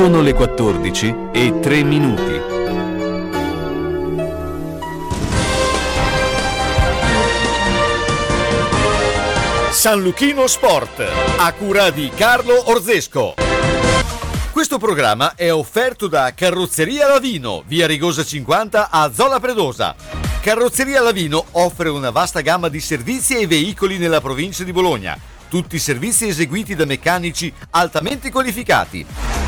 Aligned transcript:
Sono 0.00 0.22
le 0.22 0.32
14 0.32 1.14
e 1.30 1.60
3 1.60 1.82
minuti. 1.82 2.40
San 9.70 10.00
Luchino 10.00 10.46
Sport, 10.46 11.06
a 11.36 11.52
cura 11.52 11.90
di 11.90 12.10
Carlo 12.16 12.70
Orzesco. 12.70 13.34
Questo 14.50 14.78
programma 14.78 15.34
è 15.34 15.52
offerto 15.52 16.08
da 16.08 16.32
Carrozzeria 16.34 17.06
Lavino, 17.06 17.62
via 17.66 17.86
Rigosa 17.86 18.24
50 18.24 18.88
a 18.88 19.12
Zola 19.12 19.38
Predosa. 19.38 19.94
Carrozzeria 20.40 21.02
Lavino 21.02 21.44
offre 21.50 21.90
una 21.90 22.08
vasta 22.08 22.40
gamma 22.40 22.68
di 22.68 22.80
servizi 22.80 23.36
e 23.36 23.46
veicoli 23.46 23.98
nella 23.98 24.22
provincia 24.22 24.64
di 24.64 24.72
Bologna 24.72 25.18
tutti 25.50 25.74
i 25.74 25.80
servizi 25.80 26.28
eseguiti 26.28 26.76
da 26.76 26.86
meccanici 26.86 27.52
altamente 27.70 28.30
qualificati. 28.30 29.04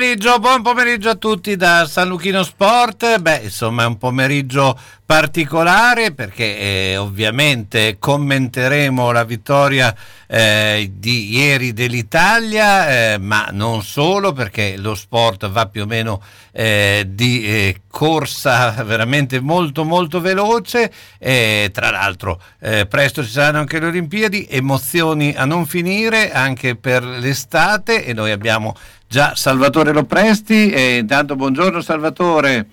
Pomeriggio, 0.00 0.38
buon 0.38 0.62
pomeriggio 0.62 1.10
a 1.10 1.14
tutti 1.14 1.56
da 1.56 1.86
San 1.86 2.08
Luchino 2.08 2.42
Sport. 2.42 3.18
Beh, 3.18 3.40
insomma, 3.42 3.82
è 3.82 3.86
un 3.86 3.98
pomeriggio 3.98 4.74
particolare 5.04 6.12
perché 6.12 6.56
eh, 6.56 6.96
ovviamente 6.96 7.96
commenteremo 7.98 9.10
la 9.10 9.24
vittoria 9.24 9.94
eh, 10.26 10.90
di 10.94 11.36
ieri 11.36 11.74
dell'Italia, 11.74 13.12
eh, 13.12 13.18
ma 13.18 13.48
non 13.50 13.82
solo 13.82 14.32
perché 14.32 14.76
lo 14.78 14.94
sport 14.94 15.50
va 15.50 15.66
più 15.66 15.82
o 15.82 15.86
meno 15.86 16.22
eh, 16.52 17.04
di 17.08 17.44
eh, 17.44 17.80
corsa 17.90 18.70
veramente 18.84 19.40
molto 19.40 19.84
molto 19.84 20.20
veloce. 20.20 20.92
tra 21.18 21.90
l'altro 21.90 22.40
eh, 22.60 22.86
presto 22.86 23.24
ci 23.24 23.30
saranno 23.30 23.58
anche 23.58 23.80
le 23.80 23.86
Olimpiadi, 23.86 24.46
emozioni 24.48 25.34
a 25.36 25.44
non 25.44 25.66
finire 25.66 26.30
anche 26.32 26.76
per 26.76 27.02
l'estate 27.02 28.04
e 28.04 28.12
noi 28.14 28.30
abbiamo 28.30 28.76
già 29.10 29.34
Salvatore 29.34 29.92
Lopresti 29.92 30.70
e 30.70 30.98
intanto 30.98 31.34
buongiorno 31.34 31.80
Salvatore. 31.80 32.66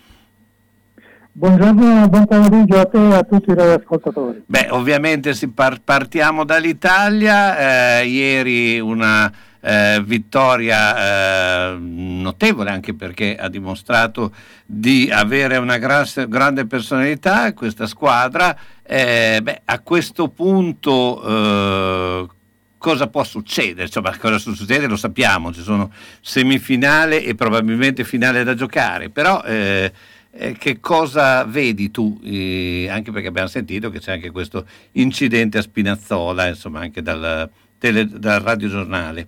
Buongiorno, 1.32 2.08
buon 2.10 2.28
pomeriggio 2.28 2.80
a 2.80 2.86
te 2.86 3.10
e 3.10 3.14
a 3.16 3.24
tutti 3.24 3.50
i 3.50 3.56
radioascoltatori. 3.56 4.44
Beh, 4.46 4.68
ovviamente 4.70 5.34
par- 5.52 5.82
partiamo 5.84 6.46
dall'Italia, 6.46 8.02
eh, 8.02 8.06
ieri 8.06 8.80
una 8.80 9.34
eh, 9.60 10.00
vittoria 10.06 11.72
eh, 11.72 11.78
notevole 11.80 12.70
anche 12.70 12.94
perché 12.94 13.36
ha 13.36 13.50
dimostrato 13.50 14.32
di 14.64 15.10
avere 15.12 15.58
una 15.58 15.80
gra- 15.80 16.06
grande 16.28 16.68
personalità 16.68 17.52
questa 17.54 17.88
squadra. 17.88 18.56
Eh, 18.84 19.40
beh, 19.42 19.62
a 19.66 19.80
questo 19.80 20.28
punto 20.28 21.24
eh, 21.24 22.28
cosa 22.78 23.08
può 23.08 23.24
succedere? 23.24 23.84
Insomma, 23.84 24.16
cosa 24.18 24.38
succede 24.38 24.88
lo 24.88 24.96
sappiamo, 24.96 25.54
ci 25.54 25.62
sono 25.62 25.92
semifinale 26.22 27.24
e 27.24 27.36
probabilmente 27.36 28.04
finale 28.04 28.44
da 28.44 28.54
giocare, 28.54 29.10
però 29.10 29.42
eh, 29.44 29.92
eh, 30.32 30.54
che 30.54 30.80
cosa 30.80 31.44
vedi 31.46 31.90
tu? 31.90 32.20
Eh, 32.24 32.88
anche 32.90 33.12
perché 33.12 33.28
abbiamo 33.28 33.48
sentito 33.48 33.90
che 33.90 34.00
c'è 34.00 34.14
anche 34.14 34.32
questo 34.32 34.66
incidente 34.94 35.58
a 35.58 35.62
Spinazzola, 35.62 36.48
insomma, 36.48 36.82
anche 36.82 37.02
dal, 37.02 37.50
tele, 37.80 38.08
dal 38.08 38.40
radiogiornale. 38.42 39.28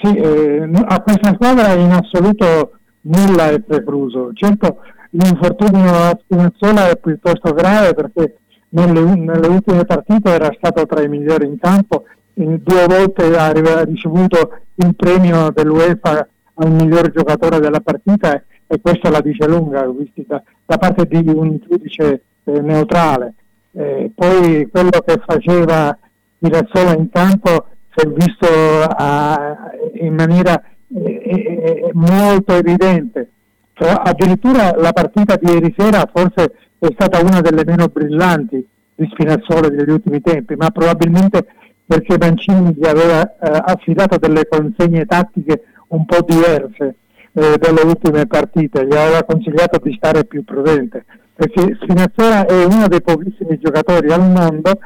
Sì, 0.00 0.14
eh, 0.16 0.68
a 0.86 1.00
questa 1.02 1.34
squadra 1.34 1.74
in 1.74 1.90
assoluto 1.90 2.78
nulla 3.02 3.50
è 3.50 3.60
precluso. 3.60 4.30
Certo, 4.32 4.78
l'infortunio 5.10 5.94
a 5.94 6.18
Spinazzola 6.22 6.88
è 6.88 6.96
piuttosto 6.96 7.52
grave 7.52 7.94
perché 7.94 8.38
nelle, 8.70 9.02
nelle 9.02 9.46
ultime 9.46 9.84
partite 9.84 10.30
era 10.30 10.50
stato 10.56 10.86
tra 10.86 11.02
i 11.02 11.08
migliori 11.08 11.46
in 11.46 11.58
campo, 11.58 12.04
due 12.34 12.86
volte 12.86 13.36
ha 13.36 13.52
ricevuto 13.84 14.58
il 14.76 14.94
premio 14.94 15.50
dell'UEFA 15.50 16.28
al 16.54 16.70
miglior 16.72 17.10
giocatore 17.10 17.60
della 17.60 17.80
partita 17.80 18.42
e 18.66 18.80
questo 18.80 19.10
la 19.10 19.20
dice 19.20 19.46
lunga 19.46 19.86
da, 20.26 20.42
da 20.64 20.78
parte 20.78 21.06
di 21.06 21.28
un 21.28 21.58
giudice 21.58 22.22
eh, 22.44 22.60
neutrale. 22.60 23.34
Eh, 23.72 24.10
poi 24.14 24.68
quello 24.70 25.02
che 25.04 25.20
faceva 25.24 25.96
Pirazzola 26.38 26.94
in 26.94 27.08
campo 27.10 27.66
si 27.94 28.06
è 28.06 28.08
visto 28.10 28.46
a, 28.82 29.56
in 29.94 30.14
maniera 30.14 30.60
eh, 30.88 31.22
eh 31.24 31.90
molto 31.94 32.54
evidente. 32.54 33.30
Cioè, 33.74 33.92
addirittura 34.04 34.72
la 34.76 34.92
partita 34.92 35.36
di 35.36 35.50
ieri 35.50 35.74
sera 35.76 36.08
forse 36.12 36.52
è 36.78 36.86
stata 36.92 37.20
una 37.20 37.40
delle 37.40 37.64
meno 37.64 37.88
brillanti 37.88 38.64
di 38.94 39.08
Spinazzola 39.10 39.68
degli 39.68 39.90
ultimi 39.90 40.20
tempi, 40.20 40.54
ma 40.54 40.70
probabilmente 40.70 41.46
perché 41.86 42.16
Mancini 42.18 42.74
gli 42.74 42.86
aveva 42.86 43.22
eh, 43.22 43.36
affidato 43.40 44.16
delle 44.18 44.46
consegne 44.48 45.04
tattiche 45.04 45.64
un 45.88 46.04
po' 46.06 46.22
diverse 46.26 46.96
eh, 47.32 47.56
dalle 47.58 47.82
ultime 47.82 48.26
partite, 48.26 48.86
gli 48.86 48.94
aveva 48.94 49.24
consigliato 49.24 49.78
di 49.82 49.92
stare 49.94 50.24
più 50.24 50.44
prudente, 50.44 51.04
perché 51.34 51.76
Spinazzola 51.80 52.46
è 52.46 52.64
uno 52.64 52.88
dei 52.88 53.02
pochissimi 53.02 53.58
giocatori 53.58 54.10
al 54.12 54.30
mondo 54.30 54.78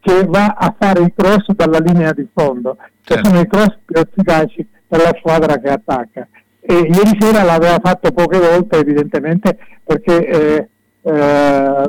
che 0.00 0.24
va 0.24 0.54
a 0.56 0.74
fare 0.78 1.02
i 1.02 1.12
cross 1.14 1.50
dalla 1.50 1.78
linea 1.78 2.12
di 2.12 2.28
fondo, 2.32 2.76
che 3.02 3.14
certo. 3.14 3.28
sono 3.28 3.40
i 3.40 3.46
cross 3.48 3.76
più 3.84 4.00
efficaci 4.00 4.66
per 4.86 5.00
la 5.00 5.14
squadra 5.18 5.58
che 5.58 5.68
attacca. 5.68 6.28
E 6.60 6.74
ieri 6.74 7.16
sera 7.18 7.42
l'aveva 7.42 7.78
fatto 7.82 8.12
poche 8.12 8.38
volte 8.38 8.78
evidentemente 8.78 9.56
perché 9.84 10.26
eh, 10.26 10.68
eh, 11.02 11.88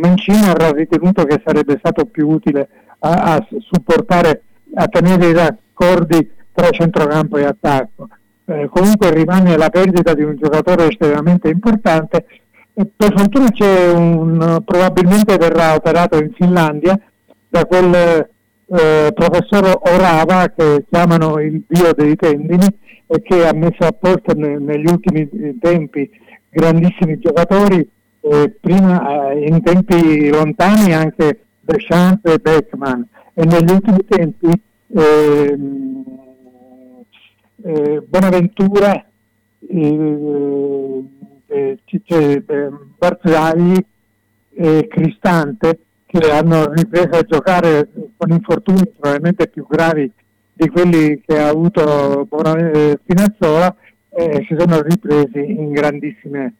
Mancini 0.00 0.48
avrà 0.48 0.70
ritenuto 0.70 1.24
che 1.24 1.40
sarebbe 1.44 1.76
stato 1.78 2.04
più 2.06 2.28
utile 2.28 2.68
a, 3.00 3.34
a 3.34 3.46
supportare, 3.60 4.42
a 4.74 4.86
tenere 4.88 5.28
i 5.28 5.32
raccordi 5.32 6.30
tra 6.52 6.70
centrocampo 6.70 7.36
e 7.36 7.44
attacco 7.44 8.08
eh, 8.48 8.68
comunque 8.72 9.12
rimane 9.12 9.58
la 9.58 9.68
perdita 9.68 10.14
di 10.14 10.22
un 10.22 10.36
giocatore 10.36 10.86
estremamente 10.86 11.48
importante. 11.48 12.24
E 12.72 12.86
per 12.96 13.12
fortuna 13.14 13.50
c'è 13.50 13.90
un, 13.90 14.62
probabilmente 14.64 15.36
verrà 15.36 15.74
operato 15.74 16.16
in 16.16 16.32
Finlandia 16.32 16.98
da 17.48 17.64
quel 17.66 17.94
eh, 17.94 19.12
professor 19.12 19.80
Orava 19.82 20.48
che 20.56 20.86
chiamano 20.88 21.40
il 21.40 21.62
dio 21.66 21.92
dei 21.92 22.16
tendini 22.16 22.66
e 23.06 23.20
che 23.20 23.46
ha 23.46 23.52
messo 23.52 23.84
a 23.84 23.92
posto 23.92 24.32
ne, 24.34 24.58
negli 24.58 24.86
ultimi 24.86 25.28
tempi 25.60 26.08
grandissimi 26.48 27.18
giocatori, 27.18 27.86
eh, 28.20 28.56
prima 28.60 29.32
in 29.32 29.60
tempi 29.62 30.28
lontani 30.28 30.94
anche 30.94 31.47
Deschamps 31.68 32.32
e 32.32 32.38
Beckman 32.38 33.06
e 33.34 33.44
negli 33.44 33.70
ultimi 33.70 34.04
tempi 34.06 34.50
ehm, 34.94 36.04
eh, 37.62 38.02
Bonaventura, 38.08 39.04
eh, 39.68 41.04
eh, 41.46 41.78
eh, 42.06 42.70
Barzagli 42.96 43.76
e 44.54 44.86
Cristante 44.88 45.80
che 46.06 46.30
hanno 46.30 46.72
ripreso 46.72 47.10
a 47.10 47.22
giocare 47.22 47.90
con 48.16 48.30
infortuni 48.30 48.86
probabilmente 48.86 49.48
più 49.48 49.66
gravi 49.68 50.10
di 50.54 50.68
quelli 50.70 51.20
che 51.24 51.38
ha 51.38 51.48
avuto 51.48 52.22
eh, 52.22 52.98
Pinazzola 53.04 53.76
e 54.08 54.46
si 54.48 54.56
sono 54.58 54.80
ripresi 54.80 55.50
in 55.50 55.70
grandissime, 55.70 56.54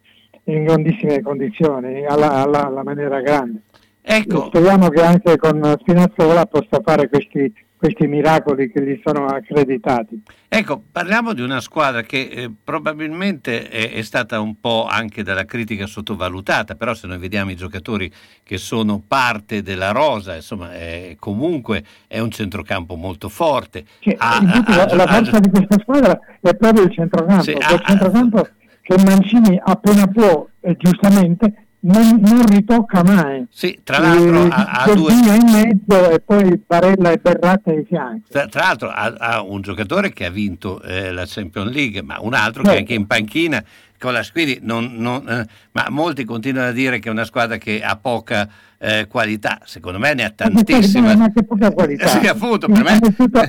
in 0.45 0.65
grandissime 0.65 1.23
condizioni, 1.23 2.05
alla, 2.05 2.43
alla, 2.43 2.67
alla 2.67 2.83
maniera 2.83 3.23
grande. 3.23 3.63
Ecco. 4.11 4.47
Speriamo 4.47 4.89
che 4.89 5.03
anche 5.03 5.37
con 5.37 5.77
Spinazzola 5.79 6.47
possa 6.47 6.81
fare 6.83 7.09
questi 7.11 7.53
questi 7.79 8.09
miracoli 8.09 8.71
che 8.71 8.83
gli 8.83 9.01
sono 9.05 9.27
accreditati. 9.27 10.21
Ecco, 10.49 10.83
parliamo 10.91 11.33
di 11.33 11.43
una 11.43 11.61
squadra 11.61 12.03
che 12.03 12.29
eh, 12.29 12.51
probabilmente 12.63 13.69
è, 13.69 13.93
è, 13.93 14.03
stata 14.03 14.41
un 14.41 14.59
po' 14.59 14.87
anche 14.91 15.23
dalla 15.23 15.45
critica 15.45 15.87
sottovalutata, 15.87 16.75
però 16.75 16.93
se 16.93 17.07
noi 17.07 17.19
vediamo 17.19 17.53
i 17.53 17.57
giocatori 17.57 18.11
che 18.43 18.59
sono 18.59 19.01
parte 19.07 19.63
della 19.63 19.93
rosa, 19.93 20.35
insomma, 20.35 20.73
è, 20.73 21.15
comunque 21.21 21.85
è 22.09 22.19
un 22.19 22.33
centrocampo 22.33 22.97
molto 22.97 23.29
forte. 23.29 23.85
Sì, 24.01 24.13
ha, 24.19 24.43
la, 24.43 24.65
ha, 24.67 24.95
la, 24.97 25.07
forza 25.07 25.37
ha, 25.37 25.41
di 25.41 25.51
questa 25.51 25.79
squadra 25.79 26.19
è 26.41 26.57
proprio 26.57 26.83
il 26.83 26.93
centrocampo, 26.93 27.43
sì, 27.43 27.53
il 27.53 27.83
centrocampo 27.87 28.49
che 28.83 28.97
Mancini 29.05 29.61
appena 29.63 30.07
può, 30.09 30.49
e 30.61 30.77
giustamente, 30.77 31.68
non, 31.81 32.21
non, 32.21 32.47
ritocca 32.47 33.03
mai. 33.03 33.47
Sì, 33.51 33.79
tra 33.85 33.99
l'altro 33.99 34.45
eh, 34.45 34.49
ha, 34.51 34.65
ha 34.85 34.95
due... 34.95 35.13
in 35.13 35.51
mezzo 35.51 36.11
e 36.11 36.21
poi 36.21 36.61
Barella 36.67 37.11
e 37.13 37.19
Berratta 37.19 37.71
ai 37.71 37.85
fianchi. 37.85 38.31
Tra, 38.31 38.47
tra 38.47 38.61
l'altro 38.63 38.89
ha, 38.89 39.15
ha, 39.19 39.43
un 39.43 39.61
giocatore 39.61 40.13
che 40.13 40.25
ha 40.25 40.31
vinto 40.31 40.81
eh, 40.83 41.13
la 41.13 41.25
Champions 41.27 41.73
League, 41.73 42.03
ma 42.03 42.19
un 42.21 42.35
altro 42.35 42.63
certo. 42.63 42.71
che 42.71 42.77
è 42.77 42.79
anche 42.81 42.95
in 42.95 43.07
panchina 43.07 43.65
con 43.99 44.13
la 44.13 44.25
quindi 44.33 44.61
non, 44.63 44.95
non, 44.97 45.29
eh, 45.29 45.47
ma 45.73 45.87
molti 45.91 46.25
continuano 46.25 46.69
a 46.69 46.73
dire 46.73 47.01
che 47.01 47.09
è 47.09 47.13
una 47.13 47.25
squadra 47.25 47.57
che 47.57 47.83
ha 47.83 47.97
poca 47.97 48.49
eh, 48.79 49.07
qualità, 49.09 49.61
secondo 49.65 49.99
me 49.99 50.15
ne 50.15 50.25
ha 50.25 50.31
tantissima. 50.31 51.15
Ma 51.17 51.33
che 51.33 51.43
poca 51.43 51.71
qualità. 51.73 52.07
sì, 52.21 52.27
appunto, 52.27 52.69
per 52.69 52.83
me... 52.83 53.01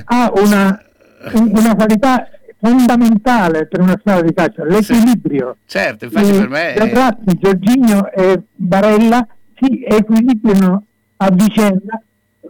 ha 0.04 0.32
una, 0.34 0.82
una 1.34 1.74
qualità 1.74 2.28
fondamentale 2.60 3.66
per 3.66 3.80
una 3.80 3.96
squadra 3.98 4.22
di 4.22 4.34
calcio, 4.34 4.64
l'equilibrio. 4.64 5.56
Sì, 5.64 5.78
certo, 5.78 6.04
infatti 6.04 6.32
per 6.32 6.48
me... 6.48 6.74
Giorgatti, 6.76 7.38
Giorginio 7.40 8.12
e 8.12 8.42
Barella 8.54 9.26
si 9.58 9.82
equilibrano 9.84 10.84
a 11.16 11.30
vicenda 11.30 12.02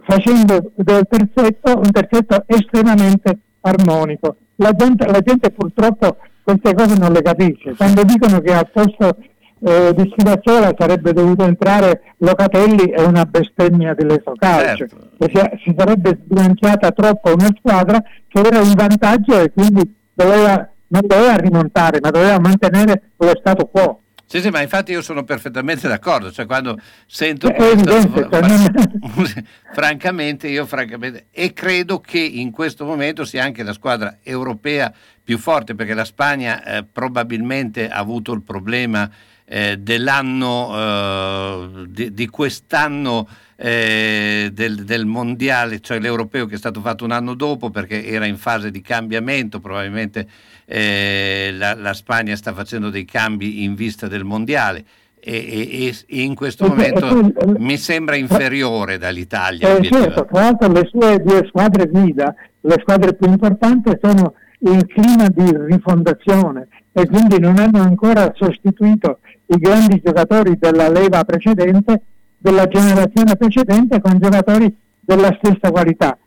facendo 0.03 0.71
del 0.75 1.07
terzetto 1.09 1.77
un 1.77 1.91
terzetto 1.91 2.43
estremamente 2.47 3.37
armonico. 3.61 4.37
La 4.55 4.73
gente, 4.73 5.05
la 5.05 5.19
gente 5.19 5.51
purtroppo 5.51 6.17
queste 6.43 6.73
cose 6.73 6.97
non 6.97 7.11
le 7.11 7.21
capisce. 7.21 7.75
Quando 7.75 8.03
dicono 8.03 8.39
che 8.39 8.53
al 8.53 8.69
posto 8.71 9.17
eh, 9.63 9.93
di 9.95 10.09
Spinazzola 10.11 10.73
sarebbe 10.77 11.13
dovuto 11.13 11.45
entrare 11.45 12.15
Locatelli 12.17 12.89
è 12.89 13.03
una 13.03 13.25
bestemmia 13.25 13.93
dell'eso 13.93 14.33
calcio. 14.35 14.87
Certo. 14.87 15.09
Si, 15.19 15.63
si 15.63 15.75
sarebbe 15.77 16.19
sbilanciata 16.23 16.91
troppo 16.91 17.33
una 17.33 17.49
squadra 17.57 18.01
che 18.27 18.39
era 18.39 18.59
in 18.59 18.73
vantaggio 18.73 19.39
e 19.39 19.51
quindi 19.51 19.99
doveva, 20.13 20.69
non 20.87 21.01
doveva 21.05 21.35
rimontare, 21.35 21.99
ma 22.01 22.09
doveva 22.09 22.39
mantenere 22.39 23.11
lo 23.17 23.33
stato 23.37 23.65
quo. 23.67 24.01
Sì, 24.31 24.39
sì, 24.39 24.49
ma 24.49 24.61
infatti 24.61 24.93
io 24.93 25.01
sono 25.01 25.25
perfettamente 25.25 25.89
d'accordo, 25.89 26.31
cioè 26.31 26.45
quando 26.45 26.79
sento 27.05 27.49
è 27.49 27.53
questo, 27.53 27.93
evidente, 27.93 29.45
francamente 29.73 30.47
io 30.47 30.65
francamente, 30.65 31.25
e 31.31 31.51
credo 31.51 31.99
che 31.99 32.19
in 32.19 32.49
questo 32.51 32.85
momento 32.85 33.25
sia 33.25 33.43
anche 33.43 33.61
la 33.61 33.73
squadra 33.73 34.19
europea 34.23 34.93
più 35.21 35.37
forte, 35.37 35.75
perché 35.75 35.93
la 35.93 36.05
Spagna 36.05 36.63
eh, 36.63 36.85
probabilmente 36.85 37.89
ha 37.89 37.97
avuto 37.97 38.31
il 38.31 38.41
problema 38.41 39.11
eh, 39.43 39.75
dell'anno, 39.77 40.77
eh, 40.77 41.85
di, 41.89 42.13
di, 42.13 42.27
quest'anno 42.27 43.27
eh, 43.63 44.49
del, 44.51 44.85
del, 44.85 45.05
mondiale, 45.05 45.81
cioè 45.81 45.99
l'europeo 45.99 46.47
che 46.47 46.55
è 46.55 46.57
stato 46.57 46.81
fatto 46.81 47.05
un 47.05 47.11
anno 47.11 47.35
dopo 47.35 47.69
perché 47.69 48.07
era 48.07 48.25
in 48.25 48.37
fase 48.37 48.71
di 48.71 48.81
cambiamento, 48.81 49.59
probabilmente 49.59 50.27
eh, 50.65 51.51
la, 51.53 51.75
la, 51.75 51.93
Spagna 51.93 52.35
sta 52.35 52.53
facendo 52.53 52.89
dei 52.89 53.05
cambi 53.05 53.63
in 53.63 53.75
vista 53.75 54.07
del 54.07 54.23
mondiale. 54.23 54.83
E, 55.23 55.35
e, 55.35 55.95
e 56.07 56.21
in 56.23 56.33
questo 56.33 56.65
momento 56.65 57.31
mi 57.59 57.77
sembra 57.77 58.15
inferiore 58.15 58.97
dall'Italia. 58.97 59.77
Eh, 59.77 59.83
certo, 59.83 60.25
tra 60.25 60.41
l'altro 60.41 60.71
le 60.71 60.87
sue 60.89 61.19
due 61.19 61.45
squadre 61.47 61.85
guida, 61.85 62.33
le 62.61 62.77
squadre 62.79 63.13
più 63.13 63.29
importanti 63.29 63.91
sono 64.01 64.33
in 64.61 64.83
clima 64.87 65.27
di 65.29 65.51
rifondazione 65.67 66.67
e 66.91 67.05
quindi 67.05 67.39
non 67.39 67.59
hanno 67.59 67.81
ancora 67.83 68.33
sostituito 68.35 69.19
i 69.45 69.57
grandi 69.57 70.01
giocatori 70.03 70.57
della 70.57 70.89
leva 70.89 71.23
precedente, 71.23 72.01
della 72.41 72.67
generazione 72.67 73.35
precedente 73.35 74.01
con 74.01 74.17
giocatori 74.19 74.75
della 74.99 75.37
stessa 75.39 75.69
qualità. 75.69 76.17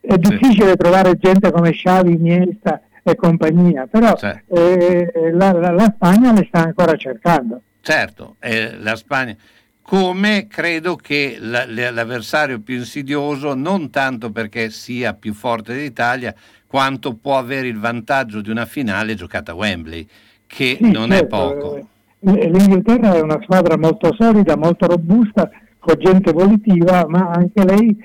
È 0.00 0.16
difficile 0.16 0.76
trovare 0.76 1.18
gente 1.18 1.52
come 1.52 1.72
Xavi, 1.72 2.12
Iniesta 2.12 2.80
e 3.02 3.14
compagnia, 3.14 3.86
però 3.86 4.16
sì. 4.16 4.26
eh, 4.48 5.30
la, 5.32 5.52
la, 5.52 5.70
la, 5.70 5.92
Spagna 5.94 6.32
le 6.32 6.46
sta 6.48 6.64
ancora 6.64 6.96
cercando. 6.96 7.60
Certo, 7.80 8.36
eh, 8.40 8.76
la 8.78 8.96
Spagna 8.96 9.36
come 9.82 10.46
credo 10.48 10.96
che 10.96 11.38
la, 11.40 11.64
l'avversario 11.66 12.60
più 12.60 12.76
insidioso, 12.76 13.54
non 13.54 13.88
tanto 13.88 14.30
perché 14.30 14.68
sia 14.68 15.14
più 15.14 15.32
forte 15.32 15.72
dell'Italia, 15.72 16.34
quanto 16.66 17.14
può 17.14 17.38
avere 17.38 17.68
il 17.68 17.78
vantaggio 17.78 18.42
di 18.42 18.50
una 18.50 18.66
finale 18.66 19.14
giocata 19.14 19.52
a 19.52 19.54
Wembley, 19.54 20.06
che 20.46 20.76
sì, 20.78 20.90
non 20.90 21.08
certo. 21.08 21.24
è 21.24 21.26
poco. 21.26 21.88
L'Inghilterra 22.20 23.14
è 23.14 23.20
una 23.20 23.40
squadra 23.42 23.76
molto 23.76 24.14
solida, 24.14 24.56
molto 24.56 24.86
robusta, 24.86 25.50
con 25.78 25.94
gente 25.98 26.32
volitiva, 26.32 27.06
ma 27.08 27.30
anche 27.30 27.64
lei 27.64 27.96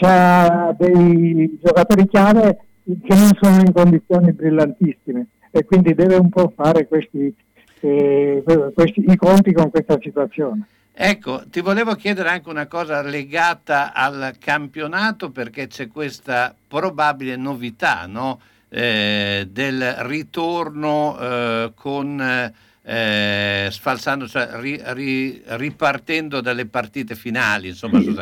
ha 0.00 0.74
dei 0.78 1.58
giocatori 1.62 2.06
chiave 2.08 2.58
che 2.84 3.14
non 3.14 3.30
sono 3.40 3.60
in 3.60 3.72
condizioni 3.72 4.32
brillantissime 4.32 5.26
e 5.50 5.64
quindi 5.64 5.94
deve 5.94 6.16
un 6.16 6.28
po' 6.28 6.52
fare 6.54 6.86
questi, 6.86 7.34
eh, 7.80 8.42
questi, 8.74 9.04
i 9.06 9.16
conti 9.16 9.52
con 9.52 9.70
questa 9.70 9.98
situazione. 10.00 10.66
Ecco, 10.92 11.42
ti 11.50 11.60
volevo 11.60 11.94
chiedere 11.94 12.30
anche 12.30 12.48
una 12.48 12.66
cosa 12.66 13.02
legata 13.02 13.92
al 13.92 14.34
campionato 14.38 15.30
perché 15.30 15.66
c'è 15.66 15.88
questa 15.88 16.54
probabile 16.66 17.36
novità 17.36 18.06
no? 18.06 18.40
eh, 18.68 19.46
del 19.50 19.94
ritorno 20.00 21.18
eh, 21.18 21.72
con 21.74 22.52
eh, 22.86 23.68
sfalsando, 23.70 24.28
cioè 24.28 24.48
ri, 24.60 24.80
ri, 24.84 25.42
ripartendo 25.44 26.40
dalle 26.40 26.66
partite 26.66 27.14
finali. 27.14 27.68
Insomma, 27.68 28.00
sì, 28.00 28.14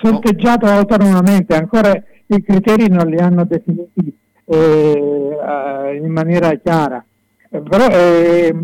sorteggiato 0.00 0.66
autonomamente, 0.66 1.54
ancora 1.54 1.92
i 2.26 2.42
criteri 2.42 2.88
non 2.88 3.06
li 3.06 3.18
hanno 3.18 3.44
definiti 3.44 4.16
eh, 4.46 6.00
in 6.02 6.10
maniera 6.10 6.54
chiara, 6.54 7.04
però 7.48 7.88
eh, 7.88 8.54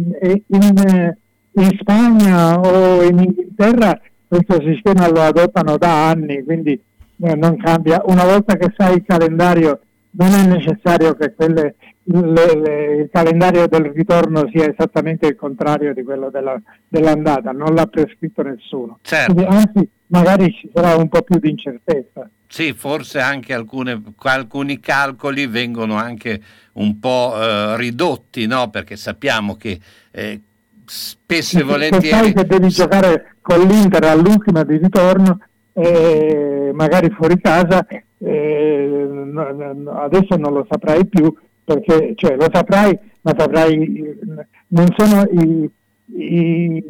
in 0.47 1.17
in 1.59 1.77
Spagna 1.81 2.61
o 2.61 3.03
in 3.03 3.19
Inghilterra 3.19 4.01
questo 4.27 4.61
sistema 4.63 5.09
lo 5.09 5.21
adottano 5.23 5.77
da 5.77 6.09
anni, 6.09 6.45
quindi 6.45 6.73
eh, 6.73 7.35
non 7.35 7.57
cambia. 7.57 8.03
Una 8.07 8.25
volta 8.25 8.57
che 8.57 8.73
sai 8.77 8.97
il 8.97 9.05
calendario 9.07 9.81
non 10.13 10.33
è 10.33 10.47
necessario 10.47 11.15
che 11.15 11.35
quelle, 11.35 11.75
le, 12.11 12.55
le, 12.55 12.95
il 13.03 13.09
calendario 13.13 13.67
del 13.67 13.93
ritorno 13.93 14.49
sia 14.51 14.69
esattamente 14.69 15.27
il 15.27 15.37
contrario 15.37 15.93
di 15.93 16.03
quello 16.03 16.31
della, 16.31 16.61
dell'andata, 16.87 17.53
non 17.53 17.75
l'ha 17.75 17.87
prescritto 17.87 18.43
nessuno. 18.43 18.99
Certo. 19.03 19.35
Quindi, 19.35 19.55
anzi, 19.55 19.89
magari 20.07 20.51
ci 20.53 20.71
sarà 20.73 20.97
un 20.97 21.09
po' 21.09 21.23
più 21.23 21.39
di 21.39 21.51
incertezza. 21.51 22.29
Sì, 22.47 22.73
forse 22.73 23.21
anche 23.21 23.53
alcune, 23.53 24.03
alcuni 24.23 24.81
calcoli 24.81 25.47
vengono 25.47 25.97
anche 25.97 26.41
un 26.75 26.99
po' 26.99 27.35
eh, 27.37 27.77
ridotti, 27.77 28.47
no? 28.47 28.71
perché 28.71 28.97
sappiamo 28.97 29.57
che 29.57 29.79
eh, 30.11 30.41
spesso 30.87 31.59
e 31.59 31.63
volentieri... 31.63 32.07
Se 32.07 32.11
sai 32.11 32.33
che 32.33 32.45
devi 32.47 32.69
giocare 32.69 33.35
con 33.43 33.61
l'Inter 33.61 34.05
all'ultima 34.05 34.65
di 34.65 34.79
ritorno, 34.79 35.41
eh, 35.75 36.71
magari 36.73 37.11
fuori 37.11 37.39
casa, 37.39 37.87
adesso 40.05 40.37
non 40.37 40.53
lo 40.53 40.67
saprai 40.69 41.07
più, 41.07 41.33
perché 41.69 42.15
cioè, 42.15 42.35
lo 42.37 42.49
saprai, 42.51 42.99
ma 43.21 43.35
saprai, 43.37 44.19
non 44.69 44.87
sono 44.97 45.23
i, 45.31 45.71
i, 46.15 46.85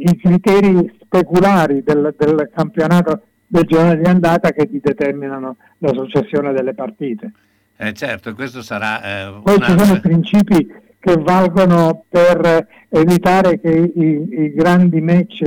i 0.00 0.16
criteri 0.18 0.94
speculari 1.00 1.82
del, 1.82 2.14
del, 2.18 2.50
campionato 2.54 3.22
del 3.46 3.64
giorno 3.64 3.94
di 3.94 4.04
andata 4.04 4.50
che 4.50 4.68
ti 4.68 4.80
determinano 4.82 5.56
la 5.78 5.94
successione 5.94 6.52
delle 6.52 6.74
partite. 6.74 7.32
Eh 7.78 7.94
certo, 7.94 8.34
questo 8.34 8.60
sarà... 8.60 9.02
Eh, 9.02 9.40
Poi 9.42 9.62
ci 9.62 9.78
sono 9.78 9.98
principi 10.00 10.68
che 10.98 11.16
valgono 11.16 12.04
per 12.06 12.66
evitare 12.90 13.58
che 13.58 13.70
i, 13.70 14.42
i 14.42 14.52
grandi 14.52 15.00
match 15.00 15.42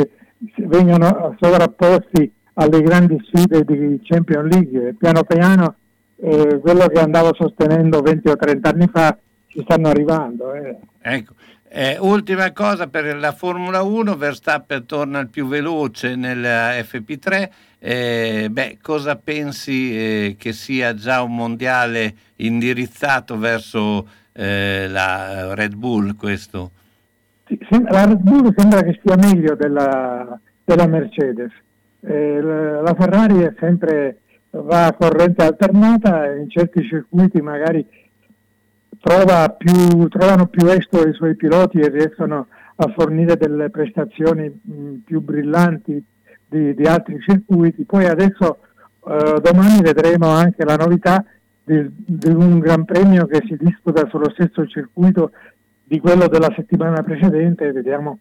vengano 0.55 1.35
sovrapposti 1.39 2.31
alle 2.53 2.81
grandi 2.81 3.21
sfide 3.25 3.63
di 3.63 3.99
Champions 4.01 4.51
League. 4.51 4.95
Piano 4.97 5.23
piano 5.23 5.75
eh, 6.21 6.59
quello 6.59 6.87
che 6.87 6.99
andavo 6.99 7.33
sostenendo 7.33 8.01
20 8.01 8.29
o 8.29 8.35
30 8.35 8.69
anni 8.69 8.89
fa 8.91 9.17
ci 9.47 9.61
stanno 9.63 9.89
arrivando. 9.89 10.53
Eh. 10.53 10.77
Ecco. 11.01 11.33
Eh, 11.71 11.97
ultima 11.99 12.51
cosa 12.51 12.87
per 12.87 13.15
la 13.15 13.31
Formula 13.31 13.83
1, 13.83 14.15
Verstappen 14.15 14.87
torna 14.87 15.19
il 15.19 15.29
più 15.29 15.47
veloce 15.47 16.15
nella 16.15 16.71
FP3. 16.71 17.49
Eh, 17.77 18.47
beh, 18.49 18.79
cosa 18.81 19.15
pensi 19.15 19.95
eh, 19.95 20.35
che 20.37 20.51
sia 20.51 20.95
già 20.95 21.21
un 21.21 21.35
mondiale 21.35 22.13
indirizzato 22.37 23.37
verso 23.37 24.07
eh, 24.33 24.87
la 24.89 25.53
Red 25.53 25.75
Bull 25.75 26.15
questo? 26.15 26.71
La 27.69 28.05
Red 28.05 28.19
Bull 28.19 28.51
sembra 28.55 28.81
che 28.81 28.99
stia 28.99 29.15
meglio 29.15 29.55
della, 29.55 30.39
della 30.63 30.87
Mercedes. 30.87 31.51
Eh, 32.01 32.41
la 32.41 32.95
Ferrari 32.97 33.41
è 33.41 33.53
sempre 33.59 34.21
va 34.51 34.87
a 34.87 34.93
corrente 34.93 35.43
alternata 35.43 36.31
in 36.33 36.49
certi 36.49 36.83
circuiti 36.83 37.41
magari 37.41 37.85
trova 38.99 39.49
più, 39.49 40.07
trovano 40.07 40.47
più 40.47 40.67
esto 40.67 41.07
i 41.07 41.13
suoi 41.13 41.35
piloti 41.35 41.79
e 41.79 41.89
riescono 41.89 42.47
a 42.75 42.93
fornire 42.95 43.35
delle 43.35 43.69
prestazioni 43.69 44.49
mh, 44.49 44.95
più 45.05 45.21
brillanti 45.21 46.03
di, 46.47 46.73
di, 46.73 46.83
altri 46.85 47.19
circuiti. 47.21 47.83
Poi 47.83 48.05
adesso 48.05 48.59
eh, 49.07 49.39
domani 49.41 49.81
vedremo 49.81 50.27
anche 50.27 50.63
la 50.63 50.75
novità 50.75 51.23
di, 51.63 51.85
di, 51.89 52.29
un 52.29 52.59
Gran 52.59 52.85
Premio 52.85 53.25
che 53.25 53.43
si 53.45 53.57
disputa 53.57 54.07
sullo 54.09 54.29
stesso 54.31 54.65
circuito 54.65 55.31
di 55.83 55.99
quello 55.99 56.27
della 56.27 56.51
settimana 56.55 57.03
precedente. 57.03 57.71
Vediamo 57.71 58.19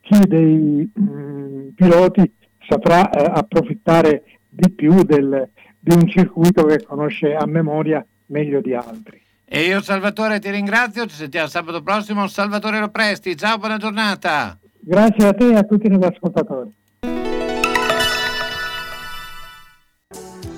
chi 0.00 0.18
dei 0.26 0.90
mh, 0.92 1.74
piloti 1.74 2.32
saprà 2.66 3.10
eh, 3.10 3.30
approfittare 3.34 4.22
di 4.54 4.70
più 4.70 5.02
del, 5.02 5.48
di 5.78 5.94
un 5.94 6.06
circuito 6.06 6.64
che 6.66 6.82
conosce 6.82 7.34
a 7.34 7.46
memoria 7.46 8.04
meglio 8.26 8.60
di 8.60 8.74
altri. 8.74 9.20
E 9.44 9.64
io 9.64 9.80
Salvatore 9.80 10.38
ti 10.38 10.50
ringrazio, 10.50 11.06
ci 11.06 11.16
sentiamo 11.16 11.48
sabato 11.48 11.82
prossimo, 11.82 12.26
Salvatore 12.26 12.80
Lopresti, 12.80 13.36
ciao, 13.36 13.58
buona 13.58 13.78
giornata. 13.78 14.58
Grazie 14.78 15.26
a 15.26 15.32
te 15.32 15.48
e 15.48 15.56
a 15.56 15.62
tutti 15.62 15.90
gli 15.90 16.04
ascoltatori. 16.04 16.74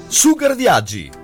Sugar 0.07 0.55
Viaggi, 0.55 1.11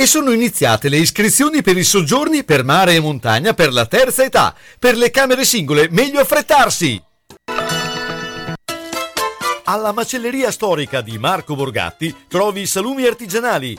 e 0.00 0.06
sono 0.06 0.30
iniziate 0.30 0.88
le 0.88 0.96
iscrizioni 0.96 1.60
per 1.60 1.76
i 1.76 1.84
soggiorni 1.84 2.42
per 2.42 2.64
mare 2.64 2.94
e 2.94 3.00
montagna 3.00 3.52
per 3.52 3.70
la 3.70 3.84
terza 3.84 4.24
età. 4.24 4.54
Per 4.78 4.96
le 4.96 5.10
camere 5.10 5.44
singole 5.44 5.88
meglio 5.90 6.20
affrettarsi! 6.20 6.98
Alla 9.64 9.92
macelleria 9.92 10.50
storica 10.50 11.02
di 11.02 11.18
Marco 11.18 11.54
Borgatti 11.54 12.16
trovi 12.28 12.64
salumi 12.64 13.04
artigianali, 13.04 13.78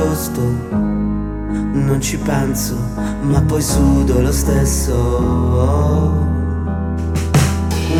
agosto 0.00 0.40
non 1.72 1.98
ci 2.00 2.16
penso, 2.16 2.74
ma 3.22 3.40
poi 3.42 3.60
sudo 3.60 4.20
lo 4.20 4.32
stesso. 4.32 4.96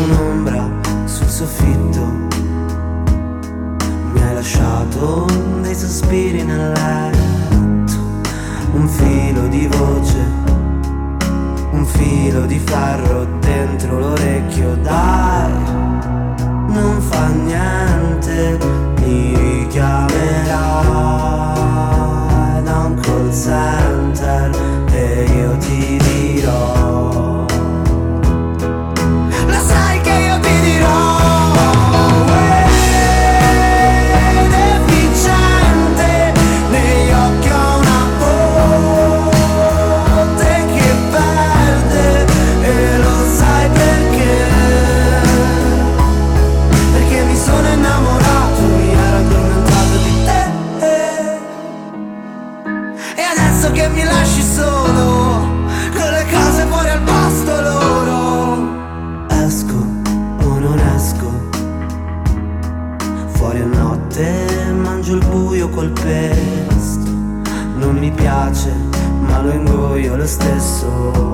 Un'ombra 0.03 0.67
sul 1.05 1.27
soffitto. 1.27 2.01
Mi 4.13 4.21
hai 4.21 4.33
lasciato 4.33 5.25
dei 5.61 5.75
sospiri 5.75 6.43
nel 6.43 6.71
letto, 6.71 7.97
un 8.73 8.87
filo 8.87 9.47
di 9.47 9.67
voce, 9.67 10.25
un 11.71 11.85
filo 11.85 12.45
di 12.45 12.59
ferro 12.59 13.27
dentro 13.39 13.99
l'orecchio, 13.99 14.75
dai, 14.77 15.51
non 16.67 16.99
fa 16.99 17.27
niente, 17.27 18.57
mi 19.01 19.35
richiamerà 19.35 21.20
call 23.31 24.13
center 24.13 24.51
e 24.93 25.23
io 25.23 25.57
ti 25.57 25.97
dirò 25.97 26.10
stesso 70.31 71.30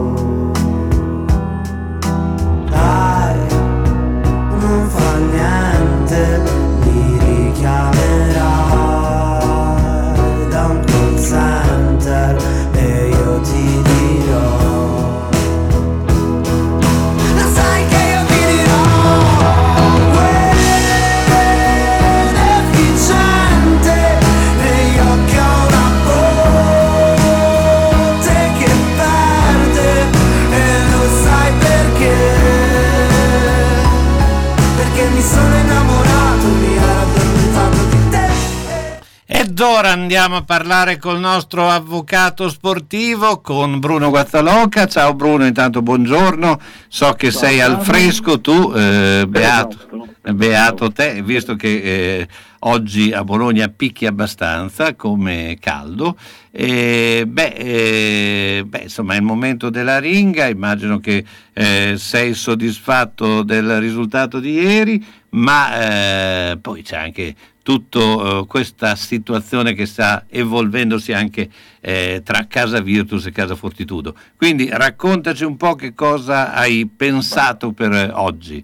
Ed 39.58 39.64
ora 39.64 39.90
andiamo 39.90 40.36
a 40.36 40.44
parlare 40.44 41.00
col 41.00 41.18
nostro 41.20 41.68
avvocato 41.68 42.48
sportivo, 42.48 43.42
con 43.42 43.80
Bruno 43.80 44.10
Guazzaloca. 44.10 44.86
Ciao 44.86 45.16
Bruno, 45.16 45.48
intanto 45.48 45.82
buongiorno. 45.82 46.60
So 46.88 47.14
che 47.14 47.32
sei 47.32 47.60
al 47.60 47.82
fresco 47.82 48.40
tu, 48.40 48.72
eh, 48.76 49.26
beato, 49.28 49.76
Esatto. 49.76 50.34
beato 50.36 50.92
te, 50.92 51.24
visto 51.24 51.56
che 51.56 51.82
eh, 51.82 52.28
oggi 52.60 53.12
a 53.12 53.24
Bologna 53.24 53.68
picchi 53.68 54.06
abbastanza 54.06 54.94
come 54.94 55.58
caldo. 55.60 56.16
E, 56.52 57.26
beh, 57.28 57.54
eh, 57.56 58.64
beh, 58.64 58.82
insomma, 58.84 59.16
è 59.16 59.18
il 59.18 59.24
momento 59.24 59.72
della 59.72 59.98
ringa. 59.98 60.46
Immagino 60.46 61.00
che 61.00 61.26
eh, 61.54 61.96
sei 61.98 62.36
soddisfatto 62.36 63.42
del 63.42 63.80
risultato 63.80 64.40
di 64.40 64.52
ieri, 64.52 65.04
ma 65.38 66.52
eh, 66.52 66.58
poi 66.58 66.82
c'è 66.82 66.98
anche 66.98 67.36
tutta 67.68 68.46
questa 68.48 68.96
situazione 68.96 69.74
che 69.74 69.86
sta 69.86 70.24
evolvendosi 70.30 71.12
anche 71.12 71.50
eh, 71.82 72.22
tra 72.24 72.46
Casa 72.48 72.80
Virtus 72.80 73.26
e 73.26 73.32
Casa 73.32 73.56
Fortitudo. 73.56 74.16
Quindi 74.38 74.70
raccontaci 74.72 75.44
un 75.44 75.58
po' 75.58 75.76
che 75.76 75.94
cosa 75.94 76.54
hai 76.54 76.86
pensato 76.88 77.72
per 77.74 77.92
eh, 77.92 78.10
oggi. 78.14 78.64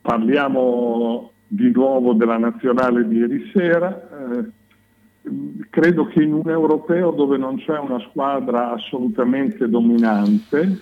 Parliamo 0.00 1.32
di 1.46 1.70
nuovo 1.72 2.14
della 2.14 2.38
nazionale 2.38 3.06
di 3.06 3.16
ieri 3.16 3.50
sera. 3.52 3.90
Eh, 3.90 4.50
credo 5.68 6.06
che 6.06 6.22
in 6.22 6.32
un 6.32 6.48
europeo 6.48 7.10
dove 7.10 7.36
non 7.36 7.58
c'è 7.58 7.78
una 7.78 8.00
squadra 8.08 8.72
assolutamente 8.72 9.68
dominante, 9.68 10.80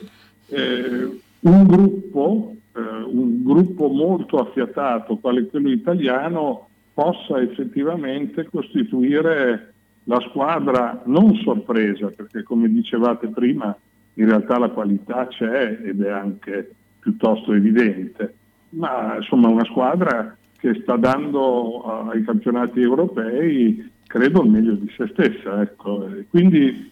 eh, 0.48 1.20
un 1.40 1.66
gruppo, 1.66 2.55
eh, 2.76 3.02
un 3.04 3.42
gruppo 3.42 3.88
molto 3.88 4.38
affiatato, 4.38 5.16
quale 5.16 5.46
quello 5.46 5.70
italiano, 5.70 6.68
possa 6.92 7.40
effettivamente 7.40 8.44
costituire 8.44 9.72
la 10.04 10.20
squadra 10.28 11.02
non 11.06 11.34
sorpresa, 11.36 12.08
perché 12.08 12.42
come 12.42 12.68
dicevate 12.68 13.28
prima, 13.28 13.76
in 14.14 14.28
realtà 14.28 14.58
la 14.58 14.70
qualità 14.70 15.26
c'è 15.26 15.78
ed 15.82 16.02
è 16.02 16.10
anche 16.10 16.70
piuttosto 17.00 17.52
evidente, 17.52 18.34
ma 18.70 19.16
insomma 19.16 19.48
una 19.48 19.64
squadra 19.64 20.36
che 20.58 20.74
sta 20.82 20.96
dando 20.96 21.82
ai 22.10 22.24
campionati 22.24 22.80
europei 22.80 23.90
credo 24.06 24.42
il 24.42 24.50
meglio 24.50 24.74
di 24.74 24.90
se 24.96 25.06
stessa. 25.08 25.60
Ecco. 25.60 26.08
Quindi 26.30 26.90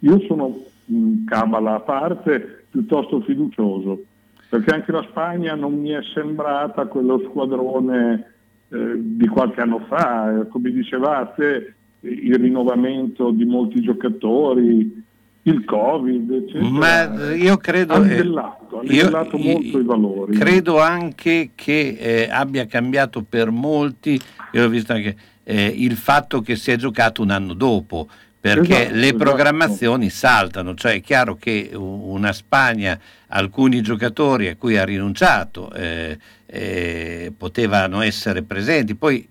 io 0.00 0.20
sono 0.26 0.56
cabala 1.24 1.76
a 1.76 1.80
parte 1.80 2.64
piuttosto 2.70 3.20
fiducioso, 3.20 4.04
perché 4.48 4.70
anche 4.72 4.92
la 4.92 5.04
Spagna 5.10 5.54
non 5.54 5.74
mi 5.80 5.90
è 5.90 6.00
sembrata 6.14 6.86
quello 6.86 7.20
squadrone 7.28 8.32
eh, 8.68 8.92
di 8.96 9.26
qualche 9.26 9.60
anno 9.60 9.84
fa, 9.88 10.40
Eh, 10.40 10.48
come 10.48 10.70
dicevate, 10.70 11.74
il 12.00 12.34
rinnovamento 12.34 13.30
di 13.30 13.44
molti 13.44 13.80
giocatori, 13.80 15.04
il 15.42 15.64
Covid, 15.64 16.30
eccetera. 16.30 16.68
Ma 16.68 17.34
io 17.34 17.56
credo, 17.56 17.94
ha 17.94 17.98
eh, 17.98 18.08
livellato, 18.08 18.78
ha 18.78 18.82
io- 18.82 18.90
livellato 18.90 19.36
io- 19.36 19.52
molto 19.52 19.78
i 19.78 19.84
valori. 19.84 20.36
Credo 20.36 20.80
anche 20.80 21.50
che 21.54 21.96
eh, 21.98 22.28
abbia 22.30 22.66
cambiato 22.66 23.24
per 23.28 23.50
molti, 23.50 24.20
io 24.52 24.64
ho 24.64 24.68
visto 24.68 24.92
anche 24.92 25.16
eh, 25.44 25.66
il 25.76 25.94
fatto 25.96 26.40
che 26.40 26.56
si 26.56 26.72
è 26.72 26.76
giocato 26.76 27.22
un 27.22 27.30
anno 27.30 27.54
dopo, 27.54 28.08
perché 28.54 28.80
Esatto, 28.82 28.94
le 28.94 29.00
esatto. 29.06 29.16
programmazioni 29.16 30.10
saltano, 30.10 30.74
cioè 30.74 30.92
è 30.94 31.00
chiaro 31.00 31.34
che 31.34 31.70
una 31.74 32.32
Spagna, 32.32 32.98
alcuni 33.28 33.80
giocatori 33.80 34.46
a 34.48 34.56
cui 34.56 34.76
ha 34.76 34.84
rinunciato, 34.84 35.72
eh, 35.72 36.16
eh, 36.46 37.32
potevano 37.36 38.02
essere 38.02 38.42
presenti, 38.42 38.94
poi 38.94 39.26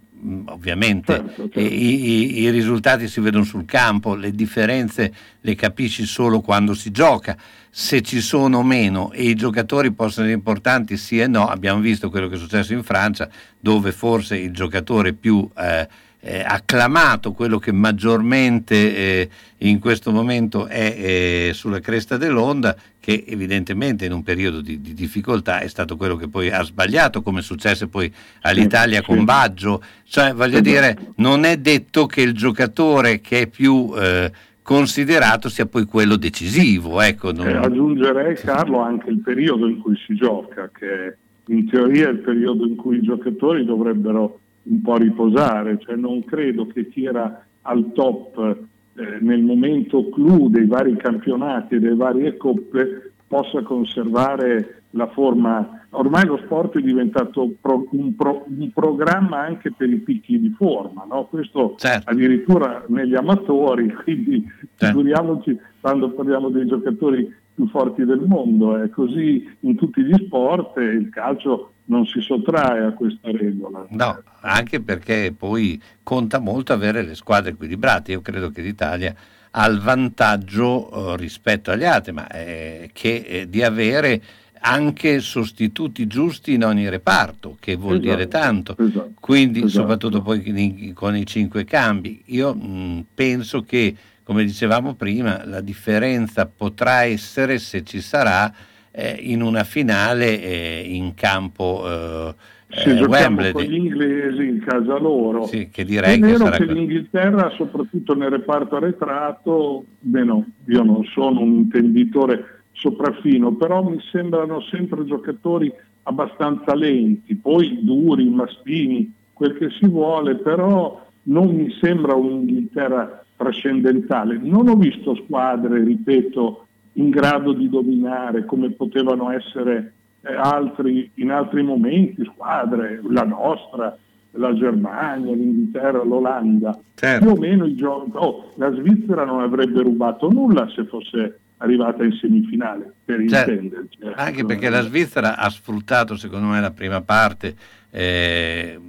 ovviamente 0.48 1.14
Certo, 1.14 1.34
certo. 1.44 1.60
eh, 1.60 1.64
i, 1.66 2.10
i- 2.10 2.40
i 2.42 2.50
risultati 2.50 3.08
si 3.08 3.22
vedono 3.22 3.44
sul 3.46 3.64
campo, 3.66 4.16
le 4.16 4.32
differenze 4.32 5.14
le 5.40 5.56
capisci 5.56 6.06
solo 6.06 6.42
quando 6.42 6.74
si 6.74 6.92
gioca. 6.92 7.38
Se 7.70 8.02
ci 8.02 8.22
sono 8.22 8.60
o 8.60 8.64
meno 8.64 9.12
e 9.12 9.24
i 9.24 9.36
giocatori 9.36 9.92
possono 9.92 10.26
essere 10.26 10.32
importanti 10.32 10.96
sì 10.98 11.20
e 11.20 11.28
no, 11.28 11.48
abbiamo 11.48 11.82
visto 11.82 12.10
quello 12.10 12.28
che 12.30 12.36
è 12.36 12.38
successo 12.38 12.74
in 12.74 12.84
Francia, 12.84 13.30
dove 13.60 13.92
forse 13.92 14.38
il 14.38 14.52
giocatore 14.52 15.12
più 15.14 15.48
eh, 15.58 15.88
eh, 16.28 16.44
acclamato, 16.44 17.34
quello 17.34 17.60
che 17.60 17.72
maggiormente 17.72 18.96
eh, 18.96 19.30
in 19.60 19.78
questo 19.78 20.12
momento 20.12 20.66
è 20.66 20.96
eh, 20.98 21.52
sulla 21.54 21.80
cresta 21.80 22.18
dell'onda, 22.18 22.76
che 23.00 23.26
evidentemente 23.28 24.06
in 24.06 24.12
un 24.12 24.24
periodo 24.24 24.60
di, 24.60 24.82
di 24.82 24.96
difficoltà 24.96 25.60
è 25.60 25.68
stato 25.68 25.96
quello 25.96 26.16
che 26.16 26.28
poi 26.28 26.50
ha 26.50 26.64
sbagliato, 26.64 27.22
come 27.22 27.44
successe 27.44 27.88
poi 27.88 28.12
all'Italia 28.42 29.04
con 29.04 29.24
Baggio. 29.24 29.84
Cioè, 30.04 30.34
voglio 30.34 30.62
dire, 30.62 30.98
non 31.18 31.44
è 31.44 31.58
detto 31.58 32.08
che 32.08 32.22
il 32.22 32.34
giocatore 32.34 33.22
che 33.22 33.42
è 33.42 33.48
più 33.48 33.94
eh, 33.96 34.32
considerato 34.64 35.48
sia 35.48 35.68
poi 35.68 35.86
quello 35.86 36.16
decisivo. 36.16 37.02
Ecco, 37.02 37.32
non- 37.34 37.48
Eh, 37.48 37.54
aggiungerei 37.54 38.34
Carlo 38.34 38.80
anche 38.80 39.12
il 39.12 39.20
periodo 39.20 39.68
in 39.68 39.80
cui 39.80 39.96
si 40.08 40.16
gioca, 40.16 40.72
che 40.74 41.18
in 41.54 41.70
teoria 41.70 42.08
è 42.08 42.12
il 42.14 42.18
periodo 42.18 42.66
in 42.66 42.76
cui 42.76 42.98
i 42.98 43.02
giocatori 43.04 43.64
dovrebbero 43.64 44.40
un 44.66 44.82
po' 44.82 44.98
riposare, 44.98 45.78
cioè 45.80 45.96
non 45.96 46.24
credo 46.24 46.68
che 46.68 46.88
chi 46.90 47.06
era 47.06 47.46
al 47.62 47.92
top 47.94 48.58
eh, 48.96 49.18
nel 49.22 49.44
momento 49.44 50.10
clou 50.10 50.50
dei 50.50 50.66
vari 50.66 50.96
campionati 50.96 51.76
e 51.76 51.80
delle 51.80 51.96
varie 51.96 52.38
coppe 52.38 53.12
possa 53.28 53.62
conservare 53.62 54.84
la 54.92 55.08
forma. 55.08 55.82
Ormai 55.92 56.26
lo 56.26 56.38
sport 56.44 56.78
è 56.78 56.82
diventato 56.82 57.54
pro- 57.60 57.88
un, 57.92 58.16
pro- 58.16 58.46
un 58.48 58.72
programma 58.74 59.40
anche 59.40 59.72
per 59.72 59.90
i 59.90 59.98
picchi 59.98 60.40
di 60.40 60.50
forma, 60.50 61.06
no? 61.10 61.26
questo 61.26 61.76
Certo. 61.78 62.10
addirittura 62.10 62.84
negli 62.88 63.16
amatori, 63.16 63.94
quindi 64.04 64.44
Certo. 64.44 64.86
figuriamoci 64.86 65.58
quando 65.80 66.10
parliamo 66.12 66.50
dei 66.50 66.66
giocatori 66.66 67.34
più 67.54 67.68
forti 67.68 68.04
del 68.04 68.24
mondo, 68.26 68.78
è 68.78 68.90
così 68.90 69.48
in 69.62 69.76
tutti 69.76 70.02
gli 70.04 70.14
sport 70.26 70.78
il 70.78 71.10
calcio 71.10 71.72
non 71.86 72.06
si 72.06 72.20
sottrae 72.22 72.86
a 72.86 72.92
questa 72.94 73.32
regola. 73.32 73.86
No, 73.90 74.22
anche 74.42 74.82
perché 74.82 75.34
poi 75.38 75.82
conta 76.04 76.40
molto 76.40 76.74
avere 76.74 77.04
le 77.04 77.16
squadre 77.16 77.52
equilibrate. 77.52 78.12
Io 78.12 78.22
credo 78.22 78.50
che 78.50 78.62
l'Italia 78.62 79.16
ha 79.52 79.66
il 79.68 79.80
vantaggio 79.80 81.14
eh, 81.14 81.18
rispetto 81.18 81.72
agli 81.72 81.86
altri, 81.86 82.12
ma 82.12 82.28
eh, 82.28 82.90
che, 82.92 83.24
eh, 83.28 83.50
di 83.50 83.64
avere 83.64 84.22
anche 84.68 85.20
sostituti 85.20 86.08
giusti 86.08 86.54
in 86.54 86.64
ogni 86.64 86.90
reparto, 86.90 87.56
che 87.60 87.76
vuol 87.76 88.00
Esatto, 88.00 88.10
dire 88.10 88.28
tanto. 88.28 88.76
esatto, 88.80 89.12
Quindi, 89.20 89.60
esatto. 89.60 89.74
soprattutto 89.82 90.22
poi 90.22 90.94
con 90.94 91.16
i, 91.16 91.26
cinque 91.26 91.66
cambi, 91.66 92.24
io 92.26 92.54
mh, 92.56 93.06
penso 93.14 93.62
che, 93.62 93.96
come 94.24 94.44
dicevamo 94.44 94.96
prima, 94.96 95.46
la 95.46 95.62
differenza 95.62 96.48
potrà 96.48 97.04
essere, 97.04 97.60
se 97.60 97.84
ci 97.84 98.02
sarà, 98.02 98.52
eh, 98.96 99.18
in 99.20 99.42
una 99.42 99.66
finale 99.66 100.42
eh, 100.42 100.84
in 100.88 101.14
campo 101.16 101.84
eh, 101.86 102.36
Se 102.70 102.92
eh, 102.92 102.96
giochiamo 102.96 103.42
Wembley. 103.42 103.52
con 103.52 103.64
gli 103.64 103.76
inglesi 103.76 104.48
in 104.48 104.64
casa 104.66 104.98
loro. 104.98 105.46
Sì, 105.48 105.70
che 105.70 105.84
direi 105.84 106.18
è 106.18 106.26
che 106.26 106.36
sarà 106.38 106.56
che 106.56 106.66
l'Inghilterra, 106.66 107.50
soprattutto 107.52 108.16
nel 108.16 108.30
reparto 108.30 108.78
arretrato, 108.78 109.84
beh 110.00 110.24
no, 110.24 110.46
io 110.68 110.84
non 110.84 111.04
sono 111.14 111.42
un 111.42 111.56
intenditore 111.56 112.64
sopraffino, 112.72 113.54
però 113.56 113.84
mi 113.84 114.00
sembrano 114.12 114.62
sempre 114.62 115.06
giocatori 115.06 115.72
abbastanza 116.04 116.74
lenti, 116.74 117.36
poi 117.36 117.80
duri, 117.84 118.30
mastini, 118.30 119.14
quel 119.34 119.58
che 119.58 119.70
si 119.72 119.88
vuole, 119.88 120.36
però 120.36 121.04
non 121.24 121.54
mi 121.54 121.70
sembra 121.82 122.14
un'Inghilterra 122.14 123.26
trascendentale. 123.36 124.40
Non 124.42 124.70
ho 124.70 124.76
visto 124.76 125.16
squadre, 125.16 125.84
ripeto, 125.84 126.65
in 126.98 127.10
grado 127.10 127.54
di 127.54 127.70
dominare 127.70 128.46
come 128.46 128.72
potevano 128.72 129.32
essere 129.32 129.94
eh, 130.22 130.34
altri, 130.34 131.12
in 131.16 131.32
altri 131.32 131.62
momenti, 131.64 132.24
squadre, 132.26 133.00
la 133.10 133.24
nostra, 133.24 133.98
la 134.32 134.54
Germania, 134.54 135.34
l'Inghilterra, 135.34 136.04
l'Olanda. 136.04 136.78
Certo. 136.96 137.26
Più 137.26 137.34
o 137.34 137.38
meno 137.38 137.66
i 137.66 137.76
giochi. 137.76 138.12
Oh, 138.14 138.52
la 138.56 138.74
Svizzera 138.74 139.26
non 139.26 139.42
avrebbe 139.42 139.82
rubato 139.82 140.30
nulla 140.30 140.68
se 140.74 140.86
fosse 140.86 141.40
arrivata 141.58 142.04
in 142.04 142.12
semifinale, 142.14 142.92
per 143.04 143.24
certo. 143.28 143.52
intenderci. 143.52 143.98
Ecco. 144.02 144.22
Anche 144.22 144.46
perché 144.46 144.70
la 144.70 144.82
Svizzera 144.82 145.38
ha 145.38 145.50
sfruttato, 145.50 146.16
secondo 146.16 146.48
me, 146.48 146.60
la 146.60 146.72
prima 146.72 147.02
parte. 147.02 147.56
Eh, 147.90 148.80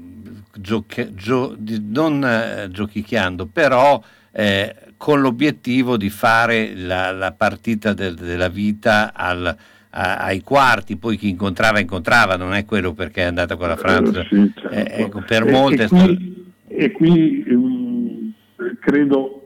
gioche, 0.58 1.14
gio, 1.14 1.56
non 1.80 2.24
eh, 2.24 2.68
giochicchiando, 2.70 3.46
però 3.46 4.02
eh, 4.32 4.74
con 4.96 5.20
l'obiettivo 5.20 5.96
di 5.96 6.10
fare 6.10 6.74
la, 6.74 7.12
la 7.12 7.32
partita 7.32 7.92
del, 7.92 8.14
della 8.14 8.48
vita 8.48 9.12
al, 9.14 9.54
a, 9.90 10.16
ai 10.16 10.42
quarti, 10.42 10.96
poi 10.96 11.16
chi 11.16 11.28
incontrava 11.28 11.80
incontrava, 11.80 12.36
non 12.36 12.54
è 12.54 12.64
quello 12.64 12.92
perché 12.92 13.22
è 13.22 13.26
andata 13.26 13.56
con 13.56 13.68
la 13.68 13.76
Francia. 13.76 14.20
Eh, 14.20 14.26
sì, 14.28 14.52
certo. 14.54 14.70
eh, 14.70 15.02
ecco, 15.02 15.22
per 15.26 15.46
e, 15.46 15.50
molte... 15.50 15.84
E 15.84 15.88
qui, 15.88 16.44
e 16.68 16.92
qui 16.92 17.44
um, 17.48 18.32
credo 18.80 19.42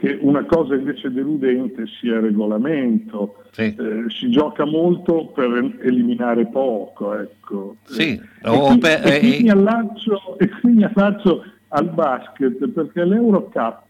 che 0.00 0.16
una 0.18 0.44
cosa 0.46 0.74
invece 0.74 1.10
deludente 1.10 1.84
sia 2.00 2.14
il 2.14 2.22
regolamento. 2.22 3.44
Sì. 3.50 3.74
Eh, 3.78 4.04
si 4.08 4.30
gioca 4.30 4.64
molto 4.64 5.26
per 5.26 5.78
eliminare 5.82 6.46
poco. 6.46 7.14
Ecco. 7.18 7.76
Sì. 7.84 8.12
E, 8.12 8.20
qui, 8.42 8.78
per, 8.78 9.06
e, 9.06 9.18
qui 9.18 9.42
mi 9.42 9.50
allaccio, 9.50 10.38
e 10.38 10.48
qui 10.48 10.72
mi 10.72 10.84
allaccio 10.84 11.44
al 11.68 11.90
basket 11.90 12.68
perché 12.68 13.04
l'Eurocup, 13.04 13.82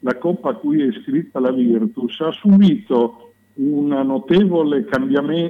la 0.00 0.16
coppa 0.16 0.50
a 0.50 0.54
cui 0.54 0.80
è 0.82 0.86
iscritta 0.86 1.40
la 1.40 1.50
Virtus, 1.50 2.20
ha 2.20 2.32
subito 2.32 3.32
notevole 3.54 4.86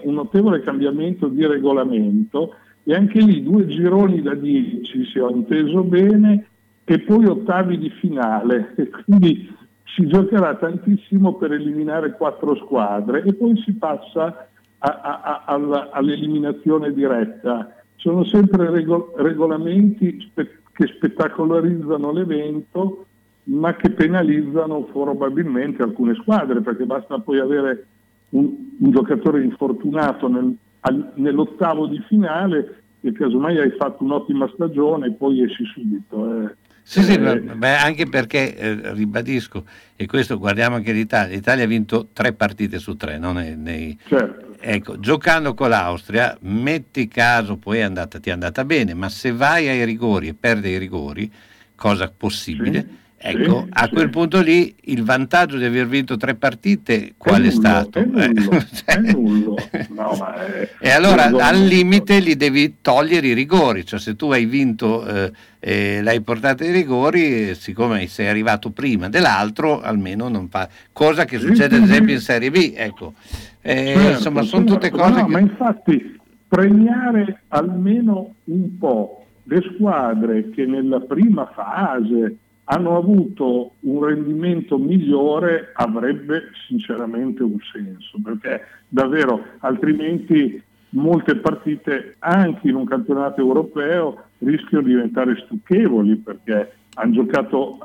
un 0.04 0.14
notevole 0.14 0.62
cambiamento 0.62 1.28
di 1.28 1.46
regolamento 1.46 2.54
e 2.84 2.94
anche 2.94 3.20
lì 3.20 3.42
due 3.42 3.66
gironi 3.66 4.22
da 4.22 4.34
10, 4.34 5.04
se 5.04 5.20
ho 5.20 5.28
inteso 5.28 5.82
bene, 5.82 6.46
e 6.84 7.00
poi 7.00 7.26
ottavi 7.26 7.76
di 7.76 7.90
finale. 7.90 8.72
E 8.76 8.88
quindi 8.88 9.54
si 9.84 10.06
giocherà 10.06 10.54
tantissimo 10.54 11.34
per 11.34 11.52
eliminare 11.52 12.12
quattro 12.12 12.56
squadre 12.56 13.24
e 13.24 13.34
poi 13.34 13.58
si 13.58 13.74
passa 13.74 14.48
a, 14.78 15.00
a, 15.00 15.42
a, 15.44 15.88
all'eliminazione 15.92 16.94
diretta. 16.94 17.74
Sono 17.96 18.24
sempre 18.24 18.70
regol- 18.70 19.12
regolamenti 19.16 20.18
spe- 20.20 20.60
che 20.72 20.86
spettacolarizzano 20.86 22.12
l'evento 22.12 23.07
ma 23.48 23.74
che 23.76 23.90
penalizzano 23.90 24.82
probabilmente 24.82 25.82
alcune 25.82 26.14
squadre 26.14 26.60
perché 26.60 26.84
basta 26.84 27.18
poi 27.18 27.38
avere 27.38 27.86
un, 28.30 28.52
un 28.78 28.90
giocatore 28.90 29.42
infortunato 29.42 30.28
nel, 30.28 30.54
al, 30.80 31.12
nell'ottavo 31.14 31.86
di 31.86 32.02
finale 32.06 32.82
e 33.00 33.12
casomai 33.12 33.58
hai 33.58 33.70
fatto 33.78 34.04
un'ottima 34.04 34.50
stagione 34.52 35.06
e 35.06 35.12
poi 35.12 35.42
esci 35.42 35.64
subito. 35.64 36.42
Eh. 36.42 36.54
Sì, 36.82 37.02
sì, 37.02 37.14
eh, 37.14 37.40
beh, 37.40 37.76
anche 37.76 38.06
perché 38.06 38.56
eh, 38.56 38.94
ribadisco, 38.94 39.64
e 39.94 40.06
questo 40.06 40.38
guardiamo 40.38 40.76
anche 40.76 40.92
l'Italia, 40.92 41.34
l'Italia 41.34 41.64
ha 41.64 41.68
vinto 41.68 42.08
tre 42.12 42.32
partite 42.32 42.78
su 42.78 42.96
tre, 42.96 43.18
no? 43.18 43.32
nei, 43.32 43.56
nei... 43.56 43.98
Certo. 44.04 44.46
Ecco, 44.60 44.98
giocando 44.98 45.54
con 45.54 45.68
l'Austria, 45.68 46.36
metti 46.40 47.06
caso 47.06 47.58
poi 47.58 47.78
è 47.78 47.82
andata, 47.82 48.18
ti 48.18 48.30
è 48.30 48.32
andata 48.32 48.64
bene, 48.64 48.92
ma 48.94 49.08
se 49.08 49.32
vai 49.32 49.68
ai 49.68 49.84
rigori 49.84 50.28
e 50.28 50.34
perdi 50.34 50.70
i 50.70 50.78
rigori, 50.78 51.30
cosa 51.76 52.12
possibile, 52.14 52.80
sì 52.80 53.06
Ecco, 53.20 53.62
sì, 53.64 53.68
a 53.70 53.84
sì. 53.86 53.90
quel 53.90 54.10
punto 54.10 54.40
lì 54.40 54.72
il 54.82 55.02
vantaggio 55.02 55.56
di 55.56 55.64
aver 55.64 55.88
vinto 55.88 56.16
tre 56.16 56.36
partite 56.36 57.14
qual 57.16 57.42
è, 57.42 57.46
è 57.48 57.50
stato? 57.50 57.98
È 57.98 58.04
nullo, 58.04 58.52
eh, 58.52 58.66
è 58.86 58.96
nullo. 58.98 59.56
No, 59.88 60.34
è, 60.36 60.68
e 60.78 60.90
allora 60.90 61.24
al 61.24 61.58
limite 61.58 62.20
li 62.20 62.36
devi 62.36 62.76
togliere 62.80 63.26
i 63.26 63.32
rigori, 63.32 63.84
cioè 63.84 63.98
se 63.98 64.14
tu 64.14 64.30
hai 64.30 64.44
vinto 64.44 65.04
eh, 65.04 65.32
e 65.58 66.00
l'hai 66.00 66.20
portato 66.20 66.62
ai 66.62 66.70
rigori, 66.70 67.56
siccome 67.56 68.06
sei 68.06 68.28
arrivato 68.28 68.70
prima 68.70 69.08
dell'altro, 69.08 69.80
almeno 69.80 70.28
non 70.28 70.48
fa 70.48 70.68
cosa 70.92 71.24
che 71.24 71.40
succede 71.40 71.74
ad 71.74 71.82
esempio 71.82 72.14
in 72.14 72.20
Serie 72.20 72.52
B. 72.52 72.72
Ecco. 72.76 73.14
Eh, 73.60 73.94
certo, 73.96 74.10
insomma, 74.10 74.42
sono 74.42 74.64
certo, 74.64 74.74
tutte 74.74 74.90
cose 74.90 75.20
no, 75.20 75.26
che... 75.26 75.32
Ma 75.32 75.38
infatti 75.40 76.20
premiare 76.46 77.42
almeno 77.48 78.34
un 78.44 78.78
po' 78.78 79.24
le 79.42 79.62
squadre 79.74 80.50
che 80.50 80.64
nella 80.66 81.00
prima 81.00 81.50
fase 81.52 82.36
hanno 82.70 82.96
avuto 82.96 83.72
un 83.80 84.04
rendimento 84.04 84.78
migliore 84.78 85.70
avrebbe 85.72 86.50
sinceramente 86.66 87.42
un 87.42 87.56
senso, 87.72 88.18
perché 88.22 88.62
davvero 88.88 89.42
altrimenti 89.60 90.62
molte 90.90 91.36
partite 91.36 92.16
anche 92.18 92.68
in 92.68 92.74
un 92.74 92.84
campionato 92.84 93.40
europeo 93.40 94.24
rischiano 94.38 94.84
di 94.84 94.90
diventare 94.90 95.36
stucchevoli 95.44 96.16
perché 96.16 96.72
hanno 96.94 97.12
giocato 97.12 97.78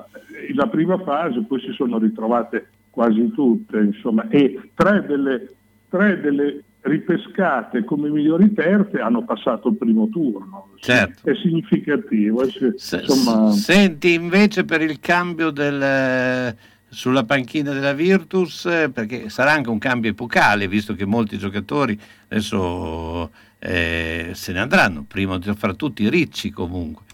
la 0.54 0.68
prima 0.68 0.98
fase, 1.00 1.44
poi 1.44 1.62
si 1.62 1.72
sono 1.72 1.98
ritrovate 1.98 2.68
quasi 2.90 3.32
tutte, 3.32 3.80
insomma, 3.80 4.28
e 4.28 4.70
tre 4.74 5.06
delle, 5.06 5.50
tre 5.90 6.20
delle 6.20 6.64
ripescate 6.84 7.84
come 7.84 8.10
migliori 8.10 8.54
terze 8.54 9.00
hanno 9.00 9.24
passato 9.24 9.70
il 9.70 9.76
primo 9.76 10.10
turno. 10.10 10.70
Certo. 10.80 11.30
È 11.30 11.36
significativo. 11.36 12.44
È, 12.44 12.50
insomma... 12.62 13.52
Senti 13.52 14.14
invece 14.14 14.66
per 14.66 14.82
il 14.82 15.00
cambio 15.00 15.50
del, 15.50 16.56
sulla 16.90 17.24
panchina 17.24 17.72
della 17.72 17.94
Virtus, 17.94 18.64
perché 18.94 19.30
sarà 19.30 19.52
anche 19.52 19.70
un 19.70 19.80
cambio 19.80 20.12
epocale, 20.12 20.68
visto 20.68 20.94
che 20.94 21.06
molti 21.06 21.38
giocatori 21.38 21.98
adesso 22.28 23.32
eh, 23.60 24.32
se 24.34 24.52
ne 24.52 24.60
andranno, 24.60 25.06
prima 25.08 25.40
fra 25.40 25.74
tutti 25.74 26.10
Ricci 26.10 26.50
comunque. 26.50 27.06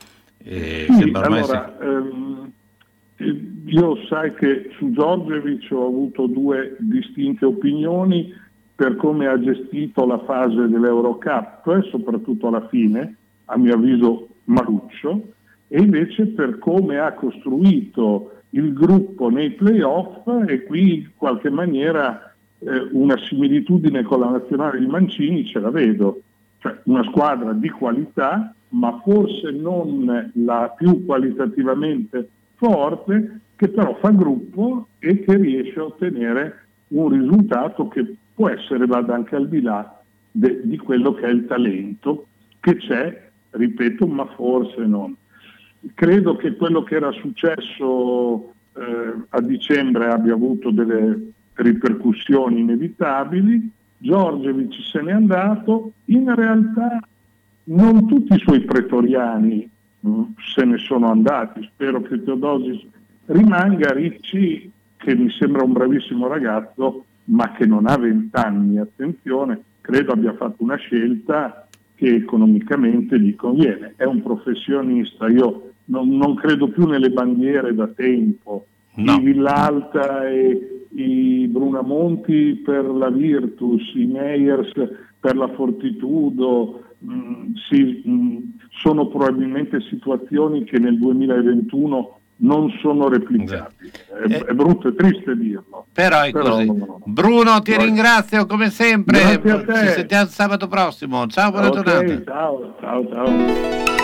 Eh, 0.41 0.87
sì, 0.89 1.11
allora, 1.13 1.77
ehm, 1.79 2.51
io 3.65 4.05
sai 4.07 4.33
che 4.33 4.71
su 4.77 4.91
Giorgevic 4.91 5.67
ho 5.71 5.85
avuto 5.85 6.25
due 6.25 6.75
distinte 6.79 7.45
opinioni 7.45 8.33
per 8.79 8.95
come 8.95 9.27
ha 9.27 9.37
gestito 9.37 10.05
la 10.05 10.19
fase 10.19 10.69
dell'Eurocup 10.69 11.83
soprattutto 11.89 12.47
alla 12.47 12.65
fine, 12.69 13.13
a 13.43 13.57
mio 13.57 13.73
avviso 13.73 14.29
maluccio, 14.45 15.21
e 15.67 15.81
invece 15.81 16.27
per 16.27 16.59
come 16.59 16.97
ha 16.97 17.11
costruito 17.11 18.35
il 18.51 18.71
gruppo 18.71 19.27
nei 19.27 19.49
playoff 19.49 20.25
e 20.47 20.63
qui 20.63 20.93
in 20.93 21.09
qualche 21.17 21.49
maniera 21.49 22.33
eh, 22.59 22.87
una 22.93 23.17
similitudine 23.17 24.03
con 24.03 24.21
la 24.21 24.29
nazionale 24.29 24.79
di 24.79 24.87
Mancini 24.87 25.45
ce 25.45 25.59
la 25.59 25.71
vedo, 25.71 26.21
cioè 26.59 26.79
una 26.85 27.03
squadra 27.03 27.51
di 27.51 27.69
qualità 27.69 28.53
ma 28.69 28.97
forse 29.03 29.51
non 29.51 30.31
la 30.35 30.73
più 30.77 31.05
qualitativamente 31.05 32.29
forte 32.55 33.41
che 33.57 33.67
però 33.67 33.93
fa 33.95 34.11
gruppo 34.11 34.87
e 34.99 35.19
che 35.19 35.35
riesce 35.35 35.77
a 35.81 35.83
ottenere 35.83 36.67
un 36.87 37.09
risultato 37.09 37.89
che 37.89 38.15
può 38.39 38.47
essere 38.47 38.85
vada 38.85 39.15
anche 39.15 39.35
al 39.35 39.49
di 39.49 39.59
là 39.59 39.99
de, 40.31 40.61
di 40.63 40.77
quello 40.77 41.13
che 41.13 41.25
è 41.25 41.29
il 41.29 41.45
talento 41.45 42.27
che 42.61 42.77
c'è, 42.77 43.29
ripeto, 43.49 44.07
ma 44.07 44.25
forse 44.27 44.85
non. 44.85 45.13
Credo 45.93 46.37
che 46.37 46.55
quello 46.55 46.83
che 46.83 46.95
era 46.95 47.11
successo 47.11 48.53
eh, 48.75 49.13
a 49.27 49.41
dicembre 49.41 50.07
abbia 50.07 50.35
avuto 50.35 50.71
delle 50.71 51.31
ripercussioni 51.55 52.61
inevitabili, 52.61 53.69
Giorgevic 53.97 54.73
se 54.89 55.01
n'è 55.01 55.11
andato, 55.11 55.91
in 56.05 56.33
realtà 56.33 56.97
non 57.65 58.07
tutti 58.07 58.35
i 58.35 58.39
suoi 58.39 58.61
pretoriani 58.61 59.69
mm, 60.07 60.21
se 60.55 60.63
ne 60.63 60.77
sono 60.77 61.09
andati, 61.11 61.69
spero 61.73 62.01
che 62.03 62.23
Teodosis 62.23 62.85
rimanga, 63.25 63.91
Ricci 63.91 64.71
che 64.95 65.13
mi 65.13 65.29
sembra 65.29 65.63
un 65.63 65.73
bravissimo 65.73 66.25
ragazzo 66.27 67.03
ma 67.29 67.51
che 67.51 67.65
non 67.65 67.87
ha 67.87 67.97
vent'anni, 67.97 68.77
attenzione, 68.77 69.61
credo 69.81 70.11
abbia 70.11 70.33
fatto 70.33 70.63
una 70.63 70.75
scelta 70.75 71.67
che 71.95 72.15
economicamente 72.15 73.19
gli 73.19 73.35
conviene. 73.35 73.93
È 73.95 74.05
un 74.05 74.21
professionista, 74.21 75.27
io 75.27 75.71
non, 75.85 76.09
non 76.15 76.35
credo 76.35 76.69
più 76.69 76.85
nelle 76.85 77.09
bandiere 77.09 77.73
da 77.73 77.87
tempo. 77.87 78.65
No. 78.95 79.15
I 79.15 79.19
Villalta 79.21 80.27
e 80.27 80.85
i 80.91 81.47
Brunamonti 81.47 82.61
per 82.63 82.85
la 82.85 83.09
Virtus, 83.09 83.93
i 83.95 84.05
Meyers 84.05 84.71
per 85.19 85.35
la 85.35 85.49
Fortitudo, 85.49 86.83
mh, 86.99 87.13
mm, 87.13 87.53
sì, 87.69 88.01
mh, 88.03 88.11
mm, 88.11 88.37
sono 88.81 89.07
probabilmente 89.07 89.81
situazioni 89.81 90.63
che 90.63 90.79
nel 90.79 90.97
2021 90.97 92.18
non 92.41 92.69
sono 92.81 93.09
replicabili. 93.09 93.91
È, 93.91 94.31
eh, 94.31 94.45
è 94.45 94.53
brutto 94.53 94.89
e 94.89 94.95
triste 94.95 95.35
dirlo. 95.35 95.85
Però 95.93 96.21
è 96.21 96.31
però, 96.31 96.49
così. 96.51 96.65
No, 96.65 96.73
no. 96.73 97.01
Bruno, 97.05 97.61
ti 97.61 97.71
però... 97.71 97.83
ringrazio 97.83 98.45
come 98.45 98.69
sempre. 98.69 99.41
Ci 99.41 99.91
sentiamo 99.93 100.29
sabato 100.29 100.67
prossimo. 100.67 101.27
Ciao, 101.27 101.51
buona 101.51 101.69
okay, 101.69 101.83
giornata. 101.83 102.31
Ciao, 102.31 102.75
ciao, 102.79 103.09
ciao. 103.09 103.97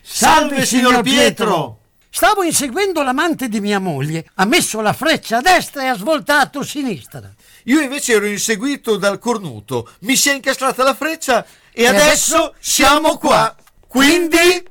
Salve 0.00 0.64
signor 0.64 1.02
Pietro! 1.02 1.78
Stavo 2.10 2.42
inseguendo 2.42 3.02
l'amante 3.02 3.48
di 3.48 3.60
mia 3.60 3.78
moglie. 3.78 4.26
Ha 4.34 4.44
messo 4.44 4.82
la 4.82 4.92
freccia 4.92 5.38
a 5.38 5.40
destra 5.40 5.82
e 5.82 5.86
ha 5.86 5.96
svoltato 5.96 6.58
a 6.58 6.64
sinistra. 6.64 7.22
Io 7.64 7.80
invece 7.80 8.12
ero 8.12 8.26
inseguito 8.26 8.98
dal 8.98 9.18
cornuto. 9.18 9.88
Mi 10.00 10.14
si 10.14 10.28
è 10.28 10.34
incastrata 10.34 10.82
la 10.82 10.94
freccia 10.94 11.44
e, 11.72 11.86
adesso 11.86 12.54
siamo 12.58 13.16
qua. 13.16 13.54
Quindi... 13.88 14.70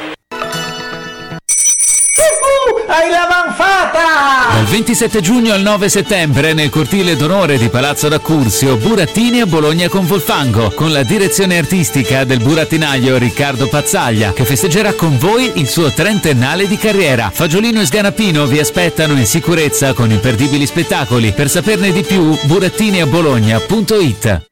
Hai 2.91 3.09
la 3.09 3.25
manfata! 3.29 4.55
Dal 4.55 4.65
27 4.65 5.21
giugno 5.21 5.53
al 5.53 5.61
9 5.61 5.87
settembre 5.87 6.51
nel 6.51 6.69
cortile 6.69 7.15
d'onore 7.15 7.57
di 7.57 7.69
Palazzo 7.69 8.09
d'Accursio, 8.09 8.75
Burattini 8.75 9.39
a 9.39 9.45
Bologna 9.45 9.87
con 9.87 10.05
Volfango, 10.05 10.71
con 10.71 10.91
la 10.91 11.03
direzione 11.03 11.57
artistica 11.57 12.25
del 12.25 12.39
burattinaio 12.39 13.17
Riccardo 13.17 13.69
Pazzaglia, 13.69 14.33
che 14.33 14.43
festeggerà 14.43 14.91
con 14.91 15.17
voi 15.17 15.53
il 15.55 15.69
suo 15.69 15.89
trentennale 15.89 16.67
di 16.67 16.77
carriera. 16.77 17.31
Fagiolino 17.33 17.79
e 17.79 17.85
Sganapino 17.85 18.45
vi 18.45 18.59
aspettano 18.59 19.13
in 19.13 19.25
sicurezza 19.25 19.93
con 19.93 20.11
imperdibili 20.11 20.65
spettacoli. 20.65 21.31
Per 21.31 21.49
saperne 21.49 21.93
di 21.93 22.03
più, 22.03 22.37
burattiniabologna.it. 22.43 24.50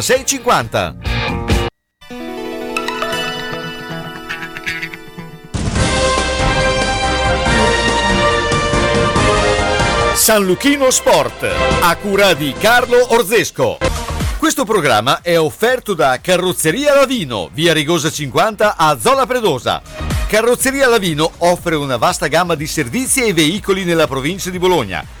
50. 0.01 0.95
San 10.15 10.45
Luchino 10.45 10.89
Sport, 10.89 11.43
a 11.81 11.95
cura 11.97 12.33
di 12.33 12.53
Carlo 12.59 13.13
Orzesco. 13.13 13.77
Questo 14.37 14.65
programma 14.65 15.21
è 15.21 15.39
offerto 15.39 15.93
da 15.93 16.19
Carrozzeria 16.21 16.95
Lavino, 16.95 17.49
via 17.53 17.73
Rigosa 17.73 18.09
50 18.09 18.75
a 18.75 18.97
Zola 18.99 19.25
Predosa. 19.25 19.81
Carrozzeria 20.27 20.87
Lavino 20.87 21.31
offre 21.39 21.75
una 21.75 21.97
vasta 21.97 22.27
gamma 22.27 22.55
di 22.55 22.65
servizi 22.65 23.23
e 23.23 23.33
veicoli 23.33 23.83
nella 23.83 24.07
provincia 24.07 24.49
di 24.49 24.57
Bologna. 24.57 25.20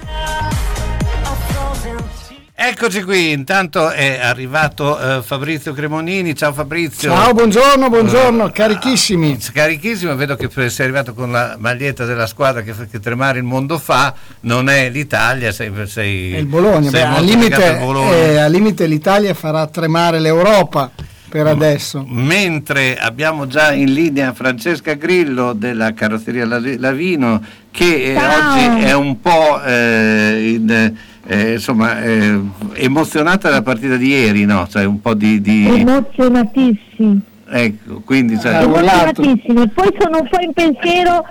Eccoci 2.63 3.01
qui, 3.01 3.31
intanto 3.31 3.89
è 3.89 4.19
arrivato 4.21 4.99
eh, 5.17 5.23
Fabrizio 5.23 5.73
Cremonini, 5.73 6.35
ciao 6.35 6.53
Fabrizio. 6.53 7.09
Ciao, 7.09 7.33
buongiorno, 7.33 7.89
buongiorno, 7.89 8.51
carichissimi. 8.51 9.35
Carichissimo, 9.51 10.15
vedo 10.15 10.35
che 10.35 10.47
sei 10.69 10.85
arrivato 10.85 11.15
con 11.15 11.31
la 11.31 11.55
maglietta 11.57 12.05
della 12.05 12.27
squadra 12.27 12.61
che, 12.61 12.75
che 12.91 12.99
tremare 12.99 13.39
il 13.39 13.45
mondo 13.45 13.79
fa, 13.79 14.13
non 14.41 14.69
è 14.69 14.91
l'Italia, 14.91 15.51
sei... 15.51 15.71
sei 15.87 16.33
È 16.33 16.37
il 16.37 16.45
Bologna, 16.45 16.91
sei 16.91 17.01
beh, 17.01 17.07
al, 17.07 17.23
limite, 17.25 17.77
Bologna. 17.79 18.15
eh, 18.15 18.37
al 18.37 18.51
limite 18.51 18.85
l'Italia 18.85 19.33
farà 19.33 19.65
tremare 19.65 20.19
l'Europa 20.19 20.91
per 21.29 21.47
adesso. 21.47 22.05
Mentre 22.07 22.95
abbiamo 22.95 23.47
già 23.47 23.71
in 23.73 23.91
linea 23.91 24.33
Francesca 24.33 24.93
Grillo 24.93 25.53
della 25.53 25.93
carrozzeria 25.93 26.45
Lavi- 26.45 26.77
Lavino 26.77 27.41
che 27.71 28.11
eh, 28.11 28.15
Ciao. 28.15 28.51
oggi 28.53 28.83
è 28.83 28.93
un 28.93 29.19
po' 29.19 29.63
eh, 29.63 30.53
in- 30.59 30.97
eh, 31.27 31.53
insomma, 31.53 32.01
eh, 32.03 32.39
emozionata 32.73 33.49
dalla 33.49 33.61
partita 33.61 33.95
di 33.95 34.07
ieri, 34.07 34.45
no? 34.45 34.67
Cioè 34.69 34.83
un 34.85 35.01
po' 35.01 35.13
di... 35.13 35.39
di- 35.41 35.67
Emozionatissimi, 35.67 37.19
ecco, 37.47 38.01
quindi... 38.05 38.39
cioè- 38.39 38.61
emozionatissimi. 38.63 39.67
Poi 39.69 39.87
sono 39.99 40.19
un 40.19 40.29
po' 40.29 40.39
in 40.41 40.53
pensiero 40.53 41.25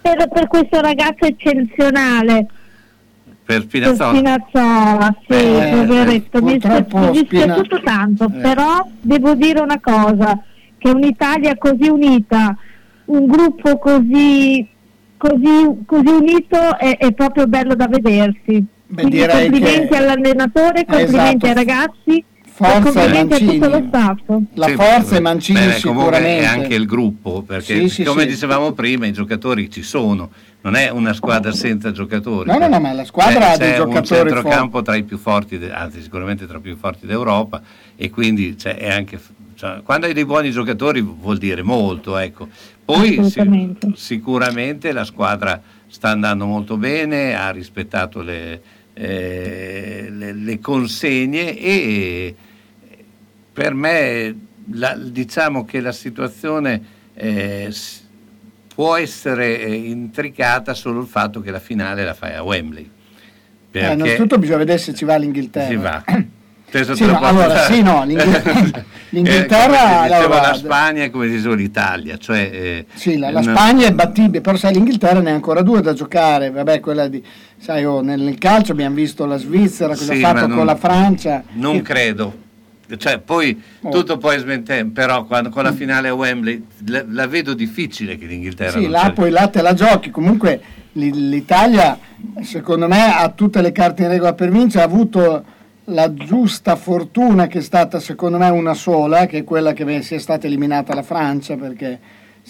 per, 0.00 0.28
per 0.28 0.46
questo 0.48 0.80
ragazzo 0.80 1.24
eccezionale, 1.24 2.46
per 3.44 3.66
per 3.66 3.68
Spinazzola. 3.68 4.14
Spinazzola, 4.14 5.16
sì, 5.26 5.34
Eh, 5.34 5.70
poveretto, 5.74 6.42
mi 6.42 6.52
è 6.52 6.58
purtroppo 6.58 6.98
mi 6.98 7.04
è 7.04 7.14
Spina- 7.24 7.44
dispiaciuto 7.46 7.80
tanto, 7.82 8.24
Eh. 8.26 8.40
però 8.40 8.86
devo 9.00 9.34
dire 9.34 9.60
una 9.60 9.80
cosa, 9.80 10.38
che 10.78 10.90
un'Italia 10.90 11.56
così 11.58 11.88
unita, 11.88 12.56
un 13.06 13.26
gruppo 13.26 13.78
così, 13.78 14.66
così, 15.16 15.78
così 15.84 16.08
unito 16.08 16.78
è, 16.78 16.96
è 16.98 17.12
proprio 17.12 17.46
bello 17.48 17.74
da 17.74 17.88
vedersi. 17.88 18.64
Beh, 18.92 19.02
Quindi 19.02 19.18
direi 19.20 19.48
complimenti 19.48 19.86
che- 19.88 19.96
all'allenatore, 19.96 20.84
complimenti 20.84 21.46
Esatto. 21.46 21.46
ai 21.46 21.54
ragazzi 21.54 22.16
e 22.18 22.24
Forza 22.44 22.74
ai 22.74 22.82
complimenti 22.82 23.32
a 23.34 23.38
tutto 23.38 23.44
Mancini. 23.52 23.68
lo 23.70 23.86
staff. 23.88 24.20
La 24.54 24.66
Sì, 24.66 24.72
forza 24.74 25.16
è 25.16 25.20
Mancini 25.20 25.58
beh, 25.60 25.80
comunque 25.80 26.04
sicuramente. 26.16 26.40
è 26.42 26.44
anche 26.44 26.74
il 26.74 26.86
gruppo, 26.86 27.42
perché 27.42 27.74
Sì, 27.82 27.88
sì, 27.88 28.02
come 28.02 28.22
sì. 28.22 28.28
dicevamo 28.28 28.72
prima 28.72 29.06
i 29.06 29.12
giocatori 29.12 29.70
ci 29.70 29.82
sono, 29.82 30.30
non 30.62 30.74
è 30.74 30.90
una 30.90 31.12
squadra 31.12 31.52
senza 31.52 31.92
giocatori. 31.92 32.50
No, 32.50 32.58
no, 32.58 32.66
no, 32.66 32.80
ma 32.80 32.92
la 32.92 33.04
squadra 33.04 33.38
C'è- 33.38 33.52
ha 33.52 33.56
dei 33.56 33.72
c'è 33.74 33.78
un 33.78 33.86
giocatori 33.92 34.30
centrocampo 34.30 34.82
tra 34.82 34.96
i 34.96 35.04
più 35.04 35.18
forti, 35.18 35.56
de- 35.56 35.70
anzi 35.72 36.02
sicuramente 36.02 36.46
tra 36.48 36.58
i 36.58 36.60
più 36.60 36.76
forti 36.76 37.06
d'Europa 37.06 37.62
e 37.96 38.10
quindi 38.10 38.58
cioè, 38.58 38.74
è 38.76 38.90
anche, 38.90 39.20
cioè, 39.54 39.82
quando 39.84 40.06
hai 40.06 40.12
dei 40.12 40.24
buoni 40.26 40.50
giocatori 40.50 41.00
vuol 41.00 41.38
dire 41.38 41.62
molto, 41.62 42.18
ecco. 42.18 42.48
Poi 42.84 43.22
si- 43.30 43.76
sicuramente 43.94 44.92
la 44.92 45.04
squadra 45.04 45.62
sta 45.86 46.08
andando 46.10 46.44
molto 46.44 46.76
bene, 46.76 47.34
ha 47.34 47.50
rispettato 47.50 48.20
le, 48.20 48.60
eh, 49.02 50.08
le- 50.10 50.32
le 50.34 50.58
consegne 50.60 51.56
e 51.58 52.34
per 53.52 53.72
me 53.74 54.34
la- 54.72 54.94
diciamo 54.96 55.64
che 55.64 55.80
la 55.80 55.92
situazione 55.92 56.98
eh, 57.14 57.74
può 58.74 58.96
essere 58.96 59.58
eh, 59.60 59.74
intricata 59.74 60.74
solo 60.74 61.00
il 61.00 61.06
fatto 61.06 61.40
che 61.40 61.50
la 61.50 61.58
finale 61.60 62.04
la 62.04 62.14
fai 62.14 62.34
a 62.34 62.42
Wembley. 62.42 62.82
Eh, 62.84 62.88
Perché 63.70 63.92
innanzitutto 63.94 64.38
bisogna 64.38 64.58
vedere 64.58 64.78
se 64.78 64.94
ci 64.94 65.04
va 65.04 65.16
l'Inghilterra. 65.16 65.68
si 65.68 65.76
va. 65.76 66.04
Sì, 66.70 67.04
no, 67.04 67.18
allora, 67.18 67.64
sì, 67.64 67.82
no, 67.82 68.04
l'Inghil- 68.04 68.84
l'Inghilterra, 69.10 70.06
Eh, 70.08 70.12
allora, 70.12 70.40
la 70.40 70.54
Spagna 70.54 71.04
e 71.04 71.10
come 71.10 71.28
dicevo 71.28 71.54
l'Italia. 71.54 72.16
Cioè, 72.16 72.38
eh, 72.52 72.86
Sì, 72.94 73.16
la, 73.18 73.30
la 73.30 73.40
no- 73.40 73.52
Spagna 73.54 73.86
è 73.86 73.92
battibile, 73.92 74.40
però 74.40 74.56
sai 74.56 74.72
l'Inghilterra 74.74 75.20
ne 75.20 75.30
ha 75.30 75.34
ancora 75.34 75.62
due 75.62 75.80
da 75.80 75.92
giocare, 75.92 76.50
vabbè 76.50 76.80
quella 76.80 77.08
di, 77.08 77.22
sai 77.58 77.84
oh, 77.84 78.00
nel, 78.00 78.20
nel 78.20 78.38
calcio 78.38 78.72
abbiamo 78.72 78.94
visto 78.94 79.26
la 79.26 79.36
Svizzera 79.36 79.94
cosa 79.94 80.12
Sì, 80.14 80.22
ha 80.22 80.28
fatto 80.32 80.46
non- 80.46 80.56
con 80.56 80.66
la 80.66 80.76
Francia, 80.76 81.42
Non 81.52 81.76
Io- 81.76 81.82
credo. 81.82 82.34
cioè, 82.98 83.18
poi 83.18 83.60
Oh. 83.82 83.90
tutto 83.90 84.18
puoi 84.18 84.38
smentire, 84.38 84.84
però 84.86 85.24
quando, 85.24 85.48
con 85.50 85.62
la 85.62 85.72
finale 85.72 86.08
a 86.08 86.14
Wembley 86.14 86.62
la, 86.86 87.04
la 87.08 87.26
vedo 87.26 87.54
difficile 87.54 88.16
che 88.18 88.26
l'Inghilterra 88.26 88.72
Sì, 88.72 88.82
non 88.82 88.90
là 88.90 89.04
ci- 89.06 89.12
poi 89.12 89.30
là 89.30 89.46
te 89.48 89.62
la 89.62 89.74
giochi. 89.74 90.10
Comunque 90.10 90.60
l'Italia, 90.94 91.98
secondo 92.42 92.88
me, 92.88 93.14
ha 93.14 93.28
tutte 93.30 93.60
le 93.62 93.72
carte 93.72 94.02
in 94.02 94.08
regola 94.08 94.32
per 94.34 94.50
vincere. 94.50 94.82
Ha 94.82 94.86
avuto 94.86 95.44
la 95.90 96.12
giusta 96.14 96.76
fortuna 96.76 97.46
che 97.46 97.58
è 97.58 97.62
stata, 97.62 98.00
secondo 98.00 98.38
me, 98.38 98.48
una 98.48 98.74
sola, 98.74 99.26
che 99.26 99.38
è 99.38 99.44
quella 99.44 99.72
che 99.72 100.02
sia 100.02 100.18
stata 100.18 100.46
eliminata 100.46 100.94
la 100.94 101.02
Francia, 101.02 101.56
perché 101.56 101.98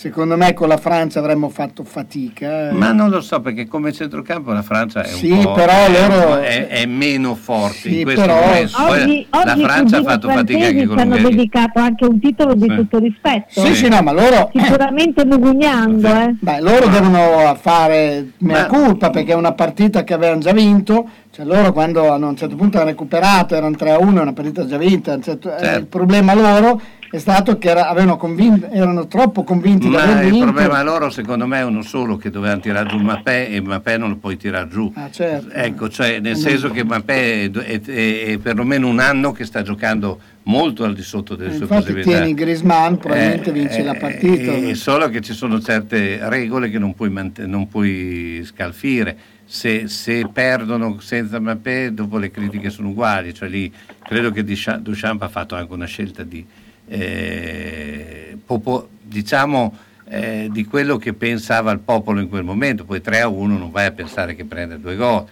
secondo 0.01 0.35
me 0.35 0.55
con 0.55 0.67
la 0.69 0.79
Francia 0.79 1.19
avremmo 1.19 1.51
fatto 1.51 1.85
fatica. 1.85 2.71
eh. 2.71 2.73
Ma 2.73 2.91
non 2.91 3.11
lo 3.11 3.21
so 3.21 3.39
perché 3.43 3.69
come 3.69 3.93
centrocampo 3.93 4.51
la 4.51 4.63
Francia 4.63 5.03
è 5.03 5.09
Sì, 5.09 5.31
un 5.31 5.43
po' 5.43 5.53
però 5.53 5.73
è, 5.75 6.09
loro- 6.09 6.39
è, 6.39 6.69
è 6.69 6.87
meno 6.87 7.35
forte 7.35 7.75
Sì, 7.91 7.99
in 7.99 8.05
questo 8.05 8.23
però- 8.23 8.39
Oggi, 8.51 9.27
la 9.31 9.41
oggi 9.53 9.63
Francia 9.63 9.99
ha 9.99 10.03
fatto 10.03 10.31
fatica 10.31 10.67
anche 10.69 10.87
con 10.87 10.97
ci 10.97 11.03
hanno 11.03 11.19
dedicato 11.19 11.79
anche 11.81 12.05
un 12.07 12.19
titolo 12.19 12.55
di 12.55 12.67
Sì. 12.67 12.77
tutto 12.77 12.99
rispetto. 12.99 13.61
Sì, 13.67 13.75
sì, 13.75 13.89
no, 13.89 14.01
ma 14.01 14.13
loro... 14.13 14.51
Sicuramente 14.55 15.27
mugugnando, 15.27 16.09
eh. 16.09 16.35
Beh, 16.41 16.61
loro 16.63 16.87
devono 16.89 17.55
fare 17.61 18.31
mea 18.39 18.65
colpa 18.67 19.11
perché 19.11 19.33
è 19.33 19.37
una 19.37 19.53
partita 19.53 20.03
che 20.03 20.15
avevano 20.15 20.41
già 20.41 20.53
vinto, 20.53 21.07
cioè 21.31 21.45
loro 21.45 21.73
quando 21.75 22.11
hanno 22.11 22.25
a 22.25 22.31
un 22.31 22.37
certo 22.37 22.57
punto 22.57 22.79
hanno 22.79 22.87
recuperato, 22.89 23.55
erano 23.55 23.77
3 23.77 23.91
a 23.91 23.99
1, 23.99 24.23
una 24.23 24.33
partita 24.33 24.65
già 24.65 24.79
vinta, 24.79 25.21
certo- 25.21 25.55
eh, 25.55 25.59
Certo. 25.59 25.79
il 25.79 25.87
problema 25.89 26.33
loro 26.33 26.81
è 27.11 27.19
stato 27.19 27.59
che 27.59 27.69
era- 27.71 27.89
avevano 27.89 28.17
convin- 28.17 28.69
erano 28.71 29.07
troppo 29.09 29.43
convinti 29.43 29.89
di 29.89 29.95
Ma 29.95 30.21
il 30.23 30.31
vinto. 30.31 30.45
problema 30.47 30.83
loro 30.83 31.11
secondo 31.11 31.47
me 31.47 31.59
è 31.59 31.65
uno 31.65 31.83
solo 31.83 32.17
che 32.17 32.31
dovevano 32.31 32.61
tirare 32.61 32.89
giù 32.89 32.99
Mappé 32.99 33.49
e 33.51 33.61
Mappé 33.61 33.97
non 33.99 34.11
lo 34.11 34.17
puoi 34.17 34.37
tirare 34.37 34.69
giù. 34.69 34.91
Ah, 34.95 35.11
certo. 35.11 35.51
Ecco, 35.51 35.89
cioè 35.89 36.21
nel 36.21 36.37
senso 36.37 36.71
che 36.71 36.85
Mappé 36.85 37.45
è, 37.45 37.51
è- 37.51 37.81
è- 37.83 38.25
è 38.27 38.39
perlomeno 38.39 38.87
un 38.87 39.01
anno 39.01 39.33
che 39.33 39.45
sta 39.45 39.63
giocando 39.63 40.21
molto 40.45 40.85
al 40.85 40.95
di 40.95 41.03
sotto 41.03 41.35
delle 41.35 41.51
sue 41.53 41.63
Infatti 41.63 41.81
possibilità. 41.93 42.11
tieni 42.19 42.35
Griezmann, 42.35 42.95
probabilmente 42.95 43.51
Eh, 43.51 43.53
vinci 43.53 43.79
eh, 43.79 43.83
la 43.85 43.95
partita. 43.95 44.53
eh, 44.53 44.75
solo 44.75 45.09
che 45.09 45.21
ci 45.21 45.33
sono 45.33 45.61
certe 45.61 46.19
regole 46.29 46.71
che 46.71 46.79
non 46.79 46.95
puoi, 46.95 47.11
mant- 47.11 47.45
non 47.45 47.69
puoi 47.69 48.41
scalfire. 48.45 49.17
Se, 49.45 49.89
se 49.89 50.29
perdono 50.33 51.01
senza 51.01 51.41
Mappé, 51.41 51.93
dopo 51.93 52.19
le 52.19 52.31
critiche 52.31 52.71
sono 52.71 52.91
uguali. 52.91 53.35
Cioè 53.35 53.49
lì 53.49 53.73
credo 54.05 54.31
che 54.31 54.45
Duchamp 54.45 55.23
ha 55.23 55.29
fatto 55.29 55.57
anche 55.57 55.73
una 55.73 55.87
scelta 55.87 56.23
di, 56.23 56.45
eh, 56.91 58.37
popo- 58.45 58.89
diciamo, 59.03 59.75
eh, 60.09 60.49
di 60.51 60.65
quello 60.65 60.97
che 60.97 61.13
pensava 61.13 61.71
il 61.71 61.79
popolo 61.79 62.21
in 62.21 62.29
quel 62.29 62.43
momento. 62.45 62.85
Poi 62.85 63.01
3 63.01 63.21
a 63.21 63.29
1 63.29 63.57
non 63.57 63.71
vai 63.71 63.87
a 63.87 63.93
pensare 63.93 64.35
che 64.35 64.45
prende 64.45 64.79
due 64.81 64.97
gol. 64.97 65.25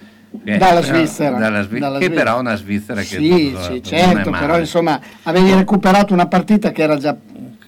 Eh, 0.45 0.59
Dalla 0.59 0.81
però- 0.81 0.97
Svizzera. 0.99 1.37
dalla 1.39 1.63
Svi- 1.63 1.79
Dalla 1.81 1.99
che 1.99 2.05
Svizzera. 2.05 2.25
però 2.25 2.37
è 2.37 2.41
una 2.41 2.55
Svizzera 2.57 3.01
che 3.01 3.07
Sì, 3.07 3.51
non- 3.51 3.63
sì, 3.63 3.69
non 3.71 3.83
certo, 3.83 4.31
male. 4.31 4.47
però 4.47 4.59
insomma 4.59 5.01
avevi 5.25 5.53
recuperato 5.55 6.13
una 6.13 6.27
partita 6.27 6.71
che 6.71 6.83
era 6.83 6.97
già 6.99 7.17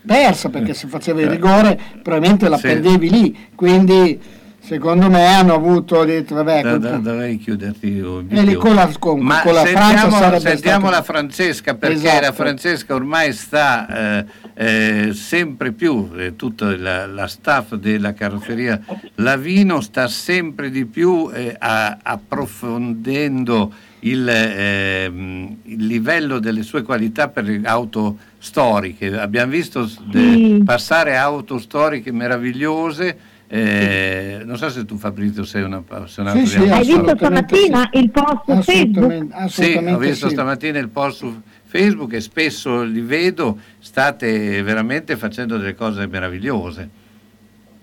persa 0.06 0.48
perché 0.50 0.74
se 0.74 0.86
facevi 0.86 1.22
il 1.22 1.28
rigore 1.30 1.78
probabilmente 2.02 2.48
la 2.48 2.56
Sì. 2.56 2.62
perdevi 2.68 3.10
lì, 3.10 3.48
quindi 3.54 4.20
secondo 4.62 5.08
me 5.10 5.24
hanno 5.26 5.54
avuto 5.54 6.04
detto 6.04 6.34
vabbè, 6.36 6.62
Da- 6.62 6.70
col- 6.70 6.78
da- 6.80 6.96
dovrei 6.98 7.38
chiuderti 7.38 7.98
E 8.28 8.42
lì 8.42 8.54
con 8.54 8.74
la- 8.74 8.90
con- 8.98 9.20
Ma 9.20 9.40
con 9.42 9.54
la 9.54 9.64
sentiamo, 9.64 9.88
Francia 9.90 10.10
sarebbe 10.10 10.40
sentiamo 10.48 10.86
stato- 10.86 10.94
la 10.96 11.02
Francesca 11.02 11.74
perché 11.74 11.96
Esatto. 11.96 12.20
la 12.26 12.32
Francesca 12.32 12.94
ormai 12.94 13.32
sta 13.32 13.88
eh, 14.18 14.24
eh, 14.54 15.12
sempre 15.14 15.72
più, 15.72 16.10
eh, 16.16 16.36
tutta 16.36 16.76
la, 16.76 17.06
la 17.06 17.26
staff 17.26 17.74
della 17.74 18.12
carrozzeria 18.12 18.80
Lavino 19.16 19.80
sta 19.80 20.06
sempre 20.08 20.70
di 20.70 20.84
più 20.84 21.30
eh, 21.32 21.54
a- 21.58 21.98
approfondendo 22.02 23.72
il, 24.00 24.26
ehm, 24.28 25.56
il 25.64 25.86
livello 25.86 26.38
delle 26.38 26.62
sue 26.62 26.82
qualità 26.82 27.28
per 27.28 27.44
le 27.44 27.60
auto 27.64 28.16
storiche. 28.38 29.18
Abbiamo 29.18 29.50
visto 29.52 29.88
de- 30.06 30.18
Sì. 30.20 30.62
passare 30.64 31.16
auto 31.16 31.58
storiche 31.58 32.10
meravigliose. 32.12 33.18
Eh, 33.52 34.42
non 34.44 34.56
so 34.56 34.70
se 34.70 34.84
tu 34.84 34.96
Fabrizio 34.96 35.42
sei 35.42 35.62
una 35.62 35.78
appassionato 35.78 36.38
Sì, 36.38 36.42
di 36.44 36.46
sì, 36.46 36.70
Hai 36.70 36.86
visto 36.86 37.16
stamattina 37.16 37.90
il 37.94 38.10
post 38.10 38.44
su 38.46 38.62
Facebook? 38.62 39.48
Sì, 39.48 39.74
ho 39.74 39.98
visto 39.98 40.28
sì. 40.28 40.34
stamattina 40.34 40.78
il 40.78 40.88
post 40.88 41.18
su 41.18 41.40
Facebook 41.64 42.12
e 42.12 42.20
spesso 42.20 42.84
li 42.84 43.00
vedo, 43.00 43.58
state 43.80 44.62
veramente 44.62 45.16
facendo 45.16 45.56
delle 45.56 45.74
cose 45.74 46.06
meravigliose. 46.06 46.88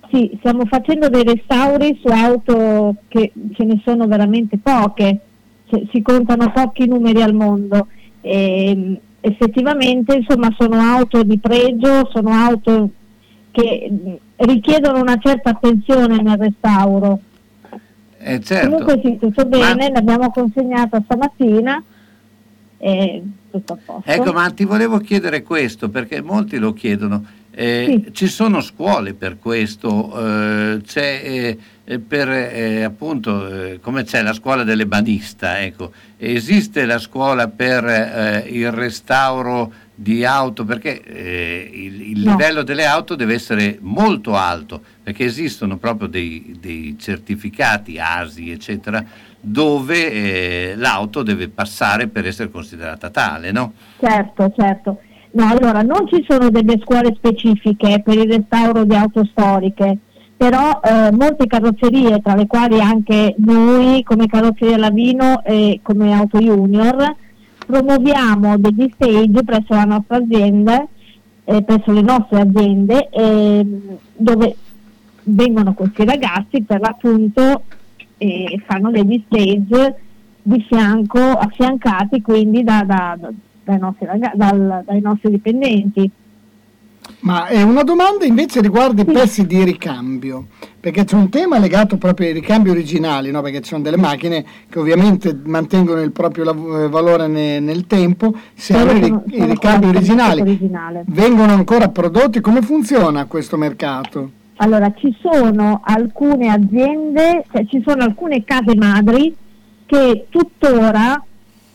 Sì, 0.09 0.31
stiamo 0.39 0.65
facendo 0.67 1.09
dei 1.09 1.23
restauri 1.23 1.99
su 2.01 2.07
auto 2.07 2.95
che 3.09 3.33
ce 3.53 3.63
ne 3.65 3.81
sono 3.83 4.07
veramente 4.07 4.57
poche, 4.57 5.19
Cioè, 5.69 5.83
si 5.91 6.01
contano 6.01 6.49
pochi 6.53 6.87
numeri 6.87 7.21
al 7.21 7.33
mondo. 7.33 7.87
E, 8.21 9.01
effettivamente 9.19 10.15
insomma 10.15 10.55
sono 10.57 10.79
auto 10.79 11.23
di 11.23 11.37
pregio, 11.39 12.09
sono 12.13 12.29
auto 12.29 12.89
che 13.57 14.19
richiedono 14.35 15.01
una 15.01 15.17
certa 15.17 15.49
attenzione 15.49 16.21
nel 16.21 16.37
restauro. 16.37 17.19
Eh, 18.19 18.39
certo. 18.41 18.69
Comunque 18.69 19.01
sì, 19.03 19.17
tutto 19.17 19.45
bene, 19.45 19.89
l'abbiamo 19.89 20.29
consegnata 20.29 21.01
stamattina 21.03 21.83
e 22.77 23.23
tutto 23.49 23.73
a 23.73 23.77
posto. 23.83 24.11
Ecco, 24.11 24.31
ma 24.31 24.47
ti 24.51 24.63
volevo 24.63 24.99
chiedere 24.99 25.41
questo, 25.41 25.89
perché 25.89 26.21
molti 26.21 26.57
lo 26.57 26.73
chiedono. 26.73 27.25
Eh, 27.49 28.09
Ci 28.11 28.27
sono 28.27 28.61
scuole 28.61 29.15
per 29.15 29.39
questo? 29.39 30.13
Eh, 30.15 30.81
c'è 30.85 31.57
eh, 31.83 31.99
per 31.99 32.29
eh, 32.29 32.83
appunto 32.83 33.47
eh, 33.47 33.79
come 33.79 34.03
c'è 34.03 34.21
la 34.21 34.33
scuola 34.33 34.63
dell'ebanista, 34.63 35.63
ecco, 35.63 35.91
esiste 36.17 36.85
la 36.85 36.99
scuola 36.99 37.47
per 37.47 37.83
eh, 37.85 38.45
il 38.49 38.71
restauro 38.71 39.71
di 39.99 40.23
auto? 40.23 40.63
Perché 40.63 41.01
eh, 41.01 41.69
il, 41.73 42.09
il 42.11 42.23
No. 42.23 42.31
livello 42.31 42.61
delle 42.61 42.85
auto 42.85 43.15
deve 43.15 43.33
essere 43.33 43.77
molto 43.81 44.35
alto, 44.35 44.79
perché 45.01 45.25
esistono 45.25 45.77
proprio 45.77 46.07
dei, 46.07 46.55
dei 46.59 46.95
certificati 46.99 47.97
ASI, 47.99 48.51
eccetera, 48.51 49.03
dove 49.39 50.11
eh, 50.11 50.73
l'auto 50.75 51.23
deve 51.23 51.49
passare 51.49 52.07
per 52.07 52.27
essere 52.27 52.49
considerata 52.51 53.09
tale, 53.09 53.51
no? 53.51 53.73
Certo, 53.99 54.53
certo. 54.55 54.99
No, 55.31 55.47
allora 55.49 55.81
non 55.81 56.07
ci 56.07 56.23
sono 56.27 56.49
delle 56.49 56.79
scuole 56.83 57.13
specifiche 57.15 58.01
per 58.03 58.17
il 58.17 58.31
restauro 58.31 58.83
di 58.83 58.95
auto 58.95 59.25
storiche, 59.25 59.97
però 60.35 60.79
eh, 60.83 61.11
molte 61.11 61.47
carrozzerie, 61.47 62.21
tra 62.21 62.35
le 62.35 62.45
quali 62.45 62.79
anche 62.79 63.33
noi 63.39 64.03
come 64.03 64.27
carrozzeria 64.27 64.77
Lavino 64.77 65.43
e 65.43 65.79
come 65.81 66.13
Auto 66.13 66.37
Junior, 66.39 67.15
promuoviamo 67.67 68.57
degli 68.57 68.89
stage 68.95 69.43
presso 69.43 69.73
la 69.73 69.83
nostra 69.83 70.17
azienda, 70.17 70.87
eh, 71.43 71.61
presso 71.63 71.91
le 71.91 72.01
nostre 72.01 72.39
aziende, 72.39 73.09
ehm, 73.09 73.97
dove 74.15 74.55
vengono 75.23 75.73
questi 75.73 76.05
ragazzi 76.05 76.63
per 76.63 76.79
l'appunto 76.79 77.63
e 78.17 78.63
fanno 78.65 78.89
degli 78.89 79.21
stage 79.27 79.95
di 80.41 80.63
fianco, 80.67 81.19
affiancati 81.19 82.21
quindi 82.21 82.63
da- 82.63 82.83
da- 82.85 83.17
da- 83.19 83.31
dai, 83.65 83.79
nostri 83.79 84.05
raga- 84.05 84.31
dal- 84.33 84.83
dai 84.85 85.01
nostri 85.01 85.29
dipendenti. 85.31 86.09
Ma 87.19 87.47
è 87.47 87.61
una 87.63 87.83
domanda 87.83 88.25
invece 88.25 88.61
riguarda 88.61 89.01
i 89.01 89.05
pezzi 89.05 89.45
di 89.47 89.63
ricambio, 89.63 90.45
perché 90.79 91.03
c'è 91.03 91.15
un 91.15 91.29
tema 91.29 91.57
legato 91.57 91.97
proprio 91.97 92.27
ai 92.27 92.33
ricambi 92.33 92.69
originali, 92.69 93.31
no? 93.31 93.41
perché 93.41 93.61
ci 93.61 93.69
sono 93.69 93.81
delle 93.81 93.97
macchine 93.97 94.45
che 94.69 94.79
ovviamente 94.79 95.37
mantengono 95.45 96.01
il 96.01 96.11
proprio 96.11 96.43
lav- 96.43 96.83
eh, 96.83 96.87
valore 96.87 97.27
ne- 97.27 97.59
nel 97.59 97.87
tempo, 97.87 98.33
se 98.53 98.75
hanno 98.75 98.91
i, 98.91 99.35
i 99.35 99.45
ricambi 99.45 99.87
originali 99.87 100.57
vengono 101.07 101.53
ancora 101.53 101.89
prodotti, 101.89 102.39
come 102.39 102.61
funziona 102.61 103.25
questo 103.25 103.57
mercato? 103.57 104.31
Allora, 104.57 104.93
ci 104.95 105.15
sono 105.19 105.81
alcune 105.83 106.49
aziende, 106.49 107.45
cioè 107.51 107.65
ci 107.65 107.81
sono 107.85 108.03
alcune 108.03 108.43
case 108.43 108.75
madri 108.75 109.35
che 109.85 110.27
tuttora 110.29 111.21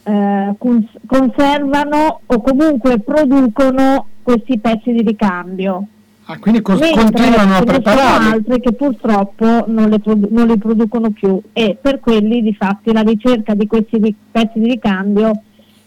eh, 0.04 0.54
cons- 0.58 0.98
conservano 1.06 2.20
o 2.26 2.40
comunque 2.40 2.98
producono 3.00 4.06
questi 4.22 4.58
pezzi 4.58 4.92
di 4.92 5.02
ricambio. 5.02 5.86
Ah, 6.26 6.38
quindi 6.38 6.62
cos- 6.62 6.78
continuano 6.78 7.56
a 7.56 7.60
ne 7.60 7.82
sono 7.84 8.30
altre 8.32 8.60
che 8.60 8.72
purtroppo 8.72 9.64
non, 9.66 9.88
le 9.88 9.98
produ- 9.98 10.30
non 10.30 10.46
li 10.46 10.56
producono 10.56 11.10
più 11.10 11.40
e 11.52 11.76
per 11.80 11.98
quelli 11.98 12.42
di 12.42 12.54
fatti 12.54 12.92
la 12.92 13.00
ricerca 13.00 13.54
di 13.54 13.66
questi 13.66 13.98
ri- 13.98 14.14
pezzi 14.30 14.60
di 14.60 14.68
ricambio 14.68 15.32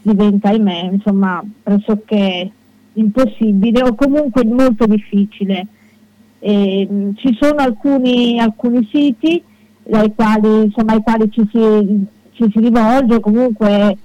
diventa 0.02 0.50
ahimè 0.50 0.90
insomma 0.92 1.42
pressoché 1.64 2.52
impossibile 2.94 3.82
o 3.84 3.96
comunque 3.96 4.44
molto 4.46 4.86
difficile. 4.86 5.68
E, 6.40 6.88
mh, 6.90 7.16
ci 7.16 7.38
sono 7.40 7.62
alcuni, 7.62 8.40
alcuni 8.40 8.88
siti 8.92 9.42
quali, 10.16 10.64
insomma, 10.66 10.94
ai 10.94 11.02
quali 11.02 11.30
ci, 11.32 11.48
si, 11.52 12.06
ci 12.34 12.52
si 12.52 12.60
rivolge, 12.60 13.20
comunque 13.20 13.98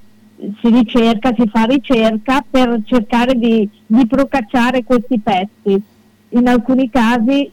si 0.61 0.70
ricerca, 0.70 1.34
si 1.36 1.49
fa 1.53 1.64
ricerca 1.64 2.45
per 2.49 2.80
cercare 2.84 3.34
di, 3.34 3.68
di 3.86 4.07
procacciare 4.07 4.84
questi 4.84 5.20
pezzi. 5.20 5.82
In 6.30 6.49
alcuni 6.49 6.88
casi, 6.88 7.51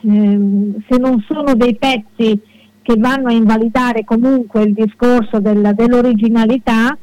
ehm, 0.00 0.82
se 0.88 0.98
non 0.98 1.24
sono 1.26 1.54
dei 1.54 1.76
pezzi 1.76 2.38
che 2.82 2.94
vanno 2.96 3.28
a 3.28 3.32
invalidare 3.32 4.04
comunque 4.04 4.62
il 4.62 4.72
discorso 4.72 5.40
del- 5.40 5.72
dell'originalità, 5.74 6.96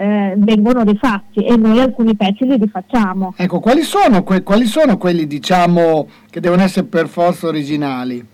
eh, 0.00 0.34
vengono 0.36 0.84
rifatti 0.84 1.44
e 1.44 1.56
noi 1.56 1.80
alcuni 1.80 2.14
pezzi 2.14 2.44
li 2.44 2.56
rifacciamo. 2.56 3.34
Ecco, 3.36 3.58
quali 3.58 3.82
sono, 3.82 4.22
que- 4.22 4.42
quali 4.42 4.66
sono 4.66 4.96
quelli 4.96 5.26
diciamo 5.26 6.08
che 6.30 6.40
devono 6.40 6.62
essere 6.62 6.86
per 6.86 7.08
forza 7.08 7.48
originali? 7.48 8.24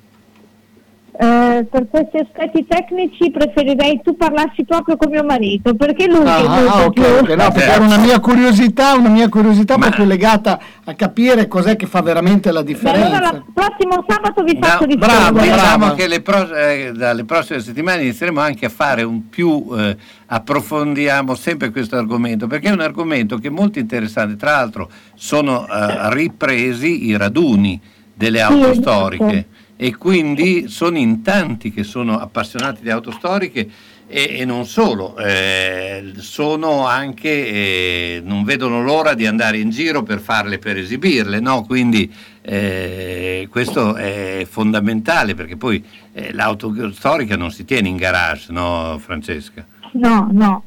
Eh, 1.17 1.65
per 1.71 1.87
questi 1.89 2.17
aspetti 2.19 2.67
tecnici 2.67 3.31
preferirei 3.31 4.01
tu 4.03 4.17
parlassi 4.17 4.65
proprio 4.65 4.97
con 4.97 5.13
mio 5.13 5.23
marito 5.23 5.73
perché 5.77 6.09
lui 6.09 6.27
Ah, 6.27 6.39
è 6.39 6.43
molto 6.49 6.73
ah, 6.73 6.85
ok, 6.87 6.93
più 6.93 7.03
ok, 7.05 7.29
no, 7.29 7.53
perché 7.53 7.71
era 7.71 7.85
una 7.85 7.99
mia 7.99 8.19
curiosità, 8.19 8.95
una 8.97 9.11
mia 9.11 9.29
curiosità 9.29 9.79
proprio 9.79 10.07
legata 10.07 10.59
a 10.83 10.95
capire 10.95 11.47
cos'è 11.47 11.77
che 11.77 11.87
fa 11.87 12.03
veramente 12.03 12.51
la 12.51 12.65
Beh, 12.65 12.73
differenza. 12.73 13.07
allora 13.17 13.45
prossimo 13.55 14.05
sabato 14.09 14.43
vi 14.43 14.59
No, 14.59 14.67
faccio 14.67 14.87
bravo, 14.97 15.39
rispondere. 15.39 15.53
diciamo 15.53 15.95
che 15.95 16.09
le 16.09 16.21
pro- 16.21 16.53
eh, 16.53 16.93
dalle 16.97 17.25
prossime 17.25 17.61
settimane 17.61 18.03
inizieremo 18.03 18.41
anche 18.41 18.67
a 18.67 18.71
fare 18.71 19.05
un 19.05 19.29
più, 19.29 19.69
eh, 19.79 19.97
approfondiamo 20.27 21.37
sempre 21.37 21.71
questo 21.71 21.97
argomento, 21.97 22.49
perché 22.49 22.71
è 22.71 22.73
un 22.73 22.81
argomento 22.81 23.39
che 23.39 23.47
è 23.47 23.51
molto 23.53 23.79
interessante, 23.79 24.35
tra 24.35 24.51
l'altro 24.51 24.91
sono 25.15 25.65
eh, 25.69 26.13
ripresi 26.13 27.07
i 27.07 27.17
raduni 27.17 27.81
delle 28.13 28.41
auto 28.41 28.71
esatto. 28.73 28.81
storiche 28.81 29.47
e 29.77 29.97
quindi 29.97 30.69
sono 30.69 30.99
in 30.99 31.23
tanti 31.23 31.73
che 31.73 31.83
sono 31.83 32.19
appassionati 32.19 32.83
di 32.83 32.91
auto 32.91 33.11
storiche 33.11 33.69
e, 34.07 34.37
e 34.39 34.45
non 34.45 34.67
solo, 34.67 35.17
eh, 35.17 36.13
sono 36.17 36.87
anche, 36.87 37.29
eh, 37.29 38.23
non 38.23 38.45
vedono 38.45 38.83
l'ora 38.83 39.15
di 39.15 39.27
andare 39.27 39.59
in 39.59 39.71
giro 39.71 40.03
per 40.03 40.21
farle, 40.21 40.59
per 40.59 40.77
esibirle, 40.77 41.41
no? 41.41 41.63
quindi 41.63 42.13
eh, 42.43 43.49
questo 43.51 43.97
è 43.97 44.47
fondamentale 44.49 45.35
perché 45.35 45.57
poi 45.57 45.83
eh, 46.13 46.33
l'auto 46.33 46.93
storica 46.93 47.37
non 47.37 47.51
si 47.51 47.65
tiene 47.65 47.89
in 47.89 47.97
garage, 47.97 48.53
no 48.53 48.97
Francesca? 49.01 49.67
No, 49.93 50.29
no, 50.31 50.63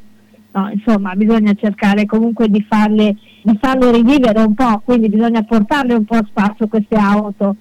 no, 0.52 0.70
insomma 0.70 1.14
bisogna 1.16 1.54
cercare 1.54 2.06
comunque 2.06 2.50
di 2.50 2.66
farle, 2.68 3.16
di 3.44 3.58
farle 3.62 3.92
rivivere 3.92 4.42
un 4.42 4.56
po', 4.56 4.82
quindi 4.84 5.10
bisogna 5.10 5.44
portarle 5.44 5.94
un 5.94 6.06
po' 6.06 6.16
a 6.16 6.26
spazio 6.28 6.68
queste 6.68 6.96
auto. 6.96 7.56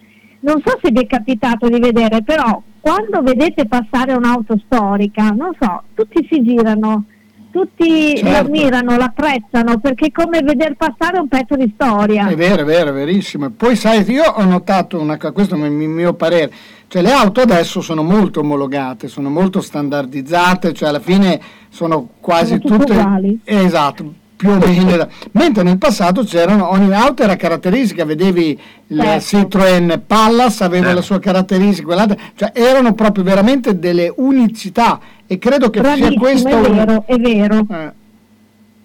Non 0.46 0.62
so 0.64 0.78
se 0.80 0.92
vi 0.92 1.00
è 1.00 1.06
capitato 1.08 1.68
di 1.68 1.80
vedere, 1.80 2.22
però 2.22 2.62
quando 2.80 3.20
vedete 3.20 3.66
passare 3.66 4.12
un'auto 4.12 4.56
storica, 4.64 5.30
non 5.30 5.50
so, 5.58 5.82
tutti 5.92 6.24
si 6.30 6.40
girano, 6.44 7.02
tutti 7.50 8.16
Certo. 8.16 8.30
l'ammirano, 8.30 8.96
l'apprezzano, 8.96 9.80
perché 9.80 10.06
è 10.06 10.12
come 10.12 10.42
veder 10.42 10.76
passare 10.76 11.18
un 11.18 11.26
pezzo 11.26 11.56
di 11.56 11.68
storia. 11.74 12.28
È 12.28 12.36
vero, 12.36 12.62
è 12.62 12.64
vero, 12.64 12.90
è 12.90 12.92
verissimo. 12.92 13.50
Poi 13.50 13.74
sai, 13.74 14.08
io 14.08 14.22
ho 14.22 14.44
notato 14.44 15.00
una 15.00 15.16
cosa, 15.16 15.32
questo 15.32 15.56
è 15.56 15.66
il 15.66 15.72
mio 15.72 16.14
parere, 16.14 16.52
cioè 16.86 17.02
le 17.02 17.10
auto 17.10 17.40
adesso 17.40 17.80
sono 17.80 18.04
molto 18.04 18.38
omologate, 18.38 19.08
sono 19.08 19.28
molto 19.28 19.60
standardizzate, 19.60 20.72
cioè 20.74 20.90
alla 20.90 21.00
fine 21.00 21.40
sono 21.70 22.10
quasi 22.20 22.60
Sono 22.60 22.60
tutte 22.60 22.76
tutte 22.76 22.92
uguali. 22.92 23.40
Esatto, 23.42 24.14
più 24.36 24.50
o 24.50 24.58
meno. 24.58 25.08
Mentre 25.32 25.62
nel 25.62 25.78
passato 25.78 26.22
c'erano, 26.22 26.70
ogni 26.70 26.92
auto 26.92 27.22
era 27.22 27.36
caratteristica, 27.36 28.04
vedevi 28.04 28.58
il 28.88 29.00
Certo. 29.00 29.58
Citroën 29.58 30.00
Pallas 30.06 30.60
aveva 30.60 30.84
Certo. 30.84 30.98
la 31.00 31.04
sua 31.04 31.18
caratteristica, 31.18 31.86
quell'altra, 31.86 32.16
cioè 32.36 32.52
erano 32.54 32.92
proprio 32.94 33.24
veramente 33.24 33.78
delle 33.78 34.12
unicità 34.16 35.00
e 35.26 35.38
credo 35.38 35.70
che 35.70 35.80
sia 35.80 35.96
Bravissimo, 35.96 36.20
questo 36.20 36.48
è 36.48 36.70
vero, 36.70 37.04
è 37.06 37.16
vero. 37.16 37.66
eh, 37.70 37.92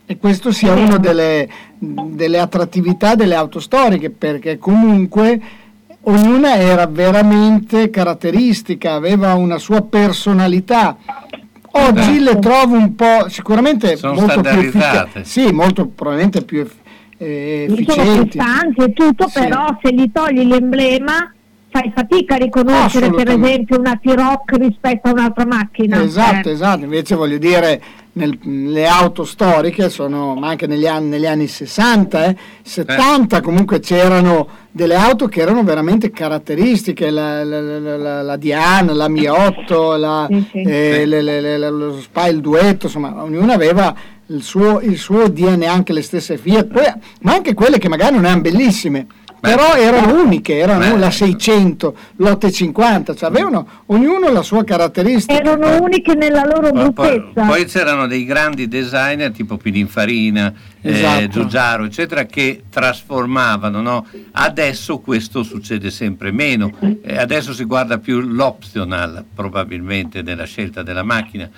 e 0.05 0.17
questo 0.17 0.51
sia 0.51 0.73
una 0.73 0.97
delle, 0.97 1.47
delle 1.77 2.39
attrattività 2.39 3.15
delle 3.15 3.35
auto 3.35 3.59
storiche 3.59 4.09
perché 4.09 4.57
comunque 4.57 5.39
ognuna 6.03 6.55
era 6.55 6.87
veramente 6.87 7.89
caratteristica, 7.89 8.93
aveva 8.93 9.35
una 9.35 9.57
sua 9.59 9.81
personalità. 9.81 10.97
Oggi 11.73 12.19
le 12.19 12.37
trovo 12.39 12.75
un 12.75 12.95
po' 12.95 13.29
sicuramente 13.29 13.95
Sono 13.95 14.13
molto 14.13 14.41
più 14.41 14.41
standardizzate. 14.43 15.19
effica- 15.19 15.23
sì, 15.23 15.51
molto 15.51 15.87
probabilmente 15.87 16.43
più 16.43 16.61
eff- 16.61 16.75
eh, 17.17 17.65
sono 17.69 17.79
efficienti. 17.81 18.37
costanti 18.37 18.81
e 18.81 18.93
tutto, 18.93 19.27
Sì. 19.29 19.39
però 19.39 19.77
se 19.81 19.93
gli 19.93 20.11
togli 20.11 20.43
l'emblema 20.43 21.31
fai 21.69 21.89
fatica 21.95 22.35
a 22.35 22.37
riconoscere 22.39 23.09
per 23.11 23.29
esempio 23.29 23.79
una 23.79 23.95
T-Rock 24.01 24.57
rispetto 24.57 25.07
a 25.07 25.11
un'altra 25.11 25.45
macchina. 25.45 26.01
Esatto, 26.01 26.49
Eh. 26.49 26.51
esatto, 26.51 26.83
invece 26.83 27.15
voglio 27.15 27.37
dire 27.37 27.81
nel- 28.13 28.37
le 28.43 28.85
auto 28.87 29.23
storiche 29.23 29.89
sono, 29.89 30.35
ma 30.35 30.49
anche 30.49 30.67
negli 30.67 30.85
anni, 30.87 31.07
negli 31.09 31.25
anni 31.25 31.47
60, 31.47 32.25
eh, 32.25 32.35
70 32.63 33.39
comunque 33.41 33.79
c'erano 33.79 34.47
delle 34.71 34.95
auto 34.95 35.27
che 35.27 35.41
erano 35.41 35.63
veramente 35.63 36.11
caratteristiche, 36.11 37.09
la, 37.09 37.43
la, 37.43 37.59
la, 37.61 37.97
la- 37.97 38.21
la 38.21 38.35
Diane, 38.37 38.93
la 38.93 39.07
Mi 39.07 39.27
8, 39.27 39.95
la, 39.95 40.27
eh, 40.51 41.05
le- 41.05 41.21
le- 41.21 41.41
le- 41.41 41.69
lo 41.69 41.99
Spy, 42.01 42.31
il 42.31 42.41
duetto, 42.41 42.87
insomma 42.87 43.23
ognuna 43.23 43.53
aveva 43.53 43.95
il 44.27 44.41
suo, 44.43 44.79
il 44.81 44.97
suo 44.97 45.27
DNA, 45.27 45.69
anche 45.71 45.91
le 45.93 46.01
stesse 46.01 46.37
Fiat, 46.37 46.67
poi, 46.67 46.83
ma 47.21 47.33
anche 47.33 47.53
quelle 47.53 47.77
che 47.77 47.89
magari 47.89 48.15
non 48.15 48.25
erano 48.25 48.41
bellissime. 48.41 49.07
Però 49.41 49.73
erano 49.75 50.21
uniche, 50.21 50.57
erano 50.59 50.93
Beh. 50.93 50.97
la 50.99 51.09
600, 51.09 51.95
l'850, 52.17 53.15
cioè 53.17 53.29
avevano 53.29 53.67
ognuno 53.87 54.29
la 54.31 54.43
sua 54.43 54.63
caratteristica. 54.63 55.39
Erano 55.39 55.81
uniche 55.81 56.13
nella 56.13 56.43
loro 56.45 56.69
Poi, 56.71 56.93
poi- 56.93 57.19
bruttezza. 57.19 57.47
poi 57.47 57.65
c'erano 57.65 58.05
dei 58.07 58.23
grandi 58.25 58.67
designer 58.67 59.31
tipo 59.31 59.57
Pininfarina, 59.57 60.53
eh, 60.79 60.91
Esatto. 60.91 61.27
Giugiaro, 61.27 61.85
eccetera, 61.85 62.25
che 62.25 62.63
trasformavano. 62.69 63.81
no? 63.81 64.05
Adesso 64.33 64.99
questo 64.99 65.41
succede 65.41 65.89
sempre 65.89 66.31
meno. 66.31 66.71
Eh, 67.01 67.17
adesso 67.17 67.51
si 67.53 67.63
guarda 67.63 67.97
più 67.97 68.19
l'optional, 68.19 69.23
probabilmente, 69.33 70.21
nella 70.21 70.45
scelta 70.45 70.83
della 70.83 71.03
macchina 71.03 71.49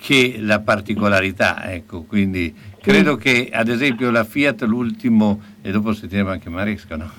che 0.00 0.36
la 0.40 0.60
particolarità. 0.60 1.70
Ecco, 1.72 2.02
quindi 2.02 2.54
credo 2.82 3.16
che 3.16 3.48
ad 3.52 3.68
esempio 3.68 4.10
la 4.10 4.24
Fiat, 4.24 4.62
l'ultimo, 4.62 5.40
e 5.62 5.70
dopo 5.70 5.92
sentiremo 5.92 6.30
anche 6.30 6.50
Maresca, 6.50 6.96
no? 6.96 7.10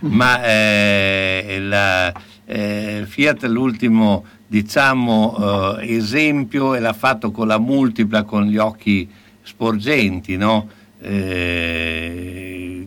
ma 0.00 0.44
eh, 0.44 1.58
la 1.60 2.12
eh, 2.44 3.04
Fiat, 3.06 3.44
l'ultimo 3.44 4.24
diciamo 4.46 5.78
eh, 5.78 5.94
esempio 5.94 6.74
e 6.74 6.80
l'ha 6.80 6.92
fatto 6.92 7.30
con 7.30 7.46
la 7.46 7.58
multipla 7.58 8.24
con 8.24 8.44
gli 8.44 8.58
occhi 8.58 9.08
sporgenti 9.42 10.36
no? 10.36 10.68
Eh, 11.00 12.86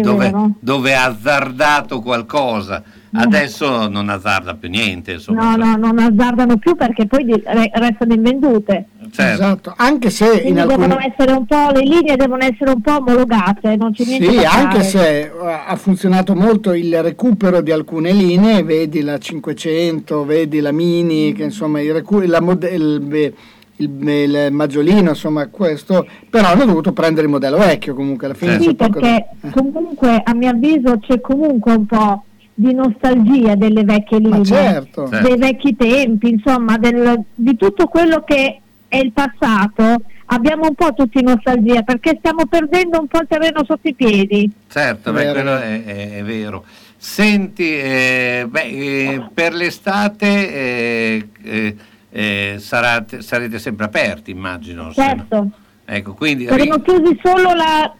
dove, 0.00 0.32
dove 0.60 0.94
ha 0.94 1.06
azzardato 1.06 2.00
qualcosa 2.00 2.84
adesso 3.12 3.88
non 3.88 4.08
azzarda 4.08 4.54
più 4.54 4.68
niente 4.68 5.12
insomma 5.12 5.56
No, 5.56 5.64
no, 5.64 5.76
non 5.76 5.98
azzardano 5.98 6.56
più 6.58 6.74
perché 6.74 7.06
poi 7.06 7.24
restano 7.72 8.14
invendute. 8.14 8.86
Certo. 9.10 9.42
Esatto, 9.42 9.74
anche 9.76 10.10
se 10.10 10.24
in 10.26 10.40
Quindi 10.40 10.60
alcuni... 10.60 10.88
devono 10.88 11.00
essere 11.00 11.32
un 11.32 11.46
po', 11.46 11.70
le 11.72 11.80
linee 11.82 12.16
devono 12.16 12.42
essere 12.44 12.70
un 12.70 12.80
po' 12.80 12.96
omologate, 12.96 13.76
non 13.76 13.92
c'è 13.92 14.04
niente 14.04 14.30
Sì, 14.30 14.36
da 14.36 14.50
anche 14.50 14.82
fare. 14.82 14.84
se 14.84 15.20
eh, 15.20 15.30
ha 15.66 15.76
funzionato 15.76 16.34
molto 16.34 16.74
il 16.74 17.02
recupero 17.02 17.60
di 17.60 17.70
alcune 17.70 18.12
linee, 18.12 18.62
vedi 18.64 19.02
la 19.02 19.18
500, 19.18 20.24
vedi 20.24 20.60
la 20.60 20.72
Mini, 20.72 21.32
che 21.32 21.44
insomma 21.44 21.80
il, 21.80 21.92
recu- 21.92 22.24
la 22.24 22.40
mod- 22.40 22.68
il, 22.70 23.32
il, 23.76 24.48
maggiolino, 24.50 25.10
insomma 25.10 25.46
questo, 25.46 26.06
però 26.28 26.48
hanno 26.48 26.64
dovuto 26.64 26.92
prendere 26.92 27.26
il 27.26 27.32
modello 27.32 27.58
vecchio 27.58 27.94
comunque 27.94 28.26
alla 28.26 28.34
fine. 28.34 28.58
Sì, 28.58 28.68
c'è 28.68 28.74
poco 28.74 29.00
perché 29.00 29.26
comunque 29.52 30.20
a 30.24 30.34
mio 30.34 30.50
avviso 30.50 30.98
c'è 30.98 31.20
comunque 31.20 31.72
un 31.74 31.86
po' 31.86 32.24
di 32.58 32.72
nostalgia 32.72 33.54
delle 33.54 33.84
vecchie 33.84 34.18
linee, 34.18 34.44
certo. 34.44 35.08
dei 35.10 35.36
vecchi 35.36 35.76
tempi, 35.76 36.30
insomma, 36.30 36.78
del- 36.78 37.22
di 37.34 37.54
tutto 37.54 37.86
quello 37.86 38.24
che 38.24 38.60
è 38.88 38.96
il 38.96 39.12
passato. 39.12 40.02
Abbiamo 40.28 40.62
un 40.66 40.74
po' 40.74 40.92
tutti 40.94 41.22
nostalgia 41.22 41.82
perché 41.82 42.16
stiamo 42.18 42.46
perdendo 42.46 42.98
un 42.98 43.06
po' 43.08 43.20
il 43.20 43.26
terreno 43.28 43.62
sotto 43.64 43.86
i 43.88 43.94
piedi. 43.94 44.50
Certo, 44.68 45.12
beh, 45.12 45.18
Vero. 45.22 45.32
quello 45.34 45.56
è, 45.58 45.84
è- 45.84 46.10
è 46.18 46.22
vero. 46.24 46.64
Senti, 46.96 47.76
eh, 47.76 48.46
beh, 48.48 48.62
eh, 48.62 49.22
per 49.34 49.52
l'estate 49.52 50.26
eh, 50.26 51.28
eh, 51.42 51.76
eh, 52.10 52.54
sarate- 52.58 53.20
sarete 53.20 53.58
sempre 53.58 53.84
aperti, 53.84 54.30
immagino. 54.30 54.90
se 54.92 55.00
no- 55.02 55.08
Certo, 55.08 55.50
Ecco, 55.84 56.14
quindi 56.14 56.46
saremo 56.46 56.80
chiusi 56.80 57.20
solo 57.22 57.52
la 57.54 57.94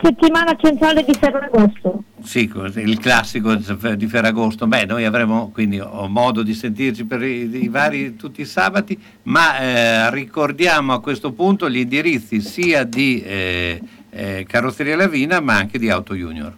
settimana 0.00 0.56
centrale 0.56 1.04
di 1.04 1.12
Ferragosto. 1.14 2.04
sì, 2.22 2.50
il 2.76 2.98
classico 2.98 3.54
di 3.54 4.06
Ferragosto. 4.06 4.66
Beh, 4.66 4.86
noi 4.86 5.04
avremo 5.04 5.50
quindi 5.52 5.80
ho 5.80 6.08
modo 6.08 6.42
di 6.42 6.54
sentirci 6.54 7.04
per 7.04 7.22
i, 7.22 7.64
i 7.64 7.68
vari 7.68 8.16
tutti 8.16 8.40
i 8.40 8.46
sabati, 8.46 8.98
ma 9.24 9.58
eh, 9.58 10.10
ricordiamo 10.10 10.92
a 10.92 11.00
questo 11.00 11.32
punto 11.32 11.68
gli 11.68 11.78
indirizzi 11.78 12.40
sia 12.40 12.84
di 12.84 13.22
eh, 13.22 13.80
eh, 14.10 14.46
Carrozzeria 14.48 14.96
Lavina, 14.96 15.40
ma 15.40 15.56
anche 15.56 15.78
di 15.78 15.90
Auto 15.90 16.14
Junior. 16.14 16.56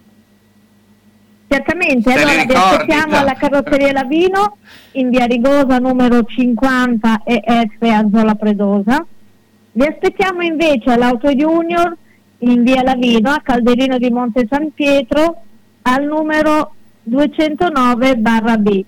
Certamente, 1.47 2.11
Se 2.11 2.19
allora 2.19 2.33
vi 2.33 2.41
ricordi, 2.41 2.61
aspettiamo 2.61 3.13
no? 3.13 3.19
alla 3.19 3.35
carrozzeria 3.35 3.93
Lavino 3.93 4.57
in 4.93 5.11
via 5.11 5.27
Rigosa 5.27 5.79
numero 5.79 6.25
50 6.25 7.23
e 7.23 7.43
F 7.79 7.83
a 7.83 8.05
Zola 8.13 8.35
Predosa. 8.35 9.07
Vi 9.73 9.87
aspettiamo 9.87 10.43
invece 10.43 10.91
all'Auto 10.91 11.33
Junior 11.33 11.97
in 12.39 12.63
via 12.63 12.83
Lavino 12.83 13.31
a 13.31 13.41
Calderino 13.43 13.99
di 13.99 14.11
Monte 14.11 14.47
San 14.51 14.73
Pietro 14.73 15.43
al 15.83 16.05
numero 16.05 16.75
209 17.03 18.17
barra 18.17 18.57
B. 18.57 18.85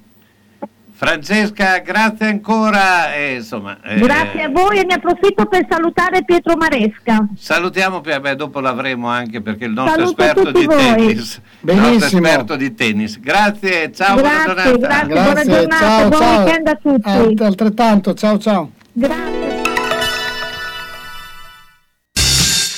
Francesca, 0.96 1.78
grazie 1.80 2.26
ancora. 2.26 3.12
E, 3.14 3.34
insomma, 3.34 3.78
eh, 3.82 3.98
Grazie 3.98 4.44
a 4.44 4.48
voi 4.48 4.78
e 4.78 4.84
ne 4.84 4.94
approfitto 4.94 5.44
per 5.44 5.66
salutare 5.68 6.24
Pietro 6.24 6.56
Maresca. 6.56 7.26
Salutiamo, 7.36 8.00
beh, 8.00 8.34
dopo 8.34 8.60
l'avremo 8.60 9.08
anche 9.08 9.42
perché 9.42 9.66
il 9.66 9.72
nostro 9.72 10.06
Saluto 10.06 10.22
esperto 10.22 10.58
di 10.58 10.64
voi. 10.64 10.76
tennis. 10.78 11.40
nostro 11.60 12.16
esperto 12.16 12.56
di 12.56 12.74
tennis. 12.74 13.20
Grazie, 13.20 13.92
ciao, 13.92 14.14
buona 14.14 14.44
Grazie, 14.44 14.70
giornata. 14.70 15.04
grazie, 15.04 15.22
buona 15.22 15.44
giornata, 15.44 16.08
buon 16.08 16.22
weekend 16.36 16.68
a 16.68 16.74
tutti. 16.76 17.08
Alt- 17.10 17.40
altrettanto, 17.42 18.14
ciao 18.14 18.38
ciao. 18.38 18.70
Grazie. 18.92 19.35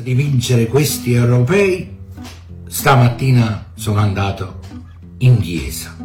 16. 0.00 0.02
di 0.02 0.14
vincere 0.14 0.66
questi 0.66 1.14
europei, 1.14 1.98
stamattina 2.66 3.66
sono 3.74 4.00
andato 4.00 4.60
in 5.18 5.38
chiesa. 5.40 5.96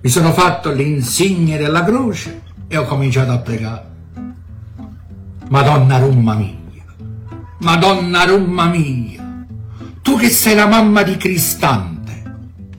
Mi 0.00 0.08
sono 0.08 0.32
fatto 0.32 0.72
l'insigne 0.72 1.58
della 1.58 1.84
croce 1.84 2.42
e 2.66 2.76
ho 2.76 2.84
cominciato 2.84 3.32
a 3.32 3.38
pregare. 3.38 3.90
Madonna 5.48 5.98
rumma 5.98 6.34
mia, 6.34 6.56
Madonna 7.58 8.24
rumma 8.24 8.66
mia, 8.66 9.44
tu 10.00 10.16
che 10.16 10.28
sei 10.28 10.54
la 10.54 10.66
mamma 10.66 11.02
di 11.02 11.16
Cristante, 11.16 12.22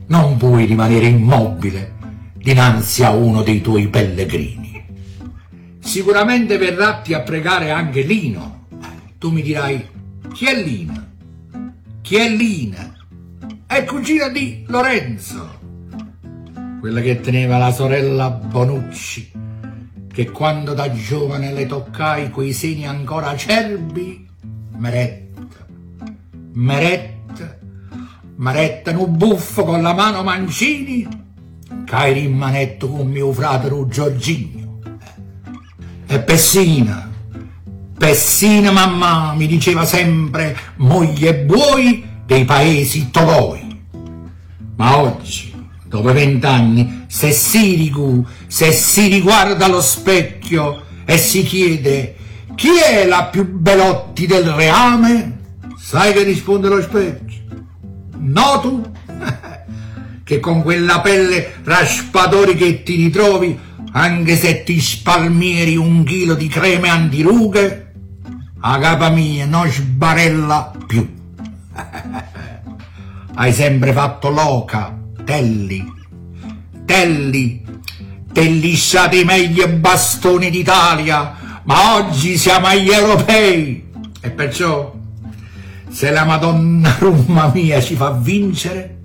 non 0.07 0.37
puoi 0.37 0.65
rimanere 0.65 1.07
immobile 1.07 1.91
dinanzi 2.35 3.03
a 3.03 3.11
uno 3.11 3.41
dei 3.41 3.61
tuoi 3.61 3.87
pellegrini. 3.87 4.61
Sicuramente 5.79 6.57
verratti 6.57 7.13
a 7.13 7.21
pregare 7.21 7.71
anche 7.71 8.01
Lino. 8.01 8.65
Tu 9.17 9.31
mi 9.31 9.41
dirai, 9.41 9.92
chi 10.31 10.45
è 10.45 10.63
Lina? 10.63 11.11
Chi 12.01 12.15
è 12.15 12.29
Lina? 12.29 12.95
È 13.65 13.83
cugina 13.85 14.29
di 14.29 14.63
Lorenzo, 14.67 15.59
quella 16.79 17.01
che 17.01 17.19
teneva 17.21 17.57
la 17.57 17.71
sorella 17.71 18.29
Bonucci, 18.29 19.31
che 20.11 20.31
quando 20.31 20.73
da 20.73 20.91
giovane 20.91 21.53
le 21.53 21.65
toccai 21.65 22.29
quei 22.29 22.53
seni 22.53 22.85
ancora 22.87 23.29
acerbi, 23.29 24.27
meretta, 24.77 25.65
meretta, 26.53 27.57
meretta 28.35 28.97
un 28.97 29.17
buffo 29.17 29.63
con 29.63 29.81
la 29.81 29.93
mano 29.93 30.23
Mancini, 30.23 31.07
cai 31.85 32.25
in 32.25 32.35
manetto 32.35 32.89
con 32.89 33.07
mio 33.07 33.31
fratello 33.31 33.87
Giorgino. 33.87 34.79
E 36.05 36.19
Pessina, 36.19 37.09
Pessina 38.03 38.69
mamma 38.69 39.33
mi 39.33 39.47
diceva 39.47 39.85
sempre 39.85 40.57
moglie 40.75 41.35
buoi 41.35 42.03
dei 42.25 42.43
paesi 42.43 43.09
toloi. 43.11 43.81
Ma 44.75 44.97
oggi, 44.97 45.53
dopo 45.85 46.11
vent'anni, 46.11 47.05
se 47.07 47.31
si, 47.31 47.75
rigu- 47.75 48.27
se 48.47 48.73
si 48.73 49.07
riguarda 49.07 49.67
allo 49.67 49.79
specchio 49.79 50.83
e 51.05 51.17
si 51.17 51.43
chiede 51.43 52.15
chi 52.55 52.71
è 52.77 53.05
la 53.05 53.23
più 53.31 53.49
belotti 53.49 54.27
del 54.27 54.49
reame, 54.49 55.39
sai 55.77 56.11
che 56.11 56.23
risponde 56.23 56.67
lo 56.67 56.81
specchio? 56.81 57.43
No 58.17 58.59
tu? 58.61 58.91
che 60.25 60.41
con 60.41 60.61
quella 60.61 60.99
pelle 60.99 61.53
raspadori 61.63 62.55
che 62.55 62.83
ti 62.83 62.97
ritrovi, 62.97 63.57
anche 63.93 64.35
se 64.35 64.63
ti 64.63 64.81
spalmieri 64.81 65.77
un 65.77 66.03
chilo 66.03 66.33
di 66.33 66.49
creme 66.49 66.89
antirughe, 66.89 67.83
a 68.65 68.79
capa 68.79 69.09
mia 69.09 69.45
non 69.45 69.69
sbarella 69.69 70.71
più. 70.87 71.05
Hai 73.35 73.51
sempre 73.51 73.91
fatto 73.91 74.29
loca, 74.29 74.97
Telli, 75.25 75.91
Telli, 76.85 77.65
te 78.31 78.41
lissate 78.41 79.19
i 79.19 79.25
meglio 79.25 79.67
bastoni 79.67 80.49
d'Italia, 80.49 81.61
ma 81.63 81.95
oggi 81.95 82.37
siamo 82.37 82.67
agli 82.67 82.89
europei. 82.89 83.91
E 84.21 84.29
perciò, 84.29 84.93
se 85.89 86.11
la 86.11 86.23
Madonna 86.23 86.95
Rumma 86.99 87.51
mia 87.53 87.81
ci 87.81 87.95
fa 87.95 88.11
vincere, 88.11 88.99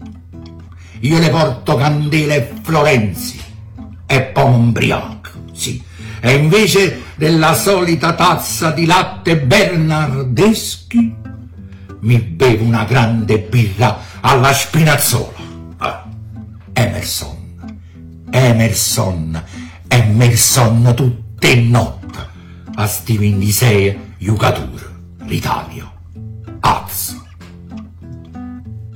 io 1.00 1.18
le 1.18 1.30
porto 1.30 1.74
candele 1.74 2.36
e 2.36 2.54
Florenzi 2.62 3.40
e 4.06 4.32
ubriaco, 4.36 5.30
sì. 5.52 5.82
E 6.20 6.34
invece 6.34 7.07
della 7.18 7.52
solita 7.54 8.14
tazza 8.14 8.70
di 8.70 8.86
latte 8.86 9.38
bernardeschi, 9.38 11.16
mi 12.00 12.18
bevo 12.20 12.62
una 12.62 12.84
grande 12.84 13.40
birra 13.40 13.98
alla 14.20 14.52
spinazzola. 14.52 15.36
Ah, 15.78 16.08
Emerson, 16.72 17.74
Emerson, 18.30 19.44
Emerson 19.88 20.92
tutte 20.94 21.56
notte 21.56 22.26
a 22.76 22.86
sti 22.86 23.18
26 23.18 23.98
Jucatur, 24.18 24.92
l'Italia, 25.24 25.92
Az. 26.60 27.16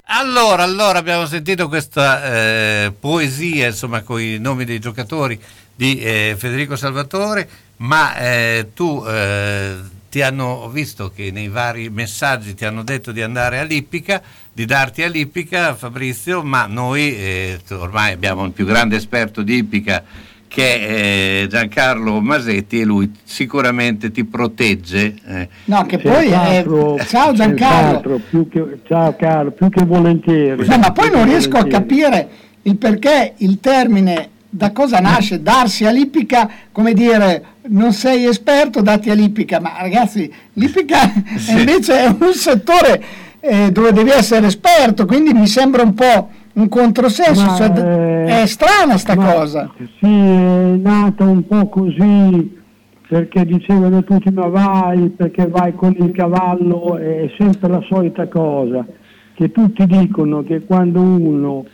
Allora, 0.05 0.63
allora 0.63 0.99
abbiamo 0.99 1.27
sentito 1.27 1.67
questa 1.67 2.23
eh, 2.23 2.93
poesia, 3.01 3.67
insomma, 3.67 4.03
con 4.03 4.21
i 4.21 4.39
nomi 4.39 4.65
dei 4.65 4.79
giocatori 4.79 5.41
di 5.75 5.99
eh, 5.99 6.37
Federico 6.39 6.77
Salvatore, 6.77 7.49
ma 7.83 8.17
eh, 8.17 8.69
tu 8.75 9.05
eh, 9.07 9.75
ti 10.09 10.23
hanno 10.23 10.69
visto 10.69 11.11
che 11.15 11.31
nei 11.31 11.49
vari 11.49 11.89
messaggi 11.91 12.55
ti 12.55 12.65
hanno 12.65 12.83
detto 12.83 13.13
di 13.13 13.23
andare 13.23 13.59
all'Ippica, 13.59 14.23
di 14.53 14.65
darti 14.67 15.03
all'Ippica, 15.03 15.75
Fabrizio, 15.75 16.43
ma 16.43 16.67
noi 16.67 17.17
eh, 17.17 17.61
ormai 17.71 18.13
abbiamo 18.13 18.45
il 18.45 18.53
più 18.53 18.67
grande 18.67 18.97
esperto 18.97 19.43
di 19.43 19.57
Ippica 19.57 20.05
che 20.47 21.45
è 21.45 21.47
Giancarlo 21.47 22.21
Masetti 22.21 22.81
e 22.81 22.85
lui 22.85 23.11
sicuramente 23.25 24.11
ti 24.11 24.25
protegge. 24.25 25.15
eh. 25.27 25.49
No, 25.65 25.87
che 25.87 25.97
poi 25.97 26.29
è... 26.29 26.63
Ciao 27.09 27.33
Giancarlo. 27.33 28.21
Più 28.29 28.49
che, 28.49 28.81
ciao 28.87 29.17
Carlo, 29.17 29.51
più 29.53 29.71
che 29.71 29.83
volentieri. 29.85 30.67
No, 30.67 30.77
ma 30.77 30.93
poi 30.93 31.11
non 31.11 31.25
riesco 31.25 31.57
a 31.57 31.63
volentieri. 31.63 32.01
capire 32.03 32.29
il 32.65 32.77
perché 32.77 33.33
il 33.39 33.61
termine 33.61 34.32
da 34.55 34.71
cosa 34.71 34.99
nasce? 34.99 35.41
Darsi 35.41 35.87
all'ippica, 35.87 36.49
come 36.73 36.93
dire, 36.93 37.43
non 37.69 37.93
sei 37.93 38.27
esperto, 38.27 38.83
dati 38.83 39.09
all'ippica, 39.09 39.61
ma 39.61 39.77
ragazzi, 39.81 40.31
l'ippica 40.55 40.99
invece 41.57 42.05
è 42.05 42.07
un 42.09 42.35
settore 42.35 43.03
eh, 43.41 43.73
dove 43.73 43.93
devi 43.93 44.11
essere 44.11 44.47
esperto, 44.47 45.07
quindi 45.07 45.33
mi 45.33 45.47
sembra 45.47 45.83
un 45.83 45.95
po' 45.95 46.29
un 46.53 46.69
controsenso, 46.69 47.47
Ma, 47.47 47.57
cioè, 47.57 47.71
eh, 47.79 48.43
è 48.43 48.47
strana 48.47 48.99
sta 48.99 49.15
ma- 49.15 49.33
cosa. 49.33 49.73
Sì, 49.99 50.07
è 50.07 50.77
nata 50.77 51.25
un 51.25 51.47
po' 51.47 51.69
così 51.69 52.61
perché 53.09 53.47
dicevano 53.47 54.05
tutti 54.05 54.31
ma 54.31 54.49
vai 54.49 55.09
perché 55.09 55.47
vai 55.47 55.75
con 55.75 55.97
il 55.99 56.13
cavallo, 56.13 56.99
è 56.99 57.31
sempre 57.39 57.71
la 57.71 57.83
solita 57.89 58.29
cosa, 58.29 58.85
che 59.33 59.51
tutti 59.51 59.87
dicono 59.87 60.43
che 60.43 60.63
quando 60.67 61.01
uno 61.01 61.65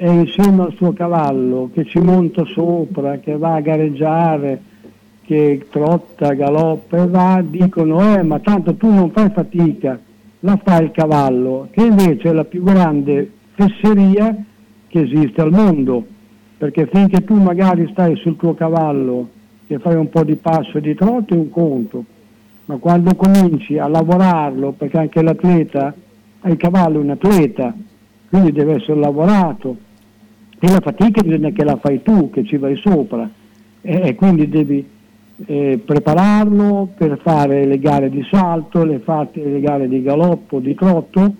è 0.00 0.08
insieme 0.08 0.62
al 0.62 0.72
suo 0.76 0.94
cavallo, 0.94 1.68
che 1.74 1.84
ci 1.84 1.98
monta 1.98 2.42
sopra, 2.46 3.18
che 3.18 3.36
va 3.36 3.56
a 3.56 3.60
gareggiare, 3.60 4.62
che 5.20 5.66
trotta, 5.68 6.32
galoppa 6.32 7.02
e 7.02 7.06
va, 7.06 7.44
dicono 7.46 8.16
eh 8.16 8.22
ma 8.22 8.38
tanto 8.38 8.76
tu 8.76 8.90
non 8.90 9.10
fai 9.10 9.28
fatica, 9.28 10.00
la 10.40 10.58
fa 10.64 10.80
il 10.80 10.90
cavallo, 10.92 11.68
che 11.70 11.84
invece 11.84 12.30
è 12.30 12.32
la 12.32 12.46
più 12.46 12.62
grande 12.62 13.30
fesseria 13.52 14.34
che 14.88 15.00
esiste 15.02 15.42
al 15.42 15.50
mondo, 15.50 16.02
perché 16.56 16.86
finché 16.86 17.22
tu 17.22 17.34
magari 17.34 17.86
stai 17.92 18.16
sul 18.16 18.36
tuo 18.36 18.54
cavallo 18.54 19.28
che 19.66 19.78
fai 19.80 19.96
un 19.96 20.08
po' 20.08 20.24
di 20.24 20.36
passo 20.36 20.78
e 20.78 20.80
di 20.80 20.94
trotto 20.94 21.34
è 21.34 21.36
un 21.36 21.50
conto, 21.50 22.04
ma 22.64 22.76
quando 22.76 23.14
cominci 23.16 23.76
a 23.76 23.86
lavorarlo, 23.86 24.72
perché 24.72 24.96
anche 24.96 25.20
l'atleta, 25.20 25.92
il 26.46 26.56
cavallo 26.56 27.00
è 27.00 27.02
un 27.02 27.10
atleta, 27.10 27.74
quindi 28.30 28.50
deve 28.52 28.76
essere 28.76 28.98
lavorato, 28.98 29.88
e 30.62 30.68
la 30.68 30.80
fatica 30.80 31.22
bisogna 31.22 31.50
che 31.50 31.64
la 31.64 31.78
fai 31.80 32.02
tu, 32.02 32.30
che 32.30 32.44
ci 32.44 32.58
vai 32.58 32.76
sopra, 32.76 33.28
e, 33.80 34.00
e 34.04 34.14
quindi 34.14 34.48
devi 34.48 34.86
eh, 35.46 35.80
prepararlo 35.82 36.90
per 36.94 37.18
fare 37.22 37.64
le 37.64 37.78
gare 37.78 38.10
di 38.10 38.22
salto, 38.30 38.84
le, 38.84 38.98
fate, 38.98 39.42
le 39.42 39.60
gare 39.60 39.88
di 39.88 40.02
galoppo, 40.02 40.58
di 40.58 40.74
trotto, 40.74 41.34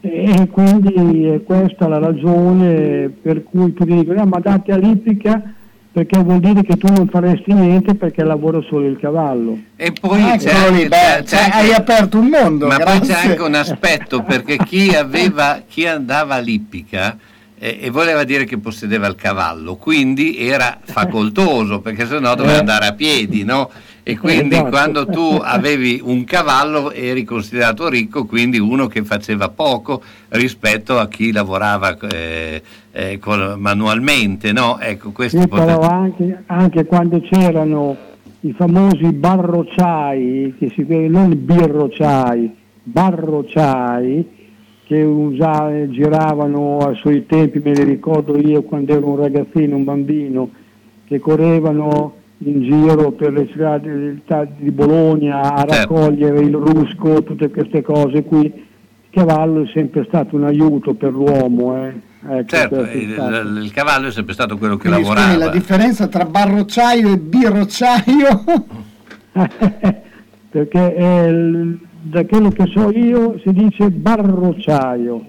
e 0.00 0.48
quindi 0.50 1.24
è 1.24 1.42
questa 1.42 1.88
la 1.88 1.98
ragione 1.98 3.08
per 3.08 3.42
cui 3.42 3.74
tu 3.74 3.84
dici, 3.84 4.08
"Ah, 4.12 4.24
ma 4.24 4.38
date 4.38 4.72
all'ippica 4.72 5.54
perché 5.92 6.22
vuol 6.22 6.38
dire 6.38 6.62
che 6.62 6.76
tu 6.76 6.86
non 6.92 7.08
faresti 7.08 7.52
niente 7.52 7.96
perché 7.96 8.22
lavora 8.22 8.62
solo 8.62 8.86
il 8.86 8.96
cavallo. 8.98 9.58
E 9.74 9.92
poi 10.00 10.20
Eccolo 10.20 10.36
c'è 10.36 10.52
anche, 10.52 10.88
c'è 10.88 11.22
cioè, 11.24 11.40
anche- 11.40 11.56
hai 11.56 11.72
aperto 11.72 12.18
un 12.20 12.28
mondo, 12.28 12.68
ma 12.68 12.76
poi 12.76 12.84
grazie. 12.84 13.14
c'è 13.14 13.28
anche 13.30 13.42
un 13.42 13.54
aspetto 13.54 14.22
perché 14.22 14.56
chi, 14.58 14.94
aveva, 14.94 15.62
chi 15.66 15.86
andava 15.86 16.36
all'ippica 16.36 17.18
eh, 17.62 17.78
e 17.82 17.90
voleva 17.90 18.24
dire 18.24 18.44
che 18.44 18.56
possedeva 18.58 19.06
il 19.06 19.14
cavallo, 19.16 19.76
quindi 19.76 20.38
era 20.38 20.78
facoltoso 20.82 21.80
perché 21.80 22.06
sennò 22.06 22.34
doveva 22.34 22.56
Eh. 22.56 22.60
andare 22.60 22.86
a 22.86 22.94
piedi, 22.94 23.44
no? 23.44 23.70
E 24.02 24.16
quindi 24.18 24.54
Esatto. 24.54 24.70
quando 24.70 25.06
tu 25.06 25.38
avevi 25.40 26.00
un 26.02 26.24
cavallo 26.24 26.90
eri 26.90 27.22
considerato 27.22 27.86
ricco, 27.88 28.24
quindi 28.24 28.58
uno 28.58 28.86
che 28.86 29.04
faceva 29.04 29.50
poco 29.50 30.02
rispetto 30.30 30.98
a 30.98 31.06
chi 31.06 31.30
lavorava 31.32 31.96
eh, 32.10 32.62
eh, 32.92 33.18
col- 33.18 33.56
manualmente, 33.58 34.52
no? 34.52 34.78
Ecco, 34.80 35.10
questo 35.10 35.46
però 35.46 35.80
anche, 35.82 36.42
anche 36.46 36.86
quando 36.86 37.20
c'erano 37.20 37.94
i 38.40 38.52
famosi 38.56 39.12
barrociai, 39.12 40.54
che 40.58 40.72
si 40.74 40.86
non 40.88 41.32
birrociai, 41.36 42.50
barrociai, 42.82 44.38
che 44.90 45.02
usa- 45.02 45.86
giravano 45.88 46.78
ai 46.78 46.96
suoi 46.96 47.24
tempi, 47.24 47.60
me 47.64 47.70
li 47.74 47.84
ricordo 47.84 48.36
io 48.36 48.62
quando 48.62 48.92
ero 48.92 49.06
un 49.10 49.16
ragazzino, 49.20 49.76
un 49.76 49.84
bambino, 49.84 50.50
che 51.06 51.20
correvano 51.20 52.14
in 52.38 52.60
giro 52.62 53.12
per 53.12 53.32
le 53.32 53.46
strade 53.52 54.20
di 54.58 54.70
Bologna 54.72 55.42
a 55.42 55.58
Certo. 55.64 55.94
raccogliere 55.94 56.40
il 56.40 56.52
rusco, 56.56 57.22
tutte 57.22 57.50
queste 57.50 57.82
cose 57.82 58.24
qui. 58.24 58.46
Il 58.46 59.10
cavallo 59.10 59.62
è 59.62 59.70
sempre 59.72 60.04
stato 60.08 60.34
un 60.34 60.42
aiuto 60.44 60.94
per 60.94 61.12
l'uomo. 61.12 61.76
eh. 61.86 61.92
Ecco, 62.28 62.48
Certo, 62.48 62.80
il, 62.80 63.60
il 63.62 63.70
cavallo 63.72 64.08
è 64.08 64.10
sempre 64.10 64.34
stato 64.34 64.58
quello 64.58 64.76
che 64.76 64.88
Quindi, 64.88 65.04
scusi, 65.06 65.14
lavorava. 65.16 65.44
la 65.44 65.50
differenza 65.52 66.08
tra 66.08 66.24
barrocciaio 66.24 67.12
e 67.12 67.16
birrocciaio 67.16 68.44
perché 70.50 70.94
è 70.94 71.26
il- 71.28 71.78
da 72.02 72.24
quello 72.24 72.50
che 72.50 72.66
so 72.72 72.90
io 72.90 73.38
si 73.42 73.52
dice 73.52 73.90
barrocciaio. 73.90 75.24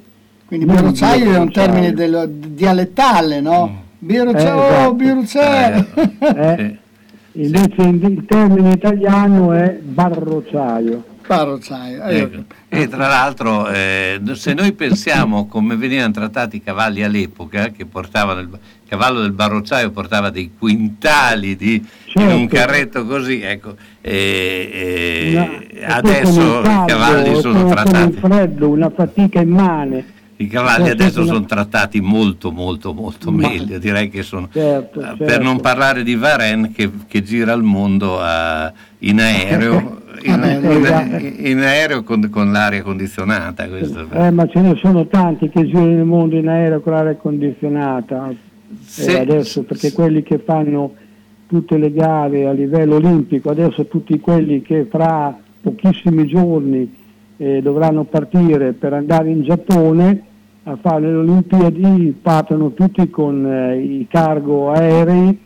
Quindi 0.46 0.66
Non 0.66 0.76
birrocciaio 0.76 1.32
è 1.32 1.38
un 1.38 1.52
termine 1.52 1.94
del- 1.94 2.30
dialettale, 2.30 3.40
no? 3.42 3.84
Birrocciaio, 4.00 4.62
Eh, 4.62 4.68
esatto. 4.68 4.88
oh, 4.90 4.94
birrocciaio. 4.94 5.86
Eh, 6.20 6.78
Invece 7.34 7.82
il 7.84 8.04
il 8.04 8.26
termine 8.26 8.72
italiano 8.72 9.54
è 9.54 9.80
barrocciaio. 9.82 11.06
Barrocciaio. 11.26 12.04
eh, 12.04 12.18
Ecco. 12.18 12.44
E 12.68 12.88
tra 12.90 13.08
l'altro, 13.08 13.70
eh, 13.70 14.20
se 14.34 14.54
noi 14.54 14.74
pensiamo 14.74 15.46
come 15.48 15.78
venivano 15.78 16.12
trattati 16.12 16.58
i 16.58 16.64
cavalli 16.64 17.04
all'epoca, 17.04 17.70
che 17.70 17.86
portavano 17.86 18.42
il, 18.42 18.50
il 18.50 18.81
cavallo 18.92 19.22
del 19.22 19.32
barrocciaio 19.32 19.90
portava 19.92 20.30
dei 20.32 20.52
quintali 20.60 21.56
di, 21.56 21.76
in 21.76 21.86
Certo. 22.08 22.36
un 22.36 22.48
carretto 22.48 23.06
così, 23.06 23.42
ecco, 23.42 23.76
e, 24.02 24.70
e 24.74 25.80
con 25.80 25.90
adesso 25.90 26.60
i 26.60 26.64
caldo, 26.64 26.86
cavalli 26.88 27.36
sono 27.40 27.62
con 27.62 27.72
trattati. 27.72 28.12
freddo, 28.20 28.70
una 28.70 28.90
fatica 28.90 29.40
immane. 29.40 30.06
I 30.36 30.48
cavalli 30.48 30.88
Certo, 30.88 31.04
adesso 31.04 31.26
sono 31.26 31.46
trattati 31.46 32.02
molto 32.02 32.52
molto 32.52 32.94
molto 32.94 33.32
Ma- 33.32 33.48
meglio, 33.48 33.78
direi 33.78 34.10
che 34.10 34.24
sono 34.24 34.50
Certo, 34.52 35.00
eh, 35.00 35.04
certo. 35.04 35.24
per 35.24 35.40
non 35.40 35.62
parlare 35.62 36.04
di 36.04 36.16
Varenne 36.16 36.72
che, 36.74 36.90
che 37.08 37.24
gira 37.24 37.54
il 37.54 37.62
mondo 37.64 38.20
a- 38.20 38.74
in 39.00 39.22
aereo, 39.22 40.02
in, 40.24 40.36
Vabbè, 40.38 41.20
in- 41.38 41.46
in 41.48 41.60
aereo 41.60 42.04
con, 42.04 42.28
con 42.30 42.52
l'aria 42.52 42.82
condizionata. 42.82 43.68
Questo. 43.70 44.06
Eh, 44.12 44.32
ma 44.32 44.46
ce 44.48 44.60
ne 44.60 44.76
sono 44.82 45.08
tanti 45.08 45.48
che 45.50 45.66
girano 45.66 45.92
il 45.92 46.04
mondo 46.04 46.36
in 46.36 46.50
aereo 46.50 46.82
con 46.82 46.92
l'aria 46.94 47.16
condizionata. 47.16 48.50
Eh, 48.98 49.04
Se- 49.04 49.20
adesso 49.20 49.64
perché 49.64 49.94
quelli 49.94 50.22
che 50.22 50.40
fanno 50.40 50.94
tutte 51.48 51.78
le 51.78 51.94
gare 51.94 52.48
a 52.48 52.52
livello 52.52 52.96
olimpico, 52.96 53.50
adesso 53.50 53.86
tutti 53.86 54.20
quelli 54.20 54.62
che 54.62 54.86
fra 54.90 55.38
pochissimi 55.62 56.26
giorni 56.28 56.94
eh, 57.38 57.62
dovranno 57.62 58.04
partire 58.04 58.74
per 58.74 58.94
andare 58.94 59.30
in 59.30 59.44
Giappone 59.44 60.24
a 60.64 60.78
fare 60.80 61.02
le 61.08 61.16
Olimpiadi 61.16 62.16
partono 62.22 62.74
tutti 62.74 63.10
con 63.10 63.46
eh, 63.46 63.80
i 63.80 64.08
cargo 64.10 64.72
aerei 64.72 65.40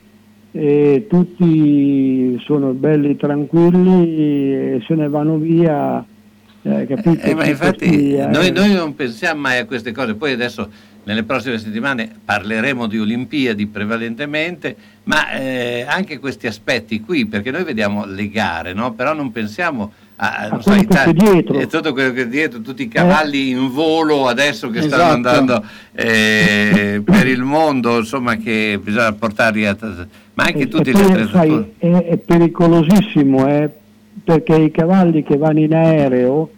e 0.52 1.06
tutti 1.10 2.38
sono 2.44 2.72
belli 2.72 3.16
tranquilli 3.16 4.14
e 4.14 4.84
se 4.86 4.96
ne 4.96 5.08
vanno 5.08 5.38
via 5.38 6.06
eh, 6.68 6.88
capito? 6.88 7.26
Eh, 7.26 7.34
ma 7.36 7.42
Tutti 7.42 7.50
infatti 7.50 7.88
questi, 7.88 8.14
eh, 8.16 8.26
noi, 8.26 8.52
noi 8.52 8.74
non 8.74 8.96
pensiamo 8.96 9.42
mai 9.42 9.60
a 9.60 9.66
queste 9.66 9.92
cose, 9.92 10.16
poi 10.16 10.32
adesso 10.32 10.68
nelle 11.06 11.24
prossime 11.24 11.58
settimane 11.58 12.10
parleremo 12.24 12.88
di 12.88 13.00
Olimpiadi 13.00 13.66
prevalentemente, 13.68 14.76
ma 15.04 15.32
eh, 15.32 15.86
anche 15.88 16.20
questi 16.20 16.48
aspetti 16.48 17.00
qui, 17.02 17.26
perché 17.26 17.52
noi 17.52 17.64
vediamo 17.64 18.06
le 18.06 18.30
gare, 18.30 18.74
no? 18.74 18.94
però 18.94 19.14
non 19.14 19.32
pensiamo 19.32 19.92
a, 20.18 20.48
non 20.50 20.62
so, 20.62 20.70
quello 20.70 20.82
i 20.82 20.88
che 20.88 20.96
c'è 20.96 21.04
ta- 21.04 21.12
dietro. 21.12 21.60
e 21.60 21.68
tutto 21.68 21.94
quello 21.94 22.12
che 22.14 22.22
è 22.24 22.28
dietro, 22.28 22.62
tutti 22.62 22.84
i 22.84 22.88
cavalli 22.88 23.50
in 23.52 23.70
volo 23.72 24.28
adesso 24.28 24.70
che 24.70 24.82
stanno 24.82 25.04
Esatto. 25.18 25.28
andando 25.30 25.66
eh, 25.94 27.02
per 27.04 27.28
il 27.28 27.44
mondo, 27.44 27.98
insomma 28.00 28.36
che 28.38 28.80
bisogna 28.82 29.12
portarli 29.14 29.66
a... 29.66 29.76
ma 30.34 30.44
anche 30.46 30.60
E- 30.64 30.68
tutti 30.68 30.90
e 30.90 30.94
gli 30.94 31.02
attrezzatori. 31.02 31.74
sai, 31.80 31.92
è, 31.92 32.04
è 32.12 32.18
pericolosissimo 32.18 33.48
eh, 33.48 33.70
perché 34.24 34.56
i 34.56 34.72
cavalli 34.72 35.22
che 35.24 35.38
vanno 35.38 35.60
in 35.60 35.74
aereo 35.76 36.50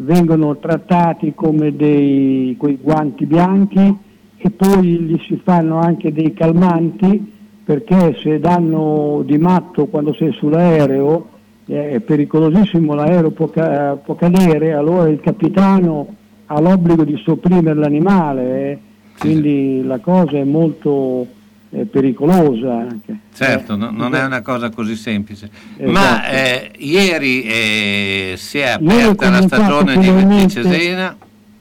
vengono 0.00 0.56
trattati 0.58 1.34
come 1.34 1.74
dei 1.74 2.54
quei 2.58 2.78
guanti 2.80 3.26
bianchi 3.26 3.96
e 4.36 4.50
poi 4.50 4.86
gli 4.86 5.20
si 5.26 5.40
fanno 5.42 5.78
anche 5.78 6.12
dei 6.12 6.32
calmanti 6.32 7.32
perché 7.64 8.16
se 8.22 8.38
danno 8.38 9.22
di 9.26 9.36
matto 9.38 9.86
quando 9.86 10.14
sei 10.14 10.32
sull'aereo 10.32 11.28
eh, 11.66 11.90
è 11.90 12.00
pericolosissimo, 12.00 12.94
l'aereo 12.94 13.30
può, 13.30 13.48
ca- 13.48 13.96
può 13.96 14.14
cadere, 14.14 14.72
allora 14.72 15.08
il 15.08 15.20
capitano 15.20 16.14
ha 16.46 16.60
l'obbligo 16.60 17.04
di 17.04 17.20
sopprimere 17.22 17.78
l'animale, 17.78 18.70
eh, 18.70 18.78
quindi 19.18 19.82
la 19.84 19.98
cosa 19.98 20.38
è 20.38 20.44
molto 20.44 21.26
eh, 21.70 21.84
pericolosa 21.84 22.72
anche. 22.74 23.18
Certo, 23.34 23.74
Eh, 23.74 23.76
no- 23.76 23.90
non 23.90 24.14
è 24.14 24.24
una 24.24 24.42
cosa 24.42 24.70
così 24.70 24.94
semplice. 24.96 25.48
Esatto. 25.76 25.90
Ma 25.92 26.28
eh, 26.28 26.70
ieri 26.78 27.42
eh, 27.42 28.34
si 28.36 28.58
è 28.58 28.68
aperta 28.68 29.30
la 29.30 29.42
stagione 29.42 29.98
di, 29.98 30.26
di 30.26 30.48
Cesena. 30.48 31.16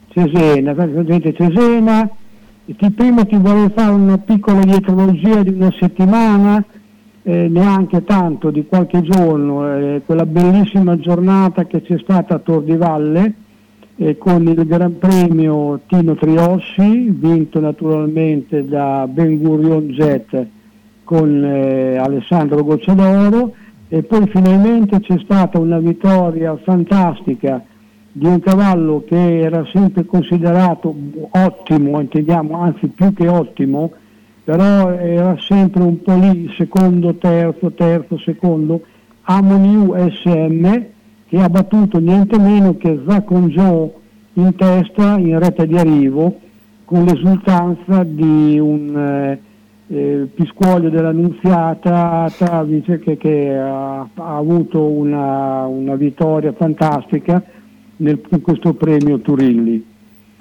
Cesena, 0.10 0.74
praticamente 0.74 1.34
Cesena, 1.34 2.10
ti- 2.66 2.92
prima 2.92 3.26
ti 3.26 3.36
vorrei 3.38 3.70
fare 3.76 3.92
una 3.92 4.18
piccola 4.18 4.62
dietrologia 4.64 5.44
di 5.44 5.50
una 5.50 5.74
settimana 5.80 6.64
eh, 7.24 7.48
neanche 7.50 8.04
tanto 8.06 8.50
di 8.52 8.66
qualche 8.66 9.02
giorno, 9.02 9.78
eh, 9.78 10.02
quella 10.06 10.26
bellissima 10.26 10.98
giornata 10.98 11.66
che 11.66 11.82
c'è 11.82 11.98
stata 12.02 12.36
a 12.36 12.40
Tor 12.40 12.64
di 12.64 12.76
Valle 12.78 13.34
eh, 13.98 14.18
con 14.18 14.48
il 14.48 14.66
Gran 14.66 14.98
Premio 15.00 15.82
Tino 15.88 16.16
Triossi, 16.16 17.10
vinto 17.10 17.60
naturalmente 17.60 18.66
da 18.66 19.08
Ben 19.08 19.38
Gurion 19.38 19.88
Jet 19.88 20.48
con 21.04 21.44
eh, 21.44 21.98
Alessandro 21.98 22.64
Gocciadoro. 22.64 23.54
E 23.90 24.04
poi 24.04 24.28
finalmente 24.28 25.00
c'è 25.00 25.18
stata 25.20 25.60
una 25.60 25.80
vittoria 25.80 26.58
fantastica 26.58 27.64
di 28.12 28.26
un 28.26 28.40
cavallo 28.40 29.04
che 29.08 29.40
era 29.40 29.66
sempre 29.72 30.06
considerato 30.06 30.94
ottimo, 31.32 32.00
intendiamo, 32.02 32.60
anzi 32.60 32.88
più 32.88 33.14
che 33.14 33.28
ottimo, 33.28 33.92
però 34.44 34.92
era 34.92 35.38
sempre 35.40 35.84
un 35.84 36.02
po' 36.02 36.16
lì, 36.16 36.52
secondo, 36.58 37.16
terzo, 37.16 37.72
terzo, 37.72 38.18
secondo, 38.18 38.82
Amoniu 39.22 39.94
SM, 40.10 40.86
che 41.28 41.42
ha 41.42 41.50
battuto 41.50 42.00
niente 42.00 42.40
meno 42.40 42.78
che 42.78 43.02
Zacon 43.06 43.48
Joe 43.48 43.92
in 44.34 44.56
testa 44.56 45.18
in 45.18 45.38
retta 45.40 45.66
di 45.66 45.78
arrivo, 45.78 46.40
con 46.86 47.04
l'esultanza 47.04 48.04
di 48.04 48.58
un 48.60 48.96
eh, 48.96 49.42
eh, 49.88 50.28
Piscuoglio 50.34 50.90
dell'Annunziata 50.90 52.30
che, 52.30 53.18
che 53.18 53.58
ha, 53.58 54.00
ha, 54.02 54.38
avuto 54.38 54.84
una, 54.84 55.66
una 55.66 55.96
vittoria 55.96 56.54
fantastica 56.54 57.44
nel, 57.98 58.22
in 58.30 58.42
questo 58.42 58.74
premio 58.74 59.20
Turilli. 59.20 59.86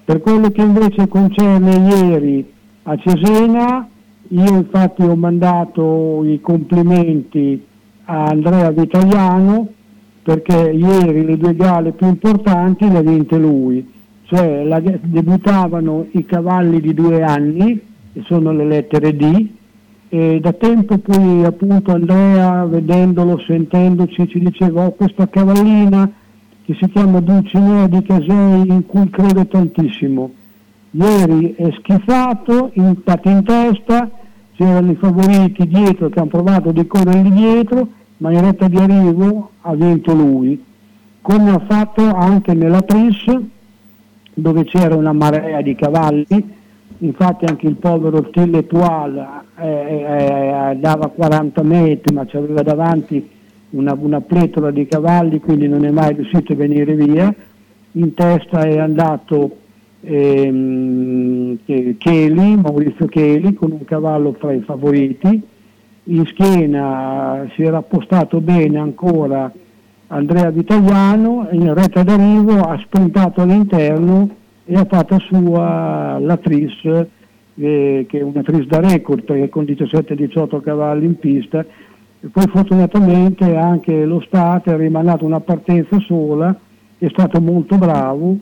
Per 0.04 0.20
quello 0.20 0.50
che 0.50 0.62
invece 0.62 1.08
concerne 1.08 1.74
ieri 1.74 2.52
a 2.84 2.96
Cesena, 2.96 3.88
io 4.28 4.48
infatti 4.56 5.02
ho 5.02 5.16
mandato 5.16 6.22
i 6.24 6.40
complimenti 6.40 7.64
a 8.04 8.24
Andrea 8.24 8.70
Vitaliano 8.70 9.74
perché 10.26 10.72
ieri 10.72 11.24
le 11.24 11.36
due 11.36 11.54
gare 11.54 11.92
più 11.92 12.08
importanti 12.08 12.90
le 12.90 12.98
ha 12.98 13.00
vinte 13.00 13.38
lui, 13.38 13.88
cioè 14.24 14.64
la, 14.64 14.80
debuttavano 14.80 16.06
i 16.10 16.24
cavalli 16.24 16.80
di 16.80 16.92
due 16.92 17.22
anni, 17.22 17.80
che 18.12 18.22
sono 18.24 18.50
le 18.50 18.64
lettere 18.64 19.14
D, 19.14 19.46
e 20.08 20.40
da 20.40 20.52
tempo 20.52 20.98
poi 20.98 21.44
appunto 21.44 21.92
Andrea, 21.92 22.64
vedendolo, 22.64 23.38
sentendoci, 23.38 24.26
ci 24.26 24.40
diceva 24.40 24.86
oh, 24.86 24.94
questa 24.94 25.28
cavallina 25.28 26.10
che 26.64 26.74
si 26.74 26.90
chiama 26.90 27.20
Dulcinea 27.20 27.86
di 27.86 28.02
Casei 28.02 28.66
in 28.66 28.84
cui 28.84 29.08
credo 29.08 29.46
tantissimo. 29.46 30.32
Ieri 30.90 31.54
è 31.54 31.70
schifato, 31.78 32.70
impatti 32.72 33.28
in 33.28 33.44
testa, 33.44 34.10
c'erano 34.56 34.90
i 34.90 34.96
favoriti 34.96 35.68
dietro 35.68 36.08
che 36.08 36.18
hanno 36.18 36.30
provato 36.30 36.72
di 36.72 36.84
corrergli 36.84 37.30
dietro, 37.30 37.88
ma 38.18 38.32
in 38.32 38.40
retta 38.40 38.68
di 38.68 38.76
arrivo 38.76 39.50
ha 39.62 39.74
vinto 39.74 40.14
lui, 40.14 40.62
come 41.20 41.50
ha 41.50 41.58
fatto 41.58 42.02
anche 42.02 42.54
nella 42.54 42.82
Tris, 42.82 43.24
dove 44.32 44.64
c'era 44.64 44.94
una 44.94 45.12
marea 45.12 45.60
di 45.60 45.74
cavalli, 45.74 46.54
infatti 46.98 47.44
anche 47.44 47.66
il 47.66 47.76
povero 47.76 48.30
Tille 48.30 48.66
Tual 48.66 49.44
eh, 49.58 49.66
eh, 49.66 50.70
eh, 50.70 50.76
dava 50.76 51.08
40 51.08 51.62
metri, 51.62 52.14
ma 52.14 52.24
c'aveva 52.26 52.62
davanti 52.62 53.28
una, 53.70 53.96
una 53.98 54.20
pletora 54.20 54.70
di 54.70 54.86
cavalli, 54.86 55.40
quindi 55.40 55.68
non 55.68 55.84
è 55.84 55.90
mai 55.90 56.14
riuscito 56.14 56.52
a 56.52 56.56
venire 56.56 56.94
via. 56.94 57.34
In 57.92 58.14
testa 58.14 58.62
è 58.62 58.78
andato 58.78 59.56
ehm, 60.02 61.58
Cheli, 61.98 62.56
Maurizio 62.56 63.06
Cheli, 63.06 63.54
con 63.54 63.72
un 63.72 63.84
cavallo 63.84 64.34
fra 64.38 64.52
i 64.52 64.60
favoriti. 64.60 65.42
In 66.08 66.24
schiena 66.26 67.48
si 67.54 67.62
era 67.62 67.78
appostato 67.78 68.40
bene 68.40 68.78
ancora 68.78 69.50
Andrea 70.08 70.50
Vitagliano, 70.50 71.48
in 71.50 71.74
retta 71.74 72.04
d'arrivo 72.04 72.60
ha 72.60 72.78
spuntato 72.78 73.40
all'interno 73.40 74.30
e 74.64 74.76
ha 74.76 74.84
fatto 74.88 75.18
sua 75.18 76.16
l'attrice, 76.20 77.10
eh, 77.56 78.06
che 78.08 78.18
è 78.20 78.22
un'attrice 78.22 78.68
da 78.68 78.78
record 78.78 79.22
perché 79.22 79.48
con 79.48 79.64
17-18 79.64 80.60
cavalli 80.60 81.06
in 81.06 81.18
pista. 81.18 81.64
E 82.20 82.28
poi 82.28 82.44
fortunatamente 82.52 83.56
anche 83.56 84.04
lo 84.04 84.20
Stato 84.20 84.70
ha 84.70 84.76
rimandato 84.76 85.24
una 85.24 85.40
partenza 85.40 85.98
sola, 85.98 86.56
è 86.98 87.08
stato 87.08 87.40
molto 87.40 87.78
bravo. 87.78 88.36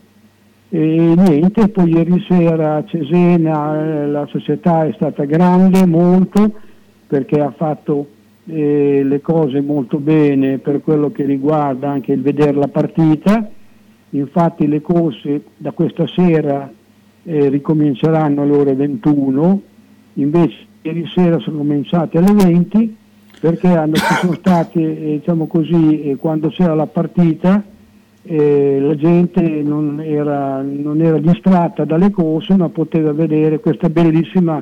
E 0.69 1.15
niente, 1.17 1.69
poi 1.69 1.95
ieri 1.95 2.23
sera 2.29 2.77
a 2.77 2.85
Cesena 2.85 3.81
eh, 3.81 4.07
la 4.07 4.27
società 4.27 4.85
è 4.85 4.93
stata 4.93 5.25
grande, 5.25 5.87
molto, 5.87 6.53
perché 7.15 7.41
ha 7.41 7.53
fatto 7.57 8.09
eh, 8.47 9.03
le 9.05 9.21
cose 9.21 9.61
molto 9.61 9.99
bene 9.99 10.59
per 10.59 10.83
quello 10.83 11.13
che 11.13 11.25
riguarda 11.25 11.89
anche 11.89 12.11
il 12.11 12.23
vedere 12.23 12.55
la 12.55 12.67
partita, 12.67 13.49
infatti 14.11 14.67
le 14.67 14.81
corse 14.81 15.45
da 15.57 15.71
questa 15.71 16.09
sera 16.09 16.69
eh, 17.23 17.49
ricominceranno 17.51 18.43
alle 18.43 18.57
ore 18.57 18.75
21, 18.75 19.63
invece 20.15 20.57
ieri 20.83 21.07
sera 21.07 21.39
sono 21.39 21.59
cominciate 21.59 22.19
alle 22.19 22.33
20 22.33 22.97
perché 23.39 23.69
hanno, 23.69 23.95
ci 23.95 24.15
sono 24.15 24.33
stati, 24.33 24.83
eh, 24.83 25.19
diciamo 25.21 25.47
così, 25.47 26.11
eh, 26.11 26.17
quando 26.17 26.49
c'era 26.49 26.75
la 26.75 26.87
partita, 26.87 27.63
eh, 28.25 28.81
la 28.81 28.97
gente 28.97 29.41
non 29.63 30.01
era, 30.01 30.63
non 30.63 31.01
era, 31.01 31.19
distratta 31.19 31.85
dalle 31.85 32.11
corse, 32.11 32.57
ma 32.57 32.69
poteva 32.71 33.13
vedere 33.13 33.61
questa 33.61 33.89
bellissima 33.89 34.61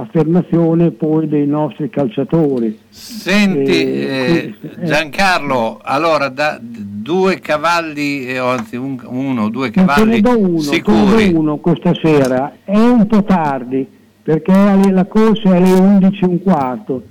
affermazione 0.00 0.90
poi 0.90 1.28
dei 1.28 1.46
nostri 1.46 1.88
calciatori. 1.90 2.78
Senti 2.88 3.70
eh, 3.70 4.54
eh, 4.60 4.84
Giancarlo, 4.84 5.80
allora 5.82 6.28
da 6.28 6.58
due 6.60 7.38
cavalli, 7.40 8.36
anzi 8.36 8.76
un, 8.76 8.98
uno 9.04 9.44
o 9.44 9.48
due 9.48 9.70
cavalli 9.70 10.22
uno, 10.24 10.58
sicuri. 10.58 11.32
uno 11.32 11.58
questa 11.58 11.94
sera, 11.94 12.56
è 12.64 12.76
un 12.76 13.06
po' 13.06 13.22
tardi 13.24 13.86
perché 14.22 14.52
la 14.52 15.06
corsa 15.06 15.54
è 15.54 15.56
alle 15.56 15.72
11 15.72 16.22
e 16.22 16.26
un 16.26 16.42
quarto 16.42 17.02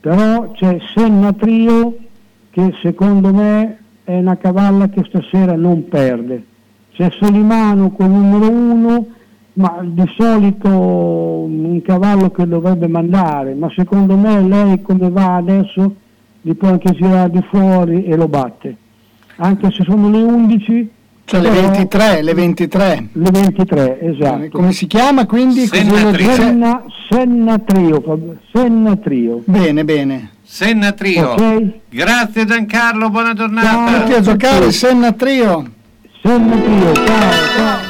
però 0.00 0.50
c'è 0.52 0.78
Senna 0.94 1.32
Trio 1.34 1.94
che 2.50 2.72
secondo 2.80 3.32
me 3.34 3.78
è 4.02 4.16
una 4.16 4.38
cavalla 4.38 4.88
che 4.88 5.04
stasera 5.06 5.54
non 5.54 5.88
perde. 5.88 6.44
C'è 6.92 7.10
Solimano 7.10 7.90
con 7.90 8.06
il 8.06 8.18
numero 8.18 8.50
uno, 8.50 9.06
ma 9.60 9.78
di 9.82 10.10
solito 10.16 10.68
un 10.68 11.82
cavallo 11.82 12.30
che 12.30 12.48
dovrebbe 12.48 12.88
mandare, 12.88 13.52
ma 13.54 13.70
secondo 13.76 14.16
me 14.16 14.40
lei 14.40 14.80
come 14.80 15.10
va 15.10 15.36
adesso 15.36 15.94
li 16.40 16.54
può 16.54 16.68
anche 16.68 16.92
girare 16.92 17.30
di 17.30 17.44
fuori 17.50 18.04
e 18.04 18.16
lo 18.16 18.26
batte. 18.26 18.74
Anche 19.36 19.70
se 19.70 19.84
sono 19.84 20.08
le 20.08 20.22
11 20.22 20.90
cioè 21.24 21.40
le 21.40 21.50
23, 21.50 22.22
le 22.22 22.34
23. 22.34 23.08
Le 23.12 23.30
23, 23.30 24.00
esatto. 24.00 24.48
Come 24.50 24.72
si 24.72 24.88
chiama 24.88 25.26
quindi? 25.26 25.66
Senna 25.66 26.10
Trio. 26.10 26.34
Senna, 27.08 27.58
Trio. 27.58 28.02
Senna 28.52 28.96
Trio. 28.96 29.42
Bene, 29.44 29.84
bene. 29.84 30.30
Senna 30.42 30.90
Trio. 30.90 31.34
Okay. 31.34 31.80
Grazie 31.88 32.46
Giancarlo, 32.46 33.10
buona 33.10 33.34
giornata. 33.34 34.00
Tutti 34.00 34.12
a 34.14 34.20
giocare 34.20 34.72
Senna 34.72 35.12
Trio. 35.12 35.70
Senna 36.20 36.56
Trio, 36.56 36.94
ciao, 36.94 37.32
ciao. 37.56 37.89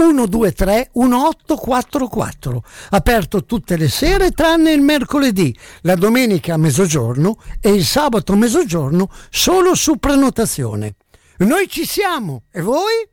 123 0.00 0.92
1844. 0.94 2.64
Aperto 2.90 3.44
tutte 3.44 3.76
le 3.76 3.90
sere 3.90 4.30
tranne 4.30 4.72
il 4.72 4.80
mercoledì, 4.80 5.54
la 5.82 5.94
domenica 5.94 6.54
a 6.54 6.56
mezzogiorno 6.56 7.36
e 7.60 7.70
il 7.74 7.84
sabato 7.84 8.32
a 8.32 8.36
mezzogiorno 8.36 9.10
solo 9.28 9.74
su 9.74 9.96
prenotazione. 9.96 10.94
Noi 11.40 11.68
ci 11.68 11.84
siamo 11.84 12.44
e 12.50 12.62
voi? 12.62 13.08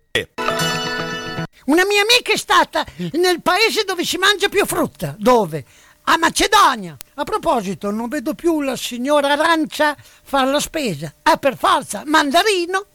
Una 1.65 1.85
mia 1.85 2.01
amica 2.01 2.31
è 2.31 2.37
stata 2.37 2.85
nel 2.95 3.41
paese 3.41 3.83
dove 3.83 4.05
si 4.05 4.17
mangia 4.17 4.47
più 4.47 4.65
frutta. 4.65 5.13
Dove? 5.19 5.65
A 6.03 6.17
Macedonia. 6.17 6.95
A 7.15 7.23
proposito, 7.25 7.91
non 7.91 8.07
vedo 8.07 8.33
più 8.33 8.61
la 8.61 8.77
signora 8.77 9.33
Arancia 9.33 9.93
fare 10.23 10.49
la 10.49 10.61
spesa. 10.61 11.13
Ah, 11.23 11.35
per 11.35 11.57
forza, 11.57 12.03
mandarino. 12.05 12.85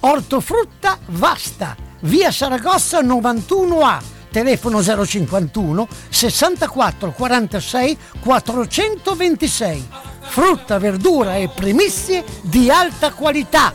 Ortofrutta 0.00 0.98
Vasta 1.06 1.89
via 2.00 2.30
Saragossa 2.30 3.00
91A, 3.00 4.00
telefono 4.30 4.82
051 4.82 5.88
64 6.08 7.12
46 7.12 7.98
426. 8.20 9.88
frutta, 10.20 10.78
verdura 10.78 11.36
e 11.36 11.48
primizie 11.48 12.24
di 12.42 12.70
alta 12.70 13.12
qualità. 13.12 13.74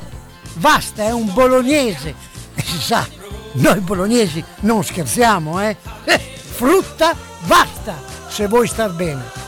Vasta 0.55 1.03
è 1.03 1.11
un 1.11 1.34
bolognese 1.34 2.15
e 2.55 2.61
si 2.61 2.80
sa, 2.80 3.05
noi 3.53 3.80
bolognesi 3.80 4.43
non 4.61 4.84
scherziamo, 4.84 5.61
eh? 5.61 5.76
eh 6.05 6.19
frutta 6.19 7.15
basta 7.45 7.95
se 8.30 8.47
vuoi 8.47 8.67
star 8.67 8.91
bene. 8.93 9.43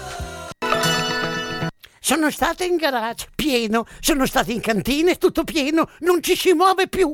Sono 1.99 2.31
stata 2.31 2.63
in 2.63 2.77
garage, 2.77 3.27
pieno, 3.35 3.85
sono 3.99 4.25
stata 4.25 4.51
in 4.51 4.61
cantina, 4.61 5.13
tutto 5.15 5.43
pieno, 5.43 5.89
non 5.99 6.23
ci 6.23 6.37
si 6.37 6.53
muove 6.53 6.87
più, 6.87 7.13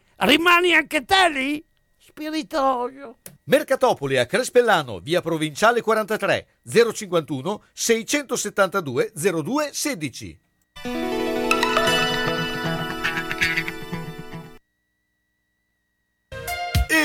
rimani 0.21 0.73
anche 0.73 1.05
te 1.05 1.29
lì? 1.29 1.63
Spiritoso. 1.97 3.17
Mercatopoli 3.45 4.17
a 4.17 4.25
Crespellano, 4.25 4.99
via 4.99 5.21
Provinciale 5.21 5.81
43, 5.81 6.47
051 6.63 7.63
672 7.73 9.11
02 9.13 9.69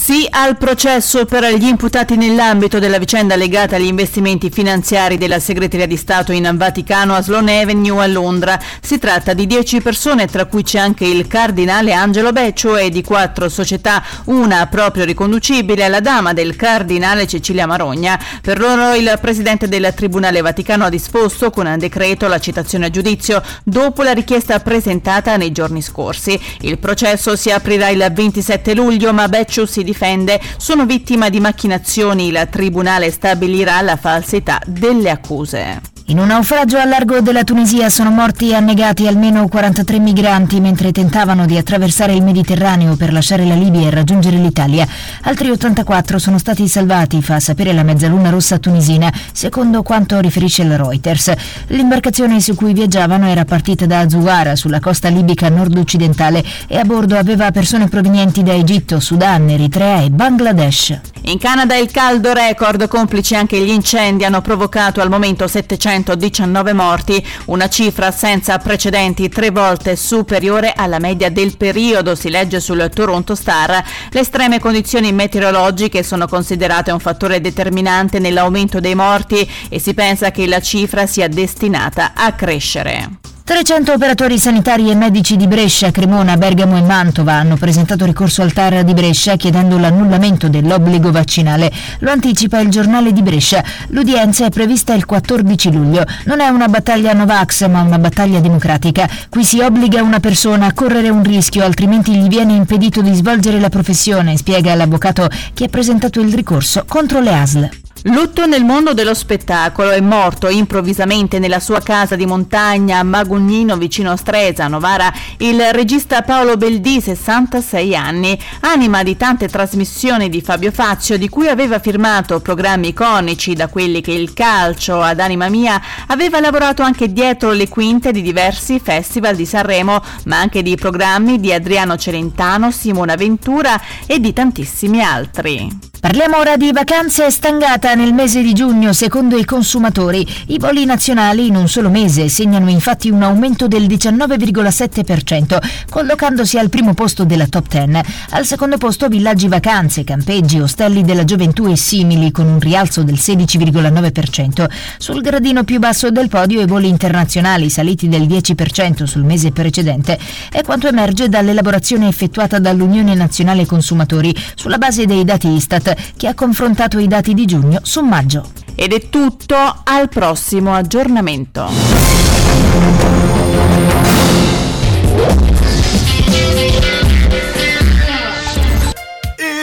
Sì 0.00 0.26
al 0.30 0.56
processo 0.56 1.26
per 1.26 1.44
gli 1.54 1.66
imputati 1.66 2.16
nell'ambito 2.16 2.78
della 2.78 2.98
vicenda 2.98 3.34
legata 3.34 3.76
agli 3.76 3.86
investimenti 3.86 4.48
finanziari 4.48 5.18
della 5.18 5.40
segreteria 5.40 5.88
di 5.88 5.96
Stato 5.96 6.30
in 6.30 6.48
Vaticano 6.54 7.14
a 7.14 7.20
Sloan 7.20 7.48
Avenue 7.48 8.00
a 8.00 8.06
Londra. 8.06 8.58
Si 8.80 8.98
tratta 8.98 9.34
di 9.34 9.46
10 9.46 9.82
persone, 9.82 10.26
tra 10.26 10.46
cui 10.46 10.62
c'è 10.62 10.78
anche 10.78 11.04
il 11.04 11.26
cardinale 11.26 11.92
Angelo 11.92 12.32
Beccio 12.32 12.76
e 12.76 12.90
di 12.90 13.02
quattro 13.02 13.48
società, 13.48 14.02
una 14.26 14.66
proprio 14.68 15.04
riconducibile 15.04 15.84
alla 15.84 16.00
dama 16.00 16.32
del 16.32 16.54
cardinale 16.54 17.26
Cecilia 17.26 17.66
Marogna. 17.66 18.18
Per 18.40 18.60
loro 18.60 18.94
il 18.94 19.18
presidente 19.20 19.68
del 19.68 19.92
Tribunale 19.94 20.40
Vaticano 20.40 20.84
ha 20.84 20.90
disposto 20.90 21.50
con 21.50 21.66
un 21.66 21.76
decreto 21.76 22.28
la 22.28 22.38
citazione 22.38 22.86
a 22.86 22.90
giudizio 22.90 23.42
dopo 23.64 24.04
la 24.04 24.12
richiesta 24.12 24.60
presentata 24.60 25.36
nei 25.36 25.50
giorni 25.50 25.82
scorsi. 25.82 26.40
Il 26.60 26.78
processo 26.78 27.36
si 27.36 27.50
aprirà 27.50 27.88
il 27.88 28.10
27 28.10 28.74
luglio, 28.74 29.12
ma 29.12 29.28
Beccio 29.28 29.66
si 29.66 29.86
difende 29.88 30.38
sono 30.58 30.84
vittima 30.84 31.30
di 31.30 31.40
macchinazioni. 31.40 32.26
Il 32.26 32.48
tribunale 32.50 33.10
stabilirà 33.10 33.80
la 33.80 33.96
falsità 33.96 34.60
delle 34.66 35.08
accuse. 35.08 35.97
In 36.10 36.18
un 36.18 36.28
naufragio 36.28 36.78
al 36.78 36.88
largo 36.88 37.20
della 37.20 37.44
Tunisia 37.44 37.90
sono 37.90 38.08
morti 38.08 38.48
e 38.48 38.54
annegati 38.54 39.06
almeno 39.06 39.46
43 39.46 39.98
migranti 39.98 40.58
mentre 40.58 40.90
tentavano 40.90 41.44
di 41.44 41.58
attraversare 41.58 42.14
il 42.14 42.22
Mediterraneo 42.22 42.96
per 42.96 43.12
lasciare 43.12 43.44
la 43.44 43.54
Libia 43.54 43.88
e 43.88 43.90
raggiungere 43.90 44.38
l'Italia. 44.38 44.88
Altri 45.24 45.50
84 45.50 46.18
sono 46.18 46.38
stati 46.38 46.66
salvati, 46.66 47.20
fa 47.20 47.38
sapere 47.40 47.74
la 47.74 47.82
Mezzaluna 47.82 48.30
Rossa 48.30 48.56
tunisina, 48.56 49.12
secondo 49.32 49.82
quanto 49.82 50.18
riferisce 50.20 50.64
la 50.64 50.76
Reuters. 50.76 51.30
L'imbarcazione 51.66 52.40
su 52.40 52.54
cui 52.54 52.72
viaggiavano 52.72 53.28
era 53.28 53.44
partita 53.44 53.84
da 53.84 54.08
Zuwara, 54.08 54.56
sulla 54.56 54.80
costa 54.80 55.10
libica 55.10 55.50
nord-occidentale, 55.50 56.42
e 56.68 56.78
a 56.78 56.84
bordo 56.84 57.18
aveva 57.18 57.50
persone 57.50 57.86
provenienti 57.86 58.42
da 58.42 58.54
Egitto, 58.54 58.98
Sudan, 58.98 59.50
Eritrea 59.50 60.00
e 60.00 60.08
Bangladesh. 60.08 61.00
In 61.24 61.38
Canada 61.38 61.76
il 61.76 61.90
caldo 61.90 62.32
record, 62.32 62.88
complici 62.88 63.34
anche 63.34 63.60
gli 63.60 63.68
incendi, 63.68 64.24
hanno 64.24 64.40
provocato 64.40 65.02
al 65.02 65.10
momento 65.10 65.46
700 65.46 65.96
119 65.98 66.72
morti, 66.72 67.24
una 67.46 67.68
cifra 67.68 68.12
senza 68.12 68.58
precedenti 68.58 69.28
tre 69.28 69.50
volte 69.50 69.96
superiore 69.96 70.72
alla 70.74 71.00
media 71.00 71.28
del 71.28 71.56
periodo, 71.56 72.14
si 72.14 72.30
legge 72.30 72.60
sul 72.60 72.88
Toronto 72.94 73.34
Star. 73.34 73.82
Le 74.10 74.20
estreme 74.20 74.60
condizioni 74.60 75.12
meteorologiche 75.12 76.04
sono 76.04 76.28
considerate 76.28 76.92
un 76.92 77.00
fattore 77.00 77.40
determinante 77.40 78.20
nell'aumento 78.20 78.78
dei 78.78 78.94
morti 78.94 79.48
e 79.68 79.80
si 79.80 79.94
pensa 79.94 80.30
che 80.30 80.46
la 80.46 80.60
cifra 80.60 81.06
sia 81.06 81.26
destinata 81.26 82.12
a 82.14 82.32
crescere. 82.32 83.18
300 83.48 83.94
operatori 83.94 84.38
sanitari 84.38 84.90
e 84.90 84.94
medici 84.94 85.34
di 85.34 85.46
Brescia, 85.46 85.90
Cremona, 85.90 86.36
Bergamo 86.36 86.76
e 86.76 86.82
Mantova 86.82 87.32
hanno 87.32 87.56
presentato 87.56 88.04
ricorso 88.04 88.42
al 88.42 88.52
TAR 88.52 88.84
di 88.84 88.92
Brescia 88.92 89.36
chiedendo 89.36 89.78
l'annullamento 89.78 90.50
dell'obbligo 90.50 91.10
vaccinale. 91.10 91.72
Lo 92.00 92.10
anticipa 92.10 92.60
il 92.60 92.68
giornale 92.68 93.10
di 93.10 93.22
Brescia. 93.22 93.64
L'udienza 93.86 94.44
è 94.44 94.50
prevista 94.50 94.92
il 94.92 95.06
14 95.06 95.72
luglio. 95.72 96.04
Non 96.26 96.40
è 96.40 96.48
una 96.48 96.68
battaglia 96.68 97.14
Novax, 97.14 97.66
ma 97.68 97.80
una 97.80 97.98
battaglia 97.98 98.40
democratica. 98.40 99.08
Qui 99.30 99.42
si 99.42 99.60
obbliga 99.60 100.02
una 100.02 100.20
persona 100.20 100.66
a 100.66 100.74
correre 100.74 101.08
un 101.08 101.22
rischio, 101.22 101.64
altrimenti 101.64 102.14
gli 102.14 102.28
viene 102.28 102.52
impedito 102.52 103.00
di 103.00 103.14
svolgere 103.14 103.58
la 103.58 103.70
professione, 103.70 104.36
spiega 104.36 104.74
l'avvocato 104.74 105.26
che 105.54 105.64
ha 105.64 105.68
presentato 105.68 106.20
il 106.20 106.34
ricorso 106.34 106.84
contro 106.86 107.20
le 107.20 107.34
ASL. 107.34 107.70
Lutto 108.04 108.46
nel 108.46 108.64
mondo 108.64 108.94
dello 108.94 109.12
spettacolo. 109.12 109.90
È 109.90 110.00
morto 110.00 110.48
improvvisamente 110.48 111.40
nella 111.40 111.58
sua 111.58 111.80
casa 111.80 112.14
di 112.14 112.26
montagna 112.26 113.00
a 113.00 113.02
Magugnino 113.02 113.76
vicino 113.76 114.12
a 114.12 114.16
Stresa, 114.16 114.68
Novara, 114.68 115.12
il 115.38 115.60
regista 115.72 116.22
Paolo 116.22 116.56
Beldì, 116.56 117.00
66 117.00 117.96
anni, 117.96 118.40
anima 118.60 119.02
di 119.02 119.16
tante 119.16 119.48
trasmissioni 119.48 120.28
di 120.28 120.40
Fabio 120.40 120.70
Fazio, 120.70 121.18
di 121.18 121.28
cui 121.28 121.48
aveva 121.48 121.80
firmato 121.80 122.38
programmi 122.38 122.88
iconici, 122.88 123.54
da 123.54 123.66
quelli 123.66 124.00
che 124.00 124.12
il 124.12 124.32
calcio 124.32 125.02
ad 125.02 125.18
Anima 125.18 125.48
Mia, 125.48 125.82
aveva 126.06 126.38
lavorato 126.38 126.82
anche 126.82 127.12
dietro 127.12 127.50
le 127.50 127.68
quinte 127.68 128.12
di 128.12 128.22
diversi 128.22 128.78
festival 128.78 129.34
di 129.34 129.44
Sanremo, 129.44 130.00
ma 130.26 130.38
anche 130.38 130.62
di 130.62 130.76
programmi 130.76 131.40
di 131.40 131.52
Adriano 131.52 131.96
Celentano, 131.96 132.70
Simona 132.70 133.16
Ventura 133.16 133.80
e 134.06 134.20
di 134.20 134.32
tantissimi 134.32 135.02
altri. 135.02 135.96
Parliamo 136.00 136.38
ora 136.38 136.56
di 136.56 136.70
vacanze 136.70 137.28
stangata 137.28 137.94
nel 137.94 138.12
mese 138.12 138.40
di 138.40 138.52
giugno 138.52 138.92
secondo 138.92 139.36
i 139.36 139.44
consumatori. 139.44 140.24
I 140.46 140.58
voli 140.58 140.84
nazionali 140.84 141.48
in 141.48 141.56
un 141.56 141.66
solo 141.66 141.90
mese 141.90 142.28
segnano 142.28 142.70
infatti 142.70 143.10
un 143.10 143.24
aumento 143.24 143.66
del 143.66 143.82
19,7%, 143.82 145.58
collocandosi 145.90 146.56
al 146.56 146.68
primo 146.68 146.94
posto 146.94 147.24
della 147.24 147.48
top 147.48 147.66
10. 147.66 148.00
Al 148.30 148.46
secondo 148.46 148.76
posto 148.76 149.08
villaggi 149.08 149.48
vacanze, 149.48 150.04
campeggi, 150.04 150.60
ostelli 150.60 151.02
della 151.02 151.24
gioventù 151.24 151.66
e 151.66 151.74
simili 151.74 152.30
con 152.30 152.46
un 152.46 152.60
rialzo 152.60 153.02
del 153.02 153.16
16,9%. 153.16 154.70
Sul 154.98 155.20
gradino 155.20 155.64
più 155.64 155.80
basso 155.80 156.12
del 156.12 156.28
podio 156.28 156.60
i 156.60 156.66
voli 156.66 156.86
internazionali 156.86 157.70
saliti 157.70 158.08
del 158.08 158.22
10% 158.22 159.02
sul 159.02 159.24
mese 159.24 159.50
precedente. 159.50 160.16
È 160.48 160.62
quanto 160.62 160.86
emerge 160.86 161.28
dall'elaborazione 161.28 162.06
effettuata 162.06 162.60
dall'Unione 162.60 163.14
Nazionale 163.14 163.66
Consumatori 163.66 164.32
sulla 164.54 164.78
base 164.78 165.04
dei 165.04 165.24
dati 165.24 165.48
Istat 165.48 165.86
che 166.16 166.26
ha 166.26 166.34
confrontato 166.34 166.98
i 166.98 167.06
dati 167.06 167.34
di 167.34 167.44
giugno 167.44 167.78
su 167.82 168.02
maggio. 168.02 168.50
Ed 168.74 168.92
è 168.92 169.08
tutto 169.08 169.56
al 169.84 170.08
prossimo 170.08 170.74
aggiornamento. 170.74 173.47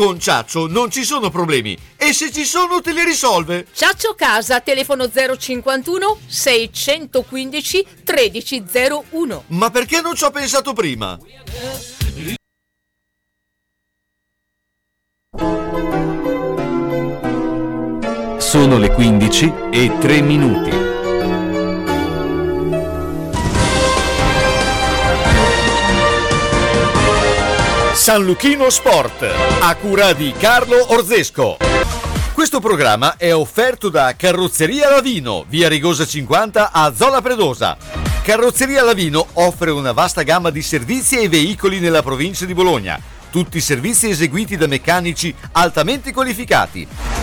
Con 0.00 0.18
Ciaccio 0.18 0.66
non 0.66 0.90
ci 0.90 1.04
sono 1.04 1.28
problemi. 1.28 1.76
E 1.98 2.14
se 2.14 2.32
ci 2.32 2.46
sono, 2.46 2.80
te 2.80 2.94
li 2.94 3.04
risolve. 3.04 3.66
Ciaccio 3.70 4.14
Casa, 4.14 4.60
telefono 4.60 5.10
051 5.10 6.20
615 6.26 7.86
1301. 8.06 9.44
Ma 9.48 9.68
perché 9.68 10.00
non 10.00 10.14
ci 10.14 10.24
ho 10.24 10.30
pensato 10.30 10.72
prima? 10.72 11.18
Sono 18.38 18.78
le 18.78 18.90
15 18.94 19.52
e 19.70 19.98
3 19.98 20.20
minuti. 20.22 20.89
San 28.10 28.24
Luchino 28.24 28.68
Sport, 28.70 29.24
a 29.60 29.72
cura 29.76 30.12
di 30.14 30.34
Carlo 30.36 30.94
Orzesco. 30.94 31.58
Questo 32.34 32.58
programma 32.58 33.14
è 33.16 33.32
offerto 33.32 33.88
da 33.88 34.16
Carrozzeria 34.16 34.90
Lavino, 34.90 35.44
via 35.46 35.68
Rigosa 35.68 36.04
50 36.04 36.72
a 36.72 36.92
Zola 36.92 37.22
Predosa. 37.22 37.76
Carrozzeria 38.24 38.82
Lavino 38.82 39.24
offre 39.34 39.70
una 39.70 39.92
vasta 39.92 40.22
gamma 40.22 40.50
di 40.50 40.60
servizi 40.60 41.20
e 41.20 41.28
veicoli 41.28 41.78
nella 41.78 42.02
provincia 42.02 42.46
di 42.46 42.52
Bologna. 42.52 43.00
Tutti 43.30 43.60
servizi 43.60 44.08
eseguiti 44.08 44.56
da 44.56 44.66
meccanici 44.66 45.32
altamente 45.52 46.12
qualificati. 46.12 46.88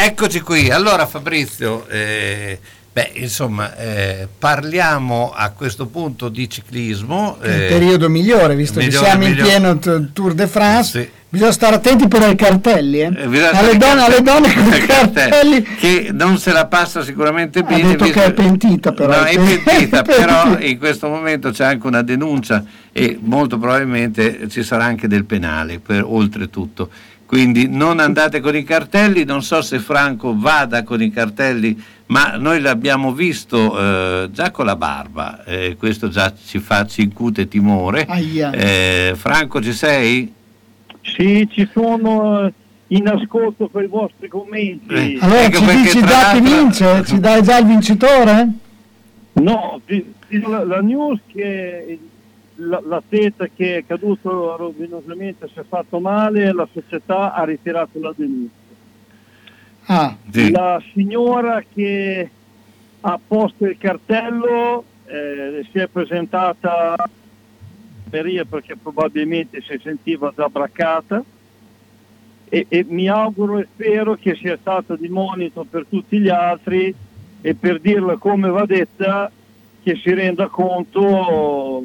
Eccoci 0.00 0.42
qui, 0.42 0.70
allora 0.70 1.06
Fabrizio, 1.06 1.84
eh, 1.88 2.56
beh, 2.92 3.10
insomma, 3.14 3.76
eh, 3.76 4.28
parliamo 4.38 5.32
a 5.34 5.50
questo 5.50 5.86
punto 5.86 6.28
di 6.28 6.48
ciclismo. 6.48 7.38
È 7.40 7.48
il 7.48 7.62
eh, 7.62 7.66
periodo 7.66 8.08
migliore, 8.08 8.54
visto 8.54 8.78
migliore, 8.78 8.96
che 8.96 9.04
siamo 9.10 9.24
in 9.24 9.30
migliore. 9.30 9.48
pieno 9.50 9.78
t- 9.78 10.12
Tour 10.12 10.34
de 10.34 10.46
France. 10.46 11.00
Sì. 11.00 11.10
Bisogna 11.30 11.50
stare 11.52 11.74
attenti 11.74 12.06
però 12.06 12.26
ai 12.26 12.36
cartelli, 12.36 13.00
eh. 13.00 13.10
bisogna 13.10 13.50
alle, 13.50 13.76
donne, 13.76 14.02
alle 14.04 14.22
donne 14.22 14.54
con 14.54 14.72
i 14.72 14.78
cartelli, 14.86 15.62
che 15.62 16.10
non 16.12 16.38
se 16.38 16.52
la 16.52 16.66
passa 16.66 17.02
sicuramente 17.02 17.58
Ha 17.58 17.62
bene. 17.64 17.88
detto 17.88 18.04
visto- 18.04 18.20
che 18.20 18.26
è 18.26 18.32
pentita 18.32 18.92
però. 18.92 19.14
No, 19.18 19.24
è 19.24 19.36
pentita, 19.36 20.02
però 20.06 20.58
in 20.60 20.78
questo 20.78 21.08
momento 21.08 21.50
c'è 21.50 21.64
anche 21.64 21.86
una 21.88 22.02
denuncia 22.02 22.64
e 22.92 23.18
molto 23.20 23.58
probabilmente 23.58 24.48
ci 24.48 24.62
sarà 24.62 24.84
anche 24.84 25.08
del 25.08 25.24
penale, 25.24 25.80
per, 25.80 26.04
oltretutto. 26.06 26.88
Quindi 27.28 27.68
non 27.68 28.00
andate 28.00 28.40
con 28.40 28.56
i 28.56 28.62
cartelli, 28.62 29.24
non 29.24 29.42
so 29.42 29.60
se 29.60 29.80
Franco 29.80 30.34
vada 30.34 30.82
con 30.82 31.02
i 31.02 31.10
cartelli, 31.10 31.78
ma 32.06 32.36
noi 32.36 32.58
l'abbiamo 32.58 33.12
visto 33.12 33.78
eh, 33.78 34.30
già 34.32 34.50
con 34.50 34.64
la 34.64 34.76
barba, 34.76 35.44
eh, 35.44 35.76
questo 35.78 36.08
già 36.08 36.32
ci, 36.34 36.58
fa, 36.58 36.86
ci 36.86 37.02
incute 37.02 37.46
timore. 37.46 38.06
Eh, 38.08 39.12
Franco 39.14 39.60
ci 39.60 39.74
sei? 39.74 40.32
Sì, 41.02 41.46
ci 41.52 41.68
sono 41.70 42.46
eh, 42.46 42.52
in 42.86 43.06
ascolto 43.08 43.68
per 43.68 43.82
i 43.84 43.88
vostri 43.88 44.26
commenti. 44.28 45.18
Allora 45.20 45.42
Ecco 45.42 45.58
ci 45.58 45.82
dici 45.82 46.00
già 46.00 46.32
chi 46.32 46.40
vince? 46.40 47.04
Ci 47.04 47.20
dai 47.20 47.42
già 47.42 47.58
il 47.58 47.66
vincitore? 47.66 48.48
No, 49.34 49.82
la, 50.28 50.64
la 50.64 50.80
news 50.80 51.20
che 51.26 51.98
l'atleta 52.58 53.46
che 53.54 53.78
è 53.78 53.86
caduto 53.86 54.56
rovinosamente 54.56 55.48
si 55.48 55.58
è 55.58 55.64
fatto 55.66 56.00
male, 56.00 56.52
la 56.52 56.68
società 56.72 57.32
ha 57.32 57.44
ritirato 57.44 58.00
la 58.00 58.12
denuncia. 58.16 58.66
Ah, 59.86 60.16
La 60.50 60.82
signora 60.92 61.62
che 61.62 62.30
ha 63.00 63.20
posto 63.26 63.64
il 63.64 63.78
cartello 63.78 64.84
eh, 65.06 65.66
si 65.70 65.78
è 65.78 65.86
presentata 65.86 66.96
per 68.10 68.26
io 68.26 68.44
perché 68.44 68.76
probabilmente 68.76 69.60
si 69.62 69.78
sentiva 69.82 70.32
già 70.34 70.48
braccata 70.48 71.22
e, 72.48 72.66
e 72.68 72.84
mi 72.88 73.08
auguro 73.08 73.58
e 73.58 73.68
spero 73.72 74.14
che 74.14 74.34
sia 74.34 74.58
stata 74.60 74.96
di 74.96 75.08
monito 75.08 75.64
per 75.68 75.86
tutti 75.88 76.18
gli 76.18 76.28
altri 76.28 76.94
e 77.40 77.54
per 77.54 77.80
dirla 77.80 78.16
come 78.16 78.48
va 78.48 78.64
detta 78.66 79.30
che 79.82 79.96
si 79.96 80.12
renda 80.12 80.48
conto 80.48 81.84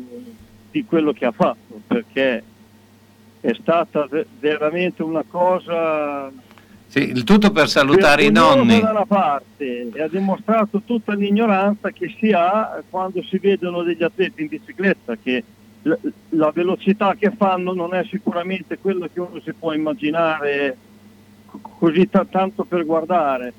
di 0.74 0.84
quello 0.86 1.14
che 1.14 1.26
ha 1.26 1.32
fatto 1.32 1.80
perché 1.86 2.44
è 3.40 3.54
stata 3.62 4.08
ve- 4.10 4.26
veramente 4.40 5.04
una 5.04 5.24
cosa 5.28 6.32
Sì, 6.88 7.10
il 7.10 7.24
tutto 7.24 7.52
per 7.52 7.70
salutare 7.70 8.24
i 8.24 8.32
nonni. 8.32 8.80
da 8.82 8.90
una 8.90 9.06
parte 9.06 9.90
e 9.94 10.02
ha 10.02 10.08
dimostrato 10.08 10.82
tutta 10.84 11.14
l'ignoranza 11.14 11.92
che 11.92 12.12
si 12.20 12.32
ha 12.32 12.82
quando 12.90 13.22
si 13.22 13.38
vedono 13.38 13.84
degli 13.84 14.02
atleti 14.02 14.42
in 14.42 14.48
bicicletta 14.48 15.16
che 15.22 15.44
l- 15.84 15.94
la 16.30 16.50
velocità 16.52 17.14
che 17.14 17.32
fanno 17.38 17.74
non 17.74 17.94
è 17.94 18.04
sicuramente 18.10 18.80
quello 18.80 19.08
che 19.14 19.20
uno 19.20 19.40
si 19.44 19.54
può 19.54 19.74
immaginare 19.74 20.76
co- 21.46 21.60
così 21.78 22.10
ta- 22.10 22.26
tanto 22.28 22.64
per 22.64 22.84
guardare 22.84 23.54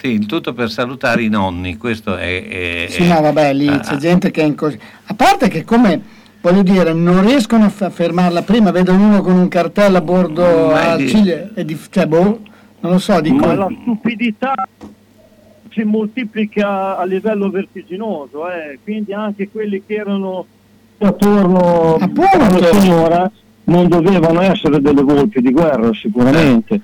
Sì, 0.00 0.12
il 0.12 0.26
tutto 0.26 0.52
per 0.52 0.70
salutare 0.70 1.22
i 1.22 1.28
nonni, 1.28 1.76
questo 1.76 2.16
è... 2.16 2.46
è- 2.46 2.86
sì, 2.88 3.02
è- 3.02 3.08
no, 3.08 3.20
vabbè, 3.20 3.52
lì 3.52 3.66
ah, 3.66 3.80
c'è 3.80 3.96
gente 3.96 4.30
che 4.30 4.42
è 4.42 4.44
in 4.44 4.54
così. 4.54 4.78
A 5.06 5.14
parte 5.14 5.48
che 5.48 5.64
come, 5.64 6.00
voglio 6.40 6.62
dire, 6.62 6.92
non 6.92 7.26
riescono 7.26 7.64
a 7.64 7.90
fermarla 7.90 8.42
prima, 8.42 8.70
vedono 8.70 9.04
uno 9.04 9.22
con 9.22 9.36
un 9.36 9.48
cartello 9.48 9.96
a 9.96 10.00
bordo 10.00 10.70
è 10.70 10.86
a 10.86 10.96
di- 10.96 11.08
Cile, 11.08 11.50
e 11.52 11.64
di, 11.64 11.76
cioè, 11.90 12.06
boh, 12.06 12.40
non 12.78 12.92
lo 12.92 12.98
so, 13.00 13.20
dico... 13.20 13.44
ma 13.44 13.54
la 13.54 13.68
stupidità 13.82 14.54
si 15.70 15.82
moltiplica 15.82 16.96
a 16.96 17.04
livello 17.04 17.50
vertiginoso 17.50 18.50
eh. 18.50 18.78
quindi 18.82 19.12
anche 19.12 19.48
quelli 19.50 19.82
che 19.86 19.94
erano 19.94 20.46
attorno 20.98 21.96
alla 21.96 22.72
signora 22.72 23.30
non 23.64 23.86
dovevano 23.86 24.40
essere 24.40 24.80
delle 24.80 25.02
volpi 25.02 25.40
di 25.40 25.52
guerra 25.52 25.92
sicuramente 25.92 26.80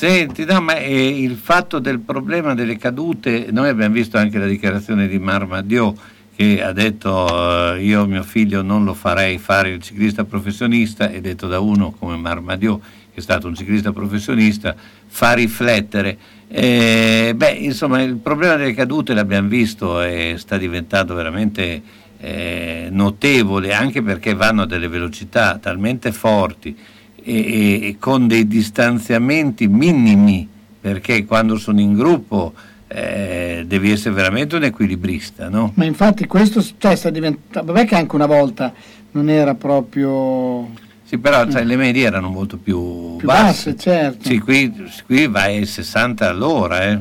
Senti, 0.00 0.46
no, 0.46 0.62
ma 0.62 0.76
eh, 0.76 1.08
il 1.08 1.36
fatto 1.36 1.78
del 1.78 1.98
problema 1.98 2.54
delle 2.54 2.78
cadute, 2.78 3.48
noi 3.50 3.68
abbiamo 3.68 3.92
visto 3.92 4.16
anche 4.16 4.38
la 4.38 4.46
dichiarazione 4.46 5.06
di 5.06 5.18
Marmadio 5.18 5.94
che 6.34 6.62
ha 6.62 6.72
detto 6.72 7.74
eh, 7.74 7.82
io 7.82 8.06
mio 8.06 8.22
figlio 8.22 8.62
non 8.62 8.82
lo 8.84 8.94
farei 8.94 9.36
fare 9.36 9.68
il 9.68 9.82
ciclista 9.82 10.24
professionista 10.24 11.10
e 11.10 11.20
detto 11.20 11.48
da 11.48 11.60
uno 11.60 11.90
come 11.90 12.16
Marmadio 12.16 12.78
che 12.78 13.18
è 13.18 13.20
stato 13.20 13.46
un 13.46 13.54
ciclista 13.54 13.92
professionista 13.92 14.74
fa 15.06 15.34
riflettere. 15.34 16.16
Eh, 16.48 17.34
beh, 17.36 17.50
insomma, 17.50 18.00
il 18.00 18.16
problema 18.16 18.56
delle 18.56 18.72
cadute 18.72 19.12
l'abbiamo 19.12 19.50
visto 19.50 20.00
e 20.00 20.36
sta 20.38 20.56
diventando 20.56 21.12
veramente 21.14 21.82
eh, 22.18 22.88
notevole 22.90 23.74
anche 23.74 24.00
perché 24.00 24.32
vanno 24.32 24.62
a 24.62 24.66
delle 24.66 24.88
velocità 24.88 25.58
talmente 25.58 26.10
forti 26.10 26.74
e, 27.22 27.88
e- 27.88 27.96
con 27.98 28.26
dei 28.26 28.46
distanziamenti 28.46 29.66
minimi 29.68 30.48
perché 30.80 31.24
quando 31.24 31.56
sono 31.56 31.80
in 31.80 31.94
gruppo 31.94 32.54
eh, 32.88 33.64
devi 33.66 33.90
essere 33.90 34.14
veramente 34.14 34.56
un 34.56 34.64
equilibrista, 34.64 35.48
no? 35.48 35.72
Ma 35.74 35.84
infatti 35.84 36.26
questo 36.26 36.64
cioè, 36.78 36.96
sta 36.96 37.10
diventando... 37.10 37.72
Vabbè 37.72 37.86
che 37.86 37.94
anche 37.94 38.14
una 38.14 38.26
volta 38.26 38.72
non 39.12 39.28
era 39.28 39.54
proprio... 39.54 40.68
Sì, 41.04 41.18
però 41.18 41.48
sai, 41.50 41.66
le 41.66 41.76
medie 41.76 42.06
erano 42.06 42.28
molto 42.28 42.56
più, 42.56 43.16
Più 43.16 43.26
basse, 43.26 43.76
certo. 43.76 44.28
Sì, 44.28 44.38
qui, 44.38 44.72
qui 45.06 45.26
vai 45.26 45.58
ai 45.58 45.66
60 45.66 46.28
all'ora, 46.28 46.84
eh? 46.84 46.98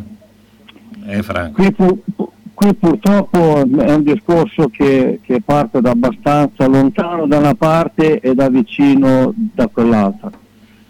Eh, 1.05 1.23
Franco. 1.23 1.61
qui, 1.61 1.71
pu- 1.71 2.01
qui 2.59 2.73
purtroppo 2.73 3.61
è 3.61 3.93
un 3.93 4.03
discorso 4.03 4.67
che, 4.67 5.21
che 5.23 5.39
parte 5.39 5.79
da 5.79 5.91
abbastanza 5.91 6.67
lontano 6.67 7.25
da 7.25 7.37
una 7.37 7.55
parte 7.55 8.19
e 8.19 8.35
da 8.35 8.49
vicino 8.49 9.33
da 9.35 9.67
quell'altra 9.67 10.29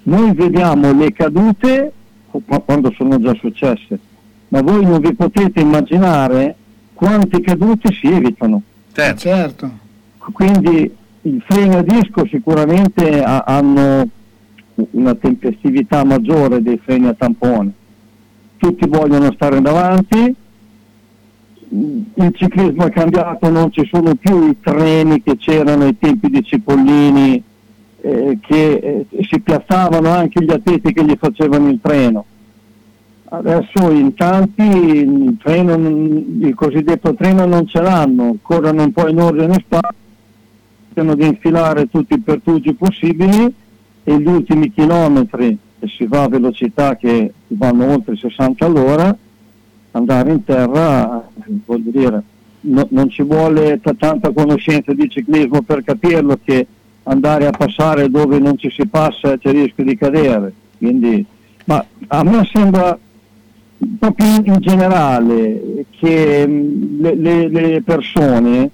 noi 0.03 0.33
vediamo 0.33 0.91
le 0.93 1.13
cadute 1.13 1.91
qu- 2.31 2.63
quando 2.65 2.91
sono 2.97 3.19
già 3.19 3.35
successe 3.35 3.99
ma 4.47 4.61
voi 4.61 4.83
non 4.83 4.99
vi 4.99 5.13
potete 5.13 5.59
immaginare 5.59 6.55
quanti 6.93 7.39
caduti 7.41 7.93
si 7.93 8.07
evitano. 8.07 8.61
Certo. 8.91 9.19
certo. 9.19 9.71
Quindi 10.33 10.93
i 11.21 11.43
freni 11.47 11.75
a 11.75 11.81
disco 11.81 12.25
sicuramente 12.27 13.23
ha- 13.23 13.43
hanno 13.45 14.07
una 14.91 15.15
tempestività 15.15 16.03
maggiore 16.03 16.61
dei 16.61 16.79
freni 16.83 17.07
a 17.07 17.13
tampone. 17.13 17.71
Tutti 18.57 18.87
vogliono 18.87 19.31
stare 19.33 19.61
davanti, 19.61 20.35
il 21.69 22.33
ciclismo 22.33 22.85
è 22.85 22.89
cambiato, 22.89 23.49
non 23.49 23.71
ci 23.71 23.87
sono 23.91 24.15
più 24.15 24.47
i 24.47 24.57
treni 24.59 25.21
che 25.21 25.37
c'erano 25.37 25.83
ai 25.83 25.97
tempi 25.97 26.29
di 26.29 26.43
Cipollini 26.43 27.43
eh, 28.01 28.37
che 28.41 28.73
eh, 28.73 29.05
si 29.29 29.39
piazzavano 29.39 30.09
anche 30.09 30.43
gli 30.43 30.51
atleti 30.51 30.93
che 30.93 31.03
gli 31.03 31.15
facevano 31.19 31.69
il 31.69 31.79
treno. 31.81 32.25
Adesso 33.31 33.91
in 33.91 34.15
tanti 34.15 34.63
il, 34.63 35.37
treno, 35.41 35.75
il 35.75 36.53
cosiddetto 36.55 37.13
treno 37.13 37.45
non 37.45 37.67
ce 37.67 37.79
l'hanno, 37.81 38.37
corrono 38.41 38.83
un 38.83 38.91
po' 38.91 39.07
in 39.07 39.19
ordine 39.19 39.63
spazio, 39.63 39.97
cercano 40.99 41.15
di 41.15 41.27
infilare 41.27 41.87
tutti 41.89 42.15
i 42.15 42.19
pertugi 42.19 42.73
possibili 42.73 43.53
e 44.03 44.19
gli 44.19 44.27
ultimi 44.27 44.71
chilometri, 44.71 45.57
e 45.79 45.87
si 45.87 46.05
va 46.05 46.23
a 46.23 46.27
velocità 46.27 46.95
che 46.95 47.31
vanno 47.47 47.93
oltre 47.93 48.15
60 48.15 48.65
all'ora, 48.65 49.15
andare 49.91 50.31
in 50.31 50.43
terra, 50.43 51.27
voglio 51.65 51.91
dire, 51.91 52.23
no- 52.61 52.87
non 52.91 53.09
ci 53.09 53.23
vuole 53.23 53.79
t- 53.81 53.95
tanta 53.97 54.31
conoscenza 54.31 54.93
di 54.93 55.09
ciclismo 55.09 55.61
per 55.61 55.83
capirlo 55.83 56.39
che 56.43 56.67
andare 57.03 57.47
a 57.47 57.51
passare 57.51 58.09
dove 58.09 58.39
non 58.39 58.57
ci 58.57 58.69
si 58.69 58.85
passa 58.87 59.37
c'è 59.37 59.51
rischio 59.51 59.83
di 59.83 59.95
cadere. 59.97 60.53
Quindi, 60.77 61.25
ma 61.65 61.83
a 62.07 62.23
me 62.23 62.47
sembra 62.51 62.97
proprio 63.97 64.27
in, 64.43 64.57
generale 64.59 65.85
che 65.91 66.47
mh, 66.47 67.01
le, 67.01 67.15
le- 67.15 67.47
le 67.49 67.81
persone, 67.81 68.69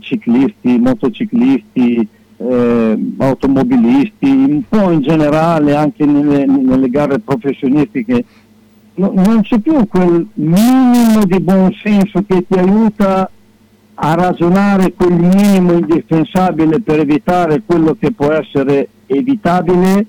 ciclisti, 0.00 0.78
motociclisti, 0.78 2.08
eh, 2.36 2.98
automobilisti, 3.18 4.28
un 4.28 4.62
po' 4.68 4.90
in 4.90 5.00
generale 5.00 5.74
anche 5.74 6.04
nelle, 6.04 6.44
nelle 6.46 6.90
gare 6.90 7.18
professionistiche, 7.18 8.24
no- 8.94 9.12
non 9.14 9.40
c'è 9.42 9.58
più 9.58 9.86
quel 9.88 10.26
minimo 10.34 11.24
di 11.24 11.40
buonsenso 11.40 12.22
che 12.26 12.44
ti 12.46 12.58
aiuta 12.58 13.30
a 13.96 14.14
ragionare 14.14 14.92
quel 14.92 15.12
minimo 15.12 15.72
indispensabile 15.72 16.80
per 16.80 17.00
evitare 17.00 17.62
quello 17.64 17.96
che 17.98 18.10
può 18.12 18.32
essere 18.32 18.88
evitabile 19.06 20.06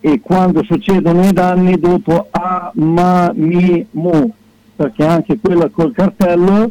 e 0.00 0.20
quando 0.20 0.62
succedono 0.64 1.24
i 1.24 1.32
danni 1.32 1.78
dopo 1.78 2.26
a 2.30 2.70
ma 2.74 3.30
mi 3.34 3.84
mu. 3.92 4.32
Perché 4.76 5.04
anche 5.06 5.38
quella 5.40 5.68
col 5.70 5.92
cartello 5.92 6.70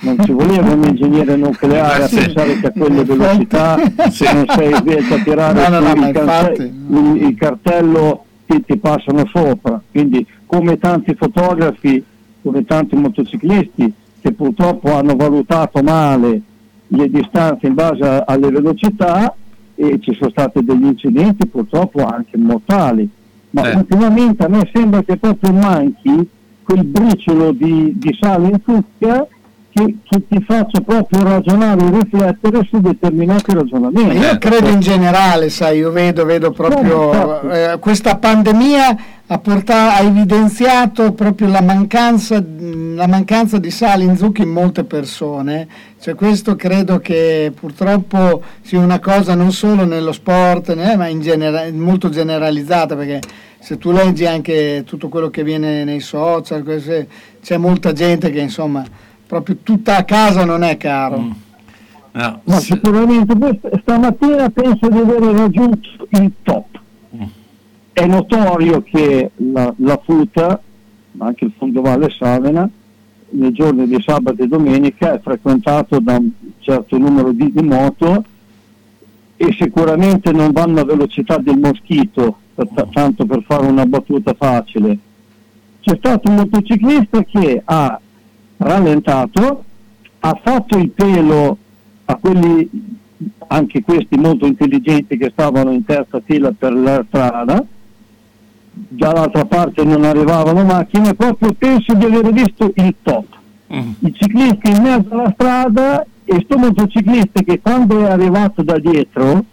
non 0.00 0.16
ci 0.24 0.32
voleva 0.32 0.72
un 0.72 0.84
ingegnere 0.84 1.36
nucleare 1.36 2.04
a 2.04 2.08
pensare 2.08 2.58
che 2.60 2.66
a 2.66 2.70
quelle 2.70 3.02
velocità 3.04 3.76
se 4.10 4.32
non 4.32 4.44
sei 4.48 4.74
riesci 4.82 5.12
a 5.12 5.22
tirare 5.22 5.68
No, 5.68 5.80
no, 5.80 5.80
no, 5.80 5.94
il, 5.94 6.06
infatti, 6.08 6.62
il- 6.62 7.22
il 7.28 7.34
cartello 7.36 8.24
ti, 8.46 8.62
ti 8.64 8.76
passano 8.78 9.24
sopra 9.32 9.80
quindi 9.90 10.24
come 10.46 10.78
tanti 10.78 11.14
fotografi 11.14 12.02
come 12.42 12.64
tanti 12.64 12.94
motociclisti 12.96 13.92
che 14.20 14.32
purtroppo 14.32 14.94
hanno 14.94 15.16
valutato 15.16 15.82
male 15.82 16.40
le 16.88 17.10
distanze 17.10 17.66
in 17.66 17.74
base 17.74 18.02
a- 18.04 18.24
alle 18.26 18.50
velocità 18.50 19.34
e 19.74 19.98
ci 20.00 20.14
sono 20.14 20.30
stati 20.30 20.64
degli 20.64 20.84
incidenti 20.84 21.46
purtroppo 21.48 22.04
anche 22.06 22.36
mortali. 22.38 23.08
Ma 23.50 23.70
Eh. 23.70 23.76
ultimamente 23.76 24.44
a 24.44 24.48
me 24.48 24.68
sembra 24.72 25.02
che 25.02 25.16
proprio 25.16 25.52
manchi 25.52 26.28
quel 26.62 26.84
briciolo 26.84 27.52
di, 27.52 27.92
di 27.96 28.16
sale 28.20 28.46
in 28.48 28.60
zucca 28.64 29.26
che, 29.76 29.96
che 30.08 30.26
ti 30.26 30.42
faccia 30.42 30.80
proprio 30.80 31.22
ragionare 31.22 31.84
e 31.84 31.90
riflettere 31.90 32.66
su 32.66 32.80
determinati 32.80 33.52
ragionamenti. 33.52 34.16
Io 34.16 34.38
credo 34.38 34.70
in 34.70 34.80
generale, 34.80 35.50
sai, 35.50 35.78
io 35.78 35.90
vedo, 35.90 36.24
vedo 36.24 36.50
proprio 36.50 37.42
eh, 37.50 37.78
questa 37.78 38.16
pandemia 38.16 38.96
ha, 39.26 39.38
portato, 39.38 40.02
ha 40.02 40.06
evidenziato 40.06 41.12
proprio 41.12 41.48
la 41.48 41.60
mancanza, 41.60 42.42
la 42.42 43.06
mancanza 43.06 43.58
di 43.58 43.70
sale 43.70 44.04
in 44.04 44.16
zucchi 44.16 44.42
in 44.42 44.50
molte 44.50 44.84
persone. 44.84 45.68
Cioè, 46.00 46.14
questo 46.14 46.56
credo 46.56 46.98
che 46.98 47.52
purtroppo 47.54 48.42
sia 48.62 48.78
una 48.78 48.98
cosa 48.98 49.34
non 49.34 49.52
solo 49.52 49.84
nello 49.84 50.12
sport, 50.12 50.74
né, 50.74 50.96
ma 50.96 51.08
in 51.08 51.20
genera- 51.20 51.70
molto 51.70 52.08
generalizzata, 52.08 52.96
perché 52.96 53.20
se 53.58 53.76
tu 53.76 53.90
leggi 53.90 54.24
anche 54.24 54.84
tutto 54.86 55.08
quello 55.08 55.28
che 55.28 55.42
viene 55.42 55.84
nei 55.84 56.00
social, 56.00 56.64
c'è 57.42 57.56
molta 57.58 57.92
gente 57.92 58.30
che 58.30 58.40
insomma 58.40 59.04
proprio 59.26 59.56
tutta 59.62 59.96
a 59.96 60.04
casa 60.04 60.44
non 60.44 60.62
è 60.62 60.76
caro. 60.76 61.44
No. 62.12 62.40
Ma 62.44 62.56
sicuramente 62.58 63.36
questa- 63.36 63.70
stamattina 63.82 64.48
penso 64.50 64.88
di 64.88 64.98
aver 64.98 65.20
raggiunto 65.22 65.88
il 66.10 66.32
top. 66.42 66.80
È 67.92 68.06
notorio 68.06 68.82
che 68.82 69.30
la, 69.36 69.72
la 69.78 70.00
FUTA, 70.02 70.60
ma 71.12 71.26
anche 71.26 71.44
il 71.46 71.52
Fondovalle 71.56 72.10
Savena, 72.10 72.68
nei 73.28 73.52
giorni 73.52 73.86
di 73.86 74.00
sabato 74.00 74.42
e 74.42 74.46
domenica 74.46 75.14
è 75.14 75.20
frequentato 75.20 75.98
da 75.98 76.16
un 76.16 76.30
certo 76.60 76.96
numero 76.98 77.32
di, 77.32 77.50
di 77.52 77.62
moto 77.62 78.24
e 79.36 79.52
sicuramente 79.58 80.30
non 80.32 80.52
vanno 80.52 80.80
a 80.80 80.84
velocità 80.84 81.36
del 81.38 81.58
moschito, 81.58 82.38
t- 82.54 82.66
t- 82.74 82.88
tanto 82.92 83.26
per 83.26 83.42
fare 83.46 83.66
una 83.66 83.84
battuta 83.84 84.34
facile. 84.34 84.98
C'è 85.80 85.96
stato 85.98 86.28
un 86.28 86.36
motociclista 86.36 87.22
che 87.24 87.62
ha 87.64 88.00
rallentato, 88.58 89.64
ha 90.20 90.40
fatto 90.42 90.78
il 90.78 90.90
pelo 90.90 91.56
a 92.06 92.14
quelli, 92.16 92.68
anche 93.48 93.82
questi 93.82 94.16
molto 94.16 94.46
intelligenti 94.46 95.16
che 95.16 95.30
stavano 95.30 95.72
in 95.72 95.84
terza 95.84 96.20
fila 96.24 96.52
per 96.56 96.72
la 96.72 97.04
strada, 97.06 97.64
dall'altra 98.72 99.44
parte 99.44 99.84
non 99.84 100.04
arrivavano 100.04 100.64
macchine, 100.64 101.14
proprio 101.14 101.52
penso 101.52 101.94
di 101.94 102.04
aver 102.04 102.32
visto 102.32 102.72
il 102.74 102.94
top. 103.02 103.24
I 103.68 104.14
ciclisti 104.14 104.70
in 104.70 104.82
mezzo 104.82 105.12
alla 105.12 105.32
strada 105.32 106.06
e 106.24 106.40
sto 106.44 106.58
motociclista 106.58 107.42
che 107.42 107.60
quando 107.60 108.04
è 108.04 108.10
arrivato 108.10 108.62
da 108.62 108.78
dietro 108.78 109.44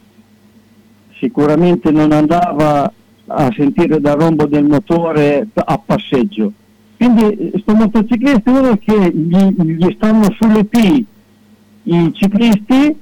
sicuramente 1.18 1.92
non 1.92 2.12
andava 2.12 2.92
a 3.26 3.54
sentire 3.56 4.02
dal 4.02 4.18
rombo 4.18 4.46
del 4.46 4.66
motore 4.66 5.48
a 5.54 5.80
passeggio. 5.84 6.52
Quindi 7.04 7.50
questo 7.52 7.74
motociclista 7.76 8.42
è 8.52 8.60
uno 8.60 8.78
che 8.78 9.12
gli, 9.14 9.38
gli 9.76 9.94
stanno 9.98 10.34
sulle 10.40 10.64
P 10.64 11.04
i 11.86 12.12
ciclisti 12.14 12.96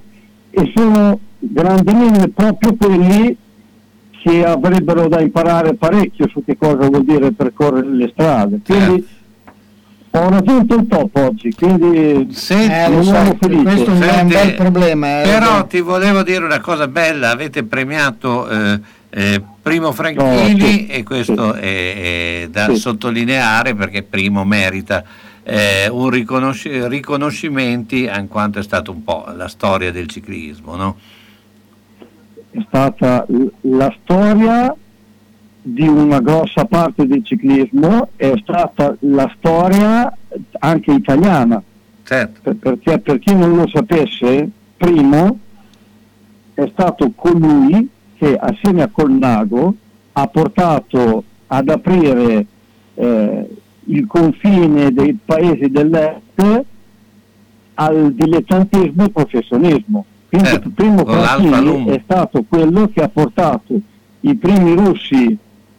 e 0.50 0.72
sono 0.76 1.20
grandi 1.38 1.94
mille 1.94 2.28
proprio 2.30 2.76
quelli 2.76 3.38
che 4.24 4.44
avrebbero 4.44 5.08
da 5.08 5.22
imparare 5.22 5.76
parecchio 5.76 6.28
su 6.30 6.44
che 6.44 6.58
cosa 6.58 6.88
vuol 6.88 7.04
dire 7.04 7.32
percorrere 7.32 7.88
le 7.94 8.10
strade. 8.12 8.60
Quindi 8.66 9.06
ho 10.14 10.30
raggiunto 10.30 10.76
il 10.76 10.88
top 10.88 11.16
oggi, 11.18 11.54
quindi 11.54 11.96
Eh, 11.98 12.90
lo 12.90 12.98
un 12.98 13.04
so, 13.04 13.12
uomo 13.14 13.38
felice. 13.40 13.64
questo 13.64 13.92
è 13.92 13.94
un 13.94 14.02
Senti, 14.02 14.34
bel 14.34 14.54
problema. 14.56 15.22
eh. 15.22 15.24
Però 15.26 15.66
ti 15.68 15.80
volevo 15.80 16.24
dire 16.24 16.44
una 16.44 16.60
cosa 16.60 16.88
bella, 16.88 17.30
avete 17.30 17.64
premiato 17.64 18.50
eh, 18.50 18.80
eh, 19.14 19.42
Primo 19.62 19.92
Franchini 19.92 20.56
No, 20.58 20.66
sì, 20.66 20.88
e 20.88 21.04
questo 21.04 21.54
è, 21.54 22.44
è 22.44 22.48
da 22.50 22.68
Sì. 22.70 22.78
sottolineare 22.78 23.76
perché 23.76 24.04
Primo 24.04 24.44
merita 24.46 25.04
eh, 25.44 25.90
un 25.90 26.10
riconosci- 26.10 26.88
riconoscimenti 26.88 28.04
in 28.04 28.28
quanto 28.30 28.60
è 28.60 28.64
stato 28.64 28.92
un 28.92 29.04
po' 29.04 29.26
la 29.36 29.48
storia 29.48 29.92
del 29.92 30.08
ciclismo, 30.08 30.76
no? 30.76 30.98
è 32.52 32.60
stata 32.68 33.26
la 33.62 33.96
storia 34.04 34.76
di 35.64 35.88
una 35.88 36.20
grossa 36.22 36.66
parte 36.66 37.06
del 37.08 37.24
ciclismo, 37.24 38.10
è 38.16 38.34
stata 38.42 38.96
la 39.02 39.32
storia 39.38 40.12
anche 40.60 40.92
italiana. 40.92 41.62
Certo. 42.04 42.40
Per- 42.42 42.56
perché 42.56 43.00
per 43.00 43.20
chi 43.20 43.34
non 43.36 43.56
lo 43.56 43.68
sapesse, 43.68 44.50
Primo 44.78 45.40
è 46.56 46.68
stato 46.72 47.12
colui 47.16 47.88
che 48.22 48.38
assieme 48.38 48.84
a 48.84 48.88
Colnago 48.88 49.74
ha 50.12 50.28
portato 50.28 51.24
ad 51.48 51.70
aprire 51.70 52.46
eh, 52.94 53.50
il 53.86 54.06
confine 54.06 54.94
dei 54.94 55.18
paesi 55.26 55.72
dell'est 55.72 56.66
al 57.74 58.14
dilettantismo 58.14 59.06
e 59.06 59.10
professionismo. 59.10 60.06
Quindi 60.30 60.50
Certo, 60.50 60.68
il 60.68 60.74
primo 60.76 61.04
Lum. 61.62 61.90
è 61.90 62.00
stato 62.04 62.46
quello 62.48 62.92
che 62.94 63.02
ha 63.02 63.10
portato 63.10 63.74
i 64.20 64.36
primi 64.36 64.76
russi 64.76 65.36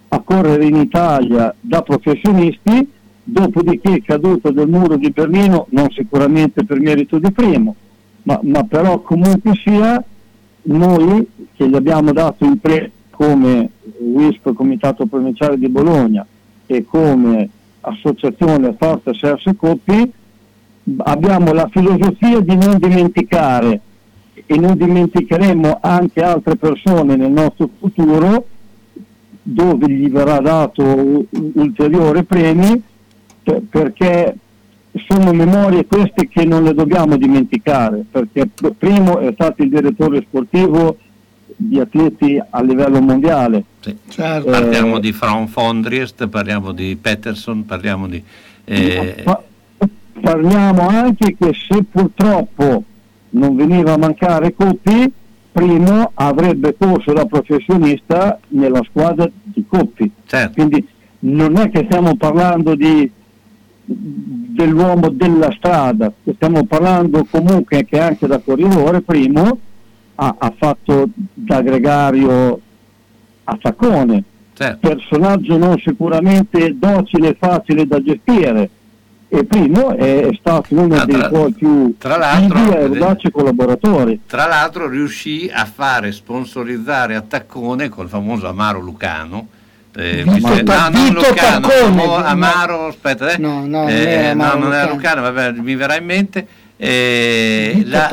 a 0.09 0.19
correre 0.19 0.65
in 0.65 0.75
Italia 0.75 1.55
da 1.61 1.83
professionisti, 1.83 2.91
dopodiché 3.23 4.03
caduto 4.03 4.51
del 4.51 4.67
muro 4.67 4.97
di 4.97 5.11
Berlino, 5.11 5.67
non 5.71 5.89
sicuramente 5.91 6.65
per 6.65 6.81
merito 6.81 7.21
di 7.21 7.31
primo, 7.31 7.77
ma, 8.25 8.41
ma 8.43 8.65
però 8.65 9.01
comunque 9.01 9.53
sia 9.55 10.05
noi 10.65 11.27
che 11.55 11.69
gli 11.69 11.75
abbiamo 11.75 12.13
dato 12.13 12.45
il 12.45 12.59
pre 12.59 12.91
come 13.11 13.71
WISP 13.99 14.53
Comitato 14.55 15.07
Provinciale 15.07 15.59
di 15.59 15.69
Bologna 15.69 16.27
e 16.67 16.85
come 16.85 17.49
associazione 17.81 18.75
Forza 18.79 19.13
Serse 19.13 19.55
Coppi 19.57 20.13
abbiamo 20.99 21.53
la 21.53 21.69
filosofia 21.71 22.41
di 22.41 22.57
non 22.57 22.79
dimenticare 22.79 23.81
e 24.47 24.59
non 24.59 24.77
dimenticheremo 24.77 25.79
anche 25.81 26.23
altre 26.23 26.57
persone 26.57 27.17
nel 27.17 27.31
nostro 27.31 27.69
futuro 27.79 28.47
dove 29.43 29.91
gli 29.91 30.09
verrà 30.09 30.41
dato 30.41 31.27
ulteriore 31.31 32.23
premi 32.25 32.83
per- 33.43 33.63
perché 33.69 34.37
sono 35.07 35.33
memorie 35.33 35.87
queste 35.87 36.29
che 36.29 36.45
non 36.45 36.65
le 36.65 36.75
dobbiamo 36.75 37.17
dimenticare 37.17 38.05
perché 38.11 38.47
pr- 38.47 38.75
primo 38.77 39.19
è 39.19 39.33
stato 39.33 39.63
il 39.63 39.71
direttore 39.71 40.23
sportivo 40.27 40.99
di 41.57 41.79
atleti 41.81 42.41
a 42.51 42.63
livello 42.63 43.01
mondiale 43.01 43.65
Certo. 44.09 44.49
Parliamo 44.49 45.01
di 45.01 45.13
From 45.13 45.47
Fondriest, 45.49 46.29
parliamo 46.29 46.71
di 46.71 46.97
Peterson, 47.01 47.67
parliamo 47.67 48.07
di... 48.07 48.23
eh, 48.65 49.23
Ma 49.25 49.43
parliamo 50.21 50.87
anche 50.87 51.35
che 51.37 51.53
se 51.53 51.83
purtroppo 51.91 52.85
non 53.31 53.57
veniva 53.57 53.95
a 53.95 53.99
mancare 53.99 54.55
Coppi, 54.55 55.13
primo 55.51 56.13
avrebbe 56.15 56.77
corso 56.79 57.13
da 57.13 57.25
professionista 57.25 58.39
nella 58.49 58.83
squadra 58.89 59.29
di 59.43 59.65
Coppi. 59.67 60.09
Certo. 60.27 60.53
Quindi 60.53 60.87
non 61.21 61.57
è 61.57 61.69
che 61.71 61.85
stiamo 61.87 62.15
parlando 62.15 62.77
di, 62.77 63.11
dell'uomo 63.85 65.09
della 65.09 65.53
strada, 65.57 66.13
stiamo 66.35 66.65
parlando 66.65 67.27
comunque 67.31 67.85
che 67.85 67.99
anche 68.01 68.27
da 68.27 68.39
corridore 68.39 69.01
primo 69.01 69.59
ha, 70.17 70.35
ha 70.39 70.55
fatto 70.57 71.09
da 71.35 71.61
gregario 71.63 72.61
a 73.45 73.59
Saccone, 73.61 74.23
personaggio 74.79 75.57
non 75.57 75.79
sicuramente 75.79 76.77
docile 76.79 77.31
e 77.31 77.37
facile 77.39 77.87
da 77.87 78.03
gestire. 78.03 78.71
E 79.35 79.45
primo 79.45 79.97
è, 79.97 80.27
è 80.27 80.35
stato 80.39 80.75
uno 80.75 80.95
Ah, 80.95 81.07
dei 81.07 81.25
suoi 81.25 81.53
più 81.53 81.95
tra 81.97 82.19
l'altro, 82.19 82.59
vivi 82.59 82.71
e 82.71 82.83
audaci 82.83 83.31
collaboratori. 83.31 84.21
Tra 84.27 84.47
l'altro 84.47 84.87
riuscì 84.87 85.51
a 85.51 85.65
fare 85.65 86.13
sponsorizzare 86.13 87.17
Attaccone 87.17 87.89
col 87.89 88.09
famoso 88.09 88.47
Amaro 88.47 88.81
Lucano. 88.81 89.49
Eh, 89.97 90.23
Vito 90.25 90.63
Ta- 90.65 90.89
no, 90.89 90.99
non 90.99 91.13
Lucano, 91.15 91.67
Taccone, 91.67 92.03
Amo- 92.03 92.05
no. 92.19 92.25
Amaro, 92.25 92.87
aspetta, 92.87 93.31
eh. 93.31 93.39
No, 93.39 93.61
no, 93.67 93.83
non 93.83 93.89
Eh, 93.91 94.27
Amaro 94.29 94.59
no, 94.59 94.65
non 94.65 94.73
era 94.75 94.83
Lucano. 94.91 95.21
Lucano, 95.21 95.21
vabbè, 95.33 95.61
mi 95.61 95.75
verrà 95.75 95.97
in 95.97 96.05
mente. 96.05 96.47
eh, 96.77 97.83
la, 97.87 98.11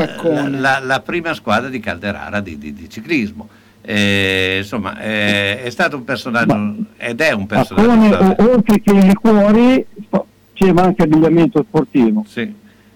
la- 0.50 0.80
la- 0.84 1.00
prima 1.02 1.34
squadra 1.34 1.70
di 1.70 1.80
Calderara 1.80 2.40
di, 2.40 2.58
di- 2.58 2.74
di 2.74 2.88
ciclismo. 2.90 3.48
Eh, 3.82 4.58
insomma, 4.60 5.00
eh, 5.02 5.64
è 5.64 5.70
stato 5.72 5.96
un 5.96 6.04
personaggio 6.04 6.76
ed 6.98 7.20
è 7.22 7.32
un 7.32 7.48
personaggio. 7.48 7.88
Taccone, 8.10 8.36
o- 8.38 8.52
oltre 8.54 8.80
che 8.82 8.92
i 8.92 9.02
liquori, 9.02 9.84
faceva 10.10 10.84
anche 10.84 11.02
abbigliamento 11.04 11.66
sportivo. 11.68 12.24
Sì, 12.28 12.54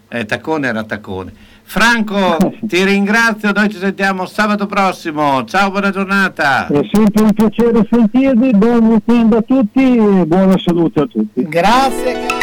eh, 0.10 0.26
Taccone 0.26 0.68
era 0.68 0.84
Taccone. 0.84 1.34
Franco, 1.64 2.38
ti 2.62 2.84
ringrazio, 2.84 3.52
noi 3.52 3.70
ci 3.70 3.78
sentiamo 3.78 4.26
sabato 4.26 4.66
prossimo. 4.68 5.44
Ciao, 5.46 5.72
buona 5.72 5.90
giornata. 5.90 6.68
È 6.68 6.82
sempre 6.92 7.24
un 7.24 7.34
piacere 7.34 7.88
sentirvi, 7.90 8.52
buon 8.52 8.86
weekend 8.86 9.34
a 9.34 9.42
tutti 9.42 9.96
e 9.96 10.26
buona 10.26 10.58
salute 10.58 11.00
a 11.02 11.06
tutti. 11.06 11.44
Grazie. 11.48 12.43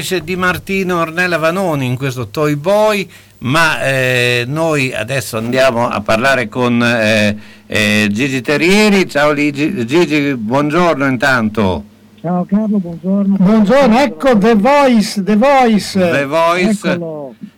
Pesce 0.00 0.24
di 0.24 0.34
Martino 0.34 0.98
Ornella 1.00 1.36
Vanoni 1.36 1.84
in 1.84 1.94
questo 1.94 2.28
Toy 2.28 2.54
Boy, 2.54 3.06
ma 3.40 3.84
eh, 3.84 4.44
noi 4.46 4.94
adesso 4.94 5.36
andiamo 5.36 5.86
a 5.90 6.00
parlare 6.00 6.48
con 6.48 6.82
eh, 6.82 7.36
eh, 7.66 8.08
Gigi 8.10 8.40
Terrieri. 8.40 9.06
Ciao 9.06 9.34
Gigi, 9.34 9.84
Gigi, 9.84 10.34
buongiorno 10.36 11.06
intanto. 11.06 11.84
Ciao 12.18 12.46
Carlo, 12.46 12.78
buongiorno. 12.78 13.36
Buongiorno, 13.38 14.00
ecco 14.00 14.38
The 14.38 14.54
Voice, 14.54 15.22
The 15.22 15.36
Voice. 15.36 15.98
The 15.98 16.24
Voice. 16.24 16.98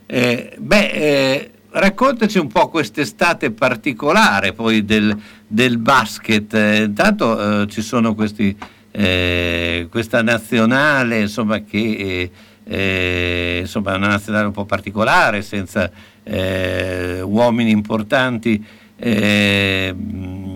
Eh, 0.05 0.53
beh, 0.59 0.89
eh, 0.89 1.51
raccontaci 1.69 2.39
un 2.39 2.47
po' 2.47 2.67
quest'estate 2.67 3.51
particolare 3.51 4.51
poi 4.51 4.83
del, 4.83 5.17
del 5.47 5.77
basket. 5.77 6.53
Eh, 6.53 6.83
intanto 6.83 7.61
eh, 7.61 7.67
ci 7.67 7.81
sono 7.81 8.13
questi, 8.13 8.53
eh, 8.95 9.87
questa 9.89 10.21
nazionale 10.21 11.21
insomma, 11.21 11.59
che 11.61 11.77
eh, 11.77 12.31
eh, 12.63 13.57
insomma, 13.61 13.93
è 13.93 13.97
una 13.97 14.07
nazionale 14.07 14.45
un 14.45 14.51
po' 14.51 14.65
particolare, 14.65 15.41
senza 15.41 15.89
eh, 16.23 17.21
uomini 17.21 17.71
importanti 17.71 18.63
eh, 18.95 19.95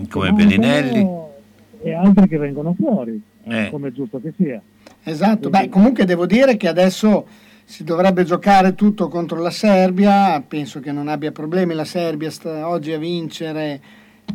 come 0.08 0.32
Bellinelli. 0.32 1.06
E 1.82 1.92
altri 1.92 2.28
che 2.28 2.38
vengono 2.38 2.74
fuori, 2.78 3.20
Eh. 3.44 3.68
come 3.70 3.88
è 3.88 3.92
giusto 3.92 4.20
che 4.20 4.32
sia. 4.36 4.60
Esatto, 5.02 5.50
beh, 5.50 5.68
comunque 5.68 6.04
devo 6.04 6.26
dire 6.26 6.56
che 6.56 6.68
adesso 6.68 7.26
si 7.64 7.82
dovrebbe 7.84 8.24
giocare 8.24 8.74
tutto 8.74 9.08
contro 9.08 9.40
la 9.40 9.50
Serbia, 9.50 10.42
penso 10.46 10.80
che 10.80 10.92
non 10.92 11.08
abbia 11.08 11.32
problemi 11.32 11.74
la 11.74 11.84
Serbia 11.84 12.30
sta 12.30 12.68
oggi 12.68 12.92
a 12.92 12.98
vincere 12.98 13.80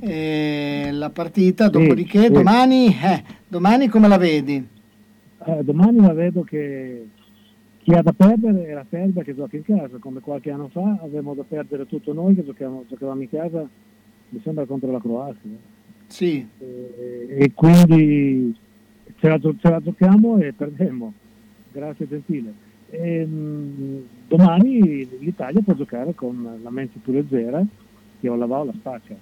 eh, 0.01 0.89
la 0.91 1.09
partita, 1.09 1.69
dopodiché 1.69 2.23
sì. 2.23 2.31
domani, 2.31 2.87
eh, 2.87 3.23
domani 3.47 3.87
come 3.87 4.07
la 4.07 4.17
vedi? 4.17 4.67
Eh, 5.45 5.63
domani 5.63 5.99
la 5.99 6.13
vedo 6.13 6.43
che 6.43 7.07
chi 7.79 7.93
ha 7.93 8.01
da 8.01 8.13
perdere 8.13 8.65
è 8.65 8.73
la 8.73 8.85
Serbia 8.89 9.23
che 9.23 9.35
gioca 9.35 9.57
in 9.57 9.63
casa, 9.63 9.97
come 9.97 10.21
qualche 10.21 10.51
anno 10.51 10.69
fa 10.69 10.99
avevamo 11.01 11.33
da 11.33 11.43
perdere 11.43 11.85
tutto 11.85 12.13
noi 12.13 12.33
che 12.35 12.45
giocavamo, 12.45 12.85
giocavamo 12.87 13.21
in 13.21 13.29
casa, 13.29 13.67
mi 14.29 14.41
sembra 14.41 14.65
contro 14.65 14.91
la 14.91 15.01
Croazia. 15.01 15.49
Sì. 16.07 16.47
E, 16.59 17.27
e 17.39 17.51
quindi 17.53 18.55
ce 19.19 19.27
la, 19.27 19.39
ce 19.39 19.69
la 19.69 19.81
giochiamo 19.81 20.37
e 20.37 20.53
perdemmo. 20.53 21.13
Grazie 21.71 22.07
gentile. 22.07 22.53
E, 22.89 23.25
mh, 23.25 24.03
domani 24.27 25.07
l'Italia 25.19 25.61
può 25.61 25.73
giocare 25.73 26.13
con 26.13 26.59
la 26.61 26.69
mente 26.69 26.99
più 27.03 27.11
leggera 27.11 27.65
che 28.19 28.29
o 28.29 28.35
la 28.35 28.45
va 28.45 28.59
o 28.59 28.65
la 28.65 28.73
spaccia. 28.73 29.15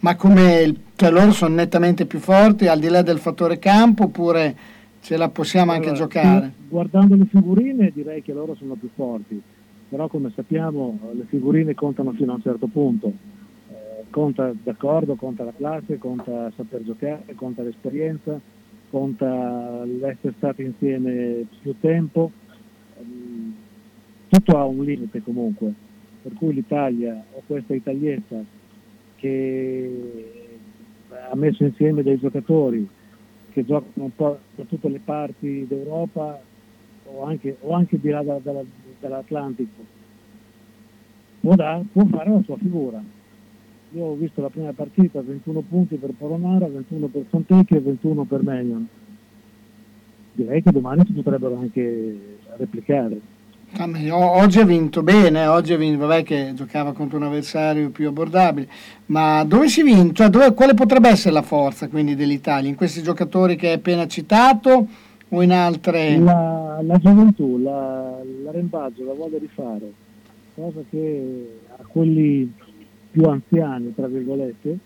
Ma 0.00 0.14
come 0.16 0.60
il- 0.62 0.80
cioè, 0.94 1.10
loro 1.10 1.32
sono 1.32 1.54
nettamente 1.54 2.06
più 2.06 2.18
forti 2.18 2.66
al 2.66 2.78
di 2.78 2.88
là 2.88 3.02
del 3.02 3.18
fattore 3.18 3.58
campo 3.58 4.04
oppure 4.04 4.54
ce 5.00 5.16
la 5.16 5.28
possiamo 5.28 5.72
anche 5.72 5.88
Allora, 5.90 6.04
giocare? 6.04 6.52
sì, 6.56 6.64
Guardando 6.68 7.14
le 7.16 7.24
figurine 7.26 7.90
direi 7.94 8.22
che 8.22 8.32
loro 8.32 8.54
sono 8.56 8.74
più 8.74 8.88
forti, 8.94 9.40
però 9.88 10.08
come 10.08 10.30
sappiamo 10.34 10.98
le 11.12 11.24
figurine 11.28 11.74
contano 11.74 12.12
fino 12.12 12.32
a 12.32 12.34
un 12.36 12.42
certo 12.42 12.66
punto. 12.66 13.12
Eh, 13.70 14.04
conta 14.10 14.52
d'accordo, 14.62 15.14
conta 15.16 15.44
la 15.44 15.52
classe, 15.56 15.98
conta 15.98 16.50
saper 16.56 16.82
giocare, 16.84 17.24
conta 17.34 17.62
l'esperienza, 17.62 18.38
conta 18.90 19.82
l'essere 19.84 20.34
stati 20.36 20.62
insieme 20.62 21.46
più 21.62 21.74
tempo. 21.80 22.30
Ehm, 22.98 23.54
Tutto 24.28 24.58
ha 24.58 24.64
un 24.64 24.82
limite 24.84 25.22
comunque, 25.22 25.72
per 26.22 26.32
cui 26.34 26.52
l'Italia 26.52 27.24
o 27.32 27.42
questa 27.46 27.74
italietta 27.74 28.42
che 29.26 30.58
ha 31.30 31.34
messo 31.36 31.64
insieme 31.64 32.02
dei 32.02 32.18
giocatori 32.18 32.88
che 33.50 33.64
giocano 33.64 34.04
un 34.04 34.14
po' 34.14 34.38
da 34.54 34.64
tutte 34.64 34.88
le 34.88 35.00
parti 35.02 35.66
d'Europa 35.66 36.38
o 37.04 37.24
anche, 37.24 37.56
o 37.60 37.72
anche 37.72 37.98
di 37.98 38.10
là 38.10 38.22
da- 38.22 38.38
dalla- 38.42 38.64
dall'Atlantico, 39.00 39.84
può, 41.40 41.54
da- 41.54 41.82
può 41.90 42.04
fare 42.06 42.30
la 42.30 42.42
sua 42.42 42.56
figura. 42.58 43.02
Io 43.92 44.04
ho 44.04 44.14
visto 44.14 44.42
la 44.42 44.50
prima 44.50 44.72
partita, 44.72 45.22
21 45.22 45.60
punti 45.60 45.96
per 45.96 46.10
Polonara, 46.18 46.68
21 46.68 47.06
per 47.06 47.24
Fontecchi 47.30 47.76
e 47.76 47.80
21 47.80 48.24
per 48.24 48.42
Menion. 48.42 48.86
Direi 50.32 50.62
che 50.62 50.70
domani 50.72 51.04
si 51.06 51.12
potrebbero 51.12 51.56
anche 51.56 52.38
replicare. 52.58 53.18
Oggi 53.78 54.58
ha 54.58 54.64
vinto 54.64 55.02
bene, 55.02 55.46
oggi 55.46 55.74
ha 55.74 55.76
vinto, 55.76 56.06
vabbè 56.06 56.22
che 56.22 56.52
giocava 56.54 56.94
contro 56.94 57.18
un 57.18 57.24
avversario 57.24 57.90
più 57.90 58.08
abbordabile, 58.08 58.68
ma 59.06 59.44
dove 59.44 59.68
si 59.68 59.82
vince? 59.82 60.14
Cioè, 60.14 60.28
dove- 60.30 60.54
quale 60.54 60.72
potrebbe 60.72 61.10
essere 61.10 61.34
la 61.34 61.42
forza 61.42 61.86
quindi 61.88 62.14
dell'Italia? 62.14 62.70
In 62.70 62.74
questi 62.74 63.02
giocatori 63.02 63.54
che 63.54 63.68
hai 63.68 63.74
appena 63.74 64.06
citato 64.06 64.86
o 65.28 65.42
in 65.42 65.52
altre? 65.52 66.16
La, 66.16 66.80
la 66.82 66.96
gioventù, 66.96 67.58
la, 67.58 68.18
l'arembaggio, 68.44 69.04
la 69.04 69.12
voglia 69.12 69.38
di 69.38 69.48
fare, 69.52 69.92
cosa 70.54 70.80
che 70.88 71.58
a 71.76 71.84
quelli 71.86 72.50
più 73.10 73.24
anziani, 73.24 73.94
tra 73.94 74.06
virgolette, 74.06 74.78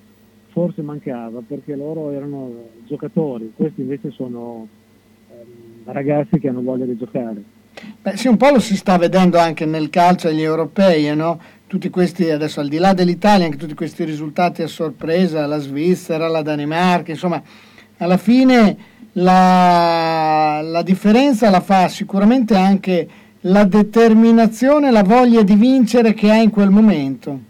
forse 0.49 0.83
mancava 0.83 1.41
perché 1.47 1.77
loro 1.77 2.11
erano 2.11 2.71
giocatori, 2.89 3.53
questi 3.55 3.83
invece 3.83 4.11
sono 4.11 4.67
ehm, 5.31 5.93
ragazzi 5.93 6.41
che 6.41 6.49
hanno 6.49 6.63
voglia 6.63 6.87
di 6.87 6.97
giocare. 6.97 7.59
Beh, 8.03 8.17
sì, 8.17 8.29
un 8.29 8.37
po' 8.37 8.51
lo 8.51 8.61
si 8.61 8.77
sta 8.77 8.97
vedendo 8.97 9.39
anche 9.39 9.65
nel 9.67 9.91
calcio 9.91 10.29
agli 10.29 10.43
europei, 10.43 11.09
eh, 11.09 11.15
no? 11.15 11.41
Tutti 11.67 11.89
questi, 11.91 12.29
adesso 12.29 12.61
al 12.61 12.69
di 12.69 12.79
là 12.79 12.95
dell'Italia, 12.95 13.45
anche 13.45 13.57
tutti 13.57 13.75
questi 13.75 14.05
risultati 14.05 14.63
a 14.63 14.67
sorpresa, 14.67 15.47
la 15.47 15.59
Svizzera, 15.59 16.29
la 16.29 16.43
Danimarca, 16.43 17.13
insomma, 17.13 17.41
alla 17.99 18.17
fine 18.17 18.77
la, 19.13 20.61
la 20.63 20.83
differenza 20.83 21.51
la 21.51 21.61
fa 21.61 21.89
sicuramente 21.89 22.57
anche 22.57 23.09
la 23.43 23.65
determinazione, 23.65 24.91
la 24.91 25.03
voglia 25.03 25.43
di 25.43 25.55
vincere 25.55 26.13
che 26.13 26.31
hai 26.31 26.45
in 26.45 26.51
quel 26.51 26.71
momento. 26.71 27.49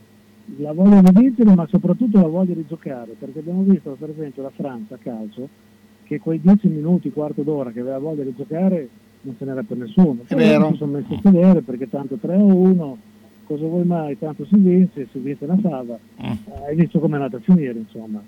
La 0.58 0.72
voglia 0.72 1.00
di 1.00 1.10
vincere 1.12 1.54
ma 1.54 1.66
soprattutto 1.68 2.20
la 2.20 2.28
voglia 2.28 2.54
di 2.54 2.64
giocare, 2.68 3.14
perché 3.18 3.38
abbiamo 3.38 3.62
visto 3.62 3.96
per 3.98 4.10
esempio 4.10 4.42
la 4.42 4.52
Francia 4.54 4.94
a 4.94 4.98
calcio 5.02 5.48
che 6.04 6.18
quei 6.18 6.40
10 6.40 6.68
minuti, 6.68 7.10
quarto 7.10 7.42
d'ora 7.42 7.70
che 7.70 7.80
aveva 7.80 7.98
voglia 7.98 8.24
di 8.24 8.34
giocare 8.36 8.88
non 9.22 9.34
ce 9.38 9.44
n'era 9.44 9.62
per 9.62 9.76
nessuno. 9.76 10.18
È 10.26 10.34
vero. 10.34 10.70
Si 10.72 10.76
sono 10.78 10.92
messi 10.92 11.14
a 11.14 11.20
sedere 11.22 11.60
perché 11.62 11.88
tanto 11.88 12.16
3 12.20 12.34
a 12.34 12.38
1, 12.38 12.98
cosa 13.46 13.64
vuoi 13.66 13.84
mai, 13.84 14.18
tanto 14.18 14.44
si 14.46 14.56
vince, 14.56 15.08
si 15.12 15.18
vince 15.18 15.44
una 15.44 15.58
fava. 15.60 15.98
Mm. 16.22 16.30
Eh, 16.30 16.66
Hai 16.68 16.76
visto 16.76 16.98
come 17.00 17.18
è 17.18 17.20
andata 17.20 17.36
a 17.36 17.40
finire, 17.42 17.78
insomma. 17.78 18.22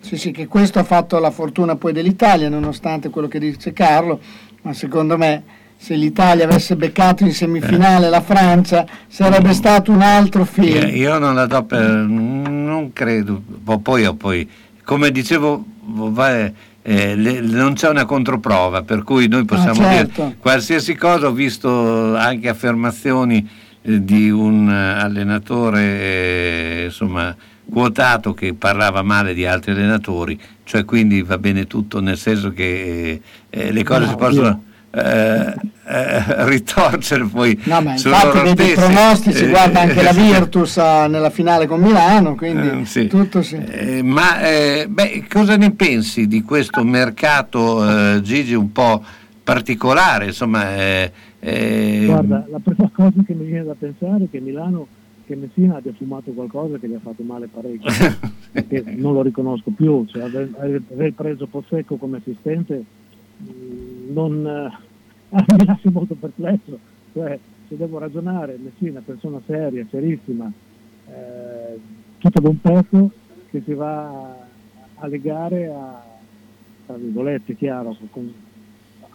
Sì, 0.00 0.16
sì, 0.16 0.30
che 0.30 0.46
questo 0.46 0.78
ha 0.78 0.84
fatto 0.84 1.18
la 1.18 1.32
fortuna 1.32 1.74
poi 1.74 1.92
dell'Italia, 1.92 2.48
nonostante 2.48 3.10
quello 3.10 3.26
che 3.26 3.40
dice 3.40 3.72
Carlo, 3.72 4.20
ma 4.62 4.72
secondo 4.72 5.16
me 5.18 5.42
se 5.76 5.96
l'Italia 5.96 6.44
avesse 6.44 6.76
beccato 6.76 7.24
in 7.24 7.32
semifinale 7.32 8.08
la 8.08 8.20
Francia 8.20 8.86
sarebbe 9.08 9.52
stato 9.52 9.90
un 9.90 10.02
altro 10.02 10.44
film. 10.44 10.86
io 10.94 11.18
non 11.18 11.34
la 11.34 11.46
do 11.46 11.64
per. 11.64 11.80
non 11.84 12.92
credo. 12.92 13.42
Po- 13.64 13.80
Poi, 13.80 14.14
poi 14.14 14.48
come 14.84 15.10
dicevo, 15.10 15.64
va- 15.84 16.48
eh, 16.88 17.16
le- 17.16 17.40
non 17.40 17.74
c'è 17.74 17.88
una 17.88 18.04
controprova, 18.04 18.82
per 18.82 19.02
cui 19.02 19.26
noi 19.26 19.44
possiamo 19.44 19.80
Ah, 19.84 19.92
certo. 19.92 20.22
dire 20.22 20.36
qualsiasi 20.38 20.94
cosa. 20.94 21.26
Ho 21.26 21.32
visto 21.32 22.14
anche 22.16 22.48
affermazioni 22.48 23.48
eh, 23.82 24.04
di 24.04 24.30
un 24.30 24.68
eh, 24.70 25.00
allenatore 25.00 25.80
eh, 25.82 26.82
insomma 26.84 27.34
quotato 27.68 28.32
che 28.34 28.54
parlava 28.54 29.02
male 29.02 29.34
di 29.34 29.44
altri 29.44 29.72
allenatori, 29.72 30.38
cioè 30.62 30.84
quindi 30.84 31.22
va 31.22 31.36
bene 31.38 31.66
tutto 31.66 32.00
nel 32.00 32.16
senso 32.16 32.50
che 32.52 32.62
eh, 32.64 33.20
eh, 33.50 33.72
le 33.72 33.82
cose 33.82 34.04
No, 34.04 34.06
si 34.10 34.14
possono 34.14 34.62
eh, 34.96 35.54
eh, 35.84 36.44
ritorcere 36.48 37.24
poi 37.26 37.60
No, 37.64 37.80
ma 37.82 37.96
su 37.96 38.08
infatti 38.08 38.26
loro 38.26 38.42
vedi 38.42 38.62
i 38.62 38.64
stessi. 38.66 38.74
pronostici, 38.92 39.36
si 39.36 39.44
Eh, 39.44 39.48
guarda 39.48 39.80
anche 39.80 40.02
la 40.02 40.12
sì. 40.12 40.20
Virtus 40.22 40.76
nella 40.76 41.30
finale 41.30 41.66
con 41.66 41.80
Milano, 41.80 42.34
quindi 42.34 42.80
Eh, 42.80 42.84
sì. 42.86 43.06
tutto 43.08 43.42
sì. 43.42 43.56
Eh, 43.56 44.02
ma 44.02 44.40
eh, 44.40 44.86
beh, 44.88 45.26
cosa 45.28 45.56
ne 45.56 45.72
pensi 45.72 46.26
di 46.26 46.42
questo 46.42 46.82
mercato, 46.82 48.14
eh, 48.16 48.20
Gigi, 48.22 48.54
un 48.54 48.72
po' 48.72 49.02
particolare? 49.44 50.26
Insomma, 50.26 50.74
eh, 50.76 51.12
eh, 51.40 52.02
Guarda, 52.06 52.46
la 52.50 52.58
prima 52.62 52.90
cosa 52.92 53.22
che 53.24 53.34
mi 53.34 53.44
viene 53.44 53.64
da 53.64 53.74
pensare 53.78 54.24
è 54.24 54.26
che 54.30 54.40
Milano, 54.40 54.86
che 55.26 55.36
Messina 55.36 55.76
abbia 55.76 55.92
fumato 55.96 56.30
qualcosa 56.32 56.78
che 56.78 56.88
gli 56.88 56.94
ha 56.94 57.00
fatto 57.02 57.22
male 57.22 57.48
parecchio, 57.52 57.90
perché 58.50 58.82
non 58.96 59.12
lo 59.12 59.22
riconosco 59.22 59.70
più, 59.76 60.04
cioè 60.06 60.22
aver, 60.22 60.48
aver 60.58 61.12
preso 61.14 61.46
Possecco 61.46 61.96
come 61.96 62.18
assistente 62.18 62.82
mh, 63.38 64.12
non 64.12 64.46
eh, 64.46 64.84
mi 65.58 65.64
lascia 65.64 65.90
molto 65.90 66.14
perplesso, 66.14 66.78
cioè 67.12 67.38
se 67.68 67.76
devo 67.76 67.98
ragionare, 67.98 68.58
Messina, 68.62 69.02
persona 69.04 69.40
seria, 69.46 69.84
serissima, 69.90 70.50
eh, 71.08 71.78
tutto 72.18 72.40
da 72.40 72.48
un 72.48 72.60
pezzo 72.60 73.10
che 73.50 73.62
si 73.64 73.74
va 73.74 74.36
a 74.94 75.06
legare 75.06 75.66
a, 75.66 76.02
tra 76.86 76.96
virgolette, 76.96 77.56
chiaro, 77.56 77.96
con- 78.10 78.32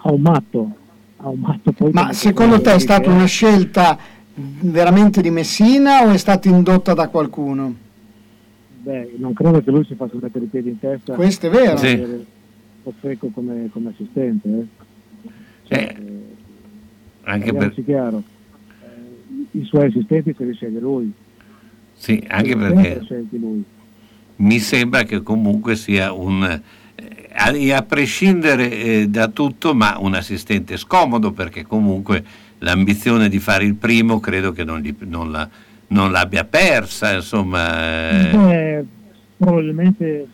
a 0.03 0.11
un 0.11 0.21
matto, 0.21 0.75
a 1.17 1.29
un 1.29 1.39
matto 1.39 1.71
poi 1.71 1.91
Ma 1.91 2.11
secondo 2.13 2.59
te 2.59 2.73
è 2.73 2.79
stata 2.79 3.03
che 3.03 3.09
una 3.09 3.25
scelta 3.25 3.97
veramente 4.33 5.21
di 5.21 5.29
Messina 5.29 6.03
o 6.05 6.09
è 6.11 6.17
stata 6.17 6.49
indotta 6.49 6.93
da 6.93 7.07
qualcuno? 7.07 7.73
Beh, 8.81 9.13
non 9.17 9.33
credo 9.33 9.61
che 9.61 9.69
lui 9.71 9.85
si 9.85 9.95
faccia 9.95 10.17
mettere 10.19 10.45
i 10.45 10.47
piedi 10.47 10.69
in 10.69 10.79
testa. 10.79 11.13
Questo 11.13 11.47
è 11.47 11.49
vero. 11.49 11.77
Sì. 11.77 12.25
Pozzecco 12.83 13.27
come, 13.27 13.69
come 13.71 13.89
assistente. 13.89 14.49
eh. 14.49 14.89
Cioè, 15.71 15.95
anche 17.23 17.53
per, 17.53 17.73
chiaro, 17.85 18.23
eh, 18.81 19.57
i 19.57 19.63
suoi 19.63 19.85
assistenti 19.85 20.35
se 20.37 20.43
li 20.43 20.53
sceglie 20.53 20.79
lui. 20.81 21.13
sì, 21.93 22.21
anche 22.27 22.57
perché 22.57 23.01
mi 24.37 24.59
sembra 24.59 25.03
che 25.03 25.23
comunque 25.23 25.77
sia 25.77 26.11
un, 26.11 26.43
eh, 26.43 27.71
a, 27.71 27.81
prescindere 27.83 28.71
eh, 28.71 29.07
da 29.07 29.29
tutto, 29.29 29.73
ma 29.73 29.97
un 29.97 30.13
assistente 30.13 30.75
scomodo 30.75 31.31
perché 31.31 31.63
comunque 31.63 32.21
l'ambizione 32.57 33.29
di 33.29 33.39
fare 33.39 33.63
il 33.63 33.75
primo 33.75 34.19
credo 34.19 34.51
che 34.51 34.65
non, 34.65 34.81
gli- 34.81 34.95
non 35.05 35.31
la- 35.31 35.49
non 35.87 36.11
l'abbia 36.11 36.43
persa, 36.43 37.13
insomma. 37.13 38.09
eh. 38.09 38.35
Beh, 38.35 38.85
probabilmente 39.37 40.05
eh, 40.05 40.27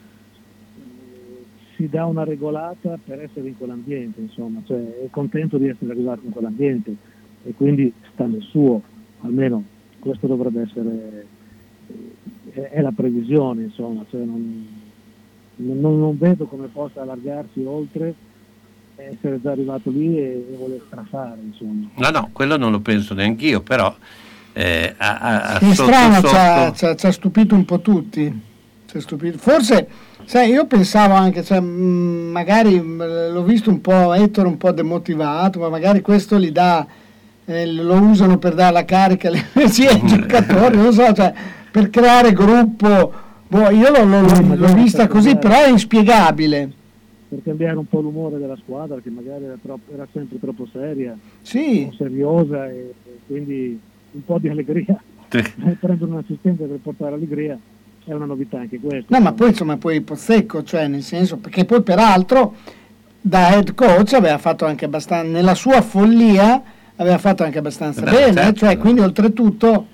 si 1.78 1.88
dà 1.88 2.06
una 2.06 2.24
regolata 2.26 2.98
per 3.04 3.22
essere 3.22 3.48
in 3.48 3.58
quell'ambiente, 3.58 4.20
insomma, 4.20 4.62
cioè 4.66 4.80
è 5.06 5.08
contento 5.10 5.58
di 5.58 5.68
essere 5.70 5.92
arrivato 5.92 6.22
in 6.26 6.32
quell'ambiente 6.32 6.96
e 7.46 7.54
quindi 7.56 7.94
sta 8.14 8.26
nel 8.26 8.42
suo, 8.42 8.82
almeno 9.22 9.64
questo 10.00 10.28
dovrebbe 10.28 10.62
essere, 10.64 11.26
eh, 11.88 12.52
è, 12.52 12.60
è 12.78 12.82
la 12.82 12.92
previsione, 12.92 13.64
insomma, 13.64 14.04
cioè 14.10 14.24
non, 14.26 14.68
non- 15.58 16.00
non 16.00 16.18
vedo 16.18 16.46
come 16.46 16.68
possa 16.68 17.02
allargarsi 17.04 17.64
oltre 17.64 18.14
essere 18.96 19.40
già 19.42 19.52
arrivato 19.52 19.90
lì 19.92 20.18
e, 20.18 20.46
e 20.52 20.56
voler 20.58 20.82
strafare, 20.88 21.40
insomma. 21.44 21.88
No, 21.96 22.10
no, 22.10 22.30
quello 22.34 22.58
non 22.58 22.72
lo 22.72 22.80
penso 22.80 23.14
neanch'io, 23.14 23.62
però 23.62 23.96
eh, 24.54 24.94
a, 24.98 25.18
a- 25.20 25.42
a 25.54 25.58
È 25.60 25.74
sotto 25.74 25.92
strano, 25.92 26.16
sotto- 26.16 26.28
ci 26.30 26.36
ha- 26.36 26.72
ci 26.74 26.86
ha- 26.86 26.96
ci 26.96 27.06
ha 27.06 27.12
stupito 27.12 27.54
un 27.54 27.66
po' 27.66 27.80
tutti. 27.82 28.42
Ci 28.88 28.98
ha 28.98 29.00
stupito. 29.02 29.38
Forse, 29.38 29.88
sai, 30.28 30.52
io 30.52 30.66
pensavo 30.68 31.14
anche, 31.14 31.44
cioè, 31.44 31.60
mh, 31.60 32.30
magari 32.32 32.80
mh, 32.80 33.32
l'ho 33.32 33.44
visto 33.44 33.70
un 33.70 33.80
po' 33.82 34.14
Ettore 34.14 34.48
un 34.48 34.58
po' 34.58 34.72
demotivato, 34.72 35.60
ma 35.60 35.70
magari 35.70 36.02
questo 36.02 36.38
gli 36.40 36.52
dà, 36.52 36.86
eh, 37.46 37.66
lo 37.66 37.96
usano 38.02 38.38
per 38.38 38.54
dare 38.54 38.74
la 38.74 38.86
carica 38.86 39.30
all'energia 39.30 39.90
ai 39.96 40.06
giocatori, 40.06 40.76
non 40.78 40.92
so, 40.92 41.12
cioè, 41.14 41.34
per 41.72 41.90
creare 41.90 42.34
gruppo. 42.34 43.26
Boh, 43.48 43.70
io 43.70 43.90
l'ho, 43.90 44.04
l'ho- 44.04 44.56
l'ho 44.56 44.74
vista 44.74 45.08
così, 45.08 45.38
però 45.38 45.64
è 45.64 45.70
inspiegabile. 45.70 46.70
per 47.30 47.40
cambiare 47.44 47.78
un 47.78 47.86
po' 47.88 48.02
l'umore 48.02 48.38
della 48.38 48.58
squadra 48.58 49.00
che 49.02 49.10
magari 49.10 49.46
era, 49.46 49.56
troppo- 49.62 49.94
era 49.94 50.06
sempre 50.12 50.38
troppo 50.40 50.68
seria, 50.72 51.18
Sì. 51.42 51.90
seriosa 51.98 52.68
e, 52.70 52.94
e 53.06 53.20
quindi 53.26 53.80
un 54.12 54.24
po' 54.26 54.38
di 54.40 54.50
allegria. 54.50 55.02
Sì. 55.30 55.42
Prendere 55.80 56.12
un 56.12 56.18
assistente 56.18 56.66
per 56.66 56.80
portare 56.84 57.16
allegria 57.16 57.58
è 58.08 58.14
una 58.14 58.26
novità 58.26 58.60
anche 58.60 58.80
questa. 58.80 59.18
No, 59.18 59.22
ma 59.22 59.34
poi 59.34 59.50
insomma 59.50 59.76
poi 59.76 60.00
Pozzecco, 60.02 60.64
cioè 60.64 60.88
nel 60.88 61.04
senso, 61.04 61.38
perché 61.38 61.66
poi 61.66 61.82
peraltro 61.82 62.56
da 63.20 63.50
head 63.50 63.74
coach 63.74 64.14
aveva 64.14 64.38
fatto 64.38 64.66
anche 64.66 64.86
abbastanza, 64.86 65.30
nella 65.30 65.56
sua 65.56 65.82
follia 65.82 66.62
aveva 66.96 67.18
fatto 67.18 67.44
anche 67.44 67.58
abbastanza 67.58 68.02
Beh, 68.02 68.12
bene, 68.12 68.34
certo. 68.34 68.60
cioè 68.60 68.78
quindi 68.78 69.02
oltretutto, 69.02 69.88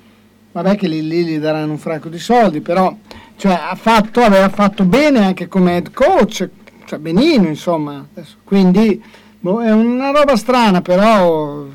vabbè 0.51 0.75
che 0.75 0.87
lì, 0.87 1.05
lì 1.07 1.25
gli 1.25 1.39
daranno 1.39 1.71
un 1.71 1.79
fracco 1.79 2.09
di 2.09 2.19
soldi, 2.19 2.61
però 2.61 2.95
cioè, 3.35 3.53
ha 3.53 3.75
fatto, 3.75 4.21
aveva 4.21 4.49
fatto 4.49 4.85
bene 4.85 5.25
anche 5.25 5.47
come 5.47 5.73
head 5.73 5.91
coach, 5.91 6.47
cioè 6.85 6.99
benino 6.99 7.47
insomma, 7.47 8.05
adesso, 8.13 8.35
quindi 8.43 9.03
boh, 9.39 9.59
è 9.61 9.71
una 9.71 10.11
roba 10.11 10.35
strana 10.35 10.81
però 10.81 11.65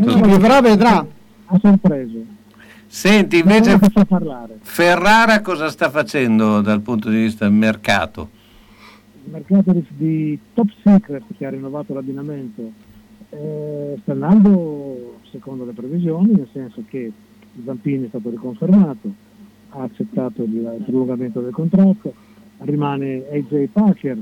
chi 0.00 0.22
vivrà 0.22 0.60
vedrà. 0.60 1.04
Ha 1.46 1.58
sorpreso. 1.60 2.40
Senti, 2.94 3.38
invece. 3.38 3.78
Ferrara 4.60 5.40
cosa 5.40 5.70
sta 5.70 5.88
facendo 5.88 6.60
dal 6.60 6.82
punto 6.82 7.08
di 7.08 7.22
vista 7.22 7.46
del 7.46 7.54
mercato? 7.54 8.28
Il 9.24 9.30
mercato 9.32 9.82
di, 9.88 10.38
Top 10.52 10.68
Secret 10.84 11.22
che 11.38 11.46
ha 11.46 11.48
rinnovato 11.48 11.94
l'abbinamento 11.94 12.70
eh, 13.30 13.96
sta 14.02 14.12
andando 14.12 15.20
secondo 15.30 15.64
le 15.64 15.72
previsioni, 15.72 16.32
nel 16.34 16.48
senso 16.52 16.84
che 16.86 17.10
Zampini 17.64 18.04
è 18.04 18.08
stato 18.08 18.28
riconfermato, 18.28 19.10
ha 19.70 19.82
accettato 19.84 20.42
il, 20.42 20.52
il 20.52 20.84
prolungamento 20.84 21.40
del 21.40 21.52
contratto, 21.52 22.12
rimane 22.58 23.24
AJ 23.32 23.68
Parker, 23.72 24.18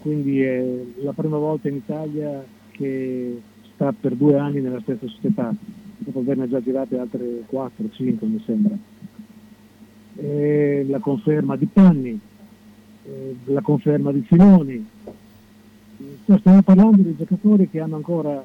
quindi 0.00 0.42
è 0.42 0.62
la 1.02 1.12
prima 1.12 1.38
volta 1.38 1.68
in 1.68 1.76
Italia 1.76 2.44
che 2.70 3.40
sta 3.72 3.94
per 3.98 4.14
due 4.14 4.38
anni 4.38 4.60
nella 4.60 4.80
stessa 4.82 5.06
società, 5.08 5.54
dopo 5.98 6.20
averne 6.20 6.48
già 6.48 6.60
girate 6.60 6.98
altre 6.98 7.44
4-5 7.50 8.26
mi 8.26 8.42
sembra. 8.44 8.76
E 10.16 10.86
la 10.88 10.98
conferma 10.98 11.56
di 11.56 11.66
Panni, 11.66 12.20
la 13.44 13.60
conferma 13.60 14.12
di. 14.12 14.24
Cioè, 14.28 16.38
stiamo 16.38 16.62
parlando 16.62 17.02
di 17.02 17.16
giocatori 17.16 17.68
che 17.68 17.80
hanno 17.80 17.96
ancora 17.96 18.44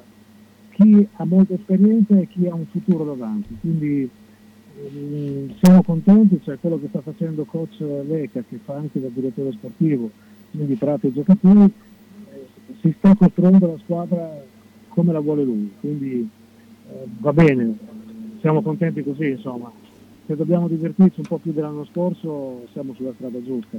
chi 0.70 1.06
ha 1.16 1.24
molta 1.24 1.54
esperienza 1.54 2.18
e 2.18 2.26
chi 2.26 2.46
ha 2.46 2.54
un 2.54 2.66
futuro 2.66 3.04
davanti. 3.04 3.56
Quindi 3.60 4.08
ehm, 4.76 5.54
siamo 5.62 5.82
contenti, 5.82 6.40
cioè 6.42 6.58
quello 6.58 6.80
che 6.80 6.88
sta 6.88 7.00
facendo 7.00 7.44
coach 7.44 7.80
Leca, 7.80 8.42
che 8.48 8.58
fa 8.64 8.74
anche 8.74 9.00
da 9.00 9.08
direttore 9.08 9.52
sportivo, 9.52 10.10
quindi 10.50 10.78
tratta 10.78 11.06
i 11.06 11.12
giocatori, 11.12 11.72
si 12.80 12.94
sta 12.96 13.14
costruendo 13.14 13.66
la 13.66 13.78
squadra 13.78 14.42
come 14.88 15.12
la 15.12 15.20
vuole 15.20 15.44
lui. 15.44 15.70
Quindi 15.80 16.28
eh, 16.90 17.06
va 17.18 17.32
bene, 17.32 17.76
siamo 18.40 18.62
contenti 18.62 19.02
così, 19.02 19.30
insomma. 19.30 19.70
Se 20.26 20.36
dobbiamo 20.36 20.68
divertirci 20.68 21.20
un 21.20 21.26
po' 21.26 21.38
più 21.38 21.52
dell'anno 21.52 21.84
scorso, 21.90 22.66
siamo 22.72 22.94
sulla 22.94 23.12
strada 23.14 23.42
giusta. 23.42 23.78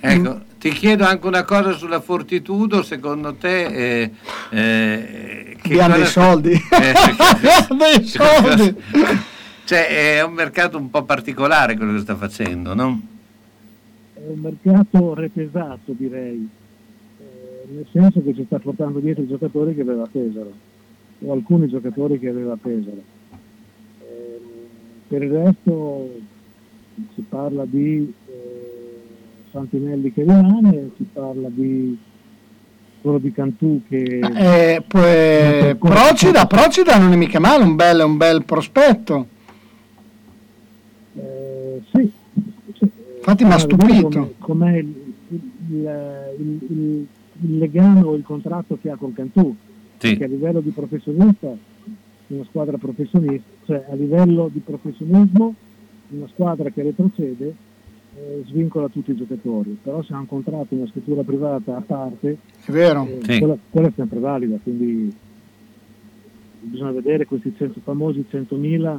Ecco, 0.00 0.40
ti 0.58 0.70
chiedo 0.70 1.04
anche 1.04 1.26
una 1.26 1.44
cosa 1.44 1.72
sulla 1.72 2.00
Fortitudo, 2.00 2.82
secondo 2.82 3.34
te... 3.34 3.64
Eh, 3.64 4.10
eh, 4.50 5.56
che 5.60 5.72
Abbiamo 5.72 5.94
dei 5.94 6.02
cosa- 6.02 6.20
soldi. 6.20 6.52
Eh, 6.52 7.74
dei 7.76 8.06
soldi. 8.06 8.76
cioè, 9.64 10.16
è 10.16 10.22
un 10.22 10.34
mercato 10.34 10.76
un 10.76 10.90
po' 10.90 11.04
particolare 11.04 11.74
quello 11.76 11.94
che 11.94 12.00
sta 12.00 12.16
facendo, 12.16 12.74
no? 12.74 13.00
È 14.12 14.20
un 14.26 14.38
mercato 14.40 15.14
repesato, 15.14 15.92
direi, 15.92 16.48
eh, 17.18 17.66
nel 17.72 17.86
senso 17.90 18.22
che 18.22 18.34
ci 18.34 18.44
sta 18.44 18.58
portando 18.58 18.98
dietro 19.00 19.22
i 19.22 19.26
giocatori 19.28 19.74
che 19.74 19.80
aveva 19.80 20.02
a 20.04 20.08
Pesaro, 20.10 20.52
o 21.20 21.32
alcuni 21.32 21.68
giocatori 21.68 22.18
che 22.18 22.28
aveva 22.28 22.56
Pesaro. 22.60 23.02
Eh, 24.00 24.40
per 25.08 25.22
il 25.22 25.30
resto 25.30 26.10
si 27.14 27.24
parla 27.28 27.64
di 27.66 28.12
eh, 28.28 29.00
Santinelli 29.50 30.12
che 30.12 30.22
rimane, 30.22 30.90
si 30.96 31.06
parla 31.12 31.48
di 31.50 31.96
quello 33.00 33.18
di 33.18 33.32
Cantù 33.32 33.82
che... 33.88 34.20
Eh, 34.20 34.82
poi, 34.86 35.74
Procida, 35.76 36.46
Procida 36.46 36.96
non 36.98 37.12
è 37.12 37.16
mica 37.16 37.38
male, 37.38 37.64
un 37.64 37.76
bel, 37.76 38.00
un 38.00 38.16
bel 38.16 38.44
prospetto. 38.44 39.26
Eh, 41.16 41.82
sì, 41.92 42.10
Infatti 43.16 43.44
mi 43.44 43.52
ha 43.52 43.58
stupito. 43.58 44.34
Com'è 44.38 44.76
il, 44.78 44.94
il- 45.28 45.50
il- 45.70 46.58
il- 46.68 47.06
il 47.42 47.58
legame 47.58 48.02
o 48.02 48.14
il 48.14 48.22
contratto 48.22 48.78
che 48.80 48.90
ha 48.90 48.96
con 48.96 49.12
Cantù? 49.12 49.54
Perché 50.10 50.24
a 50.24 50.28
livello 50.28 50.60
di 50.60 50.70
professionista, 50.70 51.56
una 52.26 52.44
squadra 52.44 52.76
professionista, 52.76 53.48
cioè 53.64 53.84
a 53.90 53.94
livello 53.94 54.50
di 54.52 54.60
professionismo, 54.60 55.54
una 56.08 56.28
squadra 56.32 56.68
che 56.70 56.82
retrocede 56.82 57.54
eh, 58.16 58.44
svincola 58.46 58.88
tutti 58.88 59.10
i 59.12 59.16
giocatori, 59.16 59.78
però 59.82 60.02
se 60.02 60.12
ha 60.12 60.18
un 60.18 60.26
contratto, 60.26 60.74
una 60.74 60.86
scrittura 60.88 61.22
privata 61.22 61.76
a 61.76 61.82
parte, 61.84 62.36
È 62.64 62.70
vero. 62.70 63.06
eh, 63.06 63.18
Sì. 63.24 63.38
quella, 63.38 63.56
quella 63.70 63.88
è 63.88 63.92
sempre 63.96 64.18
valida, 64.20 64.56
quindi 64.62 65.12
bisogna 66.60 66.92
vedere 66.92 67.24
questi 67.26 67.52
100 67.56 67.80
famosi 67.82 68.24
100.000 68.30 68.98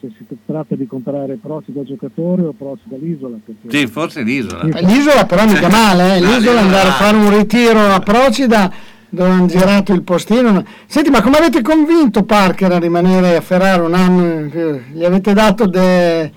se 0.00 0.10
si 0.16 0.26
tratta 0.44 0.74
di 0.74 0.86
comprare 0.86 1.36
Procida 1.36 1.82
giocatore 1.82 2.42
o 2.42 2.52
Procida 2.52 2.96
l'isola. 2.96 3.36
Perché 3.44 3.76
Sì, 3.78 3.86
forse 3.86 4.22
l'isola. 4.22 4.64
L'isola 4.64 5.24
però 5.26 5.46
mica 5.46 5.68
male, 5.68 6.16
eh. 6.16 6.20
L'isola 6.20 6.60
andare 6.60 6.88
a 6.88 6.92
fare 6.92 7.16
un 7.16 7.36
ritiro 7.36 7.80
a 7.80 8.00
Procida 8.00 8.72
dove 9.14 9.30
hanno 9.30 9.46
girato 9.46 9.92
il 9.92 10.02
postino. 10.02 10.64
Senti, 10.86 11.10
ma 11.10 11.22
come 11.22 11.38
avete 11.38 11.62
convinto 11.62 12.24
Parker 12.24 12.72
a 12.72 12.78
rimanere 12.78 13.36
a 13.36 13.40
Ferrari 13.40 13.84
un 13.84 13.94
anno? 13.94 14.80
Gli 14.92 15.04
avete 15.04 15.32
dato 15.32 15.66
de- 15.66 16.30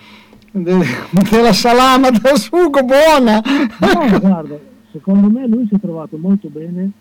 de- 0.52 0.86
della 1.30 1.54
salama 1.54 2.10
da 2.12 2.36
sugo 2.36 2.84
buona? 2.84 3.42
No, 3.80 4.20
guarda, 4.20 4.58
secondo 4.92 5.30
me 5.30 5.48
lui 5.48 5.66
si 5.68 5.76
è 5.76 5.80
trovato 5.80 6.18
molto 6.18 6.48
bene 6.50 6.92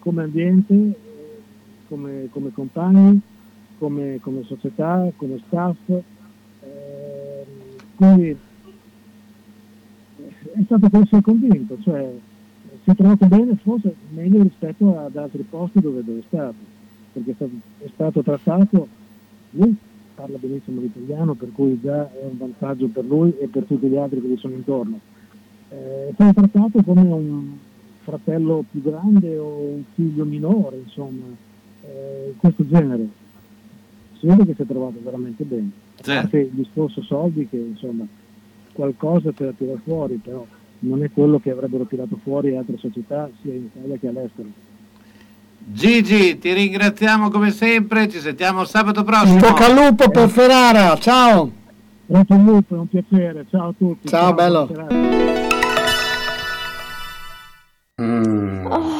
come 0.00 0.22
ambiente, 0.24 0.98
come, 1.88 2.28
come 2.30 2.50
compagni, 2.52 3.20
come, 3.78 4.18
come 4.20 4.42
società, 4.46 5.08
come 5.16 5.40
staff. 5.46 5.76
eh, 5.88 7.46
quindi 7.96 8.28
eh, 8.28 8.38
è 10.54 10.62
stato 10.64 10.88
è 10.90 11.20
convinto, 11.20 11.76
cioè 11.82 12.10
si 12.94 13.02
è 13.02 13.02
trovato 13.02 13.26
bene 13.26 13.56
forse 13.56 13.94
meglio 14.10 14.42
rispetto 14.42 14.98
ad 14.98 15.16
altri 15.16 15.44
posti 15.48 15.80
dove, 15.80 16.04
dove 16.04 16.18
è 16.20 16.24
stato, 16.26 16.54
perché 17.12 17.30
è 17.30 17.34
stato, 17.34 17.52
è 17.78 17.88
stato 17.92 18.22
trattato, 18.22 18.88
lui 19.50 19.76
parla 20.14 20.36
benissimo 20.38 20.80
l'italiano, 20.80 21.34
per 21.34 21.50
cui 21.52 21.80
già 21.80 22.10
è 22.12 22.24
un 22.30 22.36
vantaggio 22.36 22.88
per 22.88 23.04
lui 23.04 23.34
e 23.38 23.48
per 23.48 23.64
tutti 23.64 23.86
gli 23.86 23.96
altri 23.96 24.20
che 24.20 24.28
gli 24.28 24.36
sono 24.36 24.54
intorno 24.54 25.00
eh, 25.70 26.08
è 26.08 26.12
stato 26.14 26.32
trattato 26.32 26.82
come 26.82 27.00
un 27.00 27.56
fratello 28.02 28.64
più 28.70 28.82
grande 28.82 29.38
o 29.38 29.56
un 29.56 29.84
figlio 29.94 30.24
minore, 30.24 30.78
insomma, 30.84 31.26
eh, 31.82 32.34
questo 32.36 32.66
genere. 32.66 33.08
Si 34.18 34.26
vede 34.26 34.44
che 34.44 34.54
si 34.54 34.62
è 34.62 34.66
trovato 34.66 34.98
veramente 35.02 35.44
bene. 35.44 35.70
Certo. 36.02 36.20
parte 36.22 36.38
il 36.38 36.50
discorso 36.52 37.02
soldi 37.02 37.46
che 37.46 37.58
insomma 37.58 38.06
qualcosa 38.72 39.32
per 39.32 39.52
tirare 39.56 39.80
fuori, 39.84 40.14
però 40.16 40.46
non 40.80 41.02
è 41.02 41.10
quello 41.12 41.38
che 41.38 41.50
avrebbero 41.50 41.84
tirato 41.84 42.18
fuori 42.22 42.56
altre 42.56 42.76
società 42.78 43.28
sia 43.42 43.54
in 43.54 43.68
Italia 43.74 43.96
che 43.98 44.08
all'estero. 44.08 44.48
Gigi, 45.58 46.38
ti 46.38 46.52
ringraziamo 46.52 47.30
come 47.30 47.50
sempre, 47.50 48.08
ci 48.08 48.18
sentiamo 48.18 48.64
sabato 48.64 49.04
prossimo. 49.04 49.34
In 49.34 49.40
bocca 49.40 49.66
al 49.66 49.74
lupo 49.74 50.08
per 50.08 50.28
Ferrara, 50.28 50.96
ciao! 50.96 51.50
Pronto 52.06 52.34
il 52.34 52.42
lupo, 52.42 52.74
è 52.74 52.78
un 52.78 52.88
piacere, 52.88 53.46
ciao 53.50 53.68
a 53.68 53.74
tutti. 53.76 54.08
Ciao, 54.08 54.34
bello. 54.34 54.66
buona 57.96 58.99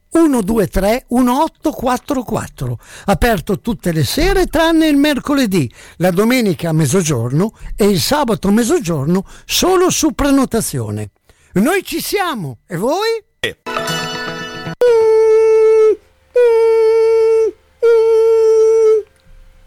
123 0.11 1.05
1844. 1.07 2.77
Aperto 3.05 3.59
tutte 3.61 3.93
le 3.93 4.03
sere 4.03 4.47
tranne 4.47 4.87
il 4.87 4.97
mercoledì, 4.97 5.71
la 5.97 6.11
domenica 6.11 6.69
a 6.69 6.73
mezzogiorno 6.73 7.53
e 7.77 7.87
il 7.87 8.01
sabato 8.01 8.49
a 8.49 8.51
mezzogiorno 8.51 9.25
solo 9.45 9.89
su 9.89 10.11
prenotazione. 10.11 11.11
Noi 11.53 11.83
ci 11.83 12.01
siamo 12.01 12.57
e 12.67 12.75
voi? 12.75 13.23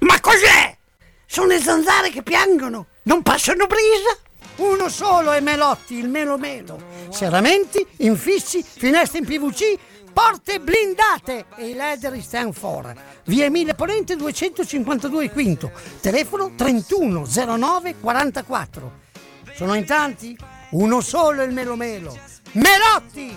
Ma 0.01 0.21
cos'è? 0.21 0.77
Sono 1.27 1.47
le 1.49 1.59
zanzare 1.59 2.11
che 2.11 2.23
piangono, 2.23 2.87
non 3.05 3.23
passano 3.23 3.67
brisa? 3.67 4.19
Uno 4.57 4.89
solo 4.89 5.33
è 5.33 5.41
Melotti, 5.41 5.95
il 5.95 6.09
Melo 6.09 6.39
Melo. 6.39 6.81
Serramenti, 7.11 7.85
infissi, 7.99 8.63
finestre 8.63 9.19
in 9.19 9.25
PVC, 9.25 9.77
porte 10.15 10.61
blindate 10.61 11.45
e 11.57 11.67
i 11.67 11.75
leder 11.75 12.19
stand 12.23 12.55
for. 12.55 12.95
Via 13.25 13.45
Emile 13.45 13.75
Ponente 13.75 14.17
252 14.17 15.31
Quinto, 15.31 15.73
telefono 16.01 16.53
31 16.57 17.27
09 17.27 17.97
44. 18.01 18.93
Sono 19.55 19.75
in 19.75 19.85
tanti? 19.85 20.39
Uno 20.71 21.01
solo 21.03 21.43
il 21.43 21.53
Melo 21.53 21.77
Melo. 21.77 22.17
Melotti! 22.53 23.37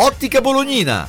Ottica 0.00 0.40
Bolognina. 0.40 1.08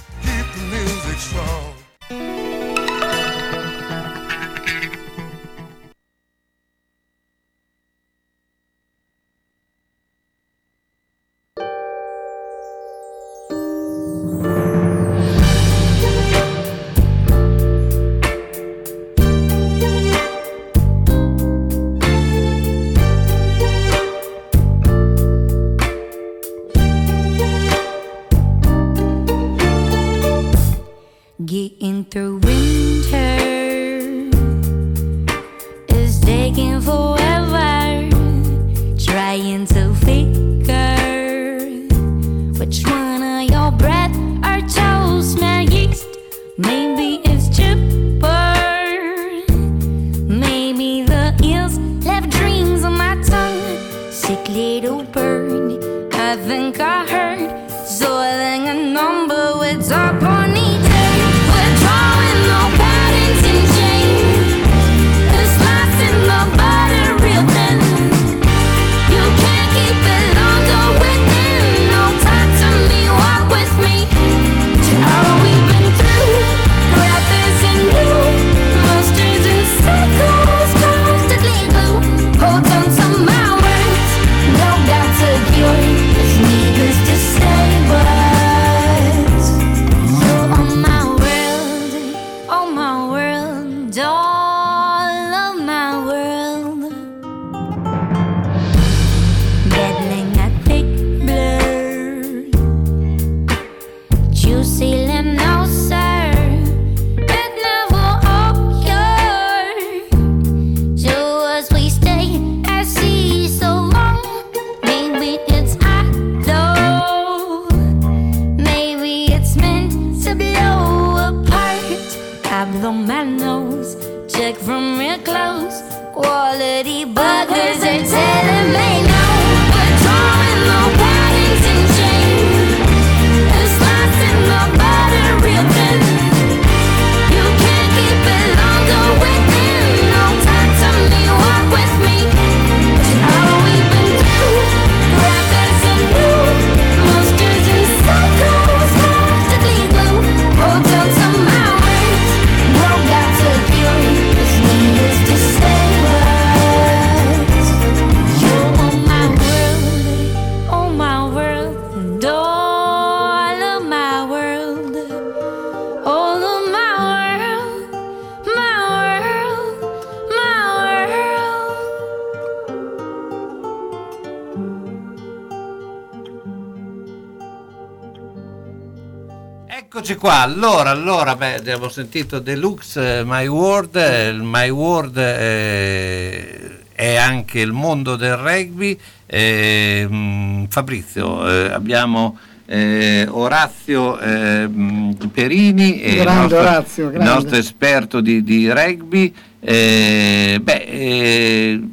Allora, 180.42 180.90
allora 180.92 181.36
beh, 181.36 181.56
abbiamo 181.56 181.90
sentito 181.90 182.40
Deluxe 182.40 183.20
eh, 183.20 183.24
My 183.26 183.46
World, 183.48 183.96
eh, 183.96 184.30
il 184.30 184.42
My 184.42 184.70
World 184.70 185.18
eh, 185.18 186.80
è 186.94 187.16
anche 187.16 187.60
il 187.60 187.72
mondo 187.74 188.16
del 188.16 188.38
rugby. 188.38 188.98
Eh, 189.26 190.08
mh, 190.10 190.68
Fabrizio, 190.70 191.48
eh, 191.48 191.72
abbiamo 191.72 192.38
eh, 192.66 193.28
Orazio 193.30 194.18
eh, 194.20 194.68
mh, 194.68 195.30
Perini, 195.34 196.02
eh, 196.02 196.12
il 196.12 196.22
Grande 196.22 196.42
nostro, 196.42 196.60
Orazio, 196.60 197.12
nostro 197.12 197.56
esperto 197.58 198.22
di, 198.22 198.42
di 198.44 198.72
rugby. 198.72 199.34
Eh, 199.60 200.60
beh, 200.62 200.84
eh, 200.86 201.88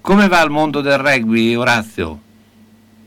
come 0.00 0.28
va 0.28 0.40
il 0.42 0.50
mondo 0.50 0.80
del 0.80 0.98
rugby, 0.98 1.54
Orazio? 1.56 2.20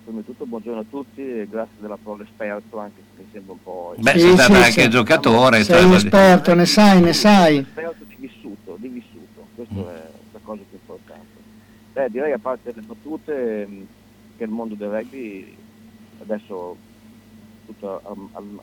Prima 0.03 0.19
di 0.19 0.25
tutto 0.25 0.45
buongiorno 0.45 0.81
a 0.81 0.85
tutti 0.89 1.21
e 1.21 1.47
grazie 1.49 1.77
della 1.79 1.97
parola 2.01 2.23
esperto 2.23 2.77
anche 2.77 3.01
se 3.21 3.27
mi 3.27 3.27
sembra 3.31 3.53
un 3.53 3.59
po'... 3.61 3.93
Beh, 3.97 4.19
sei 4.19 4.33
stato 4.37 4.53
anche 4.53 4.87
giocatore. 4.87 5.63
Sei 5.63 5.85
un 5.85 5.93
esperto, 5.93 6.53
ne 6.53 6.65
sai, 6.65 7.01
ne 7.01 7.13
sai. 7.13 7.57
Esperto 7.57 8.05
di 8.05 8.15
vissuto, 8.17 8.77
di 8.79 8.87
vissuto, 8.87 9.49
questa 9.55 9.73
è 9.95 10.11
la 10.31 10.39
cosa 10.41 10.63
più 10.67 10.77
importante. 10.77 11.39
Beh, 11.93 12.09
direi 12.09 12.31
a 12.31 12.39
parte 12.39 12.71
le 12.73 12.81
battute 12.81 13.65
mh, 13.67 13.85
che 14.35 14.43
il 14.43 14.49
mondo 14.49 14.75
del 14.75 14.89
rugby 14.89 15.55
adesso 16.19 16.77
tutto, 17.65 18.01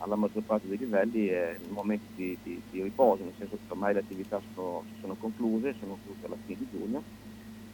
alla 0.00 0.16
maggior 0.16 0.42
parte 0.42 0.66
dei 0.66 0.78
livelli 0.78 1.26
è 1.26 1.56
in 1.62 1.70
momenti 1.72 2.06
di, 2.14 2.38
di- 2.42 2.62
di 2.70 2.82
riposo, 2.82 3.22
nel 3.24 3.34
senso 3.36 3.56
che 3.56 3.62
ormai 3.72 3.92
le 3.94 4.00
attività 4.00 4.42
sono, 4.54 4.84
sono 5.00 5.14
concluse, 5.16 5.74
sono 5.78 5.98
concluse 6.02 6.26
alla 6.26 6.38
fine 6.44 6.58
di 6.58 6.68
giugno. 6.70 7.04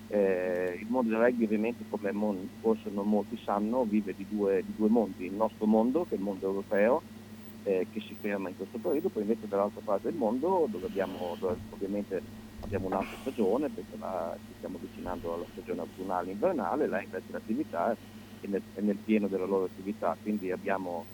Eh, 0.06 0.78
il 0.80 0.86
mondo 0.88 1.10
del 1.10 1.18
rugby 1.20 1.44
ovviamente 1.44 1.84
come 1.88 2.12
mon- 2.12 2.46
forse 2.58 2.90
non 2.90 3.08
molti 3.08 3.36
sanno 3.38 3.84
vive 3.86 4.12
di 4.14 4.26
due, 4.26 4.62
di 4.62 4.74
due 4.74 4.88
mondi, 4.88 5.24
il 5.26 5.32
nostro 5.32 5.66
mondo 5.66 6.04
che 6.04 6.14
è 6.14 6.18
il 6.18 6.22
mondo 6.24 6.46
europeo 6.46 7.04
eh, 7.62 7.86
che 7.88 8.00
si 8.00 8.14
ferma 8.16 8.48
in 8.50 8.54
questo 8.54 8.78
periodo, 8.78 9.08
poi 9.10 9.22
invece 9.22 9.46
dall'altra 9.46 9.80
parte 9.80 10.08
del 10.08 10.16
mondo 10.16 10.66
dove 10.70 10.86
abbiamo 10.86 11.36
dove 11.38 11.60
ovviamente 11.70 12.24
abbiamo 12.60 12.86
un'altra 12.86 13.16
stagione 13.18 13.70
perché 13.70 13.96
la- 13.96 14.36
ci 14.42 14.54
stiamo 14.54 14.76
avvicinando 14.76 15.32
alla 15.34 15.46
stagione 15.50 15.80
autunnale 15.80 16.30
invernale, 16.32 16.86
là 16.86 17.02
invece 17.02 17.32
l'attività 17.32 17.96
è 18.38 18.46
nel, 18.46 18.62
è 18.72 18.80
nel 18.80 19.00
pieno 19.02 19.28
della 19.28 19.46
loro 19.46 19.64
attività, 19.64 20.18
quindi 20.20 20.50
abbiamo, 20.50 21.08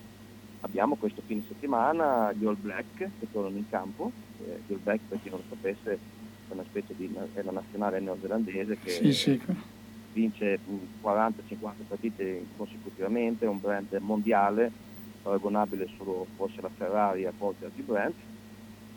abbiamo 0.61 0.97
questo 0.97 1.23
fine 1.23 1.43
settimana 1.43 2.33
gli 2.33 2.45
All 2.45 2.59
Black 2.59 3.12
che 3.17 3.29
tornano 3.31 3.59
in 3.59 3.67
campo, 3.67 4.12
eh, 4.37 4.62
gli 4.67 4.73
All 4.73 4.83
Black 4.83 5.05
per 5.07 5.21
chi 5.21 5.29
non 5.29 5.39
lo 5.41 5.45
sapesse 5.49 6.01
è 6.51 6.55
una 6.55 6.64
specie 6.64 6.94
di 6.94 7.10
è 7.32 7.43
la 7.43 7.52
nazionale 7.52 8.01
neozelandese 8.01 8.77
che 8.78 8.90
Sì, 8.90 9.12
sì. 9.12 9.40
vince 10.12 10.60
mh, 10.64 10.85
40-50 11.01 11.85
partite 11.85 12.48
consecutivamente, 12.56 13.44
è 13.44 13.48
un 13.48 13.60
brand 13.60 13.93
mondiale, 14.01 14.72
paragonabile 15.20 15.86
solo 15.86 16.28
forse 16.35 16.60
alla 16.60 16.70
Ferrari 16.74 17.24
a 17.27 17.35
volte 17.36 17.66
altri 17.66 17.82
brand. 17.82 18.14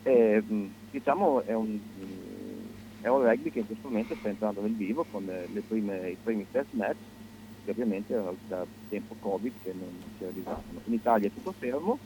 E, 0.02 0.42
mh, 0.42 0.74
diciamo 0.90 1.44
è 1.44 1.52
un, 1.54 1.80
mh, 1.92 2.74
è 3.00 3.08
un 3.08 3.22
rugby 3.22 3.50
che 3.50 3.60
in 3.60 3.66
questo 3.66 3.88
momento 3.88 4.14
sta 4.16 4.28
entrando 4.28 4.60
nel 4.60 4.74
vivo 4.76 5.04
con 5.04 5.28
eh, 5.30 5.46
le 5.48 5.62
prime- 5.62 6.10
i 6.10 6.18
primi 6.20 6.46
test 6.50 6.72
match 6.72 6.98
che 7.62 7.70
ovviamente 7.70 8.12
erano 8.12 8.36
da 8.46 8.66
tempo 8.88 9.16
Covid 9.18 9.54
che 9.58 9.72
non 9.72 10.10
si 10.16 10.24
realizzavano. 10.24 10.80
In 10.84 10.92
Italia 10.92 11.28
è 11.28 11.32
tutto 11.32 11.52
fermo, 11.58 12.00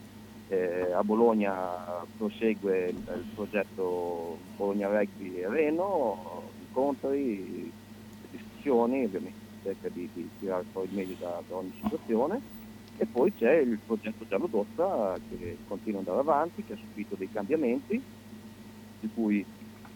eh, 0.49 0.93
a 0.93 1.05
Bologna 1.05 2.05
prosegue 2.17 2.89
il, 2.89 3.25
progetto 3.35 4.39
Bologna 4.57 4.89
Rugby 4.89 5.45
Reno, 5.47 6.43
incontri, 6.67 7.71
discussioni, 8.31 9.05
ovviamente 9.05 9.47
cerca 9.63 9.89
di, 9.89 10.09
di 10.13 10.29
tirare 10.39 10.65
fuori 10.73 10.89
il 10.89 10.95
meglio 10.95 11.15
da, 11.19 11.43
da 11.47 11.57
ogni 11.57 11.73
situazione. 11.83 12.57
E 12.97 13.07
poi 13.07 13.33
c'è 13.35 13.59
il 13.59 13.79
progetto 13.85 14.27
Giallo 14.27 14.49
Dossa 14.49 15.17
che 15.29 15.59
continua 15.69 16.01
ad 16.01 16.09
andare 16.09 16.29
avanti, 16.29 16.65
che 16.65 16.73
ha 16.73 16.77
subito 16.77 17.15
dei 17.15 17.31
cambiamenti, 17.31 18.03
di 19.01 19.11
cui 19.15 19.45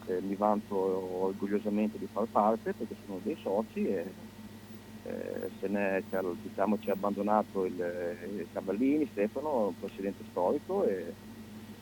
eh, 0.05 0.21
mi 0.21 0.35
vanto 0.35 0.75
orgogliosamente 1.23 1.97
di 1.97 2.07
far 2.11 2.25
parte 2.31 2.73
perché 2.73 2.95
sono 3.05 3.19
dei 3.23 3.37
soci 3.41 3.87
e 3.87 4.05
eh, 5.05 5.49
se 5.59 5.67
ne 5.67 6.03
ci 6.09 6.15
ha, 6.15 6.23
diciamo, 6.41 6.77
ci 6.79 6.89
ha 6.89 6.93
abbandonato 6.93 7.65
il, 7.65 7.73
il 7.73 8.45
Cavallini, 8.53 9.07
Stefano, 9.11 9.67
un 9.67 9.79
presidente 9.79 10.23
storico 10.31 10.85
e 10.85 11.13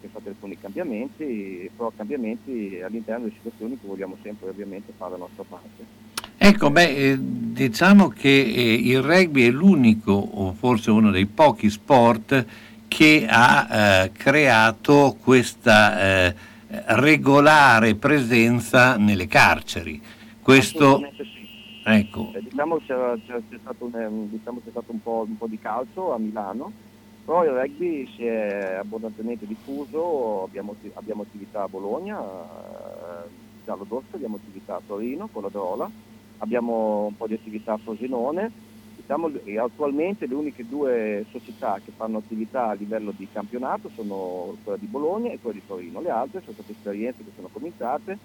che 0.01 0.07
ha 0.07 0.09
fatto 0.09 0.29
alcuni 0.29 0.57
cambiamenti, 0.59 1.69
però 1.75 1.91
cambiamenti 1.95 2.81
all'interno 2.83 3.25
di 3.25 3.33
situazioni 3.37 3.79
che 3.79 3.87
vogliamo 3.87 4.17
sempre 4.23 4.49
ovviamente 4.49 4.91
fare 4.97 5.11
la 5.11 5.17
nostra 5.17 5.43
parte. 5.47 6.09
Ecco, 6.37 6.71
beh, 6.71 6.95
eh, 6.95 7.17
diciamo 7.19 8.07
che 8.09 8.27
eh, 8.27 8.73
il 8.73 9.01
rugby 9.01 9.43
è 9.43 9.51
l'unico, 9.51 10.11
o 10.11 10.53
forse 10.53 10.89
uno 10.89 11.11
dei 11.11 11.27
pochi 11.27 11.69
sport 11.69 12.45
che 12.87 13.25
ha 13.29 13.67
eh, 14.03 14.11
creato 14.11 15.15
questa 15.21 16.01
eh, 16.27 16.35
regolare 16.67 17.93
presenza 17.93 18.97
nelle 18.97 19.27
carceri. 19.27 20.01
Questo. 20.41 21.07
Ecco, 21.83 22.33
Eh, 22.33 22.41
diciamo 22.41 22.77
c'era, 22.79 23.17
c'era- 23.21 23.41
c'è 23.41 23.57
stato, 23.59 23.85
un, 23.85 23.95
ehm, 23.95 24.29
diciamo 24.29 24.61
c'è 24.61 24.69
stato 24.69 24.91
un, 24.91 25.01
po', 25.01 25.25
un 25.27 25.35
po' 25.35 25.47
di 25.47 25.57
calcio 25.57 26.11
a 26.13 26.17
Milano, 26.19 26.73
però 27.23 27.43
il 27.43 27.51
rugby 27.51 28.07
si 28.07 28.23
è 28.25 28.75
abbondantemente 28.79 29.45
diffuso, 29.45 30.43
abbiamo, 30.43 30.75
abbiamo 30.93 31.23
attività 31.23 31.63
a 31.63 31.67
Bologna, 31.69 32.19
eh, 32.21 33.31
Giallo 33.63 33.83
d'Orso, 33.85 34.15
abbiamo 34.15 34.37
attività 34.37 34.75
a 34.77 34.81
Torino 34.85 35.27
con 35.29 35.43
la 35.43 35.49
Drola, 35.49 35.89
abbiamo 36.37 37.05
un 37.07 37.15
po' 37.15 37.27
di 37.27 37.33
attività 37.33 37.73
a 37.73 37.77
Frosinone, 37.77 38.53
diciamo, 38.93 39.29
attualmente 39.61 40.25
le 40.27 40.35
uniche 40.35 40.63
due 40.65 41.23
società 41.27 41.79
che 41.81 41.91
fanno 41.95 42.17
attività 42.19 42.67
a 42.69 42.73
livello 42.73 43.11
di 43.11 43.27
campionato 43.29 43.89
sono 43.89 44.55
quella 44.61 44.77
di 44.77 44.87
Bologna 44.87 45.31
e 45.31 45.37
quella 45.39 45.55
di 45.57 45.63
Torino, 45.65 45.99
le 46.01 46.09
altre 46.09 46.41
sono 46.41 46.55
state 46.55 46.71
esperienze 46.71 47.23
che 47.23 47.31
sono 47.33 47.49
cominciate, 47.49 48.19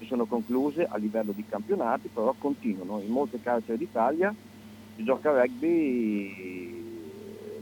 si 0.00 0.06
sono 0.06 0.24
concluse 0.26 0.84
a 0.84 0.96
livello 0.96 1.32
di 1.32 1.44
campionati, 1.44 2.08
però 2.08 2.34
continuano. 2.38 3.02
In 3.02 3.10
molte 3.10 3.38
carceri 3.38 3.76
d'Italia 3.76 4.34
si 4.94 5.04
gioca 5.04 5.30
rugby 5.30 6.32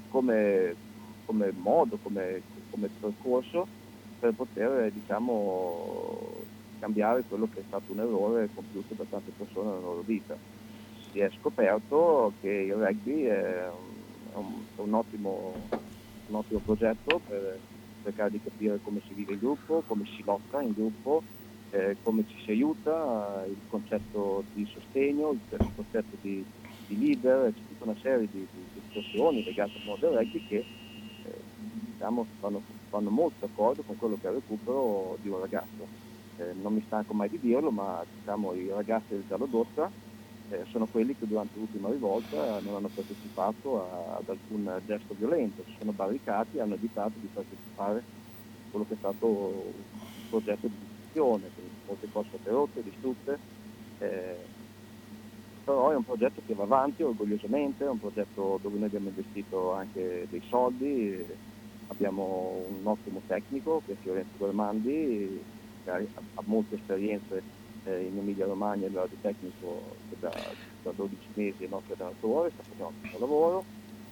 come, 0.06 0.76
come 1.24 1.52
modo, 1.52 1.98
come, 1.98 2.44
come 2.70 2.90
percorso 2.96 3.68
per 4.16 4.34
poter 4.34 4.92
diciamo, 4.92 6.44
cambiare 6.78 7.24
quello 7.24 7.48
che 7.48 7.60
è 7.60 7.64
stato 7.66 7.90
un 7.90 7.98
errore 8.00 8.50
compiuto 8.52 8.94
da 8.94 9.04
tante 9.04 9.32
persone 9.32 9.68
nella 9.70 9.80
loro 9.80 10.02
vita. 10.02 10.38
Si 11.10 11.18
è 11.18 11.28
scoperto 11.30 12.34
che 12.38 12.48
il 12.48 12.74
rugby 12.74 13.22
è 13.24 13.68
un- 13.68 14.64
è 14.74 14.80
un 14.80 14.94
ottimo, 14.94 15.70
un 16.26 16.34
ottimo 16.36 16.60
progetto 16.60 17.20
per 17.20 17.60
cercare 18.00 18.30
di 18.30 18.40
capire 18.40 18.80
come 18.80 19.00
si 19.00 19.14
vive 19.14 19.32
in 19.32 19.38
gruppo, 19.40 19.82
come 19.82 20.04
si 20.04 20.22
lotta 20.22 20.60
in 20.62 20.72
gruppo, 20.72 21.24
eh, 21.70 21.98
come 22.00 22.24
ci 22.24 22.38
si 22.40 22.50
aiuta, 22.50 23.44
il 23.48 23.62
concetto 23.66 24.44
di 24.52 24.64
sostegno, 24.66 25.32
il, 25.32 25.40
concetto 25.74 26.16
di, 26.20 26.44
di 26.84 26.96
leader, 26.98 27.52
c'è 27.52 27.62
tutta 27.66 27.84
una 27.84 27.96
serie 27.96 28.28
di, 28.28 28.48
di- 28.50 28.70
situazioni 28.84 29.42
legate 29.42 29.78
al 29.78 29.84
mondo 29.84 30.06
del 30.08 30.18
rugby 30.18 30.42
che 30.46 30.66
eh, 31.22 31.44
diciamo, 31.54 32.28
vanno, 32.38 32.64
vanno 32.88 33.10
molto 33.10 33.36
d'accordo 33.40 33.82
con 33.84 33.96
quello 33.96 34.16
che 34.16 34.26
è 34.28 34.30
il 34.30 34.36
recupero 34.36 35.16
di 35.20 35.28
un 35.28 35.38
ragazzo. 35.40 35.90
Eh, 36.36 36.54
non 36.54 36.72
mi 36.74 36.82
stanco 36.82 37.14
mai 37.14 37.28
di 37.28 37.38
dirlo, 37.38 37.70
ma 37.72 38.04
diciamo, 38.08 38.54
i 38.54 38.68
ragazzi 38.68 39.14
del 39.14 39.24
Giallo 39.24 39.46
d'Ossa 39.46 39.92
eh, 40.48 40.64
sono 40.66 40.86
quelli 40.88 41.16
che 41.16 41.26
durante 41.26 41.58
l'ultima 41.58 41.90
rivolta 41.90 42.60
non 42.60 42.74
hanno 42.76 42.88
partecipato 42.90 43.82
a- 43.82 44.16
ad 44.16 44.28
alcun 44.28 44.80
gesto 44.84 45.14
violento, 45.14 45.64
si 45.64 45.74
sono 45.78 45.92
barricati 45.92 46.56
e 46.56 46.60
hanno 46.60 46.74
evitato 46.74 47.18
di 47.18 47.28
partecipare 47.28 47.98
a 47.98 48.66
quello 48.70 48.86
che 48.86 48.94
è 48.94 48.96
stato 48.96 49.26
un 49.28 50.22
progetto 50.28 50.68
di 50.68 50.76
quindi 51.54 51.72
molte 51.84 52.08
cose 52.10 52.28
interrotte, 52.36 52.82
distrutte. 52.82 53.40
eh, 53.98 54.48
però 55.62 55.90
è 55.90 55.96
un 55.96 56.04
progetto 56.04 56.42
che 56.44 56.54
va 56.54 56.62
avanti 56.64 57.02
orgogliosamente, 57.02 57.84
è 57.84 57.88
un 57.88 57.98
progetto 57.98 58.58
dove 58.62 58.78
noi 58.78 58.86
abbiamo 58.86 59.08
investito 59.08 59.72
anche 59.72 60.26
dei 60.30 60.40
soldi, 60.42 61.26
abbiamo 61.88 62.64
un 62.68 62.86
ottimo 62.86 63.22
tecnico 63.26 63.82
che 63.84 63.92
è 63.92 63.96
Fiorenzo 63.96 64.36
Gormandi, 64.38 65.44
che 65.82 65.90
ha, 65.90 65.96
ha 66.34 66.42
molte 66.46 66.76
esperienze 66.76 67.44
eh, 67.82 68.04
in 68.06 68.16
Emilia 68.18 68.46
Romagna 68.46 68.86
livello 68.86 69.08
di 69.08 69.18
tecnico 69.20 70.00
che 70.08 70.16
da, 70.18 70.54
da 70.82 70.92
12 70.92 71.32
mesi 71.34 71.64
è 71.64 71.68
nostro 71.68 71.94
allenatore, 71.98 72.50
sta 72.52 72.62
facendo 72.62 72.84
un 72.90 72.96
ottimo 72.96 73.18
lavoro, 73.18 73.66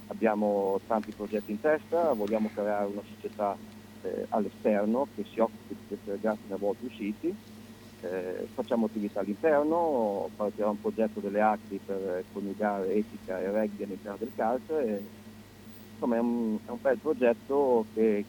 abbiamo 0.07 0.81
tanti 0.87 1.12
progetti 1.15 1.53
in 1.53 1.59
testa, 1.61 2.12
vogliamo 2.12 2.51
creare 2.51 2.87
una 2.87 3.03
società 3.05 3.59
eh, 4.07 4.24
all'esterno 4.28 5.09
che 5.15 5.24
si 5.24 5.41
occupi 5.41 5.74
di 5.74 5.85
questi 5.87 6.11
ragazzi 6.11 6.47
una 6.47 6.57
volta 6.57 6.85
usciti, 6.87 7.35
eh, 8.01 8.49
facciamo 8.53 8.87
attività 8.87 9.20
all'interno, 9.20 10.31
partirà 10.35 10.69
un 10.70 10.78
progetto 10.78 11.20
delle 11.20 11.41
ACRI 11.41 11.81
per 11.83 12.24
coniugare 12.31 12.95
etica 12.95 13.41
e 13.41 13.51
rugby 13.51 13.83
all'interno 13.85 14.19
del 14.19 14.33
calcio 14.35 14.78
e 14.78 15.11
insomma 15.93 16.16
è 16.16 16.20
un, 16.20 16.59
è 16.65 16.70
un 16.70 16.78
bel 16.81 16.99
progetto 17.01 17.87
che 17.93 18.27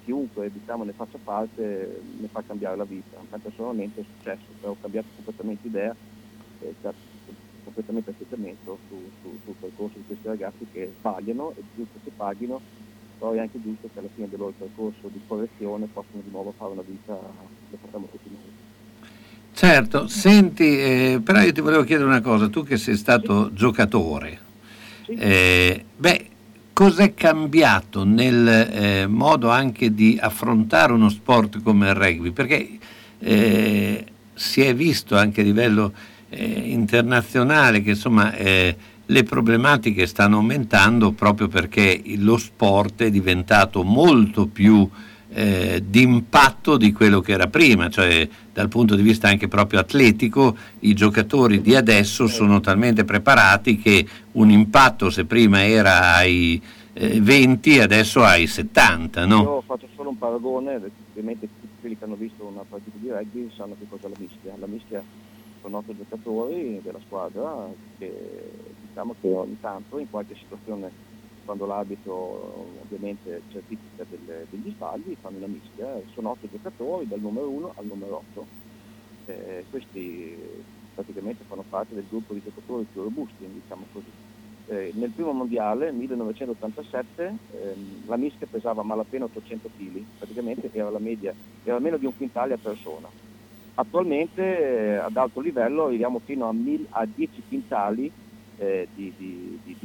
chiunque 0.00 0.50
diciamo, 0.50 0.84
ne 0.84 0.92
faccia 0.92 1.18
parte 1.22 2.00
ne 2.04 2.28
fa 2.28 2.42
cambiare 2.42 2.76
la 2.76 2.84
vita. 2.84 3.22
Personalmente 3.40 4.00
è 4.02 4.04
successo, 4.04 4.54
ho 4.60 4.76
cambiato 4.76 5.10
completamente 5.14 5.66
idea 5.66 5.94
e 6.58 6.76
completamente 7.62 8.10
atteggiamento 8.10 8.80
su, 8.86 9.10
su- 9.20 9.38
sul 9.42 9.56
percorso 9.58 9.98
di 9.98 10.04
questi 10.04 10.26
ragazzi 10.28 10.66
che 10.70 10.92
sbagliano, 10.96 11.54
è 11.54 11.60
giusto 11.72 11.98
che 12.02 12.12
paghino, 12.14 12.62
però 13.18 13.32
è 13.32 13.40
anche 13.40 13.60
giusto 13.62 13.88
che 13.92 13.98
alla 13.98 14.08
fine 14.14 14.28
del 14.28 14.38
loro 14.38 14.54
percorso 14.56 15.08
di 15.12 15.20
correzione 15.26 15.88
possano 15.92 16.22
di 16.22 16.30
nuovo 16.30 16.54
fare 16.56 16.72
una 16.72 16.84
vita 16.86 17.18
che 17.70 17.76
facciamo 17.80 18.08
tutti 18.10 18.28
noi. 18.30 18.56
Certo, 19.52 20.06
senti, 20.06 20.78
eh, 20.78 21.20
però 21.22 21.40
io 21.40 21.52
ti 21.52 21.60
volevo 21.60 21.82
chiedere 21.82 22.08
una 22.08 22.20
cosa, 22.20 22.48
tu 22.48 22.62
che 22.62 22.76
sei 22.76 22.96
stato 22.96 23.52
giocatore, 23.52 24.38
eh, 25.06 25.84
beh, 25.96 26.26
cos'è 26.72 27.12
cambiato 27.12 28.04
nel 28.04 28.46
eh, 28.46 29.06
modo 29.08 29.50
anche 29.50 29.92
di 29.92 30.16
affrontare 30.20 30.92
uno 30.92 31.08
sport 31.08 31.60
come 31.60 31.88
il 31.88 31.94
rugby? 31.94 32.30
Perché 32.30 32.78
eh, 33.18 34.04
si 34.34 34.60
è 34.60 34.74
visto 34.76 35.16
anche 35.16 35.40
a 35.40 35.44
livello 35.44 35.92
eh, 36.28 36.44
internazionale 36.44 37.82
che 37.82 37.90
insomma 37.90 38.32
eh, 38.34 38.76
le 39.10 39.22
problematiche 39.22 40.06
stanno 40.06 40.36
aumentando 40.36 41.12
proprio 41.12 41.48
perché 41.48 42.02
lo 42.16 42.36
sport 42.36 43.02
è 43.02 43.10
diventato 43.10 43.82
molto 43.82 44.46
più 44.46 44.88
eh, 45.30 45.82
di 45.86 46.02
impatto 46.02 46.76
di 46.76 46.92
quello 46.92 47.20
che 47.20 47.32
era 47.32 47.48
prima, 47.48 47.88
cioè 47.88 48.28
dal 48.52 48.68
punto 48.68 48.96
di 48.96 49.02
vista 49.02 49.28
anche 49.28 49.48
proprio 49.48 49.80
atletico 49.80 50.56
i 50.80 50.94
giocatori 50.94 51.60
di 51.60 51.74
adesso 51.74 52.26
sono 52.26 52.60
talmente 52.60 53.04
preparati 53.04 53.78
che 53.78 54.06
un 54.32 54.50
impatto 54.50 55.10
se 55.10 55.24
prima 55.24 55.64
era 55.64 56.14
ai 56.14 56.60
eh, 56.92 57.20
20 57.20 57.80
adesso 57.80 58.22
ai 58.22 58.46
70, 58.46 59.24
no? 59.26 59.42
Io 59.42 59.62
faccio 59.64 59.88
solo 59.94 60.10
un 60.10 60.18
paragone, 60.18 60.80
ovviamente 61.10 61.48
tutti 61.60 61.74
quelli 61.80 61.96
che 61.96 62.04
hanno 62.04 62.16
visto 62.16 62.44
una 62.44 62.64
partita 62.68 62.96
di 62.98 63.08
rugby 63.08 63.50
sanno 63.54 63.76
che 63.78 63.86
cosa 63.88 64.06
è 64.06 64.10
la 64.10 64.16
mischia. 64.18 64.54
La 64.58 64.66
mischia 64.66 65.02
sono 65.60 65.78
otto 65.78 65.94
giocatori 65.96 66.80
della 66.82 66.98
squadra 67.04 67.68
che 67.98 68.67
diciamo 68.98 69.14
che 69.20 69.28
ogni 69.28 69.56
tanto 69.60 69.98
in 69.98 70.08
qualche 70.08 70.34
situazione 70.34 70.92
quando 71.44 71.66
l'arbitro 71.66 72.80
ovviamente 72.82 73.44
certifica 73.46 74.04
delle- 74.04 74.46
degli 74.50 74.70
sbagli 74.72 75.16
fanno 75.20 75.36
una 75.38 75.46
mischia, 75.46 76.00
sono 76.06 76.30
otto 76.30 76.48
giocatori 76.48 77.06
dal 77.06 77.20
numero 77.20 77.50
1 77.50 77.72
al 77.76 77.86
numero 77.86 78.16
8. 78.18 78.48
Eh, 79.24 79.66
questi 79.70 80.36
praticamente 80.92 81.44
fanno 81.44 81.64
parte 81.68 81.94
del 81.94 82.06
gruppo 82.06 82.34
di 82.34 82.40
giocatori 82.42 82.86
più 82.90 83.02
robusti, 83.02 83.48
diciamo 83.50 83.86
così. 83.90 84.12
Eh, 84.66 84.90
nel 84.94 85.12
primo 85.14 85.32
mondiale, 85.32 85.92
1987, 85.92 87.36
ehm, 87.52 88.04
la 88.06 88.16
mischia 88.16 88.46
pesava 88.46 88.82
malapena 88.82 89.24
800 89.26 89.70
kg, 89.74 90.02
praticamente 90.18 90.68
era 90.72 90.90
la 90.90 90.98
media, 90.98 91.34
era 91.62 91.78
meno 91.78 91.96
di 91.98 92.04
un 92.04 92.14
quintale 92.14 92.54
a 92.54 92.58
persona. 92.58 93.10
Attualmente 93.74 94.42
eh, 94.42 94.96
ad 94.96 95.16
alto 95.16 95.40
livello 95.40 95.84
arriviamo 95.84 96.18
fino 96.24 96.48
a, 96.48 96.52
mil- 96.52 96.84
a 96.90 97.06
10 97.06 97.42
quintali 97.46 98.12
eh, 98.58 98.88
di, 98.92 99.14
di- 99.16 99.60
di- 99.62 99.78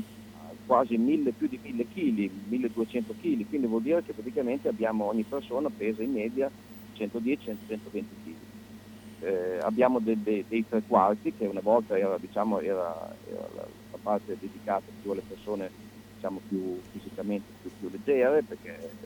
quasi 0.65 0.97
1000, 0.97 1.33
più 1.33 1.47
di 1.47 1.59
1000 1.61 1.87
kg, 1.87 2.29
1200 2.47 3.13
kg, 3.15 3.45
quindi 3.47 3.67
vuol 3.67 3.81
dire 3.81 4.01
che 4.01 4.13
praticamente 4.13 4.67
abbiamo 4.67 5.05
ogni 5.05 5.25
persona 5.25 5.69
pesa 5.75 6.03
in 6.03 6.11
media 6.11 6.51
110-120 6.93 8.17
kg. 8.21 8.41
Eh, 9.19 9.59
abbiamo 9.59 9.99
de- 9.99 10.21
de- 10.21 10.45
dei 10.47 10.65
tre 10.67 10.83
quarti 10.85 11.33
che 11.33 11.45
una 11.45 11.61
volta 11.61 11.97
era, 11.97 12.17
diciamo, 12.17 12.59
era- 12.59 13.17
era 13.25 13.47
la, 13.53 13.67
la 13.91 13.97
parte 14.01 14.37
dedicata 14.37 14.91
più 14.99 15.11
alle 15.11 15.23
persone 15.23 15.71
diciamo, 16.13 16.41
più 16.45 16.81
fisicamente 16.89 17.53
più, 17.59 17.71
più 17.75 17.89
leggere 17.89 18.43
perché 18.43 18.97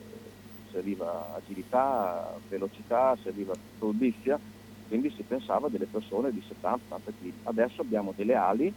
serviva 0.64 1.32
agilità, 1.34 2.38
velocità, 2.48 3.16
serviva 3.16 3.56
furbizia, 3.76 4.38
quindi 4.86 5.10
si 5.10 5.24
pensava 5.24 5.68
delle 5.68 5.88
persone 5.88 6.32
di 6.32 6.40
70-80 6.40 7.12
kg. 7.12 7.34
Adesso 7.42 7.82
abbiamo 7.82 8.12
delle 8.12 8.34
ali 8.34 8.72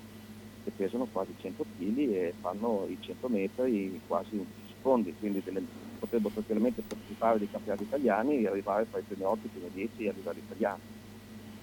che 0.64 0.72
pesano 0.74 1.08
quasi 1.08 1.34
100 1.36 1.66
kg 1.66 1.98
e 2.14 2.36
fanno 2.40 2.88
i 2.88 2.98
100 3.00 3.30
metri 3.30 4.02
quasi 4.06 4.36
in 4.36 4.46
10 4.46 4.64
secondi, 4.72 5.16
quindi 5.18 5.42
delle- 5.42 5.66
potrebbero 5.98 6.32
tranquillamente 6.32 6.84
partecipare 6.84 7.40
dei 7.40 7.50
campionati 7.50 7.84
italiani 7.84 8.42
e 8.42 8.48
arrivare 8.48 8.86
fra 8.86 9.00
i 9.00 9.04
primi 9.06 9.24
8 9.24 9.46
e 9.46 9.48
i 9.48 9.52
primi 9.52 9.70
10 9.72 10.08
a 10.08 10.14
livello 10.14 10.40
italiano. 10.40 10.84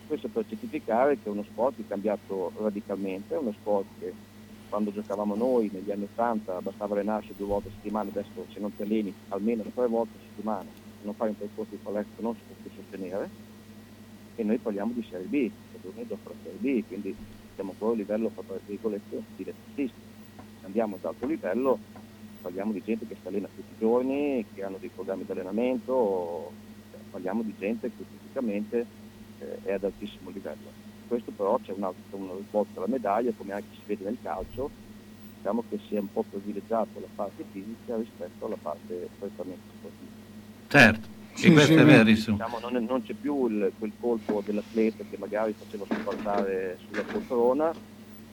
Questo 0.04 0.28
per 0.30 0.44
certificare 0.46 1.18
che 1.18 1.28
è 1.28 1.32
uno 1.32 1.42
sport 1.44 1.76
che 1.76 1.82
è 1.82 1.86
cambiato 1.86 2.52
radicalmente, 2.56 3.34
è 3.34 3.38
uno 3.38 3.52
sport 3.52 3.88
che 3.98 4.16
quando 4.66 4.90
giocavamo 4.90 5.34
noi 5.34 5.70
negli 5.70 5.90
anni 5.90 6.04
80 6.04 6.60
bastava 6.62 6.94
allenarsi 6.94 7.34
due 7.34 7.46
volte 7.46 7.68
a 7.68 7.72
settimana, 7.72 8.08
adesso 8.08 8.46
se 8.48 8.58
non 8.60 8.72
ti 8.74 8.82
alleni 8.82 9.14
almeno 9.28 9.64
tre 9.72 9.86
volte 9.86 10.16
a 10.16 10.20
settimana, 10.20 10.70
se 10.98 11.04
non 11.04 11.14
fai 11.14 11.28
un 11.28 11.36
percorso 11.36 11.74
di 11.74 11.80
palestra 11.80 12.22
non 12.22 12.34
si 12.34 12.42
può 12.46 12.54
più 12.60 12.70
sostenere 12.70 13.32
e 14.34 14.44
noi 14.44 14.60
parliamo 14.60 14.92
di 14.92 15.02
Serie 15.02 15.26
B, 15.26 15.52
secondo 15.70 15.98
me 15.98 16.06
dopo 16.06 16.28
la 16.30 16.36
Serie 16.40 16.58
B, 16.58 16.86
quindi 16.86 17.16
siamo 17.58 17.72
ancora 17.72 17.92
a 17.92 17.96
livello, 17.96 18.30
tra 18.34 18.56
virgolette, 18.66 19.22
dilettantistico. 19.34 20.06
Andiamo 20.62 20.94
ad 20.94 21.04
alto 21.04 21.26
livello 21.26 21.78
parliamo 22.40 22.72
di 22.72 22.82
gente 22.84 23.06
che 23.06 23.16
si 23.20 23.28
allena 23.28 23.48
tutti 23.54 23.72
i 23.72 23.78
giorni, 23.78 24.44
che 24.54 24.62
hanno 24.62 24.76
dei 24.78 24.90
programmi 24.94 25.24
di 25.24 25.32
allenamento, 25.32 26.52
parliamo 27.10 27.42
di 27.42 27.54
gente 27.58 27.88
che 27.88 28.04
fisicamente 28.20 28.86
eh, 29.40 29.58
è 29.64 29.72
ad 29.72 29.84
altissimo 29.84 30.30
livello. 30.30 30.86
Questo 31.08 31.30
però 31.32 31.58
c'è 31.58 31.72
un 31.72 31.84
altro 31.84 32.16
uno 32.16 32.36
risvolto 32.36 32.78
alla 32.78 32.88
medaglia, 32.88 33.32
come 33.36 33.52
anche 33.52 33.74
si 33.74 33.80
vede 33.86 34.04
nel 34.04 34.18
calcio, 34.22 34.70
diciamo 35.36 35.64
che 35.68 35.78
si 35.88 35.96
è 35.96 35.98
un 35.98 36.12
po' 36.12 36.24
privilegiato 36.30 37.00
la 37.00 37.06
parte 37.14 37.44
fisica 37.50 37.96
rispetto 37.96 38.46
alla 38.46 38.58
parte 38.60 39.08
prettamente 39.18 39.62
sportiva. 39.78 40.26
Certo, 40.68 41.08
e 41.46 41.52
questo 41.52 41.72
è 41.72 41.84
verissimo. 41.84 42.36
Diciamo, 42.36 42.58
non, 42.58 42.76
è- 42.76 42.80
non 42.80 43.02
c'è 43.02 43.14
più 43.14 43.46
il- 43.46 43.72
quel 43.76 43.92
colpo 43.96 44.42
dell'atleta 44.42 45.04
che 45.04 45.16
magari 45.18 45.54
faceva 45.54 45.84
sopportare 45.86 46.76
sulla 46.78 47.04
poltrona, 47.04 47.76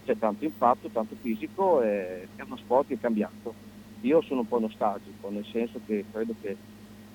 c'è 0.03 0.17
tanto 0.17 0.45
impatto, 0.45 0.89
tanto 0.91 1.15
fisico 1.19 1.81
e 1.81 2.29
è 2.35 2.41
uno 2.43 2.57
sport 2.57 2.87
che 2.87 2.93
è 2.95 2.99
cambiato. 2.99 3.55
Io 4.01 4.21
sono 4.21 4.41
un 4.41 4.47
po' 4.47 4.59
nostalgico, 4.59 5.29
nel 5.29 5.45
senso 5.45 5.79
che 5.83 6.05
credo 6.11 6.35
che 6.39 6.57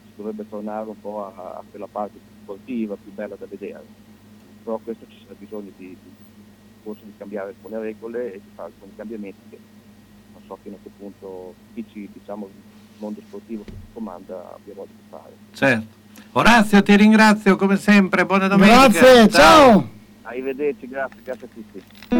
si 0.03 0.13
dovrebbe 0.17 0.47
tornare 0.47 0.89
un 0.89 0.97
po' 0.97 1.25
a, 1.25 1.55
a 1.57 1.65
quella 1.69 1.87
parte 1.87 2.19
più 2.21 2.35
sportiva, 2.41 2.97
più 2.97 3.13
bella 3.13 3.37
da 3.37 3.47
vedere. 3.47 3.87
Però 4.63 4.79
questo 4.81 5.07
ci 5.07 5.19
sarà 5.23 5.35
bisogno 5.37 5.71
di, 5.77 5.97
di- 6.03 6.13
forse 6.83 7.05
di 7.05 7.15
cambiare 7.17 7.51
alcune 7.51 7.79
regole 7.79 8.33
e 8.35 8.41
di 8.43 8.51
fare 8.55 8.69
alcuni 8.69 8.93
cambiamenti 8.95 9.39
che 9.49 9.61
non 10.33 10.43
so 10.43 10.57
fino 10.63 10.77
a 10.77 10.79
che 10.81 10.91
punto 10.91 11.57
chi 11.73 11.87
ci, 11.87 12.11
diciamo, 12.13 12.51
mondo 13.01 13.21
sportivo 13.27 13.65
che 13.65 13.73
comanda 13.93 14.55
abbia 14.55 14.75
voglia 14.75 14.91
di 14.95 15.09
fare. 15.09 15.33
Certo. 15.53 15.99
Orazio, 16.33 16.83
ti 16.83 16.97
ringrazio 16.97 17.57
come 17.57 17.77
sempre, 17.77 18.25
buona 18.25 18.47
domenica. 18.47 18.89
Grazie, 18.89 19.29
ciao. 19.29 19.89
Arrivederci, 20.23 20.87
grazie, 20.87 21.21
grazie 21.25 21.47
a 21.47 21.51
tutti. 21.53 22.20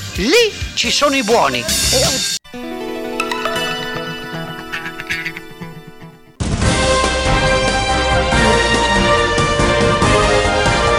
Lì 0.15 0.51
ci 0.73 0.91
sono 0.91 1.15
i 1.15 1.23
buoni. 1.23 1.63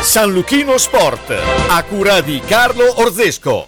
San 0.00 0.32
Luchino 0.32 0.78
Sport, 0.78 1.30
a 1.68 1.82
cura 1.82 2.22
di 2.22 2.40
Carlo 2.46 3.00
Orzesco. 3.02 3.66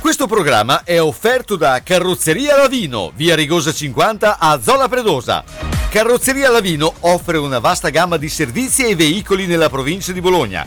Questo 0.00 0.26
programma 0.26 0.84
è 0.84 1.00
offerto 1.00 1.56
da 1.56 1.80
Carrozzeria 1.82 2.56
Lavino, 2.56 3.12
via 3.14 3.34
Rigosa 3.34 3.72
50 3.72 4.38
a 4.38 4.60
Zola 4.62 4.88
Predosa. 4.88 5.42
Carrozzeria 5.88 6.50
Lavino 6.50 6.92
offre 7.00 7.38
una 7.38 7.60
vasta 7.60 7.88
gamma 7.88 8.18
di 8.18 8.28
servizi 8.28 8.84
e 8.84 8.94
veicoli 8.94 9.46
nella 9.46 9.70
provincia 9.70 10.12
di 10.12 10.20
Bologna. 10.20 10.66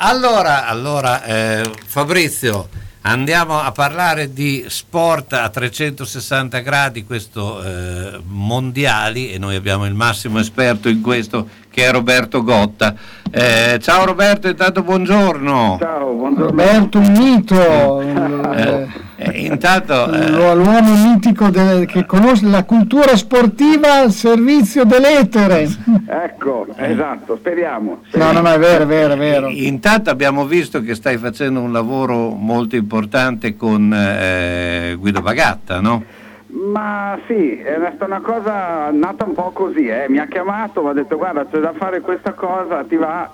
Allora, 0.00 0.66
allora 0.66 1.24
eh, 1.24 1.70
Fabrizio, 1.84 2.68
andiamo 3.02 3.60
a 3.60 3.72
parlare 3.72 4.32
di 4.32 4.64
sport 4.68 5.32
a 5.32 5.48
360 5.48 6.58
gradi, 6.60 7.04
questo 7.04 7.62
eh, 7.62 8.20
mondiali, 8.24 9.32
e 9.32 9.38
noi 9.38 9.56
abbiamo 9.56 9.86
il 9.86 9.94
massimo 9.94 10.38
esperto 10.38 10.88
in 10.88 11.00
questo 11.00 11.48
che 11.78 11.86
è 11.86 11.92
Roberto 11.92 12.42
Gotta. 12.42 12.92
Eh, 13.30 13.78
ciao 13.80 14.04
Roberto, 14.04 14.48
intanto 14.48 14.82
buongiorno. 14.82 15.76
Ciao, 15.78 16.12
buongiorno. 16.12 16.50
Roberto, 16.50 16.98
un 16.98 17.12
mito. 17.12 18.00
Eh, 18.00 18.86
eh, 19.14 19.38
intanto 19.46 20.12
eh, 20.12 20.28
L'uomo 20.28 20.80
mitico 20.80 21.50
del- 21.50 21.86
che 21.86 22.04
conosce 22.04 22.46
la 22.46 22.64
cultura 22.64 23.14
sportiva 23.16 24.00
al 24.00 24.10
servizio 24.10 24.82
dell'etere. 24.84 25.68
Ecco, 26.08 26.66
esatto, 26.74 27.36
speriamo. 27.36 28.00
No, 28.14 28.32
no, 28.32 28.40
no, 28.40 28.50
è 28.50 28.58
vero, 28.58 28.82
è 28.82 28.86
vero, 28.86 29.12
è 29.12 29.16
vero. 29.16 29.48
Intanto 29.48 30.10
abbiamo 30.10 30.46
visto 30.46 30.80
che 30.82 30.96
stai 30.96 31.16
facendo 31.16 31.60
un 31.60 31.70
lavoro 31.70 32.30
molto 32.30 32.74
importante 32.74 33.54
con 33.56 33.92
eh, 33.94 34.96
Guido 34.98 35.20
Bagatta, 35.20 35.78
no? 35.80 36.02
Ma 36.50 37.18
sì, 37.26 37.58
è 37.58 37.76
stata 37.76 38.06
una 38.06 38.20
cosa 38.20 38.90
nata 38.90 39.24
un 39.26 39.34
po' 39.34 39.50
così, 39.50 39.86
eh. 39.86 40.06
mi 40.08 40.18
ha 40.18 40.26
chiamato, 40.26 40.82
mi 40.82 40.88
ha 40.88 40.92
detto 40.94 41.18
guarda 41.18 41.44
c'è 41.44 41.58
da 41.58 41.74
fare 41.74 42.00
questa 42.00 42.32
cosa, 42.32 42.84
ti 42.84 42.96
va? 42.96 43.30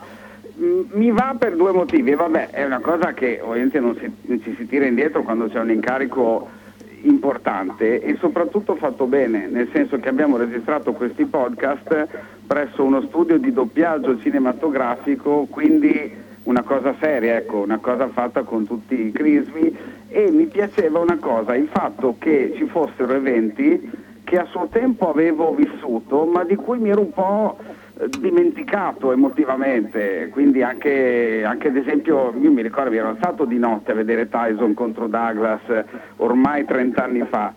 Mi 0.56 1.10
va 1.12 1.34
per 1.38 1.54
due 1.54 1.72
motivi, 1.72 2.14
vabbè 2.14 2.50
è 2.50 2.64
una 2.64 2.80
cosa 2.80 3.12
che 3.12 3.40
ovviamente 3.40 3.78
non, 3.78 3.96
si- 3.96 4.12
non 4.22 4.42
ci 4.42 4.54
si 4.56 4.66
tira 4.66 4.86
indietro 4.86 5.22
quando 5.22 5.48
c'è 5.48 5.60
un 5.60 5.70
incarico 5.70 6.48
importante 7.02 8.00
e 8.00 8.16
soprattutto 8.18 8.74
fatto 8.76 9.06
bene, 9.06 9.46
nel 9.46 9.68
senso 9.72 9.98
che 10.00 10.08
abbiamo 10.08 10.36
registrato 10.36 10.92
questi 10.92 11.24
podcast 11.24 12.08
presso 12.46 12.82
uno 12.82 13.02
studio 13.02 13.38
di 13.38 13.52
doppiaggio 13.52 14.18
cinematografico, 14.18 15.46
quindi 15.48 16.12
una 16.44 16.62
cosa 16.62 16.94
seria, 17.00 17.36
ecco, 17.36 17.58
una 17.58 17.78
cosa 17.78 18.08
fatta 18.08 18.42
con 18.42 18.66
tutti 18.66 19.06
i 19.06 19.12
crismi 19.12 19.76
e 20.08 20.30
mi 20.30 20.46
piaceva 20.46 20.98
una 20.98 21.18
cosa, 21.18 21.54
il 21.54 21.68
fatto 21.68 22.16
che 22.18 22.52
ci 22.56 22.66
fossero 22.66 23.14
eventi 23.14 23.90
che 24.24 24.38
a 24.38 24.46
suo 24.46 24.68
tempo 24.70 25.10
avevo 25.10 25.54
vissuto, 25.54 26.24
ma 26.24 26.44
di 26.44 26.56
cui 26.56 26.78
mi 26.78 26.90
ero 26.90 27.00
un 27.00 27.12
po' 27.12 27.58
eh, 27.98 28.08
dimenticato 28.18 29.12
emotivamente, 29.12 30.28
quindi 30.30 30.62
anche, 30.62 31.44
anche 31.44 31.68
ad 31.68 31.76
esempio, 31.76 32.34
io 32.40 32.50
mi 32.50 32.62
ricordo 32.62 32.90
mi 32.90 32.96
ero 32.96 33.08
alzato 33.08 33.44
di 33.44 33.58
notte 33.58 33.92
a 33.92 33.94
vedere 33.94 34.28
Tyson 34.28 34.74
contro 34.74 35.06
Douglas 35.06 35.60
ormai 36.16 36.64
30 36.64 37.04
anni 37.04 37.24
fa. 37.28 37.52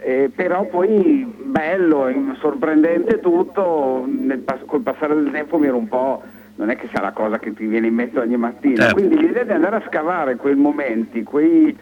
Eh, 0.00 0.30
però 0.34 0.64
poi 0.66 1.24
bello, 1.42 2.08
sorprendente 2.38 3.18
tutto, 3.20 4.04
nel 4.06 4.44
col 4.66 4.82
passare 4.82 5.14
del 5.14 5.30
tempo 5.32 5.58
mi 5.58 5.66
ero 5.66 5.76
un 5.76 5.88
po', 5.88 6.22
non 6.58 6.70
è 6.70 6.76
che 6.76 6.88
sia 6.90 7.00
la 7.00 7.12
cosa 7.12 7.38
che 7.38 7.54
ti 7.54 7.64
viene 7.66 7.86
in 7.86 7.94
mente 7.94 8.18
ogni 8.18 8.36
mattina, 8.36 8.82
Certo. 8.82 8.94
quindi 8.94 9.16
l'idea 9.18 9.44
di 9.44 9.52
andare 9.52 9.76
a 9.76 9.82
scavare 9.88 10.34
quei 10.36 10.56
momenti, 10.56 11.22
quei, 11.22 11.74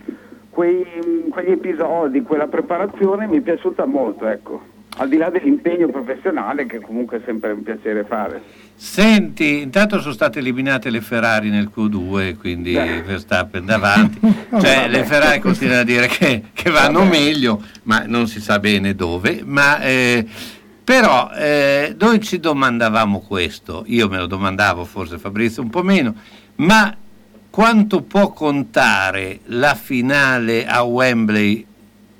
quei- 0.50 1.24
quegli 1.30 1.50
episodi, 1.50 2.20
quella 2.22 2.46
preparazione 2.46 3.26
mi 3.26 3.38
è 3.38 3.40
piaciuta 3.40 3.86
molto, 3.86 4.26
ecco. 4.28 4.74
al 4.98 5.08
di 5.10 5.16
là 5.18 5.28
dell'impegno 5.28 5.88
professionale 5.88 6.64
che 6.64 6.80
comunque 6.80 7.18
è 7.18 7.20
sempre 7.26 7.52
un 7.52 7.62
piacere 7.62 8.04
fare. 8.04 8.40
Senti, 8.74 9.60
intanto 9.62 10.00
sono 10.00 10.12
state 10.14 10.38
eliminate 10.38 10.88
le 10.90 11.00
Ferrari 11.02 11.50
nel 11.50 11.70
Q2, 11.74 12.36
quindi 12.38 12.72
Beh. 12.72 13.02
Verstappen 13.02 13.64
davanti. 13.66 14.18
Cioè, 14.48 14.48
Vabbè. 14.48 14.88
le 14.88 15.04
Ferrari 15.04 15.38
continuano 15.40 15.80
a 15.80 15.84
dire 15.84 16.06
che, 16.06 16.44
che 16.52 16.70
vanno 16.70 17.00
Vabbè. 17.00 17.10
meglio, 17.10 17.62
ma 17.82 18.04
non 18.06 18.26
si 18.26 18.40
sa 18.40 18.58
bene 18.58 18.94
dove. 18.94 19.42
Ma, 19.44 19.80
eh, 19.80 20.24
però 20.86 21.32
eh, 21.32 21.96
noi 21.98 22.20
ci 22.20 22.38
domandavamo 22.38 23.18
questo, 23.18 23.82
io 23.86 24.08
me 24.08 24.18
lo 24.18 24.26
domandavo, 24.26 24.84
forse 24.84 25.18
Fabrizio 25.18 25.60
un 25.60 25.68
po' 25.68 25.82
meno, 25.82 26.14
ma 26.56 26.94
quanto 27.50 28.02
può 28.02 28.30
contare 28.30 29.40
la 29.46 29.74
finale 29.74 30.64
a 30.64 30.84
Wembley 30.84 31.66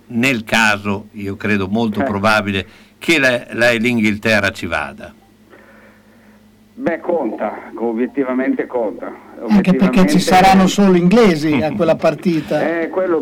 nel 0.09 0.43
caso, 0.43 1.07
io 1.13 1.37
credo 1.37 1.69
molto 1.69 2.01
Eh. 2.01 2.05
probabile, 2.05 2.67
che 2.99 3.21
la- 3.21 3.47
la- 3.53 3.71
l'Inghilterra 3.71 4.51
ci 4.51 4.67
vada? 4.67 5.15
Beh, 6.75 6.99
conta, 6.99 7.71
obiettivamente 7.77 8.67
conta. 8.67 9.13
Anche 9.49 9.75
perché 9.75 10.07
ci 10.07 10.19
saranno 10.19 10.67
solo 10.67 10.97
inglesi 10.97 11.61
a 11.63 11.73
quella 11.73 11.95
partita. 11.95 12.81
Eh, 12.81 12.89
quello, 12.89 13.19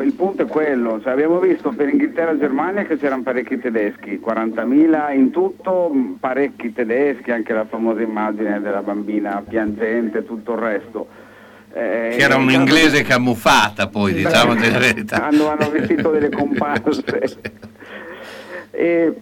il 0.00 0.12
punto 0.12 0.42
è 0.42 0.46
quello, 0.46 1.00
Cioè, 1.02 1.12
abbiamo 1.12 1.40
visto 1.40 1.70
per 1.70 1.88
Inghilterra 1.88 2.30
e 2.32 2.38
Germania 2.38 2.84
che 2.84 2.96
c'erano 2.96 3.22
parecchi 3.22 3.58
tedeschi, 3.58 4.20
40.000 4.24 5.12
in 5.14 5.30
tutto, 5.30 5.90
mh, 5.92 6.18
parecchi 6.20 6.72
tedeschi, 6.72 7.32
anche 7.32 7.52
la 7.52 7.66
famosa 7.66 8.00
immagine 8.00 8.60
della 8.60 8.82
bambina 8.82 9.42
piangente 9.46 10.18
e 10.18 10.24
tutto 10.24 10.52
il 10.52 10.58
resto. 10.58 11.08
Eh, 11.72 12.14
Che 12.16 12.22
era 12.22 12.36
un 12.36 12.50
inglese 12.50 13.02
camuffata 13.02 13.88
poi, 13.88 14.12
Beh, 14.12 14.18
diciamo 14.18 14.54
la 14.54 14.78
verità. 14.78 15.26
Hanno, 15.26 15.48
hanno 15.48 15.68
vestito 15.70 16.10
delle 16.10 16.30
comparse. 16.30 17.04
e 18.70 19.14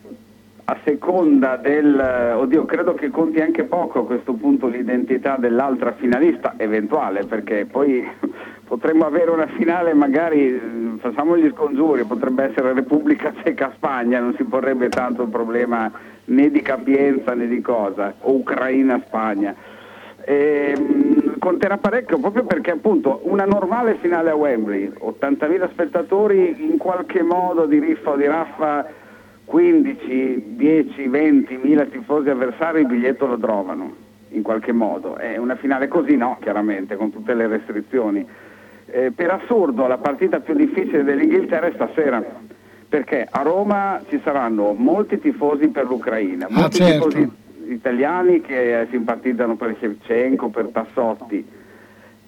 a 0.67 0.79
seconda 0.85 1.57
del... 1.57 2.35
Oddio, 2.37 2.65
credo 2.65 2.95
che 2.95 3.11
conti 3.11 3.41
anche 3.41 3.65
poco 3.65 4.01
a 4.01 4.07
questo 4.07 4.33
punto 4.33 4.67
l'identità 4.67 5.37
dell'altra 5.37 5.93
finalista 5.93 6.55
eventuale, 6.57 7.25
perché 7.25 7.67
poi 7.71 8.07
potremmo 8.65 9.05
avere 9.05 9.31
una 9.31 9.47
finale 9.49 9.93
magari, 9.93 10.55
eh, 10.55 10.61
facciamo 10.99 11.37
gli 11.37 11.51
scongiuri, 11.51 12.05
potrebbe 12.05 12.45
essere 12.45 12.73
Repubblica 12.73 13.35
Ceca-Spagna, 13.43 14.21
non 14.21 14.35
si 14.37 14.45
porrebbe 14.45 14.89
tanto 14.89 15.23
il 15.23 15.29
problema 15.29 15.91
né 16.27 16.51
di 16.51 16.63
capienza 16.63 17.35
né 17.35 17.47
di 17.47 17.61
cosa, 17.61 18.15
o 18.21 18.33
Ucraina-Spagna. 18.37 19.55
Ehm, 20.27 21.39
conterà 21.39 21.77
parecchio 21.77 22.19
proprio 22.19 22.45
perché 22.45 22.71
appunto 22.71 23.21
una 23.25 23.45
normale 23.45 23.97
finale 23.97 24.31
a 24.31 24.35
Wembley, 24.35 24.91
80.000 24.99 25.69
spettatori 25.73 26.65
in 26.71 26.79
qualche 26.79 27.23
modo 27.23 27.67
di 27.67 27.79
riffa 27.79 28.13
o 28.13 28.17
di 28.17 28.25
raffa 28.25 29.03
15, 29.45 30.55
10, 30.57 31.09
20 31.09 31.59
mila 31.63 31.85
tifosi 31.85 32.31
avversari 32.31 32.81
il 32.81 32.87
biglietto 32.87 33.27
lo 33.27 33.39
trovano 33.39 33.95
in 34.31 34.43
qualche 34.43 34.73
modo. 34.73 35.17
È 35.17 35.37
una 35.37 35.57
finale 35.57 35.89
così 35.89 36.17
no, 36.17 36.39
chiaramente, 36.41 36.97
con 36.97 37.13
tutte 37.13 37.35
le 37.35 37.47
restrizioni. 37.47 38.27
Eh, 38.87 39.13
per 39.13 39.31
assurdo 39.31 39.87
la 39.87 39.99
partita 39.99 40.41
più 40.41 40.55
difficile 40.55 41.05
dell'Inghilterra 41.05 41.67
è 41.67 41.73
stasera, 41.75 42.23
perché 42.89 43.27
a 43.31 43.43
Roma 43.43 44.01
ci 44.09 44.21
saranno 44.23 44.73
molti 44.73 45.19
tifosi 45.19 45.69
per 45.69 45.87
l'Ucraina, 45.87 46.47
Ah, 46.47 46.61
molti 46.61 46.77
certo. 46.79 47.09
tifosi 47.09 47.31
italiani 47.69 48.41
che 48.41 48.81
eh, 48.81 48.87
simpatizzano 48.91 49.57
per 49.57 49.77
Shevchenko, 49.79 50.49
per 50.49 50.67
Tassotti 50.73 51.47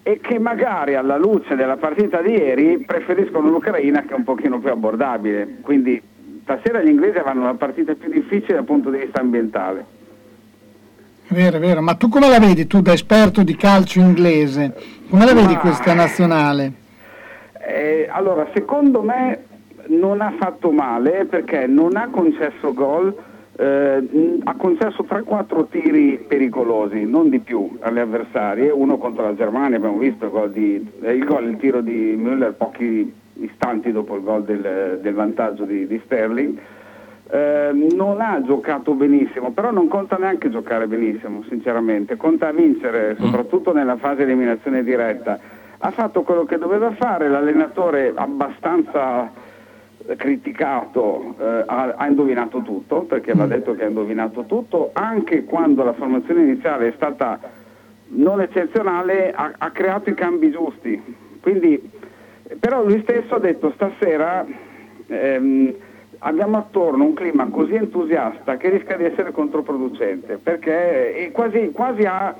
e 0.02 0.20
che 0.20 0.38
magari 0.38 0.94
alla 0.94 1.16
luce 1.16 1.56
della 1.56 1.76
partita 1.76 2.22
di 2.22 2.30
ieri 2.32 2.78
preferiscono 2.86 3.51
l'Ucraina 3.51 4.02
che 4.02 4.14
è 4.14 4.16
un 4.16 4.22
pochino 4.24 4.60
più 4.60 4.70
abbordabile. 4.70 5.56
Quindi 5.62 6.01
stasera 6.47 6.81
gli 6.81 6.89
inglesi 6.89 7.18
avranno 7.18 7.44
la 7.44 7.55
partita 7.55 7.94
più 7.94 8.09
difficile 8.09 8.55
dal 8.55 8.64
punto 8.64 8.89
di 8.90 8.98
vista 8.98 9.20
ambientale. 9.20 9.85
È 11.27 11.35
vero, 11.35 11.56
è 11.56 11.60
vero. 11.60 11.82
Ma 11.82 11.94
tu 11.94 12.09
come 12.09 12.28
la 12.28 12.39
vedi, 12.39 12.68
tu 12.68 12.81
da 12.81 12.93
esperto 12.93 13.43
di 13.43 13.56
calcio 13.56 13.98
inglese? 13.98 14.73
Come 15.10 15.24
la 15.24 15.35
vedi 15.35 15.55
Ma- 15.55 15.59
questa 15.59 15.93
nazionale? 15.93 16.73
Eh, 17.66 18.06
allora, 18.09 18.47
secondo 18.55 19.02
me 19.02 19.43
non 19.89 20.20
ha 20.20 20.35
fatto 20.39 20.70
male 20.70 21.24
perché 21.24 21.66
non 21.66 21.97
ha 21.97 22.09
concesso 22.10 22.73
gol, 22.73 23.12
eh, 23.56 24.40
ha 24.44 24.55
concesso 24.55 25.02
3-4 25.02 25.66
tiri 25.68 26.24
pericolosi, 26.28 27.05
non 27.05 27.28
di 27.28 27.40
più 27.40 27.77
alle 27.81 28.02
avversarie, 28.02 28.70
uno 28.70 28.98
contro 28.98 29.24
la 29.24 29.35
Germania, 29.35 29.78
abbiamo 29.78 29.98
visto 29.98 30.27
il 30.27 30.31
gol, 30.31 30.52
di, 30.52 30.93
eh, 31.01 31.12
il, 31.12 31.24
gol, 31.24 31.48
il 31.48 31.56
tiro 31.56 31.81
di 31.81 32.14
Müller 32.16 32.55
pochi 32.56 33.24
istanti 33.40 33.92
dopo 33.92 34.16
il 34.16 34.22
gol 34.22 34.44
del, 34.44 34.98
del 35.00 35.14
vantaggio 35.14 35.64
di, 35.64 35.86
di 35.86 36.00
Sterling. 36.04 36.58
Eh, 37.28 37.70
non 37.72 38.20
ha 38.20 38.40
giocato 38.42 38.92
benissimo, 38.92 39.50
però 39.50 39.70
non 39.72 39.88
conta 39.88 40.16
neanche 40.16 40.48
giocare 40.48 40.86
benissimo, 40.86 41.42
sinceramente, 41.48 42.16
conta 42.16 42.52
vincere, 42.52 43.16
soprattutto 43.18 43.72
nella 43.72 43.96
fase 43.96 44.22
eliminazione 44.22 44.84
diretta. 44.84 45.38
Ha 45.78 45.90
fatto 45.90 46.22
quello 46.22 46.44
che 46.44 46.56
doveva 46.56 46.92
fare, 46.92 47.28
l'allenatore 47.28 48.12
abbastanza 48.14 49.44
criticato 50.16 51.34
eh, 51.38 51.64
ha, 51.66 51.94
ha 51.96 52.06
indovinato 52.06 52.62
tutto, 52.62 53.02
perché 53.02 53.34
va 53.34 53.46
detto 53.46 53.74
che 53.74 53.84
ha 53.84 53.88
indovinato 53.88 54.44
tutto, 54.44 54.90
anche 54.92 55.44
quando 55.44 55.82
la 55.82 55.94
formazione 55.94 56.42
iniziale 56.42 56.88
è 56.88 56.92
stata 56.94 57.40
non 58.08 58.40
eccezionale, 58.40 59.32
ha, 59.32 59.52
ha 59.58 59.70
creato 59.70 60.10
i 60.10 60.14
cambi 60.14 60.50
giusti. 60.52 61.02
Quindi, 61.40 61.90
però 62.59 62.85
lui 62.85 63.01
stesso 63.02 63.35
ha 63.35 63.39
detto 63.39 63.73
stasera 63.74 64.47
ehm, 65.06 65.74
abbiamo 66.18 66.56
attorno 66.59 67.05
un 67.05 67.14
clima 67.14 67.47
così 67.51 67.74
entusiasta 67.74 68.56
che 68.56 68.70
rischia 68.70 68.97
di 68.97 69.05
essere 69.05 69.32
controproducente, 69.32 70.39
perché 70.43 71.16
eh, 71.16 71.31
quasi, 71.32 71.70
quasi 71.73 72.05
ha, 72.05 72.35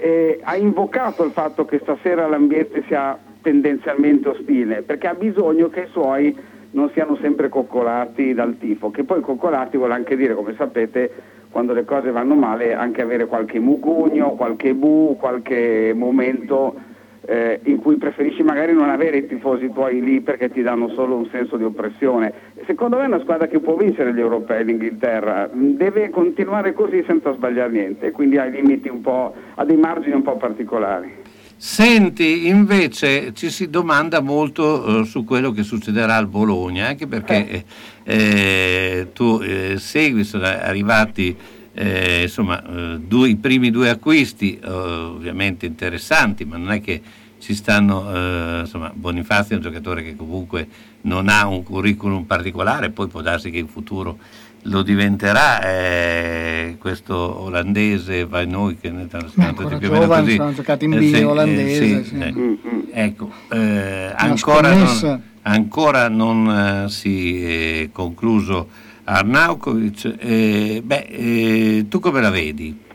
eh, 0.00 0.40
ha 0.42 0.56
invocato 0.56 1.24
il 1.24 1.32
fatto 1.32 1.64
che 1.64 1.80
stasera 1.82 2.26
l'ambiente 2.26 2.82
sia 2.86 3.18
tendenzialmente 3.42 4.28
ostile, 4.28 4.82
perché 4.82 5.08
ha 5.08 5.14
bisogno 5.14 5.68
che 5.68 5.82
i 5.82 5.88
suoi 5.90 6.36
non 6.72 6.90
siano 6.92 7.16
sempre 7.20 7.48
coccolati 7.48 8.32
dal 8.32 8.56
tifo, 8.58 8.90
che 8.90 9.02
poi 9.04 9.20
coccolati 9.20 9.76
vuole 9.76 9.94
anche 9.94 10.16
dire, 10.16 10.34
come 10.34 10.54
sapete, 10.56 11.10
quando 11.50 11.72
le 11.72 11.84
cose 11.84 12.12
vanno 12.12 12.36
male, 12.36 12.74
anche 12.74 13.02
avere 13.02 13.26
qualche 13.26 13.58
mugugno, 13.58 14.34
qualche 14.34 14.72
bu, 14.72 15.16
qualche 15.18 15.92
momento 15.96 16.88
eh, 17.26 17.60
in 17.64 17.78
cui 17.78 17.96
preferisci 17.96 18.42
magari 18.42 18.72
non 18.72 18.88
avere 18.88 19.18
i 19.18 19.26
tifosi 19.26 19.70
tuoi 19.72 20.00
lì 20.00 20.20
perché 20.20 20.50
ti 20.50 20.62
danno 20.62 20.88
solo 20.90 21.16
un 21.16 21.28
senso 21.30 21.56
di 21.56 21.64
oppressione. 21.64 22.32
Secondo 22.66 22.96
me 22.96 23.04
è 23.04 23.06
una 23.06 23.20
squadra 23.20 23.46
che 23.46 23.60
può 23.60 23.76
vincere 23.76 24.14
gli 24.14 24.20
europei, 24.20 24.64
l'Inghilterra, 24.64 25.50
deve 25.52 26.10
continuare 26.10 26.72
così 26.72 27.04
senza 27.06 27.32
sbagliare 27.32 27.70
niente, 27.70 28.10
quindi 28.10 28.38
ha, 28.38 28.48
dei 28.48 28.60
limiti 28.60 28.88
un 28.88 29.00
po', 29.00 29.34
ha 29.54 29.64
dei 29.64 29.76
margini 29.76 30.14
un 30.14 30.22
po' 30.22 30.36
particolari. 30.36 31.18
Senti, 31.56 32.48
invece 32.48 33.34
ci 33.34 33.50
si 33.50 33.68
domanda 33.68 34.20
molto 34.20 35.00
eh, 35.00 35.04
su 35.04 35.24
quello 35.24 35.50
che 35.50 35.62
succederà 35.62 36.16
al 36.16 36.26
Bologna, 36.26 36.86
anche 36.86 37.06
perché 37.06 37.48
eh, 37.50 37.64
eh, 38.04 39.08
tu 39.12 39.40
eh, 39.42 39.74
segui, 39.76 40.24
sono 40.24 40.44
arrivati 40.44 41.36
eh, 41.74 42.22
insomma, 42.22 42.62
eh, 42.64 42.98
due- 42.98 43.28
i 43.28 43.36
primi 43.36 43.70
due 43.70 43.90
acquisti, 43.90 44.58
eh, 44.58 44.68
ovviamente 44.68 45.66
interessanti, 45.66 46.44
ma 46.44 46.56
non 46.56 46.72
è 46.72 46.80
che 46.80 47.00
ci 47.38 47.54
stanno, 47.54 48.14
eh, 48.14 48.60
insomma, 48.60 48.90
Bonifazio 48.94 49.54
è 49.54 49.56
un 49.56 49.62
giocatore 49.62 50.02
che 50.02 50.16
comunque 50.16 50.68
non 51.02 51.28
ha 51.28 51.46
un 51.46 51.62
curriculum 51.62 52.24
particolare, 52.24 52.90
poi 52.90 53.08
può 53.08 53.22
darsi 53.22 53.50
che 53.50 53.58
in 53.58 53.68
futuro 53.68 54.18
lo 54.64 54.82
diventerà 54.82 55.62
eh, 55.62 56.76
questo 56.78 57.14
olandese 57.16 58.26
vai 58.26 58.46
noi 58.46 58.76
che 58.78 58.90
ne 58.90 59.06
stanno 59.08 59.30
ancora 59.36 59.78
giovane, 59.78 60.34
sono 60.34 60.52
giocati 60.52 60.84
in 60.84 60.90
B 60.90 61.22
olandese, 61.24 62.04
sì. 62.04 62.18
eh, 62.18 62.58
ecco 62.92 63.30
eh, 63.50 64.12
ancora 64.14 64.70
scommessa. 64.70 65.08
non, 65.08 65.22
ancora 65.42 66.08
non 66.08 66.84
eh, 66.84 66.88
si 66.90 67.42
è 67.42 67.88
concluso 67.90 68.68
Arnaukovic 69.12 70.04
eh, 70.20 70.82
beh 70.84 71.06
eh, 71.10 71.86
tu 71.88 71.98
come 71.98 72.20
la 72.20 72.30
vedi? 72.30 72.88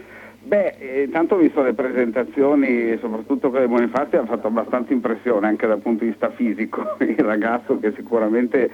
Beh, 0.44 0.76
eh, 0.78 1.04
intanto 1.04 1.36
ho 1.36 1.38
visto 1.40 1.62
le 1.62 1.74
presentazioni, 1.74 2.98
soprattutto 3.02 3.50
quelle 3.50 3.66
di 3.66 3.74
Bonifazio, 3.74 4.22
ha 4.22 4.26
fatto 4.26 4.48
abbastanza 4.48 4.94
impressione 4.94 5.48
anche 5.48 5.68
dal 5.68 5.80
punto 5.80 6.04
di 6.04 6.12
vista 6.12 6.30
fisico, 6.30 6.96
il 7.02 7.18
ragazzo 7.18 7.80
che 7.80 7.92
sicuramente 7.96 8.70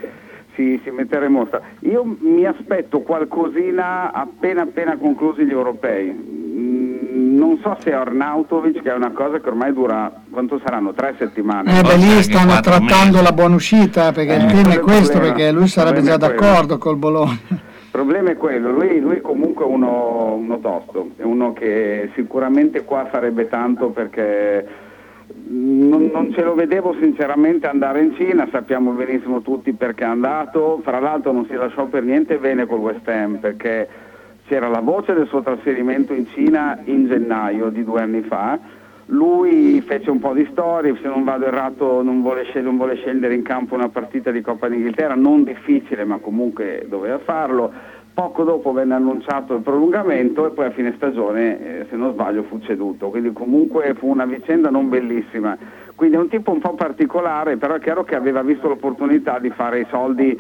si, 0.62 0.82
si 0.84 0.90
metterà 0.92 1.26
in 1.26 1.32
mostra. 1.34 1.62
Io 1.80 2.04
mi 2.20 2.46
aspetto 2.46 3.02
qualcosina 3.02 4.12
appena 4.12 4.62
appena 4.64 4.98
conclusi 4.98 5.44
gli 5.46 5.52
europei. 5.52 6.10
Mm, 6.12 7.38
non 7.38 7.58
so 7.62 7.76
se 7.82 7.92
Arnautovic, 7.94 8.82
che 8.82 8.92
è 8.92 8.96
una 8.96 9.12
cosa 9.12 9.40
che 9.40 9.48
ormai 9.50 9.74
dura, 9.74 10.12
quanto 10.30 10.60
saranno? 10.64 10.94
Tre 10.94 11.16
settimane. 11.18 11.80
Eh 11.80 11.82
beh, 11.82 11.96
lì 11.98 12.22
stanno 12.24 12.60
trattando 12.60 13.22
la 13.22 13.32
buona 13.32 13.56
uscita 13.56 14.12
perché 14.12 14.34
il 14.34 14.44
Eh, 14.44 14.48
tema 14.48 14.62
quello 14.62 14.70
è 14.70 14.76
il 14.76 14.80
questo, 14.82 15.12
problema. 15.12 15.36
perché 15.36 15.52
lui 15.52 15.68
sarebbe 15.68 16.00
Il 16.00 16.06
già 16.06 16.18
d'accordo 16.18 16.78
col 16.78 16.98
Bologna. 16.98 17.40
Il 17.50 17.98
problema 18.00 18.30
è 18.32 18.38
quello, 18.38 18.72
lui, 18.72 19.00
lui 19.02 19.20
comunque 19.20 19.66
è 19.66 19.68
uno, 19.68 20.36
uno 20.36 20.60
tosto, 20.60 21.10
è 21.18 21.24
uno 21.24 21.52
che 21.52 22.10
sicuramente 22.16 22.86
qua 22.86 23.06
farebbe 23.12 23.50
tanto 23.50 23.90
perché 23.90 24.66
Non, 25.44 26.10
non 26.14 26.32
ce 26.34 26.44
lo 26.44 26.54
vedevo 26.54 26.96
sinceramente 27.00 27.68
andare 27.68 28.02
in 28.02 28.16
Cina, 28.16 28.48
sappiamo 28.52 28.92
benissimo 28.92 29.42
tutti 29.42 29.74
perché 29.74 30.04
è 30.04 30.08
andato, 30.08 30.80
fra 30.84 31.00
l'altro 31.00 31.32
non 31.32 31.46
si 31.46 31.54
lasciò 31.54 31.86
per 31.86 32.04
niente 32.04 32.38
bene 32.38 32.66
col 32.66 32.80
West 32.80 33.08
Ham 33.08 33.38
perché 33.38 33.88
c'era 34.48 34.68
la 34.68 34.80
voce 34.80 35.14
del 35.14 35.28
suo 35.28 35.42
trasferimento 35.42 36.14
in 36.14 36.28
Cina 36.28 36.80
in 36.86 37.08
gennaio 37.08 37.70
di 37.70 37.84
due 37.84 38.02
anni 38.02 38.22
fa, 38.22 38.60
lui 39.08 39.82
fece 39.82 40.10
un 40.10 40.20
po' 40.20 40.34
di 40.34 40.48
storie, 40.52 40.98
se 41.02 41.08
non 41.08 41.24
vado 41.24 41.46
errato 41.46 42.02
non 42.02 42.22
vuole, 42.22 42.46
non 42.62 42.78
vuole 42.78 42.96
scendere 42.96 43.34
in 43.34 43.42
campo 43.44 43.76
una 43.76 43.90
partita 43.90 44.32
di 44.32 44.42
Coppa 44.42 44.70
d'Inghilterra, 44.70 45.16
non 45.16 45.44
difficile 45.44 46.06
ma 46.06 46.18
comunque 46.18 46.86
doveva 46.88 47.18
farlo, 47.20 47.72
poco 48.14 48.44
dopo 48.44 48.72
venne 48.74 48.94
annunciato 48.94 49.56
il 49.56 49.62
prolungamento 49.62 50.46
e 50.46 50.52
poi 50.52 50.66
a 50.66 50.72
fine 50.72 50.94
stagione, 50.96 51.82
eh, 51.82 51.86
se 51.90 51.96
non 51.96 52.14
sbaglio, 52.14 52.44
fu 52.44 52.60
ceduto, 52.60 53.10
quindi 53.10 53.32
comunque 53.32 53.94
fu 53.96 54.08
una 54.08 54.26
vicenda 54.26 54.70
non 54.70 54.90
bellissima. 54.90 55.58
Quindi 55.96 56.18
è 56.18 56.20
un 56.20 56.30
tipo 56.30 56.52
un 56.52 56.60
po' 56.60 56.74
particolare, 56.74 57.58
però 57.58 57.76
è 57.76 57.80
chiaro 57.80 58.04
che 58.04 58.16
aveva 58.16 58.42
visto 58.42 58.68
l'opportunità 58.68 59.40
di 59.40 59.50
fare 59.52 59.82
i 59.82 59.88
soldi 59.90 60.40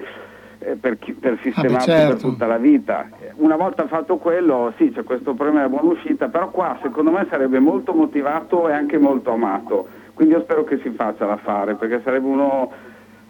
eh, 0.59 0.75
per, 0.75 0.97
chi- 0.97 1.13
per 1.13 1.37
sistemarsi 1.41 1.89
per 1.89 1.99
certo. 1.99 2.29
tutta 2.29 2.45
la 2.47 2.57
vita. 2.57 3.07
Una 3.35 3.55
volta 3.55 3.87
fatto 3.87 4.17
quello, 4.17 4.73
sì, 4.77 4.91
c'è 4.91 5.03
questo 5.03 5.33
problema 5.33 5.61
della 5.61 5.69
buona 5.69 5.93
uscita, 5.93 6.29
però 6.29 6.49
qua 6.49 6.77
secondo 6.81 7.11
me 7.11 7.27
sarebbe 7.29 7.59
molto 7.59 7.93
motivato 7.93 8.69
e 8.69 8.73
anche 8.73 8.97
molto 8.97 9.31
amato. 9.31 9.87
Quindi 10.13 10.33
io 10.33 10.41
spero 10.41 10.63
che 10.63 10.79
si 10.79 10.89
faccia 10.91 11.25
l'affare, 11.25 11.75
perché 11.75 12.01
sarebbe 12.03 12.27
uno 12.27 12.71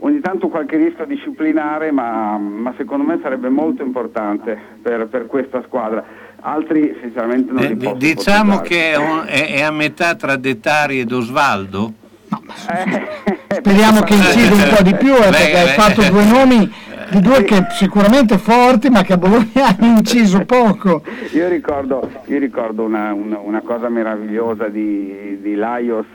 ogni 0.03 0.19
tanto 0.19 0.47
qualche 0.49 0.77
rischio 0.77 1.05
disciplinare, 1.05 1.91
ma, 1.91 2.37
ma 2.37 2.73
secondo 2.77 3.03
me 3.05 3.19
sarebbe 3.21 3.49
molto 3.49 3.81
importante 3.83 4.57
per, 4.81 5.07
per 5.07 5.25
questa 5.25 5.61
squadra. 5.65 6.03
Altri 6.43 6.95
sinceramente 7.01 7.51
non 7.51 7.63
Eh, 7.63 7.67
li 7.69 7.75
posso 7.75 7.95
diciamo 7.97 8.53
ipotizzare. 8.55 8.67
che 8.67 8.91
è, 8.91 8.97
un- 8.97 9.23
è- 9.27 9.53
è 9.57 9.61
a 9.61 9.71
metà 9.71 10.15
tra 10.15 10.35
Dettari 10.35 10.99
ed 10.99 11.11
Osvaldo. 11.11 11.93
Speriamo 13.49 14.01
che 14.01 14.13
incida 14.13 14.53
un 14.55 14.73
po' 14.75 14.81
di 14.83 14.95
più, 14.95 15.13
eh, 15.13 15.29
perché 15.29 15.57
hai 15.57 15.67
fatto 15.69 16.01
due 16.09 16.23
nomi 16.25 16.71
di 17.11 17.19
due 17.19 17.43
che 17.43 17.65
sicuramente 17.71 18.37
forti, 18.37 18.89
ma 18.89 19.01
che 19.03 19.13
a 19.13 19.17
Bologna 19.17 19.75
hanno 19.77 19.97
inciso 19.97 20.39
poco. 20.45 21.03
Io 21.33 21.47
ricordo, 21.49 22.09
io 22.25 22.39
ricordo 22.39 22.83
una, 22.83 23.13
una- 23.13 23.39
una 23.39 23.61
cosa 23.61 23.89
meravigliosa 23.89 24.67
di, 24.69 25.39
di 25.41 25.55
Laios 25.55 26.05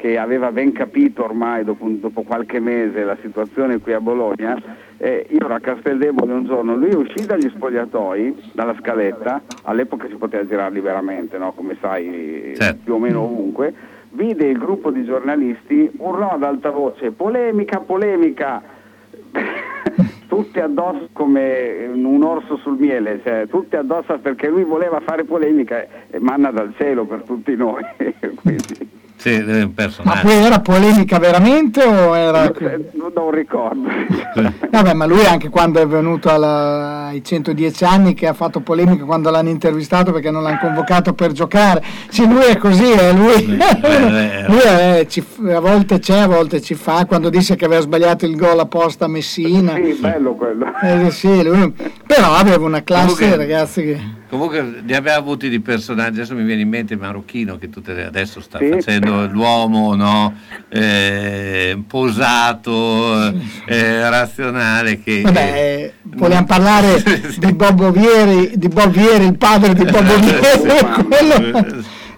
che 0.00 0.16
aveva 0.16 0.50
ben 0.50 0.72
capito 0.72 1.24
ormai 1.24 1.62
dopo, 1.62 1.86
dopo 1.86 2.22
qualche 2.22 2.58
mese 2.58 3.04
la 3.04 3.18
situazione 3.20 3.80
qui 3.80 3.92
a 3.92 4.00
Bologna. 4.00 4.58
Eh, 4.96 5.26
io 5.28 5.44
ero 5.44 5.54
a 5.54 5.60
Casteldebole 5.60 6.32
un 6.32 6.46
giorno, 6.46 6.74
lui 6.74 6.94
uscì 6.94 7.26
dagli 7.26 7.50
spogliatoi, 7.50 8.50
dalla 8.52 8.74
scaletta, 8.80 9.42
all'epoca 9.64 10.08
si 10.08 10.14
poteva 10.14 10.46
girare 10.46 10.72
liberamente, 10.72 11.36
no? 11.36 11.52
come 11.52 11.76
sai 11.82 12.56
più 12.82 12.94
o 12.94 12.98
meno 12.98 13.24
ovunque, 13.24 13.74
vide 14.12 14.46
il 14.46 14.56
gruppo 14.56 14.90
di 14.90 15.04
giornalisti, 15.04 15.90
urlò 15.98 16.30
ad 16.30 16.44
alta 16.44 16.70
voce 16.70 17.10
polemica, 17.10 17.80
polemica, 17.80 18.62
tutti 20.28 20.60
addosso 20.60 21.10
come 21.12 21.90
un 21.92 22.22
orso 22.22 22.56
sul 22.56 22.78
miele, 22.78 23.20
cioè 23.22 23.46
tutti 23.50 23.76
addosso 23.76 24.18
perché 24.18 24.48
lui 24.48 24.64
voleva 24.64 25.00
fare 25.00 25.24
polemica 25.24 25.86
e 26.10 26.18
manna 26.20 26.50
dal 26.50 26.72
cielo 26.78 27.04
per 27.04 27.22
tutti 27.22 27.54
noi. 27.54 27.82
Quindi, 28.40 28.98
Sì, 29.20 29.38
Ma 30.02 30.20
poi 30.22 30.32
era 30.32 30.60
polemica 30.60 31.18
veramente 31.18 31.82
o 31.82 32.16
era... 32.16 32.50
non, 32.94 33.12
non 33.14 33.30
ricordo. 33.30 33.86
Vabbè, 34.70 34.94
ma 34.94 35.04
lui 35.04 35.26
anche 35.26 35.50
quando 35.50 35.78
è 35.78 35.86
venuto 35.86 36.30
alla- 36.30 37.08
ai 37.08 37.22
110 37.22 37.84
anni 37.84 38.14
che 38.14 38.26
ha 38.26 38.32
fatto 38.32 38.60
polemica 38.60 39.04
quando 39.04 39.28
l'hanno 39.28 39.50
intervistato 39.50 40.10
perché 40.10 40.30
non 40.30 40.42
l'hanno 40.42 40.58
convocato 40.58 41.12
per 41.12 41.32
giocare. 41.32 41.82
Sì, 42.08 42.26
lui 42.26 42.44
è 42.44 42.56
così, 42.56 42.90
eh, 42.92 43.12
lui, 43.12 43.46
lui 44.48 44.58
è- 44.64 45.04
ci- 45.06 45.22
a 45.52 45.60
volte 45.60 45.98
c'è, 45.98 46.20
a 46.20 46.26
volte 46.26 46.62
ci 46.62 46.74
fa, 46.74 47.04
quando 47.04 47.28
disse 47.28 47.56
che 47.56 47.66
aveva 47.66 47.82
sbagliato 47.82 48.24
il 48.24 48.36
gol 48.36 48.58
apposta 48.58 49.04
a 49.04 49.08
Messina. 49.08 49.74
Sì, 49.74 49.98
bello 50.00 50.34
quello. 50.34 50.64
Eh, 50.82 51.10
sì, 51.10 51.42
lui- 51.42 51.74
però 52.06 52.32
aveva 52.32 52.64
una 52.64 52.82
classe, 52.82 53.14
Comunque- 53.14 53.36
ragazzi, 53.36 53.82
che... 53.82 54.00
Comunque 54.30 54.62
ne 54.86 54.94
abbiamo 54.96 55.18
avuti 55.18 55.48
di 55.48 55.58
personaggi, 55.58 56.18
adesso 56.20 56.36
mi 56.36 56.44
viene 56.44 56.62
in 56.62 56.68
mente 56.68 56.94
Marocchino 56.96 57.58
che 57.58 57.68
tutte 57.68 57.92
le- 57.94 58.06
adesso 58.06 58.40
sta 58.40 58.58
Sì. 58.58 58.68
facendo 58.70 59.26
l'uomo 59.26 59.96
no? 59.96 60.32
Eh, 60.68 61.76
posato, 61.86 63.26
eh, 63.66 64.08
razionale 64.08 65.02
che... 65.02 65.22
Vabbè, 65.22 65.52
eh, 65.56 65.92
vogliamo 66.16 66.46
parlare 66.46 67.02
di 67.38 67.52
Bob 67.54 67.90
Vieri, 67.90 68.52
di 68.54 68.68
Bob 68.68 68.92
Vieri, 68.92 69.24
il 69.24 69.36
padre 69.36 69.74
di 69.74 69.82
Bob 69.84 70.04
Vieri, 70.04 71.02
quello, 71.10 71.66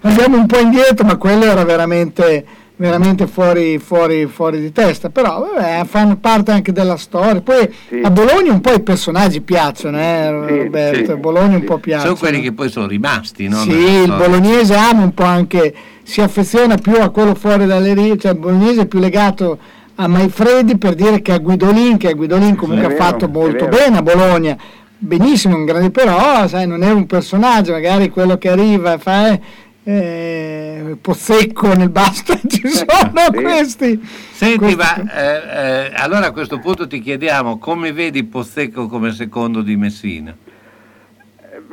andiamo 0.01 0.37
un 0.37 0.45
po' 0.45 0.59
indietro, 0.59 1.05
ma 1.05 1.15
quello 1.15 1.45
era 1.45 1.63
veramente, 1.63 2.45
veramente 2.75 3.27
fuori, 3.27 3.77
fuori, 3.77 4.25
fuori 4.25 4.59
di 4.59 4.71
testa, 4.71 5.09
però 5.09 5.47
vabbè, 5.53 5.85
fanno 5.85 6.17
parte 6.17 6.51
anche 6.51 6.71
della 6.71 6.97
storia. 6.97 7.41
Poi 7.41 7.73
a 8.01 8.09
Bologna 8.09 8.51
un 8.51 8.61
po' 8.61 8.73
i 8.73 8.81
personaggi 8.81 9.41
piacciono, 9.41 9.99
eh, 9.99 10.31
Roberto, 10.31 11.05
sì. 11.05 11.11
a 11.11 11.17
Bologna 11.17 11.55
un 11.55 11.63
po' 11.63 11.77
piacciono. 11.77 12.15
Sono 12.15 12.29
quelli 12.29 12.41
che 12.43 12.51
poi 12.51 12.69
sono 12.69 12.87
rimasti, 12.87 13.47
no? 13.47 13.57
Sì, 13.57 13.71
il 13.71 14.13
bolognese 14.15 14.75
ama 14.75 15.03
un 15.03 15.13
po' 15.13 15.23
anche, 15.23 15.73
si 16.03 16.21
affeziona 16.21 16.75
più 16.77 16.95
a 16.95 17.09
quello 17.09 17.35
fuori 17.35 17.65
dalle 17.65 17.93
righe, 17.93 18.17
cioè 18.17 18.31
il 18.31 18.39
bolognese 18.39 18.81
è 18.81 18.85
più 18.85 18.99
legato 18.99 19.57
a 19.95 20.07
Maifredi 20.07 20.77
per 20.77 20.95
dire 20.95 21.21
che 21.21 21.33
a 21.33 21.37
Guidolin, 21.37 21.97
che 21.97 22.09
a 22.09 22.13
Guidolin 22.13 22.55
comunque 22.55 22.87
È 22.87 22.89
ha 22.89 22.93
vero, 22.93 23.03
fatto 23.03 23.27
molto 23.27 23.65
vero. 23.65 23.77
bene 23.77 23.97
a 23.97 24.01
Bologna, 24.01 24.57
benissimo, 24.97 25.55
un 25.55 25.65
grande 25.65 25.91
però, 25.91 26.47
sai, 26.47 26.65
non 26.65 26.81
è 26.81 26.89
un 26.89 27.05
personaggio, 27.05 27.73
magari 27.73 28.09
quello 28.09 28.37
che 28.37 28.49
arriva 28.49 28.93
e 28.93 28.97
fa 28.97 29.29
eh, 29.29 29.39
eh, 29.83 30.97
Pozzecco 31.01 31.73
nel 31.73 31.89
basta, 31.89 32.35
ci 32.47 32.67
sono 32.67 33.31
questi. 33.33 33.99
Senti, 34.31 34.57
questi- 34.75 34.75
ma 34.77 35.11
eh, 35.13 35.85
eh, 35.85 35.91
allora 35.95 36.27
a 36.27 36.31
questo 36.31 36.59
punto 36.59 36.87
ti 36.87 36.99
chiediamo 37.01 37.57
come 37.57 37.91
vedi 37.91 38.23
Pozzecco 38.23 38.87
come 38.87 39.11
secondo 39.11 39.61
di 39.61 39.75
Messina? 39.75 40.35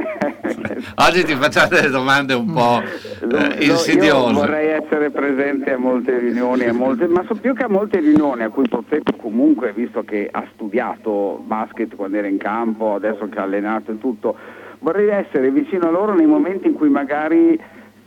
Oggi 0.95 1.23
ti 1.23 1.35
facciamo 1.35 1.67
delle 1.69 1.89
domande 1.89 2.33
un 2.33 2.51
po' 2.51 2.81
eh, 2.81 3.25
Lo- 3.25 3.37
Io 3.59 3.71
insidiose. 3.73 4.33
vorrei 4.33 4.67
essere 4.69 5.09
presente 5.09 5.71
a 5.73 5.77
molte 5.77 6.17
riunioni, 6.19 6.65
a 6.65 6.73
molte- 6.73 7.07
ma 7.07 7.23
so 7.27 7.35
più 7.35 7.53
che 7.53 7.63
a 7.63 7.69
molte 7.69 7.99
riunioni 7.99 8.43
a 8.43 8.49
cui 8.49 8.67
Pozzetto 8.67 9.13
comunque, 9.15 9.73
visto 9.73 10.03
che 10.03 10.27
ha 10.31 10.45
studiato 10.53 11.41
basket 11.45 11.95
quando 11.95 12.17
era 12.17 12.27
in 12.27 12.37
campo, 12.37 12.95
adesso 12.95 13.27
che 13.29 13.39
ha 13.39 13.43
allenato 13.43 13.91
e 13.91 13.97
tutto, 13.99 14.35
vorrei 14.79 15.09
essere 15.09 15.51
vicino 15.51 15.87
a 15.87 15.91
loro 15.91 16.13
nei 16.13 16.25
momenti 16.25 16.67
in 16.67 16.73
cui 16.73 16.89
magari 16.89 17.59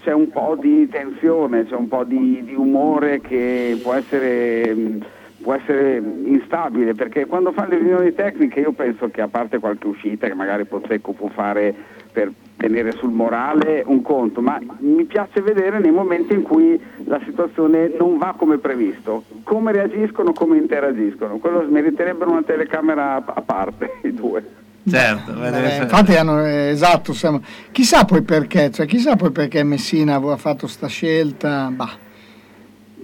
c'è 0.02 0.12
un 0.12 0.30
po' 0.30 0.56
di 0.58 0.88
tensione, 0.88 1.66
c'è 1.66 1.76
un 1.76 1.88
po' 1.88 2.04
di, 2.04 2.42
di 2.44 2.54
umore 2.54 3.20
che 3.20 3.78
può 3.80 3.94
essere, 3.94 4.98
può 5.40 5.54
essere 5.54 6.02
instabile, 6.24 6.94
perché 6.94 7.26
quando 7.26 7.52
fanno 7.52 7.70
le 7.70 7.78
riunioni 7.78 8.12
tecniche 8.12 8.60
io 8.60 8.72
penso 8.72 9.08
che 9.10 9.20
a 9.20 9.28
parte 9.28 9.58
qualche 9.58 9.86
uscita 9.86 10.26
che 10.26 10.34
magari 10.34 10.64
Pozzecco 10.64 11.12
può 11.12 11.28
fare 11.28 11.72
per 12.12 12.32
tenere 12.56 12.92
sul 12.92 13.10
morale 13.10 13.82
un 13.86 14.02
conto, 14.02 14.40
ma 14.40 14.60
mi 14.78 15.04
piace 15.04 15.40
vedere 15.40 15.78
nei 15.78 15.92
momenti 15.92 16.34
in 16.34 16.42
cui 16.42 16.80
la 17.04 17.20
situazione 17.24 17.92
non 17.96 18.18
va 18.18 18.34
come 18.36 18.58
previsto, 18.58 19.24
come 19.44 19.72
reagiscono, 19.72 20.32
come 20.32 20.58
interagiscono. 20.58 21.38
Quello 21.38 21.64
meriterebbero 21.68 22.30
una 22.30 22.42
telecamera 22.42 23.14
a 23.24 23.40
parte, 23.40 23.98
i 24.02 24.12
due. 24.12 24.61
Certo, 24.88 25.32
Eh, 25.42 25.46
essere- 25.46 25.82
infatti 25.84 26.16
hanno, 26.16 26.44
eh, 26.44 26.68
esatto, 26.70 27.12
siamo- 27.12 27.40
chissà 27.70 28.04
poi 28.04 28.22
perché, 28.22 28.70
cioè, 28.70 28.86
chissà 28.86 29.16
poi 29.16 29.30
perché 29.30 29.62
Messina 29.62 30.14
aveva 30.14 30.36
fatto 30.36 30.66
sta 30.66 30.86
scelta, 30.88 31.70
bah. 31.72 31.90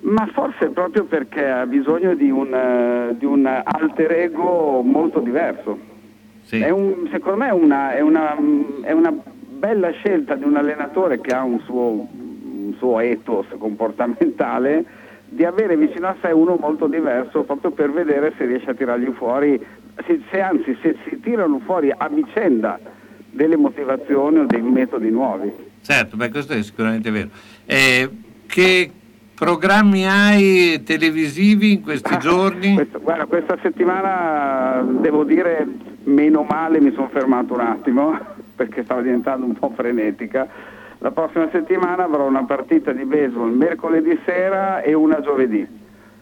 Ma 0.01 0.29
forse 0.33 0.69
proprio 0.69 1.05
perché 1.05 1.45
ha 1.47 1.67
bisogno 1.67 2.15
di 2.15 2.31
un, 2.31 3.15
di 3.19 3.25
un 3.25 3.47
alter 3.47 4.13
ego 4.13 4.81
molto 4.83 5.19
diverso. 5.21 5.79
È 6.49 6.71
un- 6.71 7.09
secondo 7.11 7.39
me 7.39 7.49
è 7.49 7.53
una, 7.53 7.93
è, 7.95 8.01
una, 8.01 8.35
è 8.83 8.93
una 8.93 9.13
bella 9.13 9.91
scelta 9.91 10.35
di 10.35 10.45
un 10.45 10.57
allenatore 10.57 11.21
che 11.21 11.35
ha 11.35 11.43
un 11.43 11.61
suo, 11.61 12.07
un 12.11 12.75
suo 12.79 13.01
ethos 13.01 13.47
comportamentale 13.59 14.85
di 15.29 15.45
avere 15.45 15.77
vicino 15.77 16.07
a 16.07 16.17
sé 16.23 16.29
uno 16.31 16.57
molto 16.59 16.87
diverso 16.87 17.43
proprio 17.43 17.71
per 17.73 17.91
vedere 17.93 18.33
se 18.39 18.47
riesce 18.47 18.71
a 18.71 18.75
tirargli 18.75 19.13
fuori, 19.13 19.63
se, 20.07 20.20
se 20.31 20.41
anzi 20.41 20.77
se 20.83 20.97
si 21.09 21.20
tirano 21.20 21.61
fuori 21.65 21.93
a 21.97 22.09
vicenda 22.09 22.79
delle 23.31 23.57
motivazioni 23.57 24.39
o 24.39 24.47
dei 24.47 24.61
metodi 24.61 25.11
nuovi. 25.11 25.53
Certo, 25.81 26.16
beh, 26.16 26.31
questo 26.31 26.53
è 26.55 26.62
sicuramente 26.62 27.11
vero. 27.11 27.29
Eh, 27.66 28.09
che 28.47 28.91
programmi 29.35 30.07
hai 30.07 30.83
televisivi 30.85 31.73
in 31.73 31.83
questi 31.83 32.16
giorni? 32.19 32.75
Questo- 32.75 33.01
guarda, 33.01 33.27
questa 33.27 33.57
settimana 33.62 34.83
devo 34.83 35.25
dire 35.25 35.66
meno 36.05 36.45
male 36.49 36.81
mi 36.81 36.93
sono 36.93 37.09
fermato 37.09 37.55
un 37.55 37.61
attimo 37.61 38.19
perché 38.57 38.83
stava 38.85 39.03
diventando 39.03 39.47
un 39.47 39.55
po' 39.55 39.73
frenetica. 39.75 40.49
La 40.99 41.12
prossima 41.12 41.49
settimana 41.53 42.05
avrò 42.05 42.27
una 42.27 42.45
partita 42.45 42.93
di 42.93 43.05
baseball 43.05 43.53
mercoledì 43.55 44.19
sera 44.25 44.81
e 44.81 44.95
una 44.95 45.20
giovedì. 45.20 45.65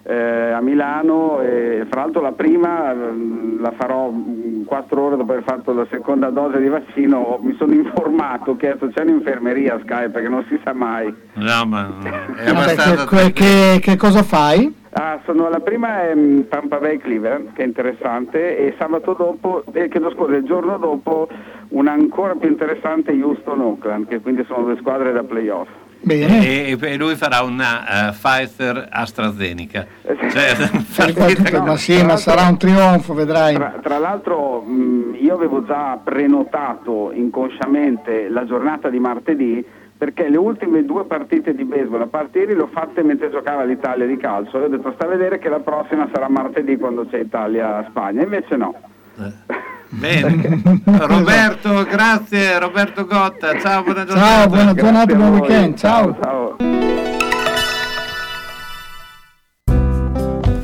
Eh, 0.08 0.50
a 0.52 0.60
Milano 0.60 1.40
e 1.40 1.84
fra 1.90 2.02
l'altro 2.02 2.20
la 2.22 2.32
prima 2.32 2.92
mm, 2.94 3.60
la 3.60 3.72
farò 3.76 4.10
mm, 4.10 4.64
quattro 4.64 5.02
ore 5.02 5.16
dopo 5.16 5.32
aver 5.32 5.44
fatto 5.44 5.72
la 5.72 5.86
seconda 5.90 6.30
dose 6.30 6.60
di 6.60 6.68
vaccino, 6.68 7.38
mi 7.42 7.54
sono 7.58 7.72
informato, 7.72 8.52
ho 8.52 8.56
chiesto 8.56 8.88
c'è 8.88 9.02
un'infermeria 9.02 9.74
a 9.74 9.78
Skype 9.80 10.10
perché 10.10 10.28
non 10.28 10.44
si 10.48 10.58
sa 10.64 10.72
mai. 10.72 11.12
No, 11.34 11.64
ma 11.66 11.88
è 12.36 12.52
Vabbè, 12.52 13.04
che, 13.06 13.32
che- 13.32 13.78
che 13.80 13.96
cosa 13.96 14.22
fai? 14.22 14.84
Ah, 14.98 15.18
sono- 15.24 15.48
la 15.50 15.60
prima 15.60 16.02
è 16.08 16.14
mm, 16.14 16.42
Tampa 16.48 16.78
Bay 16.78 16.96
Cleveland, 16.98 17.52
che 17.52 17.62
è 17.62 17.66
interessante, 17.66 18.56
e 18.58 18.74
sabato 18.78 19.12
dopo, 19.12 19.62
eh, 19.72 19.88
chiedo 19.88 20.10
scusa, 20.12 20.36
il 20.36 20.44
giorno 20.44 20.78
dopo 20.78 21.28
una 21.70 21.92
ancora 21.92 22.34
più 22.34 22.48
interessante 22.48 23.12
Houston 23.12 23.60
Oakland, 23.60 24.06
che 24.08 24.20
quindi 24.20 24.44
sono 24.46 24.64
due 24.64 24.76
squadre 24.78 25.12
da 25.12 25.22
playoff. 25.24 25.68
E, 26.08 26.76
e 26.80 26.96
lui 26.96 27.16
farà 27.16 27.42
una 27.42 28.08
eh, 28.08 28.12
Pfizer 28.12 28.88
AstraZeneca. 28.90 29.86
Cioè, 30.04 30.70
partita- 30.96 31.62
Ma 31.62 31.76
sì, 31.76 32.02
ma 32.04 32.16
sarà 32.16 32.46
un 32.48 32.56
trionfo, 32.58 33.12
vedrai. 33.14 33.54
Tra, 33.54 33.74
tra 33.82 33.98
l'altro 33.98 34.60
mh, 34.62 35.16
io 35.20 35.34
avevo 35.34 35.64
già 35.64 35.98
prenotato 36.02 37.10
inconsciamente 37.12 38.28
la 38.28 38.44
giornata 38.44 38.88
di 38.88 38.98
martedì 38.98 39.64
perché 39.98 40.28
le 40.28 40.36
ultime 40.36 40.84
due 40.84 41.04
partite 41.06 41.54
di 41.54 41.64
baseball 41.64 42.02
a 42.02 42.06
parte 42.06 42.40
ieri 42.40 42.54
le 42.54 42.62
ho 42.62 42.66
fatte 42.70 43.02
mentre 43.02 43.30
giocava 43.30 43.64
l'Italia 43.64 44.04
di 44.06 44.18
calcio 44.18 44.60
e 44.60 44.64
ho 44.64 44.68
detto 44.68 44.92
sta 44.94 45.06
a 45.06 45.08
vedere 45.08 45.38
che 45.38 45.48
la 45.48 45.60
prossima 45.60 46.06
sarà 46.12 46.28
martedì 46.28 46.76
quando 46.76 47.06
c'è 47.06 47.18
Italia-Spagna, 47.20 48.22
invece 48.22 48.56
no. 48.56 48.74
Bene. 49.88 50.82
Roberto, 50.84 51.84
grazie, 51.84 52.58
Roberto 52.58 53.06
Gotta. 53.06 53.58
Ciao, 53.60 53.82
buona 53.82 54.04
giornata. 54.04 54.26
Ciao, 54.26 54.48
buona 54.48 54.74
giornata, 54.74 55.14
buon 55.14 55.32
weekend, 55.32 55.78
ciao. 55.78 56.56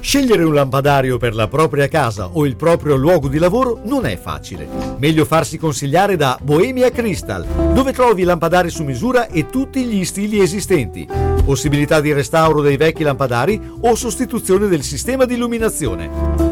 Scegliere 0.00 0.42
un 0.42 0.52
lampadario 0.52 1.16
per 1.16 1.34
la 1.34 1.48
propria 1.48 1.88
casa 1.88 2.28
o 2.32 2.44
il 2.44 2.56
proprio 2.56 2.96
luogo 2.96 3.28
di 3.28 3.38
lavoro 3.38 3.80
non 3.84 4.04
è 4.04 4.18
facile. 4.18 4.68
Meglio 4.98 5.24
farsi 5.24 5.56
consigliare 5.56 6.16
da 6.16 6.36
Bohemia 6.42 6.90
Crystal, 6.90 7.46
dove 7.72 7.92
trovi 7.92 8.24
lampadari 8.24 8.68
su 8.68 8.82
misura 8.82 9.28
e 9.28 9.46
tutti 9.48 9.84
gli 9.84 10.04
stili 10.04 10.40
esistenti. 10.40 11.08
Possibilità 11.44 12.00
di 12.00 12.12
restauro 12.12 12.60
dei 12.60 12.76
vecchi 12.76 13.04
lampadari 13.04 13.58
o 13.80 13.94
sostituzione 13.94 14.66
del 14.66 14.82
sistema 14.82 15.24
di 15.24 15.34
illuminazione. 15.34 16.51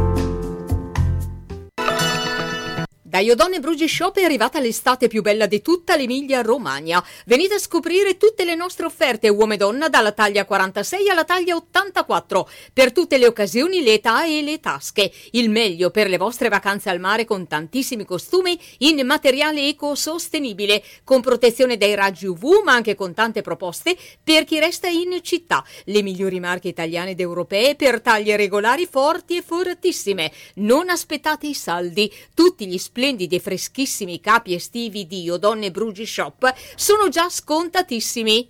Da 3.11 3.19
Iodone 3.19 3.59
Brugi 3.59 3.89
Shop 3.89 4.17
è 4.17 4.23
arrivata 4.23 4.61
l'estate 4.61 5.09
più 5.09 5.21
bella 5.21 5.45
di 5.45 5.61
tutta 5.61 5.97
l'Emilia 5.97 6.41
Romagna. 6.41 7.03
Venite 7.25 7.55
a 7.55 7.59
scoprire 7.59 8.15
tutte 8.15 8.45
le 8.45 8.55
nostre 8.55 8.85
offerte 8.85 9.27
uomo 9.27 9.51
e 9.51 9.57
donna 9.57 9.89
dalla 9.89 10.13
taglia 10.13 10.45
46 10.45 11.09
alla 11.09 11.25
taglia 11.25 11.57
84. 11.57 12.49
Per 12.71 12.93
tutte 12.93 13.17
le 13.17 13.27
occasioni, 13.27 13.83
le 13.83 13.95
età 13.95 14.23
e 14.25 14.41
le 14.41 14.61
tasche. 14.61 15.11
Il 15.31 15.49
meglio 15.49 15.89
per 15.89 16.07
le 16.07 16.15
vostre 16.15 16.47
vacanze 16.47 16.89
al 16.89 17.01
mare 17.01 17.25
con 17.25 17.47
tantissimi 17.47 18.05
costumi 18.05 18.57
in 18.77 19.05
materiale 19.05 19.67
ecosostenibile, 19.67 20.81
con 21.03 21.19
protezione 21.19 21.75
dai 21.75 21.95
raggi 21.95 22.27
UV, 22.27 22.61
ma 22.63 22.71
anche 22.71 22.95
con 22.95 23.13
tante 23.13 23.41
proposte 23.41 23.97
per 24.23 24.45
chi 24.45 24.57
resta 24.57 24.87
in 24.87 25.19
città. 25.21 25.65
Le 25.83 26.01
migliori 26.01 26.39
marche 26.39 26.69
italiane 26.69 27.09
ed 27.09 27.19
europee 27.19 27.75
per 27.75 27.99
taglie 27.99 28.37
regolari 28.37 28.87
forti 28.89 29.35
e 29.35 29.41
fortissime. 29.41 30.31
Non 30.55 30.87
aspettate 30.87 31.47
i 31.47 31.53
saldi. 31.53 32.09
Tutti 32.33 32.65
gli 32.65 32.77
splendidi 33.01 33.37
e 33.37 33.39
freschissimi 33.39 34.19
capi 34.19 34.53
estivi 34.53 35.07
di 35.07 35.23
Iodonne 35.23 35.71
Brugi 35.71 36.05
Shop 36.05 36.53
sono 36.75 37.09
già 37.09 37.29
scontatissimi. 37.29 38.47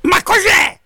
Ma 0.00 0.22
cos'è? 0.22 0.78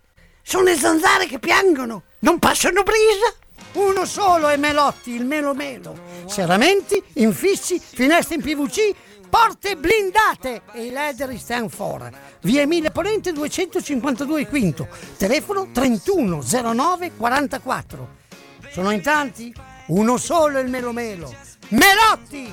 Sono 0.42 0.64
le 0.64 0.76
zanzare 0.76 1.26
che 1.26 1.38
piangono, 1.38 2.02
non 2.20 2.38
passano 2.38 2.82
brisa. 2.82 3.34
Uno 3.74 4.04
solo 4.04 4.48
è 4.48 4.56
Melotti, 4.56 5.14
il 5.14 5.24
Melo 5.24 5.54
Melo. 5.54 5.96
Serramenti, 6.26 7.02
infissi, 7.14 7.80
finestre 7.80 8.34
in 8.34 8.42
PVC, 8.42 8.92
porte 9.32 9.76
blindate 9.76 10.60
e 10.74 10.84
i 10.84 10.90
leder 10.90 11.34
stand 11.38 11.70
for. 11.70 12.10
Via 12.42 12.60
Emile 12.60 12.90
Ponente 12.90 13.32
252 13.32 14.46
Quinto, 14.46 14.88
telefono 15.16 15.70
3109 15.72 17.12
44. 17.16 18.08
Sono 18.70 18.90
in 18.90 19.00
tanti? 19.00 19.50
Uno 19.86 20.18
solo 20.18 20.58
il 20.58 20.68
Melo 20.68 20.92
Melo. 20.92 21.34
Melotti! 21.68 22.52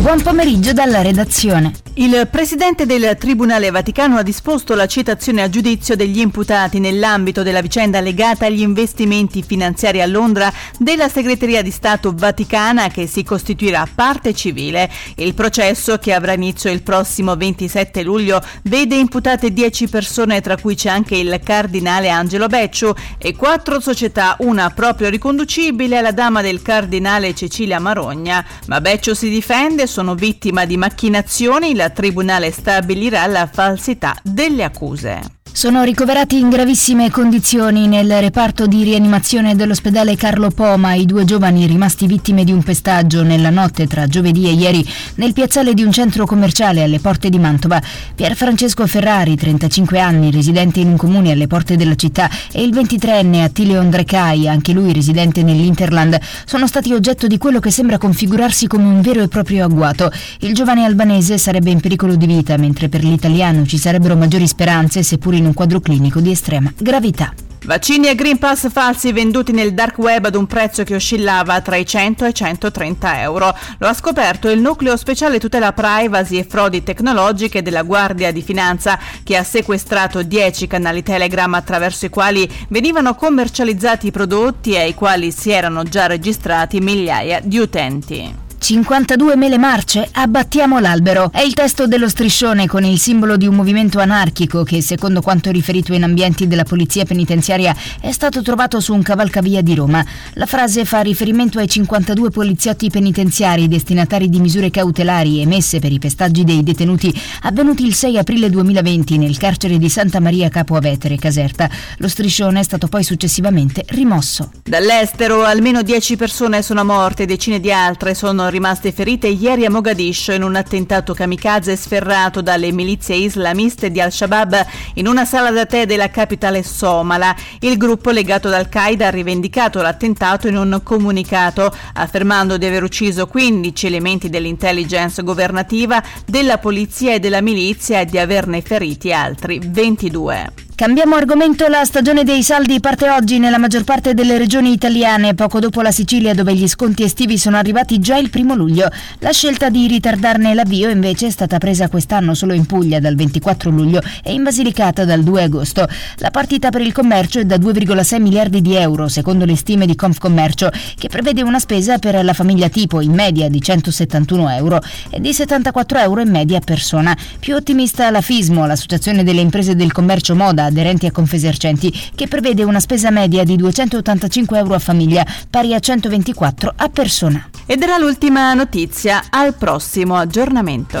Buon 0.00 0.22
pomeriggio 0.22 0.72
dalla 0.72 1.02
redazione. 1.02 1.72
Il 1.94 2.28
presidente 2.30 2.86
del 2.86 3.16
Tribunale 3.18 3.72
Vaticano 3.72 4.18
ha 4.18 4.22
disposto 4.22 4.76
la 4.76 4.86
citazione 4.86 5.42
a 5.42 5.48
giudizio 5.48 5.96
degli 5.96 6.20
imputati 6.20 6.78
nell'ambito 6.78 7.42
della 7.42 7.60
vicenda 7.60 7.98
legata 7.98 8.46
agli 8.46 8.60
investimenti 8.60 9.42
finanziari 9.42 10.00
a 10.00 10.06
Londra 10.06 10.52
della 10.78 11.08
Segreteria 11.08 11.60
di 11.60 11.72
Stato 11.72 12.12
Vaticana 12.14 12.86
che 12.86 13.08
si 13.08 13.24
costituirà 13.24 13.84
parte 13.92 14.32
civile. 14.32 14.88
Il 15.16 15.34
processo, 15.34 15.98
che 15.98 16.12
avrà 16.12 16.34
inizio 16.34 16.70
il 16.70 16.82
prossimo 16.82 17.34
27 17.34 18.04
luglio, 18.04 18.40
vede 18.62 18.94
imputate 18.94 19.52
10 19.52 19.88
persone, 19.88 20.40
tra 20.40 20.56
cui 20.56 20.76
c'è 20.76 20.90
anche 20.90 21.16
il 21.16 21.40
cardinale 21.42 22.08
Angelo 22.08 22.46
Becciu, 22.46 22.94
e 23.18 23.34
quattro 23.34 23.80
società, 23.80 24.36
una 24.38 24.70
proprio 24.70 25.08
riconducibile 25.08 25.98
alla 25.98 26.12
dama 26.12 26.42
del 26.42 26.62
cardinale 26.62 27.34
Cecilia 27.34 27.80
Marogna. 27.80 28.46
Ma 28.68 28.80
Becciu 28.80 29.14
si 29.14 29.28
difende, 29.28 29.87
sono 29.88 30.14
vittima 30.14 30.66
di 30.66 30.76
macchinazioni, 30.76 31.70
il 31.70 31.90
tribunale 31.94 32.52
stabilirà 32.52 33.26
la 33.26 33.46
falsità 33.46 34.14
delle 34.22 34.62
accuse. 34.62 35.37
Sono 35.58 35.82
ricoverati 35.82 36.38
in 36.38 36.50
gravissime 36.50 37.10
condizioni 37.10 37.88
nel 37.88 38.20
reparto 38.20 38.68
di 38.68 38.84
rianimazione 38.84 39.56
dell'ospedale 39.56 40.14
Carlo 40.14 40.50
Poma 40.50 40.94
i 40.94 41.04
due 41.04 41.24
giovani 41.24 41.66
rimasti 41.66 42.06
vittime 42.06 42.44
di 42.44 42.52
un 42.52 42.62
pestaggio 42.62 43.24
nella 43.24 43.50
notte 43.50 43.88
tra 43.88 44.06
giovedì 44.06 44.46
e 44.46 44.52
ieri 44.52 44.88
nel 45.16 45.32
piazzale 45.32 45.74
di 45.74 45.82
un 45.82 45.90
centro 45.90 46.26
commerciale 46.26 46.84
alle 46.84 47.00
porte 47.00 47.28
di 47.28 47.40
Mantova. 47.40 47.82
Pier 48.14 48.36
Francesco 48.36 48.86
Ferrari, 48.86 49.34
35 49.34 49.98
anni, 49.98 50.30
residente 50.30 50.78
in 50.78 50.90
un 50.90 50.96
comune 50.96 51.32
alle 51.32 51.48
porte 51.48 51.74
della 51.74 51.96
città, 51.96 52.30
e 52.52 52.62
il 52.62 52.72
23enne 52.72 53.42
Attilio 53.42 53.80
Andrecai, 53.80 54.46
anche 54.46 54.72
lui 54.72 54.92
residente 54.92 55.42
nell'Interland, 55.42 56.20
sono 56.44 56.68
stati 56.68 56.92
oggetto 56.92 57.26
di 57.26 57.36
quello 57.36 57.58
che 57.58 57.72
sembra 57.72 57.98
configurarsi 57.98 58.68
come 58.68 58.84
un 58.84 59.00
vero 59.00 59.22
e 59.22 59.28
proprio 59.28 59.64
agguato. 59.64 60.08
Il 60.38 60.54
giovane 60.54 60.84
albanese 60.84 61.36
sarebbe 61.36 61.70
in 61.70 61.80
pericolo 61.80 62.14
di 62.14 62.26
vita, 62.26 62.56
mentre 62.56 62.88
per 62.88 63.02
l'italiano 63.02 63.66
ci 63.66 63.76
sarebbero 63.76 64.14
maggiori 64.14 64.46
speranze, 64.46 65.02
seppur 65.02 65.34
in 65.34 65.46
un 65.48 65.54
quadro 65.54 65.80
clinico 65.80 66.20
di 66.20 66.30
estrema 66.30 66.72
gravità. 66.76 67.32
Vaccini 67.64 68.08
e 68.08 68.14
Green 68.14 68.38
Pass 68.38 68.70
falsi 68.70 69.12
venduti 69.12 69.52
nel 69.52 69.74
dark 69.74 69.98
web 69.98 70.24
ad 70.24 70.34
un 70.34 70.46
prezzo 70.46 70.84
che 70.84 70.94
oscillava 70.94 71.60
tra 71.60 71.76
i 71.76 71.84
100 71.84 72.24
e 72.24 72.28
i 72.28 72.34
130 72.34 73.20
euro. 73.20 73.54
Lo 73.78 73.86
ha 73.88 73.92
scoperto 73.92 74.48
il 74.48 74.60
Nucleo 74.60 74.96
Speciale 74.96 75.38
Tutela 75.38 75.72
Privacy 75.72 76.38
e 76.38 76.46
Frodi 76.48 76.82
Tecnologiche 76.82 77.60
della 77.60 77.82
Guardia 77.82 78.32
di 78.32 78.42
Finanza, 78.42 78.98
che 79.22 79.36
ha 79.36 79.42
sequestrato 79.42 80.22
10 80.22 80.66
canali 80.66 81.02
Telegram 81.02 81.52
attraverso 81.52 82.06
i 82.06 82.10
quali 82.10 82.50
venivano 82.68 83.14
commercializzati 83.14 84.06
i 84.06 84.12
prodotti 84.12 84.72
e 84.72 84.80
ai 84.80 84.94
quali 84.94 85.30
si 85.30 85.50
erano 85.50 85.82
già 85.82 86.06
registrati 86.06 86.80
migliaia 86.80 87.40
di 87.42 87.58
utenti. 87.58 88.46
52 88.58 89.36
mele 89.36 89.56
marce, 89.56 90.08
abbattiamo 90.10 90.80
l'albero. 90.80 91.30
È 91.32 91.40
il 91.40 91.54
testo 91.54 91.86
dello 91.86 92.08
striscione 92.08 92.66
con 92.66 92.84
il 92.84 92.98
simbolo 92.98 93.36
di 93.36 93.46
un 93.46 93.54
movimento 93.54 94.00
anarchico 94.00 94.64
che, 94.64 94.82
secondo 94.82 95.22
quanto 95.22 95.50
riferito 95.50 95.94
in 95.94 96.02
ambienti 96.02 96.46
della 96.46 96.64
polizia 96.64 97.04
penitenziaria, 97.04 97.74
è 98.00 98.10
stato 98.10 98.42
trovato 98.42 98.80
su 98.80 98.92
un 98.92 99.02
cavalcavia 99.02 99.62
di 99.62 99.74
Roma. 99.74 100.04
La 100.34 100.46
frase 100.46 100.84
fa 100.84 101.00
riferimento 101.00 101.58
ai 101.58 101.68
52 101.68 102.30
poliziotti 102.30 102.90
penitenziari 102.90 103.68
destinatari 103.68 104.28
di 104.28 104.40
misure 104.40 104.70
cautelari 104.70 105.40
emesse 105.40 105.78
per 105.78 105.92
i 105.92 105.98
pestaggi 105.98 106.44
dei 106.44 106.62
detenuti 106.62 107.14
avvenuti 107.42 107.86
il 107.86 107.94
6 107.94 108.18
aprile 108.18 108.50
2020 108.50 109.18
nel 109.18 109.38
carcere 109.38 109.78
di 109.78 109.88
Santa 109.88 110.20
Maria 110.20 110.48
Capo 110.48 110.76
Avetere, 110.76 111.16
Caserta. 111.16 111.70
Lo 111.98 112.08
striscione 112.08 112.60
è 112.60 112.64
stato 112.64 112.88
poi 112.88 113.04
successivamente 113.04 113.84
rimosso. 113.88 114.50
Dall'estero 114.64 115.44
almeno 115.44 115.82
10 115.82 116.16
persone 116.16 116.62
sono 116.62 116.84
morte, 116.84 117.24
decine 117.24 117.60
di 117.60 117.72
altre 117.72 118.14
sono 118.14 118.47
rimaste 118.48 118.92
ferite 118.92 119.26
ieri 119.28 119.64
a 119.64 119.70
Mogadiscio 119.70 120.32
in 120.32 120.42
un 120.42 120.56
attentato 120.56 121.14
kamikaze 121.14 121.76
sferrato 121.76 122.40
dalle 122.40 122.72
milizie 122.72 123.16
islamiste 123.16 123.90
di 123.90 124.00
Al-Shabaab 124.00 124.66
in 124.94 125.06
una 125.06 125.24
sala 125.24 125.50
da 125.50 125.66
tè 125.66 125.86
della 125.86 126.10
capitale 126.10 126.62
somala. 126.62 127.34
Il 127.60 127.76
gruppo 127.76 128.10
legato 128.10 128.48
ad 128.48 128.54
Al-Qaeda 128.54 129.06
ha 129.06 129.10
rivendicato 129.10 129.80
l'attentato 129.80 130.48
in 130.48 130.56
un 130.56 130.80
comunicato, 130.82 131.70
affermando 131.94 132.56
di 132.56 132.66
aver 132.66 132.82
ucciso 132.82 133.26
15 133.26 133.86
elementi 133.86 134.28
dell'intelligence 134.28 135.22
governativa, 135.22 136.02
della 136.26 136.58
polizia 136.58 137.14
e 137.14 137.20
della 137.20 137.40
milizia 137.40 138.00
e 138.00 138.04
di 138.04 138.18
averne 138.18 138.62
feriti 138.62 139.12
altri 139.12 139.60
22. 139.64 140.67
Cambiamo 140.78 141.16
argomento, 141.16 141.66
la 141.66 141.84
stagione 141.84 142.22
dei 142.22 142.44
saldi 142.44 142.78
parte 142.78 143.10
oggi 143.10 143.40
nella 143.40 143.58
maggior 143.58 143.82
parte 143.82 144.14
delle 144.14 144.38
regioni 144.38 144.70
italiane, 144.70 145.34
poco 145.34 145.58
dopo 145.58 145.82
la 145.82 145.90
Sicilia 145.90 146.34
dove 146.34 146.54
gli 146.54 146.68
sconti 146.68 147.02
estivi 147.02 147.36
sono 147.36 147.56
arrivati 147.56 147.98
già 147.98 148.16
il 148.16 148.30
primo 148.30 148.54
luglio. 148.54 148.88
La 149.18 149.32
scelta 149.32 149.70
di 149.70 149.88
ritardarne 149.88 150.54
l'avvio 150.54 150.88
invece 150.88 151.26
è 151.26 151.30
stata 151.30 151.58
presa 151.58 151.88
quest'anno 151.88 152.32
solo 152.32 152.52
in 152.52 152.64
Puglia 152.64 153.00
dal 153.00 153.16
24 153.16 153.70
luglio 153.70 154.00
e 154.22 154.32
in 154.32 154.44
Basilicata 154.44 155.04
dal 155.04 155.24
2 155.24 155.42
agosto. 155.42 155.84
La 156.18 156.30
partita 156.30 156.70
per 156.70 156.82
il 156.82 156.92
commercio 156.92 157.40
è 157.40 157.44
da 157.44 157.56
2,6 157.56 158.20
miliardi 158.20 158.62
di 158.62 158.76
euro, 158.76 159.08
secondo 159.08 159.44
le 159.44 159.56
stime 159.56 159.84
di 159.84 159.96
Confcommercio, 159.96 160.70
che 160.96 161.08
prevede 161.08 161.42
una 161.42 161.58
spesa 161.58 161.98
per 161.98 162.22
la 162.22 162.32
famiglia 162.32 162.68
tipo 162.68 163.00
in 163.00 163.14
media 163.14 163.48
di 163.48 163.60
171 163.60 164.48
euro 164.50 164.78
e 165.10 165.18
di 165.18 165.34
74 165.34 165.98
euro 165.98 166.20
in 166.20 166.30
media 166.30 166.60
persona. 166.60 167.18
Più 167.40 167.56
ottimista 167.56 168.08
la 168.12 168.20
FISMO, 168.20 168.64
l'Associazione 168.64 169.24
delle 169.24 169.40
imprese 169.40 169.74
del 169.74 169.90
commercio 169.90 170.36
moda 170.36 170.66
aderenti 170.68 171.06
a 171.06 171.10
Confesercenti, 171.10 171.92
che 172.14 172.28
prevede 172.28 172.62
una 172.62 172.80
spesa 172.80 173.10
media 173.10 173.44
di 173.44 173.56
285 173.56 174.58
euro 174.58 174.74
a 174.74 174.78
famiglia, 174.78 175.26
pari 175.50 175.74
a 175.74 175.80
124 175.80 176.72
a 176.76 176.88
persona. 176.88 177.48
Ed 177.66 177.82
era 177.82 177.98
l'ultima 177.98 178.54
notizia, 178.54 179.24
al 179.30 179.54
prossimo 179.54 180.16
aggiornamento. 180.16 181.00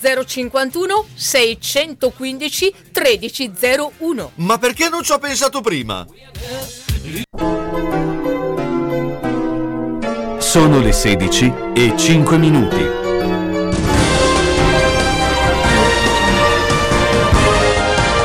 051 0.01 1.05
615 1.13 2.73
1301. 2.93 4.31
Ma 4.35 4.57
perché 4.57 4.89
non 4.89 5.03
ci 5.03 5.11
ho 5.11 5.19
pensato 5.19 5.61
prima? 5.61 6.05
Sono 10.39 10.79
le 10.79 10.91
16 10.91 11.53
e 11.73 11.93
5 11.95 12.37
minuti. 12.37 12.99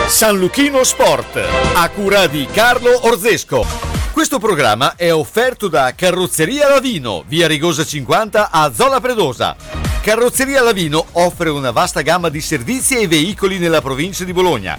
San 0.08 0.38
Luchino 0.38 0.82
Sport, 0.82 1.36
a 1.74 1.88
cura 1.90 2.26
di 2.26 2.46
Carlo 2.50 3.06
Orzesco. 3.06 3.66
Questo 4.12 4.38
programma 4.38 4.94
è 4.96 5.12
offerto 5.12 5.68
da 5.68 5.92
Carrozzeria 5.94 6.70
Lavino, 6.70 7.22
via 7.26 7.46
Rigosa 7.46 7.84
50 7.84 8.50
a 8.50 8.72
Zola 8.72 8.98
Predosa. 8.98 9.85
Carrozzeria 10.06 10.62
Lavino 10.62 11.04
offre 11.14 11.50
una 11.50 11.72
vasta 11.72 12.00
gamma 12.00 12.28
di 12.28 12.40
servizi 12.40 12.96
e 12.96 13.08
veicoli 13.08 13.58
nella 13.58 13.80
provincia 13.80 14.22
di 14.22 14.32
Bologna 14.32 14.78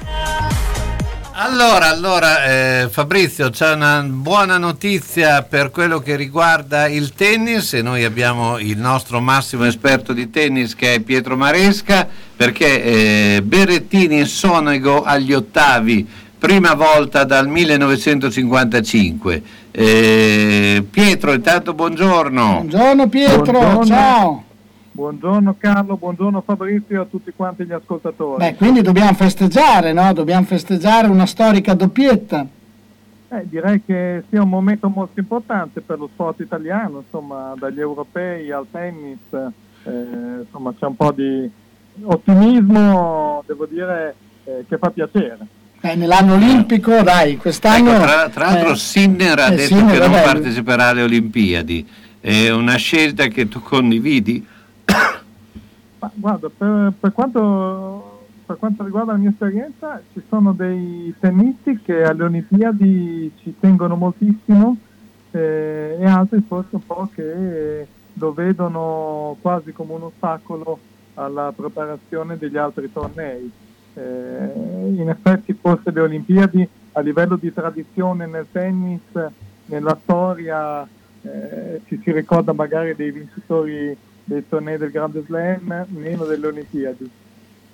Allora, 1.33 1.89
allora 1.89 2.45
eh, 2.45 2.87
Fabrizio, 2.89 3.49
c'è 3.49 3.73
una 3.73 4.01
buona 4.03 4.57
notizia 4.57 5.41
per 5.41 5.71
quello 5.71 5.99
che 5.99 6.15
riguarda 6.15 6.87
il 6.87 7.13
tennis 7.13 7.73
e 7.73 7.81
noi 7.81 8.03
abbiamo 8.03 8.59
il 8.59 8.77
nostro 8.77 9.19
massimo 9.19 9.65
esperto 9.65 10.13
di 10.13 10.29
tennis 10.29 10.75
che 10.75 10.93
è 10.93 10.99
Pietro 10.99 11.35
Maresca 11.35 12.07
perché 12.35 12.83
eh, 12.83 13.41
Berrettini 13.43 14.23
sonego 14.25 15.03
agli 15.03 15.33
ottavi, 15.33 16.07
prima 16.37 16.73
volta 16.73 17.23
dal 17.23 17.47
1955. 17.47 19.41
Eh, 19.71 20.85
Pietro, 20.89 21.33
intanto 21.33 21.73
buongiorno. 21.73 22.51
Buongiorno 22.53 23.09
Pietro, 23.09 23.59
Buongiorno. 23.59 23.85
ciao. 23.85 24.43
Buongiorno 24.93 25.55
Carlo, 25.57 25.95
buongiorno 25.95 26.41
Fabrizio 26.41 26.97
e 26.97 27.03
a 27.03 27.05
tutti 27.05 27.31
quanti 27.33 27.63
gli 27.63 27.71
ascoltatori. 27.71 28.43
Beh, 28.43 28.55
quindi 28.55 28.81
dobbiamo 28.81 29.13
festeggiare, 29.13 29.93
no? 29.93 30.11
Dobbiamo 30.11 30.45
festeggiare 30.45 31.07
una 31.07 31.25
storica 31.25 31.73
doppietta. 31.73 32.45
Eh, 33.29 33.47
direi 33.47 33.81
che 33.85 34.23
sia 34.29 34.41
un 34.41 34.49
momento 34.49 34.89
molto 34.89 35.17
importante 35.21 35.79
per 35.79 35.97
lo 35.97 36.09
sport 36.11 36.41
italiano, 36.41 37.03
insomma, 37.05 37.53
dagli 37.57 37.79
europei 37.79 38.51
al 38.51 38.67
tennis, 38.69 39.19
eh, 39.31 40.41
insomma, 40.41 40.73
c'è 40.77 40.85
un 40.85 40.95
po' 40.97 41.13
di 41.13 41.49
ottimismo, 42.03 43.43
devo 43.47 43.65
dire, 43.67 44.15
eh, 44.43 44.65
che 44.67 44.77
fa 44.77 44.89
piacere. 44.89 45.47
Eh, 45.79 45.95
nell'anno 45.95 46.33
olimpico, 46.33 47.01
dai, 47.01 47.37
quest'anno... 47.37 47.91
Ecco, 47.93 48.03
tra, 48.03 48.29
tra 48.29 48.45
l'altro 48.51 48.71
eh, 48.73 48.75
Sinner 48.75 49.39
ha 49.39 49.47
eh, 49.47 49.55
detto 49.55 49.75
Sinner, 49.75 49.93
che 49.93 49.99
non 49.99 50.11
vabbè, 50.11 50.23
parteciperà 50.23 50.87
alle 50.89 51.03
Olimpiadi. 51.03 51.87
È 52.19 52.49
una 52.49 52.75
scelta 52.75 53.27
che 53.27 53.47
tu 53.47 53.61
condividi? 53.61 54.45
Ma 55.99 56.11
guarda, 56.13 56.49
per, 56.49 56.93
per 56.99 57.11
quanto, 57.13 58.25
per 58.45 58.57
quanto 58.57 58.83
riguarda 58.83 59.11
la 59.11 59.17
mia 59.17 59.29
esperienza, 59.29 60.01
ci 60.13 60.21
sono 60.27 60.51
dei 60.53 61.13
tennisti 61.19 61.79
che 61.81 62.03
alle 62.03 62.23
Olimpiadi 62.23 63.31
ci 63.41 63.55
tengono 63.59 63.95
moltissimo 63.95 64.77
eh, 65.31 65.97
e 65.99 66.05
altri 66.05 66.43
forse 66.47 66.75
un 66.75 66.85
po' 66.85 67.09
che 67.13 67.87
lo 68.13 68.33
vedono 68.33 69.37
quasi 69.41 69.71
come 69.71 69.93
un 69.93 70.03
ostacolo 70.03 70.79
alla 71.13 71.53
preparazione 71.55 72.37
degli 72.37 72.57
altri 72.57 72.91
tornei. 72.91 73.51
Eh, 73.93 74.51
in 74.95 75.09
effetti 75.09 75.53
forse 75.53 75.91
le 75.91 76.01
Olimpiadi 76.01 76.67
a 76.93 76.99
livello 77.01 77.35
di 77.35 77.53
tradizione 77.53 78.25
nel 78.25 78.47
tennis, 78.51 79.01
nella 79.65 79.97
storia, 80.01 80.87
eh, 81.21 81.81
ci 81.87 81.99
si 82.03 82.11
ricorda 82.11 82.53
magari 82.53 82.95
dei 82.95 83.11
vincitori 83.11 83.95
dei 84.23 84.47
tornei 84.47 84.77
del 84.77 84.91
Grande 84.91 85.23
Slam, 85.25 85.85
meno 85.89 86.25
delle 86.25 86.47
Olimpiadi. 86.47 87.09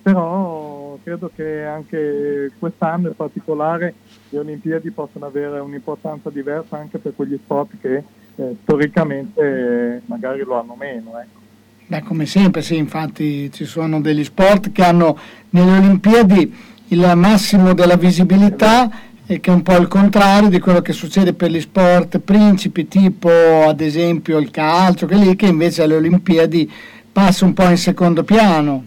Però 0.02 0.98
credo 1.03 1.30
che 1.36 1.64
anche 1.65 2.52
quest'anno 2.57 3.07
in 3.07 3.15
particolare 3.15 3.94
le 4.30 4.40
Olimpiadi 4.40 4.91
possano 4.91 5.26
avere 5.26 5.60
un'importanza 5.60 6.30
diversa 6.30 6.78
anche 6.78 6.98
per 6.98 7.14
quegli 7.15 7.38
sport 7.44 7.72
che 7.82 8.03
eh, 8.36 8.56
storicamente 8.61 10.02
magari 10.06 10.44
lo 10.44 10.60
hanno 10.60 10.76
meno. 10.76 11.19
Ecco. 11.19 11.40
Beh, 11.88 12.02
come 12.02 12.26
sempre, 12.26 12.61
sì, 12.61 12.78
infatti 12.78 13.52
ci 13.52 13.65
sono 13.65 14.02
degli 14.02 14.24
sport 14.24 14.72
che 14.72 14.84
hanno 14.84 15.18
nelle 15.52 15.78
Olimpiadi 15.78 16.56
il 16.90 17.11
massimo 17.15 17.74
della 17.74 17.98
visibilità 17.98 18.90
e 19.29 19.39
che 19.41 19.51
è 19.51 19.53
un 19.53 19.61
po' 19.61 19.75
il 19.75 19.87
contrario 19.87 20.47
di 20.47 20.59
quello 20.59 20.81
che 20.81 20.93
succede 20.93 21.33
per 21.33 21.51
gli 21.51 21.59
sport 21.59 22.19
principi, 22.19 22.87
tipo 22.87 23.29
ad 23.67 23.81
esempio 23.81 24.37
il 24.37 24.49
calcio, 24.51 25.05
che 25.05 25.15
lì 25.15 25.35
che 25.35 25.47
invece 25.47 25.83
alle 25.83 25.95
Olimpiadi 25.95 26.71
passa 27.11 27.43
un 27.43 27.53
po' 27.53 27.67
in 27.67 27.77
secondo 27.77 28.23
piano. 28.23 28.85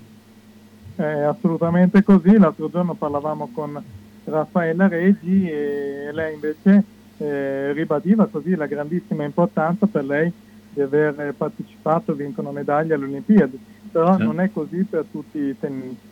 È 0.97 1.03
assolutamente 1.03 2.03
così, 2.03 2.37
l'altro 2.39 2.71
giorno 2.71 2.95
parlavamo 2.95 3.51
con 3.53 3.83
Raffaella 4.25 4.89
Reggi 4.89 5.49
e 5.49 6.11
lei 6.13 6.35
invece 6.35 6.85
eh, 7.19 7.73
ribadiva 7.73 8.27
così 8.27 8.55
la 8.55 8.67
grandissima 8.67 9.25
importanza 9.25 9.87
per 9.87 10.05
lei 10.05 10.33
di 10.73 10.81
aver 10.81 11.35
partecipato 11.37 12.13
e 12.13 12.15
vinto 12.15 12.41
una 12.41 12.51
medaglia 12.53 12.95
alle 12.95 13.05
Olimpiadi, 13.05 13.59
però 13.93 14.17
Sì. 14.17 14.23
non 14.23 14.41
è 14.41 14.51
così 14.53 14.87
per 14.89 15.05
tutti 15.11 15.39
i 15.39 15.57
tennisti. 15.59 16.09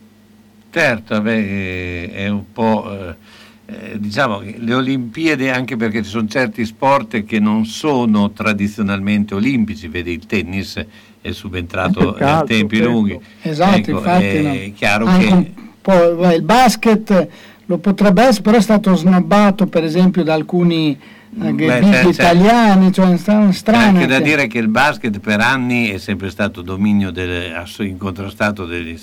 Certo, 0.69 1.19
beh, 1.19 2.11
è 2.11 2.27
un 2.27 2.43
po'... 2.51 2.91
eh, 2.91 3.47
eh, 3.69 3.99
diciamo 3.99 4.39
che 4.39 4.55
le 4.57 4.73
Olimpiadi, 4.73 5.47
anche 5.49 5.77
perché 5.77 6.01
ci 6.03 6.09
sono 6.09 6.27
certi 6.27 6.65
sport 6.65 7.23
che 7.23 7.39
non 7.39 7.65
sono 7.65 8.31
tradizionalmente 8.31 9.35
olimpici, 9.35 9.87
vedi 9.87 10.11
il 10.13 10.25
tennis 10.25 10.83
è 11.21 11.31
subentrato 11.31 12.15
a 12.15 12.43
tempi 12.43 12.77
certo. 12.77 12.91
lunghi. 12.91 13.19
Esatto, 13.41 13.77
Ecco, 13.77 13.91
infatti. 13.91 14.25
è 14.25 14.71
chiaro 14.75 15.05
che... 15.05 15.51
beh, 15.81 16.35
il 16.35 16.41
basket 16.43 17.27
lo 17.65 17.77
potrebbe 17.77 18.23
essere, 18.23 18.41
però 18.41 18.57
è 18.57 18.61
stato 18.61 18.95
snobbato 18.95 19.67
per 19.67 19.83
esempio 19.83 20.23
da 20.23 20.33
alcuni 20.33 20.97
eh, 21.41 21.51
Beh, 21.53 21.67
c'è- 21.67 21.89
c'è- 22.01 22.09
italiani, 22.09 22.91
cioè 22.91 23.15
strano. 23.17 23.53
Anche 23.97 24.07
da 24.07 24.17
che- 24.17 24.23
dire 24.23 24.47
che 24.47 24.57
il 24.57 24.69
basket 24.69 25.19
per 25.19 25.39
anni 25.41 25.89
è 25.89 25.99
sempre 25.99 26.31
stato 26.31 26.63
dominio 26.63 27.11
del, 27.11 27.51
incontrastato 27.83 28.65
degli, 28.65 28.97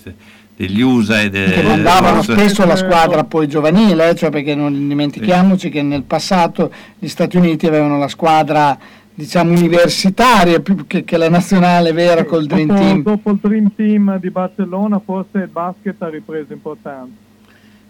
degli 0.56 0.80
USA 0.80 1.20
e 1.20 1.28
del, 1.28 1.52
che 1.52 1.62
mandavano 1.62 2.22
forse- 2.22 2.32
spesso 2.32 2.64
la 2.64 2.76
squadra 2.76 3.24
poi 3.24 3.46
giovanile, 3.46 4.08
eh, 4.08 4.14
cioè 4.14 4.30
perché 4.30 4.54
non 4.54 4.88
dimentichiamoci 4.88 5.68
che 5.68 5.82
nel 5.82 6.02
passato 6.02 6.72
gli 6.98 7.08
Stati 7.08 7.36
Uniti 7.36 7.66
avevano 7.66 7.98
la 7.98 8.08
squadra 8.08 8.76
diciamo 9.14 9.52
universitaria 9.52 10.60
più 10.60 10.86
che, 10.86 11.04
che 11.04 11.16
la 11.16 11.28
nazionale 11.28 11.92
vera 11.92 12.24
col 12.24 12.46
Dream 12.46 12.68
dopo, 12.68 12.80
Team. 12.80 13.02
dopo 13.02 13.30
il 13.30 13.38
Dream 13.40 13.72
Team 13.74 14.18
di 14.18 14.30
Barcellona 14.30 15.00
forse 15.02 15.38
il 15.38 15.48
basket 15.48 16.00
ha 16.02 16.08
ripreso 16.08 16.52
importanza. 16.52 17.24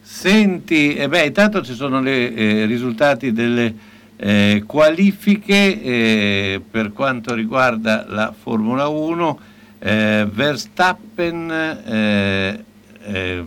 Senti, 0.00 0.94
eh 0.94 1.08
beh, 1.08 1.26
intanto 1.26 1.62
ci 1.62 1.74
sono 1.74 1.98
i 2.08 2.64
risultati 2.64 3.32
delle 3.32 3.74
eh, 4.16 4.62
qualifiche 4.66 5.82
eh, 5.82 6.62
per 6.68 6.92
quanto 6.92 7.34
riguarda 7.34 8.06
la 8.08 8.32
Formula 8.36 8.86
1. 8.88 9.38
Eh, 9.86 10.26
Verstappen, 10.28 11.48
eh, 11.48 12.64
eh, 13.04 13.44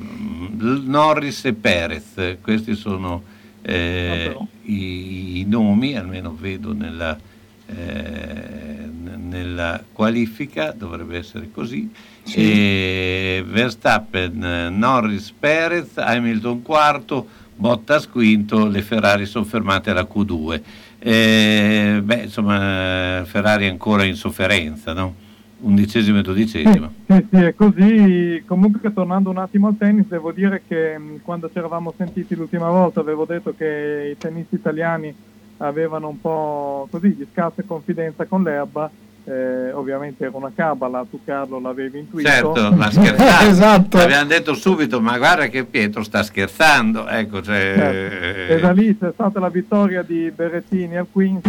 Norris 0.58 1.44
e 1.44 1.54
Perez, 1.54 2.38
questi 2.42 2.76
sono 2.76 3.24
eh, 3.62 4.38
i, 4.64 5.42
i 5.42 5.46
nomi, 5.46 5.98
almeno 5.98 6.34
vedo 6.40 6.72
nella, 6.72 7.20
eh, 7.66 8.90
nella 9.18 9.84
qualifica, 9.92 10.72
dovrebbe 10.72 11.18
essere 11.18 11.50
così. 11.52 11.92
E 12.32 13.44
Verstappen, 13.46 14.78
Norris, 14.78 15.34
Perez, 15.38 15.98
Hamilton 15.98 16.62
quarto, 16.62 17.28
Bottas 17.54 18.08
quinto, 18.08 18.66
le 18.66 18.82
Ferrari 18.82 19.26
sono 19.26 19.44
fermate 19.44 19.90
alla 19.90 20.08
Q2. 20.10 20.62
Eh, 21.00 22.00
beh, 22.02 22.22
insomma, 22.24 23.24
Ferrari 23.26 23.68
ancora 23.68 24.06
in 24.06 24.16
sofferenza, 24.16 24.94
no? 24.94 25.28
Undicesimo 25.62 26.20
e 26.20 26.22
dodicesimo. 26.22 26.94
Sì, 27.08 27.26
sì, 27.30 27.36
è 27.38 27.54
così. 27.54 28.44
Comunque, 28.46 28.94
tornando 28.94 29.30
un 29.30 29.38
attimo 29.38 29.68
al 29.68 29.78
tennis, 29.78 30.06
devo 30.08 30.32
dire 30.32 30.62
che 30.68 30.98
mh, 30.98 31.22
quando 31.24 31.50
ci 31.52 31.58
eravamo 31.58 31.94
sentiti 31.98 32.36
l'ultima 32.36 32.70
volta 32.70 33.02
avevo 33.02 33.26
detto 33.26 33.54
che 33.58 34.12
i 34.14 34.18
tennisti 34.18 34.56
italiani 34.56 35.14
avevano 35.58 36.08
un 36.08 36.22
po' 36.22 36.88
così 36.90 37.16
di 37.16 37.28
scarsa 37.32 37.64
confidenza 37.66 38.26
con 38.26 38.44
l'erba. 38.44 38.90
Eh, 39.26 39.72
ovviamente 39.74 40.24
era 40.26 40.36
una 40.36 40.52
cabala, 40.56 41.06
tu 41.08 41.20
Carlo 41.24 41.60
l'avevi 41.60 42.00
intuito. 42.00 42.28
Certo, 42.28 42.72
ma 42.72 42.90
scherzando. 42.90 43.50
esatto. 43.52 43.98
Abbiamo 44.00 44.26
detto 44.28 44.54
subito, 44.56 45.02
ma 45.02 45.18
guarda 45.18 45.48
che 45.48 45.66
Pietro 45.66 46.04
sta 46.04 46.24
scherzando. 46.24 47.08
Ecco, 47.08 47.42
cioè, 47.42 47.74
Certo. 47.76 48.54
E 48.54 48.60
da 48.60 48.72
lì 48.72 48.98
c'è 48.98 49.12
stata 49.14 49.40
la 49.40 49.50
vittoria 49.50 50.02
di 50.04 50.32
Berrettini 50.34 50.96
al 50.98 51.06
Queens 51.12 51.44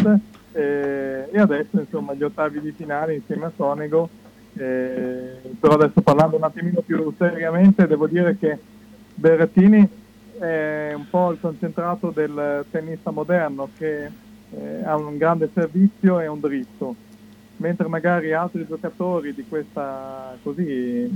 eh, 0.52 1.28
e 1.30 1.38
adesso 1.38 1.78
insomma 1.78 2.14
gli 2.14 2.22
ottavi 2.22 2.60
di 2.60 2.72
finale 2.72 3.14
insieme 3.14 3.46
a 3.46 3.52
Sonego. 3.56 4.08
eh, 4.54 5.36
però 5.58 5.74
adesso 5.74 6.00
parlando 6.00 6.36
un 6.36 6.42
attimino 6.44 6.80
più 6.80 7.12
seriamente 7.16 7.86
devo 7.86 8.06
dire 8.06 8.36
che 8.36 8.58
Berrettini 9.14 9.88
è 10.38 10.92
un 10.94 11.08
po' 11.08 11.30
il 11.32 11.38
concentrato 11.40 12.10
del 12.10 12.64
tennista 12.70 13.10
moderno 13.10 13.68
che 13.76 14.04
eh, 14.50 14.82
ha 14.84 14.96
un 14.96 15.16
grande 15.18 15.50
servizio 15.52 16.18
e 16.18 16.26
un 16.26 16.40
dritto, 16.40 16.94
mentre 17.58 17.86
magari 17.88 18.32
altri 18.32 18.66
giocatori 18.66 19.34
di 19.34 19.44
questa 19.46 20.36
così 20.42 21.08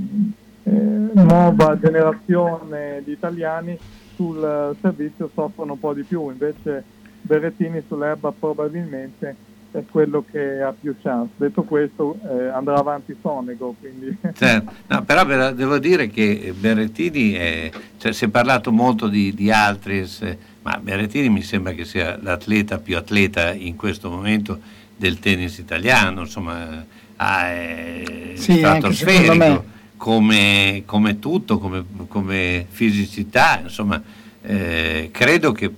eh, 0.62 0.70
nuova 0.70 1.78
generazione 1.78 3.02
di 3.02 3.12
italiani 3.12 3.78
sul 4.15 4.77
servizio 4.81 5.31
soffrono 5.32 5.73
un 5.73 5.81
po' 5.81 5.94
di 5.94 6.02
più, 6.02 6.31
invece 6.31 6.85
Berrettini 7.26 7.82
sull'erba 7.88 8.32
probabilmente 8.38 9.34
è 9.70 9.82
quello 9.90 10.24
che 10.30 10.60
ha 10.60 10.72
più 10.78 10.94
chance. 11.02 11.30
Detto 11.36 11.62
questo 11.62 12.16
eh, 12.30 12.48
andrà 12.48 12.76
avanti 12.76 13.16
Sonego, 13.20 13.74
quindi 13.80 14.16
Certo. 14.36 14.72
No, 14.86 15.02
però 15.05 15.24
devo 15.52 15.78
dire 15.78 16.09
che 16.09 16.55
Berrettini, 16.56 17.32
è, 17.32 17.70
cioè, 17.96 18.12
si 18.12 18.26
è 18.26 18.28
parlato 18.28 18.70
molto 18.70 19.09
di, 19.09 19.34
di 19.34 19.51
altri, 19.51 20.06
se- 20.06 20.36
ma 20.62 20.78
Berrettini 20.80 21.28
mi 21.30 21.42
sembra 21.42 21.72
che 21.72 21.84
sia 21.84 22.18
l'atleta 22.22 22.78
più 22.78 22.96
atleta 22.96 23.52
in 23.52 23.74
questo 23.76 24.10
momento 24.10 24.60
del 24.96 25.18
tennis 25.18 25.59
italiano, 25.59 26.20
insomma, 26.20 26.84
ha, 27.16 27.48
è 27.48 28.32
Sì, 28.34 28.52
secondo 28.59 28.92
stratosferico 28.92 29.34
me. 29.34 29.62
come, 29.96 30.82
come 30.86 31.18
tutto, 31.18 31.59
come, 31.59 31.84
come 32.06 32.66
fisicità, 32.68 33.60
insomma, 33.62 34.01
eh, 34.42 35.09
credo 35.10 35.52
che 35.52 35.70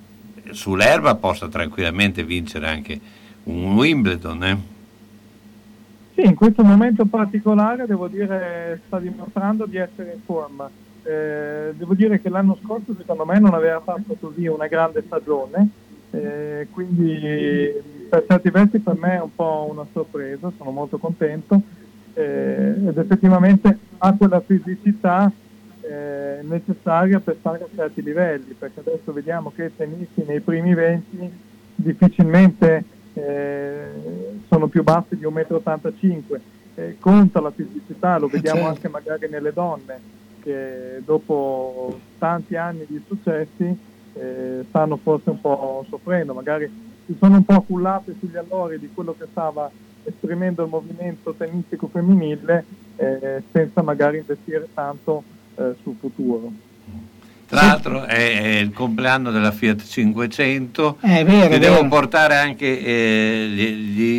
sull'erba 0.51 1.15
possa 1.17 1.49
tranquillamente 1.49 2.25
vincere 2.25 2.69
anche 2.69 3.01
un 3.45 3.75
Wimbledon. 3.75 4.45
eh. 4.45 4.59
Sì, 6.15 6.23
in 6.23 6.35
questo 6.35 6.63
momento 6.63 7.05
particolare 7.05 7.87
devo 7.87 8.09
dire 8.09 8.81
sta 8.87 8.99
dimostrando 8.99 9.67
di 9.67 9.77
essere 9.77 10.13
in 10.15 10.21
forma. 10.25 10.69
Eh, 11.03 11.73
devo 11.77 11.95
dire 11.95 12.21
che 12.21 12.29
l'anno 12.29 12.59
scorso 12.63 12.95
secondo 12.97 13.25
me 13.25 13.39
non 13.39 13.55
aveva 13.55 13.81
fatto 13.81 14.17
così 14.19 14.47
una 14.47 14.67
grande 14.67 15.03
stagione, 15.07 15.69
eh, 16.11 16.67
quindi 16.73 17.71
per 18.09 18.25
certi 18.27 18.51
versi 18.51 18.79
per 18.79 18.97
me 18.97 19.17
è 19.17 19.21
un 19.21 19.35
po' 19.35 19.69
una 19.71 19.87
sorpresa, 19.93 20.51
sono 20.57 20.71
molto 20.71 20.99
contento 20.99 21.61
eh, 22.15 22.75
ed 22.89 22.97
effettivamente 22.97 23.79
ha 23.99 24.13
quella 24.15 24.41
fisicità 24.41 25.31
eh, 25.89 26.41
necessaria 26.43 27.21
per 27.21 27.37
stare 27.39 27.65
a 27.65 27.69
certi 27.75 28.03
livelli, 28.03 28.55
perché 28.59 28.81
adesso 28.81 29.13
vediamo 29.13 29.53
che 29.55 29.67
i 29.67 29.77
tennisti 29.77 30.25
nei 30.27 30.41
primi 30.41 30.75
20 30.75 31.33
difficilmente 31.77 32.85
eh, 33.15 33.89
sono 34.49 34.67
più 34.67 34.83
bassi 34.83 35.17
di 35.17 35.25
1,85 35.25 36.23
m. 36.29 36.41
Eh, 36.79 36.97
conta 36.99 37.41
la 37.41 37.51
fisicità, 37.51 38.19
lo 38.19 38.27
vediamo 38.27 38.61
certo. 38.61 38.75
anche 38.75 38.89
magari 38.89 39.29
nelle 39.31 39.53
donne 39.53 39.99
che 40.43 41.01
dopo 41.05 41.99
tanti 42.19 42.55
anni 42.55 42.85
di 42.87 43.03
successi 43.07 43.77
eh, 44.13 44.65
stanno 44.69 44.97
forse 44.97 45.31
un 45.31 45.41
po' 45.41 45.85
soffrendo, 45.89 46.35
magari 46.35 46.71
si 47.07 47.17
sono 47.19 47.37
un 47.37 47.45
po' 47.45 47.63
cullate 47.63 48.15
sugli 48.19 48.37
allori 48.37 48.79
di 48.79 48.91
quello 48.93 49.15
che 49.19 49.27
stava 49.31 49.71
esprimendo 50.05 50.63
il 50.65 50.69
movimento 50.69 51.35
tennistico 51.35 51.89
femminile 51.89 52.65
eh, 52.97 53.43
senza 53.51 53.83
magari 53.83 54.19
investire 54.19 54.69
tanto 54.73 55.23
eh, 55.57 55.75
sul 55.83 55.97
futuro. 55.99 56.53
Tra 57.49 57.61
l'altro 57.65 58.03
è, 58.05 58.41
è 58.41 58.59
il 58.59 58.73
compleanno 58.73 59.31
della 59.31 59.53
Fiat 59.53 59.85
500 59.87 60.99
Eh, 61.01 61.19
è 61.21 61.25
vero, 61.25 61.49
Ti 61.49 61.55
è 61.55 61.59
devo 61.61 61.75
vero. 61.77 61.89
portare 61.89 62.35
anche 62.35 62.81
eh, 62.85 63.49
gli, 63.53 63.69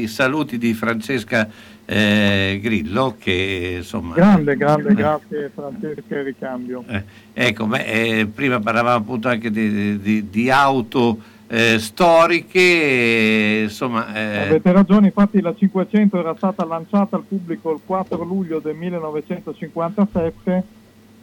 gli 0.02 0.08
saluti 0.08 0.58
di 0.58 0.74
Francesca 0.74 1.50
eh, 1.84 2.58
Grillo 2.62 3.16
che 3.20 3.76
insomma 3.80 4.14
Grande, 4.16 4.56
grande, 4.56 4.90
Eh. 4.92 4.94
grazie 4.94 5.52
Francesco 5.54 6.04
e 6.08 6.24
ricambio. 6.24 6.86
Eh, 6.88 7.04
ecco, 7.34 7.66
beh, 7.66 7.84
eh, 8.20 8.26
prima 8.28 8.60
parlavamo 8.62 8.96
appunto 8.98 9.28
anche 9.28 9.52
di, 9.52 10.00
di- 10.00 10.30
di 10.30 10.50
auto 10.50 11.20
eh, 11.50 11.80
storiche, 11.80 12.60
eh, 12.60 13.60
insomma, 13.64 14.14
eh, 14.16 14.38
Avete 14.50 14.72
ragione, 14.72 15.08
infatti 15.08 15.40
la 15.42 15.54
500 15.54 16.18
era 16.20 16.34
stata 16.36 16.64
lanciata 16.66 17.16
al 17.18 17.24
pubblico 17.24 17.72
il 17.74 17.80
4 17.86 18.24
luglio 18.24 18.60
del 18.60 18.76
1957, 18.76 20.64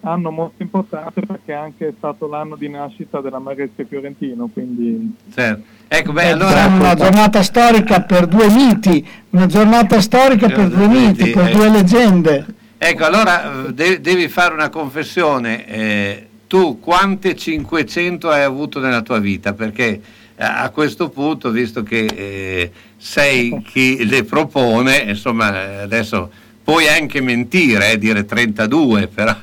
anno 0.05 0.31
molto 0.31 0.63
importante 0.63 1.23
perché 1.23 1.53
è 1.53 1.57
anche 1.57 1.95
stato 1.97 2.29
l'anno 2.29 2.57
di 2.57 2.69
nascita 2.69 3.21
della 3.21 3.39
Marezia 3.39 3.85
Fiorentino, 3.89 4.49
quindi 4.53 5.15
certo. 5.35 5.63
ecco, 5.89 6.13
beh, 6.13 6.23
È 6.23 6.29
allora 6.29 6.67
una 6.67 6.95
giornata 6.95 7.43
storica 7.43 8.03
per 8.03 8.27
due 8.27 8.49
miti, 8.51 9.07
una 9.31 9.47
giornata 9.47 10.01
storica 10.01 10.49
per 10.49 10.69
due 10.69 10.89
miti, 10.89 11.31
per 11.31 11.49
eh. 11.49 11.53
due 11.53 11.71
leggende. 11.71 12.47
Ecco, 12.77 13.05
allora 13.05 13.67
eh, 13.67 13.73
de- 13.73 14.01
devi 14.01 14.29
fare 14.29 14.55
una 14.55 14.69
confessione. 14.69 15.67
eh, 15.67 16.29
tu 16.47 16.79
quante 16.79 17.35
500 17.35 18.31
hai 18.31 18.43
avuto 18.43 18.79
nella 18.79 19.03
tua 19.03 19.19
vita? 19.19 19.55
Perché 19.55 20.01
eh, 20.37 20.45
a 20.45 20.69
questo 20.71 21.09
punto, 21.09 21.51
visto 21.51 21.83
che 21.83 22.05
eh, 22.05 22.71
sei 22.97 23.63
chi 23.67 24.05
le 24.07 24.25
propone, 24.25 24.99
insomma, 24.99 25.53
eh, 25.55 25.77
adesso 25.79 26.31
puoi 26.63 26.89
anche 26.89 27.21
mentire, 27.21 27.93
eh, 27.93 27.99
dire 27.99 28.25
32, 28.25 29.09
però... 29.09 29.35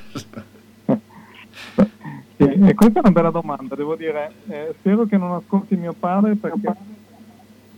Sì, 2.41 2.59
e 2.69 2.73
questa 2.73 2.99
è 2.99 3.01
una 3.03 3.11
bella 3.11 3.29
domanda, 3.29 3.75
devo 3.75 3.95
dire, 3.95 4.31
eh, 4.47 4.73
spero 4.79 5.05
che 5.05 5.15
non 5.15 5.33
ascolti 5.33 5.75
mio 5.75 5.93
padre 5.93 6.33
perché 6.33 6.73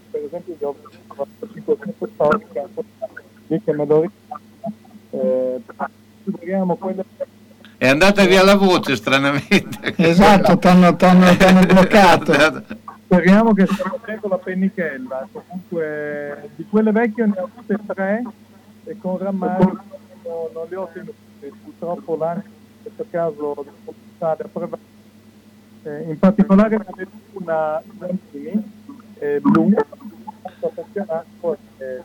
per 0.10 0.22
esempio 0.24 0.56
io 0.58 0.68
ho 0.70 1.22
avuto 1.22 1.54
500 1.54 2.08
storiche 2.14 2.70
lì 3.48 3.62
che 3.62 3.74
me 3.74 3.86
lo 3.86 4.02
ricordo, 4.02 4.44
eh, 5.10 6.78
quelle 6.78 7.06
È 7.78 7.88
andata 7.88 8.26
via 8.26 8.42
la 8.44 8.56
voce, 8.56 8.96
stranamente. 8.96 9.94
Esatto, 9.98 10.58
t'hanno, 10.58 10.96
t'hanno- 10.96 11.36
t'hanno 11.36 11.66
bloccato. 11.66 12.32
Speriamo 13.04 13.54
che 13.54 13.66
stia 13.66 13.84
facendo 13.84 14.30
la 14.30 14.38
pennichella. 14.38 15.28
Comunque, 15.30 16.52
di 16.56 16.66
quelle 16.70 16.92
vecchie 16.92 17.26
ne 17.26 17.34
ho 17.38 17.50
avute 17.52 17.80
tre 17.94 18.24
e 18.86 18.98
con 18.98 19.18
rammarico 19.18 19.84
non, 20.24 20.48
non 20.54 20.66
le 20.70 20.76
ho 20.78 20.90
tenute. 20.94 21.14
Purtroppo 21.64 22.16
l'anno 22.16 22.44
in 22.46 22.82
questo 22.82 23.06
caso 23.10 23.66
prevalso. 24.52 24.92
Eh, 25.86 26.04
in 26.10 26.18
particolare 26.20 26.78
ne 26.78 26.86
avevo 26.90 27.12
una 27.34 27.82
Zampini, 28.00 28.72
eh, 29.20 29.40
blu, 29.42 29.74
e 31.78 32.04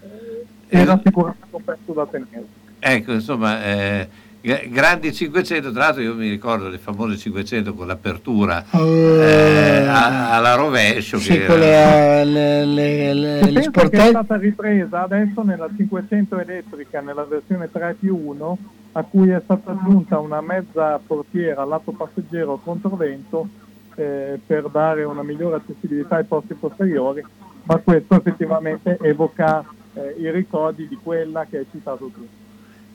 eh, 0.00 0.46
era 0.68 1.00
sicuramente 1.04 1.46
un 1.50 1.64
pezzo 1.64 1.92
da 1.92 2.06
tenere. 2.06 2.46
Ecco, 2.78 3.12
insomma, 3.12 3.64
eh, 3.64 4.08
gra- 4.40 4.60
grandi 4.68 5.12
500, 5.12 5.72
tra 5.72 5.80
l'altro 5.86 6.02
io 6.02 6.14
mi 6.14 6.28
ricordo 6.30 6.68
le 6.68 6.78
famose 6.78 7.16
500 7.16 7.74
con 7.74 7.86
l'apertura 7.86 8.64
eh, 8.72 9.84
a- 9.86 10.34
alla 10.36 10.54
rovescio. 10.54 11.18
Sì, 11.18 11.32
che 11.32 11.46
con 11.46 11.60
era- 11.60 12.22
le, 12.24 12.64
le, 12.64 13.12
le, 13.12 13.12
le- 13.14 13.40
pensa 13.40 13.50
che 13.52 13.58
è 13.58 13.62
sportelli. 13.64 14.08
stata 14.08 14.36
ripresa 14.36 15.02
adesso 15.02 15.42
nella 15.42 15.68
500 15.76 16.38
elettrica, 16.38 17.00
nella 17.00 17.24
versione 17.24 17.70
3 17.70 17.96
più 17.98 18.16
1, 18.16 18.58
a 18.98 19.04
cui 19.04 19.30
è 19.30 19.40
stata 19.44 19.70
aggiunta 19.70 20.18
una 20.18 20.40
mezza 20.40 20.98
portiera 21.04 21.64
lato 21.64 21.92
passeggero 21.92 22.56
controvento 22.62 23.48
eh, 23.94 24.40
per 24.44 24.68
dare 24.70 25.04
una 25.04 25.22
migliore 25.22 25.56
accessibilità 25.56 26.16
ai 26.16 26.24
posti 26.24 26.54
posteriori, 26.54 27.24
ma 27.62 27.76
questo 27.76 28.16
effettivamente 28.16 28.98
evoca 29.00 29.64
eh, 29.94 30.16
i 30.18 30.30
ricordi 30.32 30.88
di 30.88 30.98
quella 31.00 31.46
che 31.48 31.58
hai 31.58 31.66
citato 31.70 32.10
tu. 32.12 32.26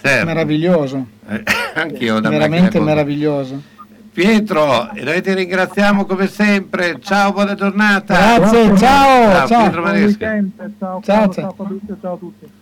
Certo. 0.02 0.26
Meraviglioso, 0.26 1.06
Eh, 1.28 1.44
anch'io 1.76 2.18
una 2.18 2.30
veramente 2.30 2.80
meraviglioso. 2.82 3.62
Pietro, 4.12 4.92
e 4.92 5.04
noi 5.04 5.22
ti 5.22 5.34
ringraziamo 5.34 6.06
come 6.06 6.28
sempre. 6.28 7.00
Ciao, 7.00 7.32
buona 7.32 7.56
giornata. 7.56 8.38
Grazie, 8.38 8.78
ciao, 8.78 9.32
Ciao, 9.32 9.48
ciao. 9.48 9.62
Pietro 9.62 9.82
Maresca. 9.82 10.32
ciao, 10.78 11.02
Ciao, 11.02 11.02
ciao. 11.02 11.32
ciao 11.34 11.80
ciao 12.02 12.14
a 12.14 12.18
tutti. 12.18 12.62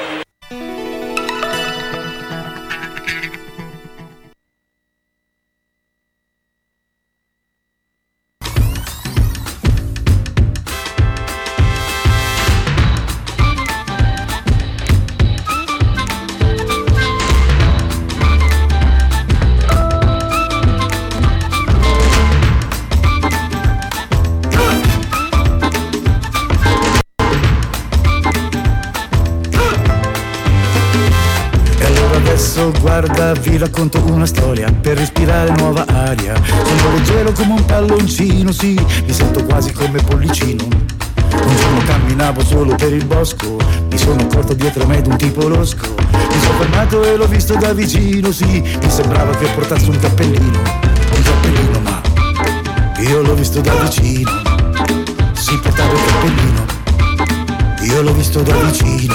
Vi 33.41 33.57
racconto 33.57 34.01
una 34.05 34.25
storia 34.25 34.71
per 34.71 34.97
respirare 34.97 35.51
nuova 35.51 35.85
aria. 35.87 36.33
Sono 36.43 36.93
leggero 36.93 37.31
come 37.31 37.53
un 37.53 37.65
palloncino, 37.65 38.51
sì, 38.51 38.73
mi 39.05 39.13
sento 39.13 39.43
quasi 39.45 39.71
come 39.73 40.01
pollicino. 40.01 40.63
Un 40.63 41.55
giorno 41.55 41.81
camminavo 41.85 42.43
solo 42.43 42.75
per 42.75 42.93
il 42.93 43.05
bosco, 43.05 43.57
mi 43.89 43.97
sono 43.97 44.21
accorto 44.21 44.53
dietro 44.53 44.85
me 44.85 45.01
d'un 45.01 45.17
tipo 45.17 45.47
losco. 45.47 45.95
Mi 46.11 46.39
sono 46.41 46.59
fermato 46.59 47.03
e 47.03 47.15
l'ho 47.15 47.27
visto 47.27 47.55
da 47.55 47.73
vicino, 47.73 48.31
sì, 48.31 48.61
mi 48.61 48.89
sembrava 48.89 49.35
che 49.35 49.47
portasse 49.55 49.89
un 49.89 49.99
cappellino. 49.99 50.59
Un 51.15 51.23
cappellino, 51.23 51.79
ma 51.79 52.01
io 52.99 53.21
l'ho 53.21 53.33
visto 53.33 53.59
da 53.61 53.73
vicino. 53.73 54.31
Si 55.33 55.57
portava 55.57 55.93
il 55.93 55.99
cappellino, 56.05 56.65
io 57.83 58.01
l'ho 58.01 58.13
visto 58.13 58.41
da 58.41 58.55
vicino. 58.55 59.10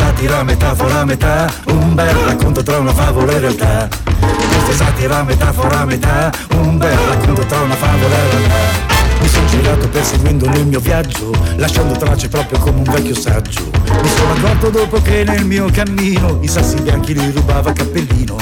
Questa 0.00 0.14
è 0.14 0.24
satira, 0.24 0.42
metafora, 0.42 1.04
metà. 1.04 1.52
Un 1.66 1.94
bel 1.94 2.14
racconto 2.14 2.62
tra 2.62 2.78
una 2.78 2.92
favola 2.92 3.32
e 3.32 3.38
realtà. 3.38 3.86
Questa 4.18 4.70
è 4.70 4.74
satira, 4.74 5.22
metafora, 5.22 5.84
metà. 5.84 6.32
Un 6.54 6.78
bel 6.78 6.96
racconto 6.96 7.42
tra 7.42 7.60
una 7.60 7.74
favola 7.74 8.14
e 8.14 8.30
realtà. 8.30 8.88
Mi 9.20 9.28
sono 9.28 9.46
girato 9.48 9.88
perseguendo 9.88 10.48
nel 10.48 10.66
mio 10.66 10.80
viaggio, 10.80 11.32
lasciando 11.56 11.98
tracce 11.98 12.28
proprio 12.28 12.58
come 12.60 12.78
un 12.78 12.84
vecchio 12.84 13.14
saggio. 13.14 13.70
Mi 14.02 14.08
sono 14.16 14.32
accorto 14.32 14.70
dopo 14.70 15.02
che 15.02 15.22
nel 15.22 15.44
mio 15.44 15.68
cammino 15.70 16.38
i 16.40 16.48
sassi 16.48 16.80
bianchi 16.80 17.12
li 17.12 17.30
rubava 17.32 17.70
cappellino. 17.70 18.36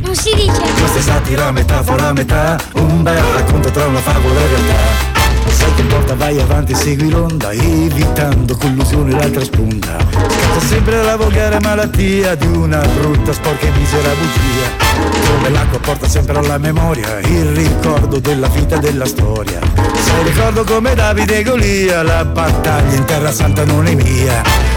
Non 0.00 0.14
si 0.14 0.34
dice. 0.34 0.60
Questa 0.78 0.98
è 0.98 1.02
satira, 1.02 1.50
metafora, 1.50 2.12
metà. 2.14 2.58
Un 2.76 3.02
bel 3.02 3.22
racconto 3.22 3.70
tra 3.70 3.84
una 3.84 4.00
favola 4.00 4.40
e 4.40 4.46
realtà 4.46 5.05
Sai 5.66 5.74
che 5.74 5.82
porta 5.82 6.14
vai 6.14 6.40
avanti 6.40 6.76
segui 6.76 7.10
l'onda 7.10 7.50
Evitando 7.50 8.56
collusione 8.56 9.10
l'altra 9.10 9.42
sponda. 9.42 9.96
Scatta 10.12 10.60
sempre 10.60 11.02
la 11.02 11.16
volgare 11.16 11.58
malattia 11.58 12.36
Di 12.36 12.46
una 12.46 12.78
brutta, 12.78 13.32
sporca 13.32 13.66
e 13.66 13.70
misera 13.70 14.10
bugia. 14.10 15.26
Come 15.26 15.48
l'acqua 15.50 15.80
porta 15.80 16.08
sempre 16.08 16.38
alla 16.38 16.58
memoria 16.58 17.18
Il 17.18 17.46
ricordo 17.46 18.20
della 18.20 18.46
vita 18.46 18.76
e 18.76 18.78
della 18.78 19.06
storia. 19.06 19.58
Sai 19.96 20.22
ricordo 20.22 20.62
come 20.62 20.94
Davide 20.94 21.38
e 21.38 21.42
Golia 21.42 22.04
La 22.04 22.24
battaglia 22.24 22.94
in 22.94 23.04
terra 23.04 23.32
santa 23.32 23.64
non 23.64 23.86
è 23.86 23.94
mia 23.94 24.75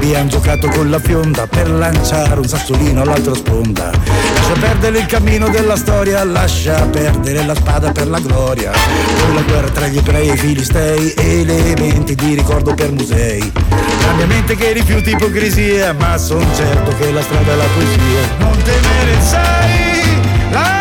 Hanno 0.00 0.28
giocato 0.28 0.68
con 0.68 0.90
la 0.90 0.98
fionda 0.98 1.46
Per 1.46 1.70
lanciare 1.70 2.40
un 2.40 2.48
sassolino 2.48 3.02
all'altra 3.02 3.34
sponda. 3.34 3.90
Lascia 3.90 4.52
perdere 4.58 4.98
il 4.98 5.06
cammino 5.06 5.48
della 5.48 5.76
storia 5.76 6.24
Lascia 6.24 6.86
perdere 6.86 7.44
la 7.44 7.54
spada 7.54 7.92
per 7.92 8.08
la 8.08 8.18
gloria. 8.18 8.70
Poi 8.72 9.34
la 9.34 9.42
guerra 9.42 9.68
tra 9.68 9.86
gli 9.86 9.98
ebrei 9.98 10.28
e 10.28 10.32
i 10.32 10.36
filistei 10.36 11.14
Elementi 11.16 12.14
di 12.14 12.34
ricordo 12.34 12.74
per 12.74 12.90
musei. 12.90 13.52
La 13.70 14.12
mia 14.14 14.26
mente 14.26 14.56
che 14.56 14.72
rifiuta 14.72 15.10
ipocrisia 15.10 15.92
Ma 15.92 16.18
son 16.18 16.44
certo 16.54 16.94
che 16.98 17.12
la 17.12 17.22
strada 17.22 17.52
è 17.52 17.56
la 17.56 17.64
poesia. 17.74 18.36
Non 18.38 18.56
temere 18.62 19.20
sai 19.20 20.50
L'anima 20.50 20.79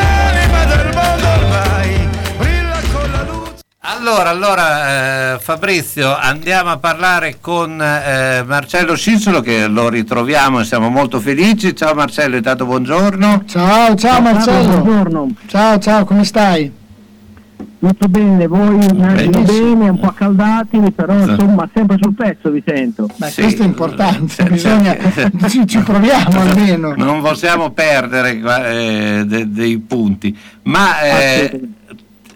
Allora, 3.92 4.30
allora 4.30 5.34
eh, 5.34 5.40
Fabrizio, 5.40 6.16
andiamo 6.16 6.70
a 6.70 6.78
parlare 6.78 7.38
con 7.42 7.82
eh, 7.82 8.44
Marcello 8.46 8.96
Scinsolo 8.96 9.42
che 9.42 9.66
lo 9.66 9.90
ritroviamo 9.90 10.60
e 10.60 10.64
siamo 10.64 10.90
molto 10.90 11.20
felici. 11.20 11.76
Ciao 11.76 11.96
Marcello, 11.96 12.36
intanto 12.36 12.66
buongiorno. 12.66 13.46
Ciao, 13.48 13.96
ciao 13.96 14.22
Marcello. 14.22 14.82
Buongiorno. 14.82 15.34
Ciao, 15.48 15.80
ciao, 15.80 16.06
come 16.06 16.24
stai? 16.24 16.72
Tutto 17.80 18.08
bene, 18.10 18.46
voi 18.46 18.86
immagino 18.86 19.32
Benissimo. 19.32 19.76
bene, 19.76 19.90
un 19.90 20.00
po' 20.00 20.08
accaldatemi, 20.08 20.92
però 20.92 21.14
insomma 21.14 21.68
sempre 21.74 21.98
sul 22.00 22.14
pezzo 22.14 22.52
vi 22.52 22.62
sento. 22.64 23.08
Beh, 23.16 23.32
questo 23.34 23.64
è 23.64 23.66
importante, 23.66 24.44
bisogna, 24.44 24.98
ci, 25.50 25.66
ci 25.66 25.80
proviamo 25.80 26.42
almeno. 26.42 26.94
Non 26.96 27.22
possiamo 27.22 27.72
perdere 27.72 28.38
eh, 28.38 29.24
de- 29.26 29.50
dei 29.50 29.80
punti, 29.80 30.38
ma 30.64 31.00
eh, 31.02 31.62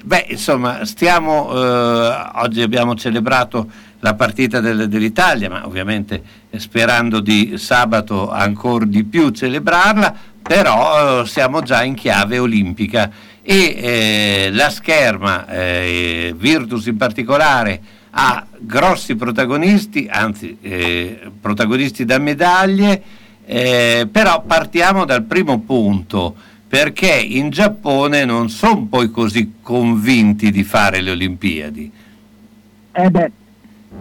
beh, 0.03 0.27
insomma, 0.29 0.83
stiamo 0.85 1.49
eh, 1.51 2.29
oggi 2.35 2.61
abbiamo 2.61 2.95
celebrato 2.95 3.67
la 3.99 4.13
partita 4.15 4.59
del- 4.59 4.89
dell'Italia, 4.89 5.49
ma 5.49 5.65
ovviamente 5.65 6.21
eh, 6.49 6.59
sperando 6.59 7.21
di 7.21 7.57
sabato 7.57 8.29
ancora 8.29 8.85
di 8.85 9.05
più 9.05 9.29
celebrarla, 9.29 10.13
però 10.41 11.21
eh, 11.21 11.25
siamo 11.25 11.61
già 11.61 11.83
in 11.83 11.95
chiave 11.95 12.37
olimpica. 12.37 13.09
E 13.41 13.55
eh, 13.55 14.49
la 14.51 14.69
scherma, 14.69 15.47
eh, 15.47 16.33
Virtus 16.37 16.85
in 16.87 16.97
particolare, 16.97 17.81
ha 18.11 18.45
grossi 18.59 19.15
protagonisti, 19.15 20.07
anzi 20.09 20.57
eh, 20.61 21.31
protagonisti 21.41 22.05
da 22.05 22.19
medaglie, 22.19 23.01
però 23.45 24.43
partiamo 24.47 25.03
dal 25.03 25.23
primo 25.23 25.59
punto, 25.59 26.35
perché 26.73 27.13
in 27.13 27.51
Giappone 27.51 28.25
non 28.25 28.49
sono 28.49 28.87
poi 28.89 29.11
così 29.11 29.57
convinti 29.61 30.49
di 30.49 30.63
fare 30.63 31.01
le 31.01 31.11
Olimpiadi. 31.11 31.91
Eh 32.91 33.11
beh, 33.11 33.31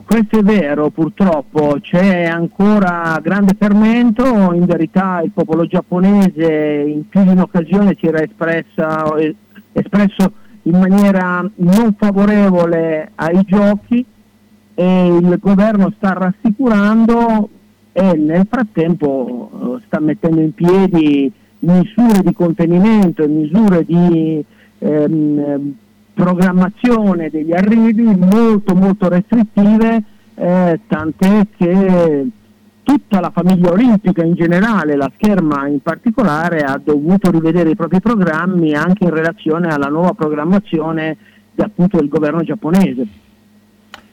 questo 0.07 0.39
è 0.39 0.42
vero, 0.42 0.89
purtroppo 0.89 1.76
c'è 1.83 2.25
ancora 2.25 3.20
grande 3.23 3.55
fermento, 3.59 4.55
in 4.55 4.65
verità 4.65 5.20
il 5.23 5.33
popolo 5.33 5.67
giapponese 5.67 6.84
in 6.86 7.07
più 7.10 7.23
di 7.25 7.28
un'occasione 7.28 7.94
si 8.01 8.07
era 8.07 8.23
espressa- 8.23 9.17
espresso 9.73 10.33
in 10.62 10.78
maniera 10.78 11.47
non 11.57 11.94
favorevole 11.99 13.10
ai 13.17 13.42
giochi 13.44 14.02
e 14.73 15.07
il 15.09 15.36
governo 15.39 15.92
sta 15.99 16.15
rassicurando 16.15 17.51
e 17.92 18.15
nel 18.15 18.47
frattempo 18.49 19.76
eh, 19.76 19.83
sta 19.84 20.01
mettendo 20.01 20.41
in 20.41 20.55
piedi 20.55 21.31
misure 21.62 22.20
di 22.23 22.32
contenimento, 22.32 23.26
misure 23.28 23.84
di 23.84 24.44
ehm, 24.78 25.74
programmazione 26.15 27.31
degli 27.31 27.52
arrivi 27.52 28.05
molto 28.05 28.74
molto 28.74 29.08
restrittive, 29.08 30.02
eh, 30.34 30.81
tant'è 30.86 31.47
che 31.57 32.26
tutta 32.82 33.20
la 33.20 33.31
famiglia 33.31 33.70
olimpica 33.70 34.24
in 34.24 34.34
generale, 34.34 34.97
la 34.97 35.10
scherma 35.15 35.66
in 35.68 35.81
particolare, 35.81 36.60
ha 36.60 36.81
dovuto 36.82 37.31
rivedere 37.31 37.70
i 37.70 37.76
propri 37.76 38.00
programmi 38.00 38.74
anche 38.74 39.05
in 39.05 39.10
relazione 39.10 39.68
alla 39.68 39.89
nuova 39.89 40.12
programmazione 40.15 41.16
di, 41.52 41.62
appunto 41.62 41.99
del 41.99 42.08
governo 42.08 42.42
giapponese. 42.42 43.07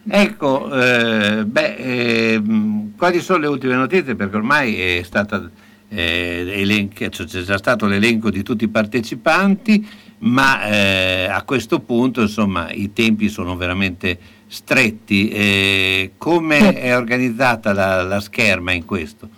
Ecco, 0.08 0.74
eh, 0.74 1.46
beh, 1.46 1.76
ehm, 1.76 2.92
quali 2.96 3.20
sono 3.20 3.40
le 3.40 3.48
ultime 3.48 3.76
notizie? 3.76 4.16
Perché 4.16 4.38
ormai 4.38 4.80
è 4.80 5.02
stata 5.04 5.50
eh, 5.90 6.46
elenca- 6.48 7.10
cioè 7.10 7.26
c'è 7.26 7.42
già 7.42 7.58
stato 7.58 7.86
l'elenco 7.86 8.30
di 8.30 8.44
tutti 8.44 8.64
i 8.64 8.70
partecipanti, 8.70 9.88
ma 10.20 10.64
eh, 10.68 11.28
a 11.30 11.44
questo 11.44 11.80
punto 11.80 12.22
insomma 12.22 12.72
i 12.72 12.94
tempi 12.94 13.30
sono 13.30 13.56
veramente 13.56 14.18
stretti. 14.48 15.30
Eh, 15.30 16.12
come 16.18 16.74
è 16.74 16.96
organizzata 16.96 17.74
la, 17.74 18.04
la 18.04 18.20
scherma 18.20 18.72
in 18.72 18.86
questo? 18.86 19.30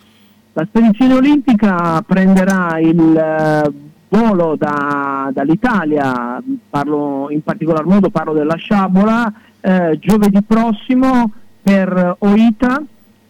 La 0.54 0.66
spedizione 0.66 1.14
olimpica 1.14 2.02
prenderà 2.06 2.78
il 2.80 3.18
eh, 3.18 3.72
volo 4.10 4.56
da- 4.58 5.30
dall'Italia, 5.34 6.44
parlo, 6.70 7.30
in 7.30 7.42
particolar 7.42 7.86
modo 7.86 8.10
parlo 8.10 8.34
della 8.34 8.56
Sciabola, 8.56 9.34
eh, 9.62 9.98
giovedì 10.00 10.42
prossimo 10.44 11.32
per 11.64 12.18
Oita, 12.20 12.84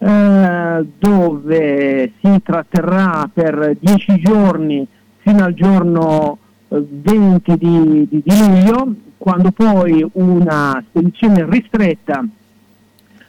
eh, 0.04 0.84
dove 0.98 2.12
si 2.20 2.42
tratterrà 2.42 3.30
per 3.32 3.76
dieci 3.78 4.18
giorni 4.18 4.84
fino 5.18 5.44
al 5.44 5.54
giorno 5.54 6.38
eh, 6.68 6.84
20 6.90 7.56
di, 7.56 8.08
di- 8.08 8.22
di 8.24 8.38
luglio, 8.38 8.94
quando 9.16 9.52
poi 9.52 10.04
una 10.14 10.82
spedizione 10.88 11.46
ristretta 11.48 12.24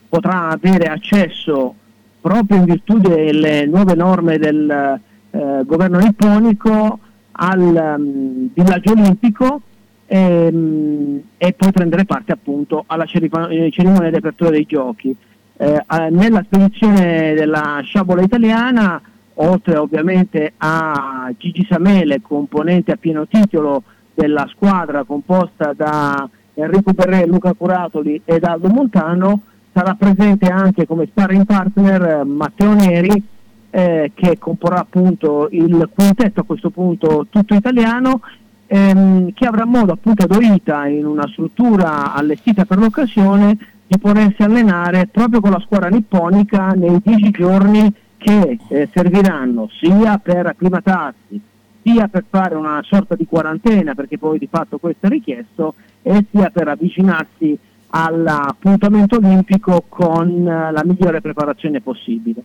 potrà 0.09 0.49
avere 0.49 0.85
accesso 0.85 1.75
proprio 2.19 2.57
in 2.57 2.63
virtù 2.63 2.97
delle 2.97 3.67
nuove 3.67 3.93
norme 3.93 4.39
del 4.39 4.99
eh, 5.29 5.61
governo 5.65 5.99
nipponico 5.99 6.97
al 7.33 7.95
mm, 7.99 8.45
villaggio 8.51 8.93
olimpico 8.93 9.61
ehm, 10.07 11.21
e 11.37 11.53
poi 11.53 11.71
prendere 11.71 12.05
parte 12.05 12.31
appunto 12.31 12.83
alla 12.87 13.05
cerimo- 13.05 13.47
eh, 13.47 13.69
cerimonia 13.71 14.09
di 14.09 14.15
apertura 14.15 14.49
dei 14.49 14.65
giochi. 14.65 15.15
Eh, 15.55 15.85
nella 16.09 16.43
spedizione 16.43 17.33
della 17.33 17.79
sciabola 17.83 18.21
italiana, 18.21 19.01
oltre 19.35 19.77
ovviamente 19.77 20.53
a 20.57 21.31
Gigi 21.37 21.65
Samele, 21.69 22.21
componente 22.21 22.91
a 22.91 22.97
pieno 22.97 23.27
titolo 23.27 23.83
della 24.13 24.47
squadra 24.51 25.03
composta 25.03 25.73
da 25.73 26.27
Enrico 26.55 26.93
Perrè, 26.93 27.25
Luca 27.25 27.53
Curatoli 27.53 28.21
ed 28.25 28.43
Aldo 28.43 28.69
Montano, 28.69 29.41
sarà 29.73 29.95
presente 29.95 30.47
anche 30.47 30.85
come 30.85 31.07
sparring 31.07 31.45
partner 31.45 32.01
eh, 32.01 32.23
Matteo 32.23 32.73
Neri 32.73 33.23
eh, 33.71 34.11
che 34.13 34.37
comporrà 34.37 34.79
appunto 34.81 35.47
il 35.51 35.89
quintetto 35.93 36.41
a 36.41 36.43
questo 36.43 36.69
punto 36.69 37.25
tutto 37.27 37.55
italiano 37.55 38.21
ehm, 38.67 39.33
che 39.33 39.47
avrà 39.47 39.65
modo 39.65 39.93
appunto 39.93 40.23
ad 40.23 40.31
Oita 40.31 40.85
in 40.85 41.07
una 41.07 41.27
struttura 41.27 42.13
allestita 42.13 42.65
per 42.65 42.77
l'occasione 42.77 43.57
di 43.93 43.99
potersi 43.99 44.41
allenare 44.41 45.07
proprio 45.07 45.39
con 45.39 45.51
la 45.51 45.61
squadra 45.63 45.89
nipponica 45.89 46.69
nei 46.69 46.99
dieci 47.03 47.29
giorni 47.29 47.93
che 48.17 48.57
eh, 48.67 48.89
serviranno 48.91 49.69
sia 49.79 50.17
per 50.17 50.47
acclimatarsi 50.47 51.41
sia 51.83 52.07
per 52.07 52.23
fare 52.27 52.55
una 52.55 52.81
sorta 52.83 53.15
di 53.15 53.25
quarantena 53.27 53.93
perché 53.93 54.17
poi 54.17 54.39
di 54.39 54.47
fatto 54.49 54.77
questo 54.77 55.05
è 55.05 55.09
richiesto 55.09 55.75
e 56.01 56.25
sia 56.31 56.49
per 56.49 56.69
avvicinarsi 56.69 57.57
all'appuntamento 57.89 59.17
olimpico 59.17 59.85
con 59.87 60.47
eh, 60.47 60.71
la 60.71 60.81
migliore 60.83 61.21
preparazione 61.21 61.81
possibile. 61.81 62.41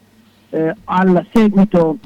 Eh, 0.50 0.74
al 0.84 1.26
seguito 1.32 1.98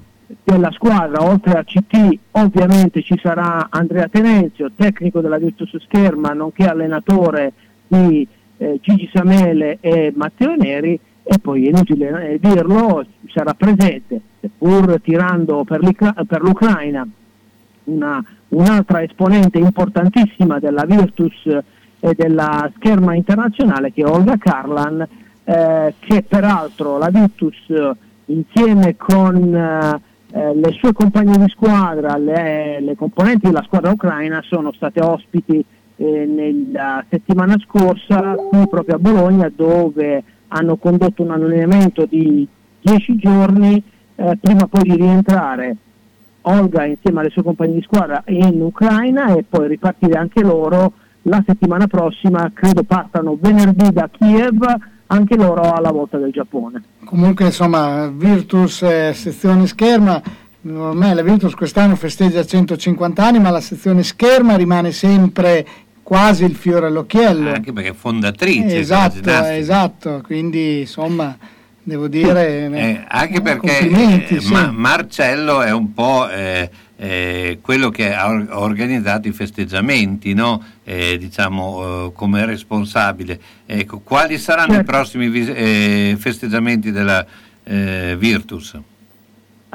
della 0.45 0.71
squadra, 0.71 1.25
oltre 1.25 1.59
a 1.59 1.65
CT, 1.65 2.19
ovviamente 2.33 3.03
ci 3.03 3.19
sarà 3.21 3.67
Andrea 3.71 4.09
Tenenzio, 4.09 4.71
tecnico 4.77 5.21
della 5.21 5.39
Virtus 5.39 5.77
Scherma, 5.79 6.33
nonché 6.33 6.67
allenatore 6.67 7.53
di 7.87 8.27
eh, 8.63 8.79
Gigi 8.81 9.11
Samele 9.13 9.79
e 9.81 10.13
Matteo 10.15 10.55
Neri, 10.55 10.99
e 11.25 11.39
poi 11.39 11.67
è 11.67 11.69
inutile 11.71 12.31
eh, 12.31 12.39
dirlo, 12.41 13.05
sarà 13.29 13.55
presente, 13.55 14.21
seppur 14.41 15.01
tirando 15.03 15.65
per, 15.65 15.81
per 16.27 16.43
l'Ucraina, 16.43 17.07
una- 17.85 18.25
un'altra 18.49 19.03
esponente 19.03 19.59
importantissima 19.59 20.59
della 20.59 20.85
Virtus 20.85 21.47
e 21.99 22.15
della 22.15 22.71
scherma 22.77 23.15
internazionale 23.15 23.93
che 23.93 24.03
è 24.03 24.07
Olga 24.07 24.37
Karlan, 24.37 25.07
eh, 25.45 25.95
che 25.99 26.23
peraltro 26.23 26.99
la 26.99 27.09
Virtus 27.09 27.57
eh, 27.69 27.93
insieme 28.27 28.97
con 28.97 29.55
eh, 29.55 30.01
eh, 30.35 30.55
le 30.55 30.73
sue 30.73 30.93
compagne 30.93 31.37
di 31.39 31.49
squadra, 31.49 32.17
le, 32.17 32.81
le 32.81 32.95
componenti 32.97 33.47
della 33.47 33.63
squadra 33.63 33.91
ucraina 33.91 34.43
sono 34.45 34.73
state 34.73 35.01
ospiti 35.01 35.65
eh, 36.03 36.27
nella 36.27 37.05
settimana 37.09 37.57
scorsa 37.59 38.35
qui 38.35 38.67
proprio 38.69 38.97
a 38.97 38.99
Bologna 38.99 39.51
dove 39.55 40.23
hanno 40.49 40.77
condotto 40.77 41.23
un 41.23 41.31
allenamento 41.31 42.07
di 42.07 42.47
10 42.81 43.17
giorni 43.17 43.83
eh, 44.17 44.39
prima 44.41 44.67
poi 44.67 44.83
di 44.83 44.97
rientrare 44.97 45.77
Olga 46.43 46.85
insieme 46.87 47.21
alle 47.21 47.31
sue 47.31 47.45
compagne 47.45 47.75
di 47.75 47.83
squadra 47.83 48.23
in 48.27 48.61
Ucraina 48.61 49.35
e 49.37 49.45
poi 49.49 49.69
ripartire 49.69 50.19
anche 50.19 50.43
loro 50.43 50.95
la 51.23 51.41
settimana 51.47 51.87
prossima, 51.87 52.51
credo 52.53 52.83
partano 52.83 53.39
venerdì 53.41 53.93
da 53.93 54.09
Kiev, 54.11 54.61
anche 55.07 55.37
loro 55.37 55.73
alla 55.73 55.93
volta 55.93 56.19
del 56.19 56.33
Giappone. 56.33 56.83
Comunque 57.05 57.45
insomma 57.45 58.09
Virtus 58.09 58.83
eh, 58.83 59.13
sezione 59.15 59.69
scherma, 59.69 60.21
ormai 60.63 61.15
la 61.15 61.23
Virtus 61.23 61.55
quest'anno 61.55 61.95
festeggia 61.95 62.45
150 62.45 63.25
anni 63.25 63.39
ma 63.39 63.51
la 63.51 63.61
sezione 63.61 64.03
scherma 64.03 64.57
rimane 64.57 64.91
sempre 64.91 65.65
quasi 66.03 66.45
il 66.45 66.55
fiore 66.55 66.87
all'occhiello. 66.87 67.53
Anche 67.53 67.73
perché 67.73 67.91
è 67.91 67.95
fondatrice 67.95 68.79
esatto, 68.79 69.31
esatto, 69.31 70.21
quindi 70.25 70.81
insomma 70.81 71.37
devo 71.83 72.09
dire... 72.09 72.69
Eh, 72.73 73.05
anche 73.09 73.41
perché 73.41 73.79
complimenti, 73.79 74.37
eh, 74.37 74.41
sì. 74.41 74.53
Ma- 74.53 74.71
Marcello 74.71 75.63
è 75.63 75.73
un 75.73 75.93
po' 75.93 76.29
eh, 76.31 76.71
eh, 76.97 77.59
quello 77.61 77.91
che 77.91 78.15
ha 78.15 78.29
or- 78.29 78.47
organizzato 78.51 79.27
i 79.27 79.33
festeggiamenti, 79.33 80.33
no? 80.35 80.63
Eh, 80.85 81.19
diciamo 81.19 82.07
eh, 82.07 82.13
come 82.15 82.45
responsabile. 82.47 83.41
Ecco, 83.67 83.99
quali 84.01 84.39
saranno 84.39 84.73
i 84.73 84.77
Certo. 84.77 84.93
prossimi 84.93 85.29
vis- 85.29 85.53
eh, 85.53 86.17
festeggiamenti 86.19 86.93
della 86.93 87.27
eh, 87.65 88.17
Virtus? 88.19 88.79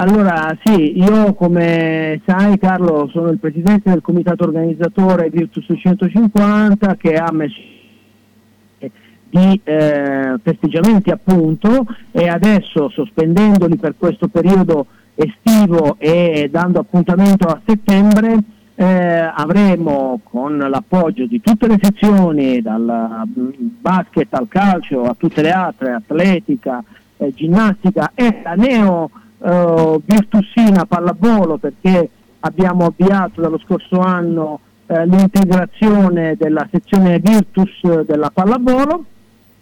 Allora 0.00 0.56
sì, 0.62 0.96
io 0.96 1.34
come 1.34 2.20
sai 2.24 2.56
Carlo 2.56 3.08
sono 3.10 3.30
il 3.30 3.38
presidente 3.38 3.90
del 3.90 4.00
comitato 4.00 4.44
organizzatore 4.44 5.28
Virtus 5.28 5.66
150 5.76 6.94
che 6.94 7.14
ha 7.16 7.32
messo 7.32 7.56
di 9.28 9.60
eh, 9.64 10.36
festeggiamenti 10.40 11.10
appunto 11.10 11.84
e 12.12 12.28
adesso 12.28 12.88
sospendendoli 12.90 13.76
per 13.76 13.96
questo 13.98 14.28
periodo 14.28 14.86
estivo 15.16 15.96
e 15.98 16.48
dando 16.48 16.78
appuntamento 16.78 17.48
a 17.48 17.60
settembre 17.66 18.36
eh, 18.76 18.84
avremo 19.34 20.20
con 20.22 20.58
l'appoggio 20.58 21.26
di 21.26 21.40
tutte 21.40 21.66
le 21.66 21.78
sezioni 21.82 22.62
dal 22.62 23.24
basket 23.26 24.32
al 24.32 24.46
calcio 24.46 25.02
a 25.02 25.16
tutte 25.18 25.42
le 25.42 25.50
altre 25.50 25.90
atletica 25.90 26.84
eh, 27.16 27.34
ginnastica 27.34 28.12
e 28.14 28.42
la 28.44 28.54
neo 28.54 29.10
eh, 29.42 30.00
virtusina 30.04 30.84
pallavolo 30.86 31.58
perché 31.58 32.08
abbiamo 32.40 32.86
avviato 32.86 33.40
dallo 33.40 33.58
scorso 33.64 34.00
anno 34.00 34.60
eh, 34.86 35.06
l'integrazione 35.06 36.36
della 36.36 36.66
sezione 36.70 37.18
Virtus 37.18 38.02
della 38.02 38.30
pallavolo 38.30 39.04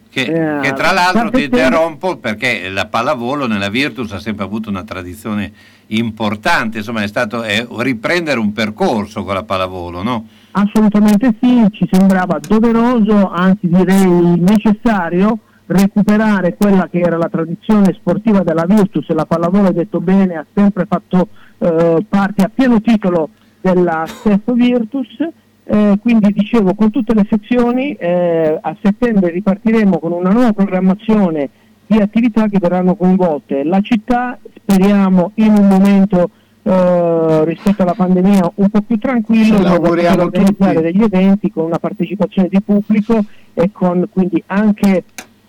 Che, 0.08 0.22
Eh, 0.22 0.60
che 0.60 0.72
tra 0.72 0.92
l'altro 0.92 1.30
ti 1.30 1.44
interrompo 1.44 2.16
perché 2.16 2.68
la 2.70 2.86
pallavolo 2.86 3.46
nella 3.46 3.68
Virtus 3.68 4.12
ha 4.12 4.18
sempre 4.18 4.44
avuto 4.44 4.70
una 4.70 4.82
tradizione 4.84 5.52
importante, 5.88 6.78
insomma 6.78 7.02
è 7.02 7.06
stato 7.06 7.42
è 7.42 7.66
riprendere 7.78 8.38
un 8.38 8.52
percorso 8.52 9.24
con 9.24 9.34
la 9.34 9.42
pallavolo, 9.42 10.02
no? 10.02 10.26
Assolutamente 10.52 11.34
sì, 11.40 11.66
ci 11.70 11.86
sembrava 11.90 12.38
doveroso, 12.40 13.30
anzi 13.30 13.68
direi 13.68 14.40
necessario, 14.40 15.38
recuperare 15.66 16.56
quella 16.56 16.88
che 16.88 17.00
era 17.00 17.16
la 17.16 17.28
tradizione 17.28 17.92
sportiva 17.92 18.40
della 18.40 18.64
Virtus, 18.66 19.08
la 19.08 19.26
pallavolo, 19.26 19.68
hai 19.68 19.74
detto 19.74 20.00
bene, 20.00 20.36
ha 20.36 20.46
sempre 20.54 20.86
fatto 20.86 21.28
eh, 21.58 22.04
parte 22.08 22.42
a 22.42 22.50
pieno 22.52 22.80
titolo 22.80 23.30
della 23.60 24.04
stesso 24.06 24.52
Virtus, 24.52 25.28
eh, 25.64 25.98
quindi 26.00 26.32
dicevo 26.32 26.74
con 26.74 26.90
tutte 26.90 27.14
le 27.14 27.26
sezioni 27.28 27.94
eh, 27.94 28.58
a 28.60 28.76
settembre 28.80 29.30
ripartiremo 29.30 29.98
con 29.98 30.12
una 30.12 30.30
nuova 30.30 30.52
programmazione 30.52 31.50
di 31.86 31.98
attività 31.98 32.46
che 32.48 32.58
verranno 32.60 32.94
coinvolte. 32.94 33.64
La 33.64 33.80
città 33.80 34.38
speriamo 34.54 35.32
in 35.34 35.54
un 35.54 35.66
momento 35.66 36.30
eh, 36.62 37.44
rispetto 37.44 37.82
alla 37.82 37.94
pandemia 37.94 38.52
un 38.56 38.70
po' 38.70 38.82
più 38.82 38.98
tranquillo, 38.98 39.56
organizzare 39.80 40.74
tutti. 40.74 40.82
degli 40.82 41.02
eventi 41.02 41.50
con 41.50 41.64
una 41.64 41.78
partecipazione 41.78 42.48
di 42.48 42.60
pubblico 42.60 43.24
e 43.54 43.70
con 43.72 44.08
quindi 44.12 44.42
anche 44.46 45.04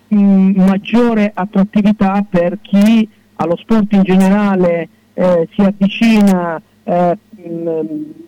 mh, 0.08 0.62
maggiore 0.64 1.30
attrattività 1.34 2.24
per 2.28 2.58
chi 2.62 3.08
allo 3.36 3.56
sport 3.56 3.92
in 3.92 4.02
generale 4.02 4.88
eh, 5.14 5.48
si 5.54 5.60
avvicina 5.62 6.60
eh, 6.84 7.18
mh, 7.30 7.80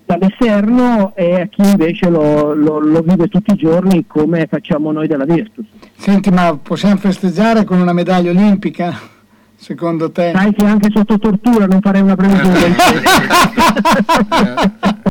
dall'esterno 0.07 1.15
e 1.15 1.41
a 1.41 1.47
chi 1.47 1.63
invece 1.63 2.09
lo, 2.11 2.53
lo- 2.55 2.81
lo 2.81 3.01
vive 3.03 3.29
tutti 3.29 3.53
i 3.53 3.57
giorni 3.57 4.05
come 4.07 4.47
facciamo 4.49 4.91
noi 4.93 5.07
della 5.07 5.25
Virtus. 5.25 5.67
Senti, 5.97 6.31
ma 6.31 6.57
possiamo 6.61 6.97
festeggiare 6.97 7.65
con 7.65 7.81
una 7.81 7.93
medaglia 7.93 8.31
olimpica? 8.31 8.93
Secondo 9.55 10.11
te? 10.11 10.33
Sai 10.35 10.53
che 10.55 10.65
anche 10.65 10.89
sotto 10.93 11.19
tortura 11.19 11.67
non 11.67 11.81
farei 11.81 12.01
una 12.01 12.17
previsione 12.17 12.75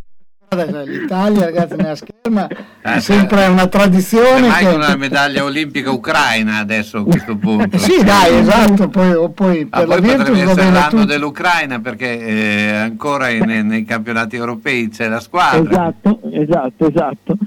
Guarda, 0.50 0.82
L'Italia, 0.82 1.46
ragazzi, 1.46 1.76
nella 1.76 1.96
scherma 1.96 2.48
è 2.82 2.96
Eh, 2.96 3.00
sempre 3.02 3.46
una 3.46 3.68
tradizione. 3.68 4.48
Mai 4.48 4.64
che- 4.66 4.72
con 4.72 4.76
una 4.82 4.96
medaglia 4.96 5.44
olimpica 5.44 5.92
ucraina 5.92 6.58
adesso 6.58 6.98
a 6.98 7.04
questo 7.04 7.36
punto. 7.38 7.78
Sì, 7.78 8.04
dai, 8.04 8.40
esatto, 8.40 8.88
poi, 8.90 9.30
poi 9.32 9.68
Ah, 9.70 9.78
per 9.80 9.88
la 9.88 9.96
poi 9.96 10.02
Virtus 10.04 10.18
potrebbe 10.28 10.44
va 10.46 10.52
essere 10.52 10.66
bene 10.66 10.72
l'anno 10.74 10.90
tutto. 10.90 11.06
dell'Ucraina 11.06 11.80
perché 11.80 12.20
eh, 12.20 12.72
ancora 12.76 13.30
in- 13.30 13.68
nei 13.68 13.86
campionati 13.86 14.36
europei 14.38 14.90
c'è 14.90 15.08
la 15.08 15.20
squadra. 15.20 15.70
Esatto, 15.70 16.20
esatto, 16.32 16.88
esatto. 16.90 17.38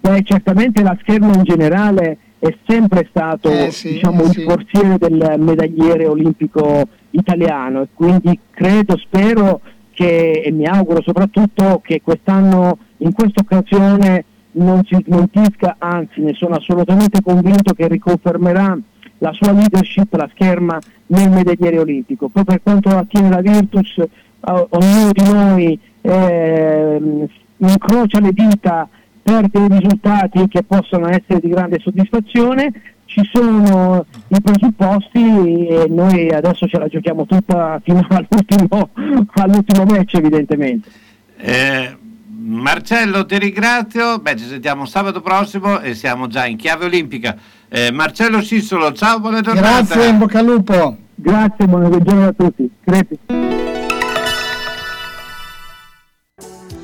Beh, 0.00 0.22
certamente 0.24 0.82
la 0.82 0.96
scherma 1.00 1.32
in 1.34 1.42
generale 1.44 2.18
è 2.40 2.52
sempre 2.66 3.06
stato 3.08 3.50
Eh, 3.50 3.70
sì, 3.70 3.92
diciamo, 3.92 4.22
eh, 4.22 4.26
il 4.26 4.32
sì. 4.32 4.42
forziere 4.42 4.96
del 4.98 5.34
medagliere 5.38 6.06
olimpico 6.08 6.88
italiano 7.10 7.82
e 7.82 7.88
quindi 7.94 8.36
credo, 8.50 8.96
spero 8.98 9.60
che, 9.98 10.42
e 10.44 10.52
mi 10.52 10.64
auguro 10.64 11.02
soprattutto 11.02 11.80
che 11.82 12.00
quest'anno, 12.02 12.78
in 12.98 13.12
questa 13.12 13.40
occasione, 13.40 14.24
non 14.52 14.84
si 14.84 14.96
smentisca, 15.04 15.74
anzi 15.80 16.20
ne 16.20 16.34
sono 16.34 16.54
assolutamente 16.54 17.20
convinto 17.20 17.74
che 17.74 17.88
riconfermerà 17.88 18.78
la 19.18 19.32
sua 19.32 19.50
leadership, 19.50 20.14
la 20.14 20.30
scherma 20.30 20.78
nel 21.06 21.30
medagliere 21.30 21.80
olimpico. 21.80 22.28
Poi 22.28 22.44
per 22.44 22.62
quanto 22.62 22.90
attiene 22.90 23.28
la 23.28 23.40
Virtus, 23.40 24.00
ognuno 24.40 25.10
di 25.10 25.32
noi 25.32 25.80
eh, 26.00 27.28
incrocia 27.56 28.20
le 28.20 28.32
dita 28.32 28.88
per 29.20 29.48
dei 29.48 29.66
risultati 29.66 30.46
che 30.46 30.62
possono 30.62 31.08
essere 31.08 31.40
di 31.40 31.48
grande 31.48 31.80
soddisfazione, 31.80 32.70
ci 33.08 33.26
sono 33.32 34.04
i 34.28 34.40
presupposti 34.40 35.66
e 35.66 35.86
noi 35.88 36.28
adesso 36.28 36.66
ce 36.66 36.78
la 36.78 36.88
giochiamo 36.88 37.24
tutta 37.24 37.80
fino 37.82 38.06
all'ultimo, 38.08 38.90
all'ultimo 39.34 39.84
match 39.84 40.14
evidentemente. 40.14 40.90
Eh, 41.38 41.96
Marcello, 42.40 43.24
ti 43.24 43.38
ringrazio. 43.38 44.18
Beh, 44.18 44.36
ci 44.36 44.44
sentiamo 44.44 44.84
sabato 44.84 45.22
prossimo 45.22 45.80
e 45.80 45.94
siamo 45.94 46.26
già 46.26 46.44
in 46.44 46.56
chiave 46.58 46.84
olimpica. 46.84 47.36
Eh, 47.68 47.90
Marcello 47.90 48.42
Sissolo, 48.42 48.92
ciao, 48.92 49.20
buona 49.20 49.40
giornata. 49.40 49.94
Grazie, 49.94 50.06
in 50.06 50.18
bocca 50.18 50.38
al 50.40 50.44
lupo. 50.44 50.96
Grazie, 51.14 51.66
buona 51.66 51.88
giornata 51.88 52.28
a 52.28 52.32
tutti. 52.46 52.70
Grazie. 52.84 53.18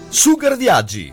Sugar 0.08 0.56
Viaggi, 0.56 1.12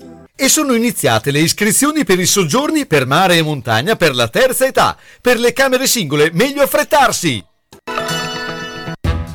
E 0.41 0.49
sono 0.49 0.73
iniziate 0.73 1.29
le 1.29 1.37
iscrizioni 1.37 2.03
per 2.03 2.19
i 2.19 2.25
soggiorni 2.25 2.87
per 2.87 3.05
mare 3.05 3.37
e 3.37 3.43
montagna 3.43 3.95
per 3.95 4.15
la 4.15 4.27
terza 4.27 4.65
età. 4.65 4.97
Per 5.21 5.37
le 5.37 5.53
camere 5.53 5.85
singole, 5.85 6.31
meglio 6.33 6.63
affrettarsi. 6.63 7.45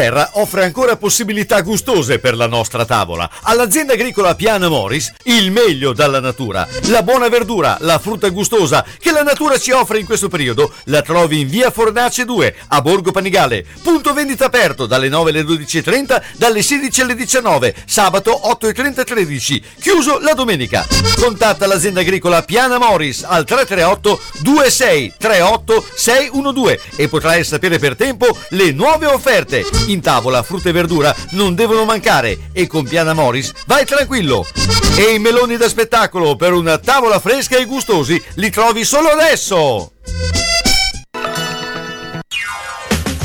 Terra 0.00 0.30
offre 0.36 0.64
ancora 0.64 0.96
possibilità 0.96 1.60
gustose 1.60 2.18
per 2.20 2.34
la 2.34 2.46
nostra 2.46 2.86
tavola. 2.86 3.28
All'azienda 3.42 3.92
agricola 3.92 4.34
Piana 4.34 4.70
Moris 4.70 5.12
il 5.24 5.52
meglio 5.52 5.92
dalla 5.92 6.20
natura. 6.20 6.66
La 6.84 7.02
buona 7.02 7.28
verdura, 7.28 7.76
la 7.80 7.98
frutta 7.98 8.30
gustosa 8.30 8.82
che 8.98 9.12
la 9.12 9.22
natura 9.22 9.58
ci 9.58 9.72
offre 9.72 9.98
in 9.98 10.06
questo 10.06 10.30
periodo 10.30 10.72
la 10.84 11.02
trovi 11.02 11.40
in 11.40 11.50
via 11.50 11.70
Fornace 11.70 12.24
2 12.24 12.56
a 12.68 12.80
Borgo 12.80 13.10
Panigale. 13.10 13.62
Punto 13.82 14.14
vendita 14.14 14.46
aperto 14.46 14.86
dalle 14.86 15.10
9 15.10 15.32
alle 15.32 15.42
12.30, 15.42 16.22
dalle 16.38 16.62
16 16.62 17.00
alle 17.02 17.14
19, 17.14 17.74
sabato 17.84 18.40
8.30 18.42 19.04
13, 19.04 19.62
chiuso 19.82 20.18
la 20.18 20.32
domenica. 20.32 20.86
Contatta 21.20 21.66
l'azienda 21.66 22.00
agricola 22.00 22.42
Piana 22.42 22.78
Moris 22.78 23.22
al 23.22 23.44
338 23.44 24.20
26 24.44 25.12
38 25.18 25.84
612 25.94 26.78
e 26.96 27.08
potrai 27.08 27.44
sapere 27.44 27.78
per 27.78 27.96
tempo 27.96 28.34
le 28.48 28.72
nuove 28.72 29.04
offerte. 29.04 29.62
In 29.90 30.00
tavola 30.00 30.44
frutta 30.44 30.68
e 30.68 30.72
verdura 30.72 31.12
non 31.30 31.56
devono 31.56 31.84
mancare 31.84 32.50
e 32.52 32.68
con 32.68 32.84
Piana 32.84 33.12
Moris 33.12 33.52
vai 33.66 33.84
tranquillo. 33.84 34.46
E 34.96 35.14
i 35.14 35.18
meloni 35.18 35.56
da 35.56 35.68
spettacolo 35.68 36.36
per 36.36 36.52
una 36.52 36.78
tavola 36.78 37.18
fresca 37.18 37.56
e 37.56 37.64
gustosi 37.64 38.22
li 38.34 38.50
trovi 38.50 38.84
solo 38.84 39.08
adesso. 39.08 39.90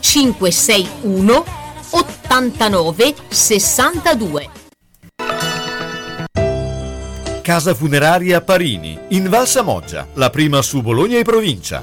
561 0.00 1.44
89 1.90 3.14
62. 3.28 4.50
Casa 7.42 7.74
funeraria 7.74 8.40
Parini, 8.40 8.98
in 9.10 9.28
Val 9.28 9.46
Samoggia, 9.46 10.08
la 10.14 10.30
prima 10.30 10.62
su 10.62 10.82
Bologna 10.82 11.16
e 11.18 11.22
provincia. 11.22 11.80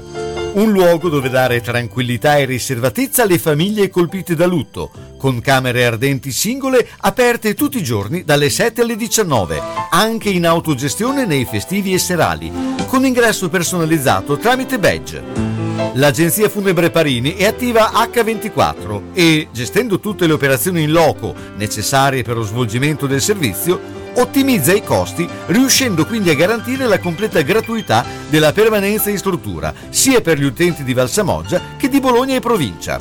Un 0.54 0.70
luogo 0.70 1.08
dove 1.08 1.30
dare 1.30 1.62
tranquillità 1.62 2.36
e 2.36 2.44
riservatezza 2.44 3.22
alle 3.22 3.38
famiglie 3.38 3.88
colpite 3.88 4.34
da 4.34 4.44
lutto, 4.44 4.90
con 5.16 5.40
camere 5.40 5.86
ardenti 5.86 6.30
singole 6.32 6.86
aperte 6.98 7.54
tutti 7.54 7.78
i 7.78 7.82
giorni 7.82 8.24
dalle 8.24 8.50
7 8.50 8.82
alle 8.82 8.94
19, 8.94 9.60
anche 9.90 10.28
in 10.28 10.46
autogestione 10.46 11.24
nei 11.24 11.46
festivi 11.46 11.94
e 11.94 11.98
serali, 11.98 12.52
con 12.86 13.06
ingresso 13.06 13.48
personalizzato 13.48 14.36
tramite 14.36 14.78
badge. 14.78 15.63
L'agenzia 15.92 16.48
Funebre 16.48 16.90
Parini 16.90 17.34
è 17.36 17.44
attiva 17.44 17.92
H24 17.92 19.12
e, 19.12 19.48
gestendo 19.52 20.00
tutte 20.00 20.26
le 20.26 20.32
operazioni 20.32 20.82
in 20.82 20.90
loco 20.90 21.34
necessarie 21.56 22.22
per 22.22 22.36
lo 22.36 22.42
svolgimento 22.42 23.06
del 23.06 23.20
servizio, 23.20 23.80
ottimizza 24.14 24.72
i 24.72 24.82
costi, 24.82 25.28
riuscendo 25.46 26.06
quindi 26.06 26.30
a 26.30 26.34
garantire 26.34 26.86
la 26.86 26.98
completa 26.98 27.40
gratuità 27.42 28.04
della 28.28 28.52
permanenza 28.52 29.10
in 29.10 29.18
struttura, 29.18 29.72
sia 29.90 30.20
per 30.20 30.38
gli 30.38 30.44
utenti 30.44 30.82
di 30.82 30.94
Valsamoggia 30.94 31.60
che 31.76 31.88
di 31.88 32.00
Bologna 32.00 32.34
e 32.34 32.40
provincia. 32.40 33.00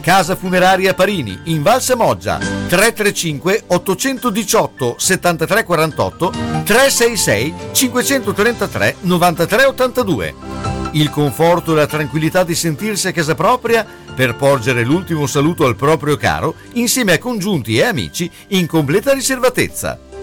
Casa 0.00 0.36
Funeraria 0.36 0.92
Parini 0.92 1.40
in 1.44 1.62
Valsamoggia 1.62 2.38
335 2.38 3.64
818 3.68 4.96
7348 4.98 6.32
366 6.64 7.54
533 7.72 8.96
9382 9.00 10.83
il 10.94 11.10
conforto 11.10 11.72
e 11.72 11.76
la 11.76 11.86
tranquillità 11.86 12.44
di 12.44 12.54
sentirsi 12.54 13.08
a 13.08 13.12
casa 13.12 13.34
propria 13.34 13.86
per 14.14 14.36
porgere 14.36 14.84
l'ultimo 14.84 15.26
saluto 15.26 15.64
al 15.64 15.76
proprio 15.76 16.16
caro 16.16 16.54
insieme 16.74 17.12
a 17.12 17.18
congiunti 17.18 17.78
e 17.78 17.84
amici 17.84 18.30
in 18.48 18.66
completa 18.66 19.12
riservatezza. 19.12 20.13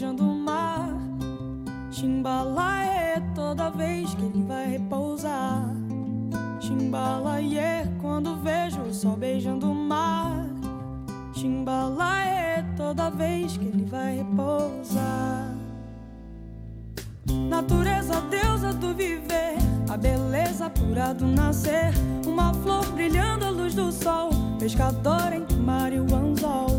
Beijando 0.00 0.22
o 0.22 0.34
mar. 0.34 0.88
Chimbalaê 1.90 3.20
toda 3.34 3.68
vez 3.68 4.14
que 4.14 4.22
ele 4.22 4.42
vai 4.44 4.66
repousar. 4.66 5.68
Chimbalaê 6.58 7.86
quando 8.00 8.36
vejo 8.36 8.80
o 8.80 8.94
sol 8.94 9.16
beijando 9.16 9.70
o 9.70 9.74
mar. 9.74 10.46
Chimbalaê 11.34 12.62
toda 12.78 13.10
vez 13.10 13.58
que 13.58 13.66
ele 13.66 13.84
vai 13.84 14.16
repousar. 14.16 15.54
Natureza, 17.50 18.22
deusa 18.22 18.72
do 18.72 18.94
viver, 18.94 19.58
a 19.90 19.98
beleza 19.98 20.70
pura 20.70 21.12
do 21.12 21.26
nascer. 21.26 21.92
Uma 22.26 22.54
flor 22.54 22.86
brilhando 22.92 23.44
à 23.44 23.50
luz 23.50 23.74
do 23.74 23.92
sol, 23.92 24.30
pescador 24.58 25.30
entre 25.34 25.56
mar 25.56 25.92
e 25.92 26.00
o 26.00 26.14
anzol. 26.14 26.69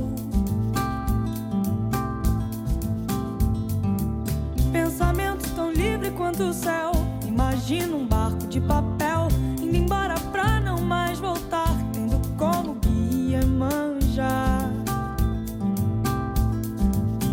Quanto 6.31 6.43
o 6.43 6.53
céu. 6.53 6.91
Imagina 7.27 7.93
um 7.95 8.05
barco 8.05 8.47
de 8.47 8.61
papel 8.61 9.27
indo 9.61 9.75
embora 9.75 10.15
pra 10.31 10.61
não 10.61 10.79
mais 10.79 11.19
voltar, 11.19 11.75
tendo 11.91 12.21
como 12.37 12.75
guia 12.75 13.45
manjar. 13.45 14.71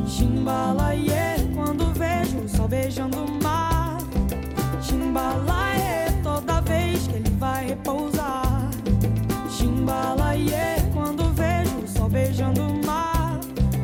Chimbalaie, 0.06 1.48
quando 1.54 1.92
vejo 1.94 2.38
o 2.38 2.48
sol 2.48 2.66
beijando 2.66 3.18
o 3.18 3.42
mar. 3.42 3.98
Chimbalaie, 4.82 6.10
toda 6.24 6.60
vez 6.62 7.06
que 7.06 7.16
ele 7.16 7.30
vai 7.38 7.68
repousar. 7.68 8.68
Chimbalaie, 9.48 10.82
quando 10.92 11.32
vejo 11.34 11.78
o 11.84 11.88
sol 11.88 12.08
beijando 12.08 12.62
o 12.62 12.86
mar. 12.86 13.38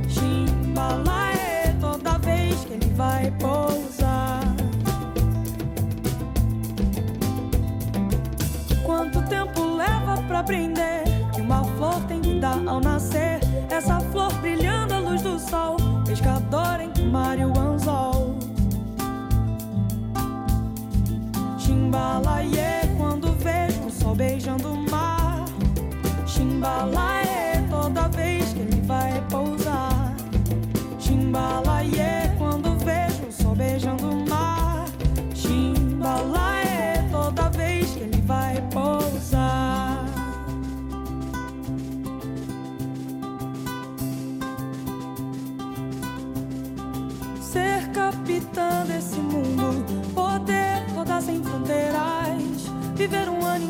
Chimbalaie, 0.09 1.73
toda 1.81 2.19
vez 2.19 2.65
que 2.65 2.73
ele 2.73 2.93
vai 2.95 3.25
repousar. 3.25 3.64
Pra 10.35 10.41
aprender 10.41 11.05
que 11.33 11.41
uma 11.41 11.63
flor 11.63 12.03
tem 12.09 12.21
que 12.21 12.41
dar 12.41 12.61
ao 12.67 12.81
nascer? 12.81 13.39
Essa 13.71 14.01
flor 14.01 14.33
brilhando 14.41 14.95
à 14.95 14.99
luz 14.99 15.23
do 15.23 15.39
sol, 15.39 15.77
pescador 16.05 16.81
entre 16.81 17.05
o 17.05 17.07
mar 17.07 17.39
e 17.39 17.45
o 17.45 17.57
anzol. 17.57 18.35
Chimbalaie, 21.57 22.83
quando 22.97 23.33
vejo 23.39 23.81
o 23.87 23.91
sol 23.93 24.17
beijando 24.17 24.73
o 24.73 24.91
mar. 24.91 25.45
Chimbalaie, 26.27 27.65
toda 27.71 28.09
vez 28.09 28.53
que 28.53 28.59
ele 28.59 28.81
vai 28.83 29.13
repousar. 29.13 30.17
Chimbalaie, 30.99 32.35
quando 32.39 32.77
vejo 32.85 33.29
o 33.29 33.33
sol 33.33 33.55
beijando 33.55 34.11
o 34.11 34.17
mar. 34.17 34.24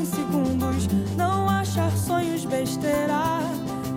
Segundos, 0.05 0.89
não 1.17 1.49
achar 1.49 1.91
sonhos 1.93 2.45
besteira, 2.45 3.41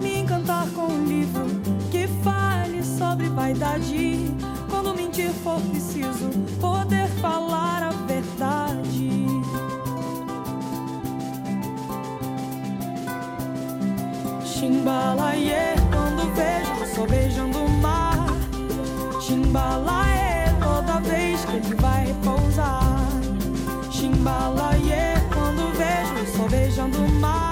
me 0.02 0.20
encantar 0.20 0.68
com 0.70 0.88
um 0.88 1.06
livro 1.06 1.46
que 1.92 2.08
fale 2.24 2.84
sobre 2.84 3.30
vaidade. 3.30 4.32
Quando 4.70 4.94
mentir 4.94 5.32
for 5.44 5.60
preciso, 5.62 6.30
poder 6.60 7.08
falar 7.22 7.84
a 7.84 7.92
verdade. 8.06 9.28
Chimbalaie, 14.46 15.76
quando 15.92 16.34
vejo 16.36 16.84
o 16.84 16.96
sol 16.96 17.08
beijando 17.08 17.60
o 17.60 17.70
mar. 17.82 18.28
Chimbalaie, 19.22 20.52
toda 20.60 21.00
vez 21.02 21.44
que 21.46 21.58
ele 21.58 21.76
vai 21.76 22.06
repousar. 22.08 22.82
Chimbalaie, 23.92 25.17
the 26.92 27.00
mind. 27.20 27.47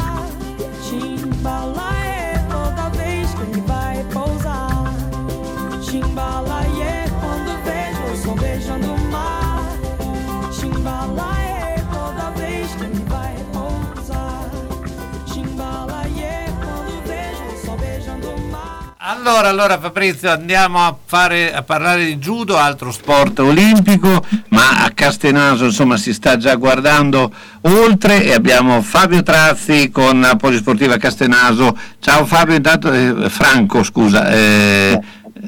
Allora, 19.27 19.49
allora 19.49 19.79
Fabrizio, 19.79 20.29
andiamo 20.29 20.85
a, 20.85 20.95
fare, 21.03 21.51
a 21.51 21.63
parlare 21.63 22.05
di 22.05 22.17
judo, 22.17 22.57
altro 22.57 22.91
sport 22.91 23.39
olimpico, 23.39 24.23
ma 24.49 24.83
a 24.83 24.91
Castenaso 24.91 25.65
insomma 25.65 25.97
si 25.97 26.13
sta 26.13 26.37
già 26.37 26.53
guardando 26.53 27.33
oltre 27.61 28.23
e 28.23 28.33
abbiamo 28.33 28.83
Fabio 28.83 29.23
Trazzi 29.23 29.89
con 29.89 30.35
Polisportiva 30.37 30.97
Castenaso. 30.97 31.75
Ciao 31.97 32.23
Fabio, 32.23 32.53
intanto 32.53 32.93
eh, 32.93 33.27
Franco, 33.31 33.81
scusa, 33.81 34.29
eh, 34.29 35.01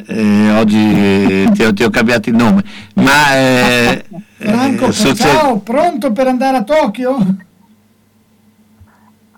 eh, 0.07 0.51
oggi 0.53 1.47
ti 1.51 1.63
ho, 1.63 1.71
ti 1.71 1.83
ho 1.83 1.91
cambiato 1.91 2.29
il 2.29 2.35
nome, 2.35 2.63
ma 2.95 3.35
eh, 3.35 4.05
Franco, 4.39 4.87
eh, 4.87 4.91
succede- 4.91 5.29
ciao, 5.29 5.59
pronto 5.59 6.11
per 6.11 6.25
andare 6.25 6.57
a 6.57 6.63
Tokyo? 6.63 7.45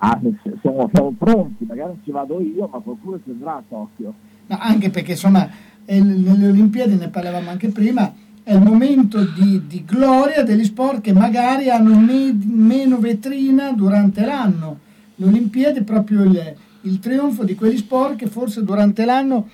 Ah, 0.02 0.20
siamo, 0.62 0.90
siamo 0.94 1.14
pronti, 1.18 1.66
magari 1.66 1.90
non 1.90 2.02
ci 2.04 2.12
vado 2.12 2.40
io, 2.40 2.70
ma 2.72 2.80
qualcuno 2.80 3.20
ci 3.22 3.32
andrà 3.32 3.56
a 3.56 3.64
Tokyo. 3.68 4.14
No, 4.48 4.58
anche 4.58 4.90
perché 4.90 5.12
insomma 5.12 5.48
nelle 5.86 6.48
Olimpiadi 6.48 6.96
ne 6.96 7.10
parlavamo 7.10 7.50
anche 7.50 7.68
prima, 7.70 8.14
è 8.42 8.54
il 8.54 8.62
momento 8.62 9.24
di, 9.26 9.68
di 9.68 9.84
gloria 9.84 10.44
degli 10.44 10.64
sport 10.64 11.02
che 11.02 11.12
magari 11.12 11.70
hanno 11.70 12.00
me- 12.00 12.34
meno 12.34 12.98
vetrina 13.00 13.74
durante 13.74 14.26
l'anno. 14.26 14.80
Le 15.16 15.26
Olimpiadi 15.26 15.80
è 15.80 15.84
proprio 15.84 16.24
il, 16.24 16.56
il 16.82 17.00
trionfo 17.00 17.44
di 17.44 17.56
quegli 17.56 17.78
sport 17.78 18.16
che 18.16 18.28
forse 18.28 18.64
durante 18.64 19.04
l'anno 19.04 19.50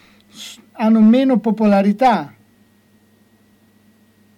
hanno 0.74 1.02
meno 1.02 1.40
popolarità. 1.40 2.32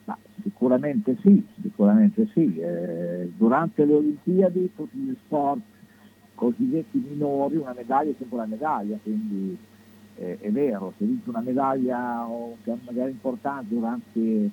Ma 0.06 0.18
sicuramente 0.42 1.18
sì, 1.22 1.46
sicuramente 1.62 2.30
sì. 2.34 2.58
Eh, 2.58 3.30
durante 3.36 3.84
le 3.84 3.94
Olimpiadi 3.94 4.72
tutti 4.74 4.98
gli 4.98 5.16
sport 5.26 5.60
cosiddetti 6.38 7.04
minori, 7.10 7.56
una 7.58 7.74
medaglia 7.76 8.12
è 8.12 8.16
sempre 8.18 8.38
una 8.38 8.46
medaglia, 8.46 8.98
quindi 9.02 9.58
eh, 10.20 10.38
è 10.40 10.50
vero, 10.52 10.94
se 10.98 11.06
vince 11.06 11.28
una 11.30 11.42
medaglia 11.42 12.26
o 12.28 12.56
che 12.64 12.72
è 12.72 12.76
una 12.80 12.92
gara 12.92 13.10
importante 13.10 13.66
durante 13.74 14.50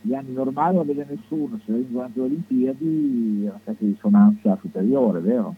gli 0.00 0.14
anni 0.14 0.32
normali 0.32 0.76
non 0.76 0.86
la 0.86 0.92
vede 0.92 1.06
nessuno, 1.08 1.58
se 1.64 1.70
la 1.72 1.76
vince 1.76 1.92
durante 1.92 2.18
le 2.20 2.24
Olimpiadi 2.24 3.42
è 3.44 3.48
una 3.48 3.58
specie 3.60 3.84
di 3.84 3.92
risonanza 3.92 4.58
superiore, 4.60 5.20
vero? 5.20 5.54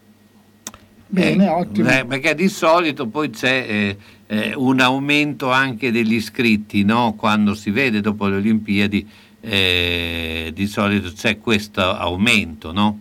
Bene, 1.10 1.44
Eh, 1.46 1.48
ottimo. 1.48 1.88
eh, 1.88 2.04
perché 2.06 2.34
di 2.34 2.48
solito 2.48 3.06
poi 3.06 3.30
c'è 3.30 3.64
eh, 3.68 3.96
eh, 4.26 4.54
un 4.54 4.80
aumento 4.80 5.50
anche 5.50 5.90
degli 5.90 6.14
iscritti, 6.14 6.84
no? 6.84 7.14
quando 7.16 7.54
si 7.54 7.70
vede 7.70 8.00
dopo 8.00 8.26
le 8.26 8.36
Olimpiadi 8.36 9.08
eh, 9.40 10.50
di 10.54 10.66
solito 10.66 11.10
c'è 11.12 11.38
questo 11.38 11.80
aumento. 11.80 12.72
No? 12.72 13.00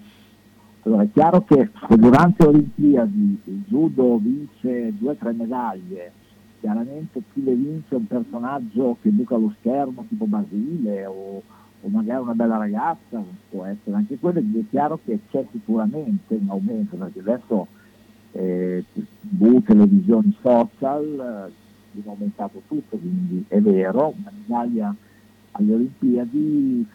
Allora 0.87 1.03
è 1.03 1.11
chiaro 1.11 1.43
che 1.43 1.69
durante 1.97 2.43
le 2.43 2.47
Olimpiadi 2.47 3.41
il 3.43 3.63
judo 3.67 4.17
vince 4.19 4.93
due 4.97 5.11
o 5.11 5.15
tre 5.15 5.33
medaglie, 5.33 6.13
chiaramente 6.61 7.21
chi 7.33 7.43
le 7.43 7.55
vince 7.55 7.93
è 7.93 7.97
un 7.97 8.07
personaggio 8.07 8.95
che 9.01 9.09
buca 9.09 9.35
lo 9.35 9.53
schermo 9.59 10.05
tipo 10.07 10.23
Basile 10.27 11.05
o, 11.05 11.41
o 11.81 11.87
magari 11.89 12.21
una 12.21 12.35
bella 12.35 12.55
ragazza, 12.55 13.21
può 13.49 13.65
essere 13.65 13.97
anche 13.97 14.17
quello, 14.17 14.39
è 14.39 14.63
chiaro 14.69 14.97
che 15.03 15.19
c'è 15.29 15.45
sicuramente 15.51 16.35
un 16.35 16.47
aumento, 16.47 16.95
perché 16.95 17.19
adesso 17.19 17.67
eh, 18.31 18.85
TV, 18.93 19.61
televisioni, 19.63 20.33
social, 20.41 21.51
eh, 21.97 21.99
è 21.99 22.07
aumentato 22.07 22.61
tutto, 22.65 22.95
quindi 22.95 23.43
è 23.49 23.59
vero, 23.59 24.13
una 24.17 24.31
medaglia 24.33 24.95
alle 25.51 25.73
Olimpiadi, 25.73 26.87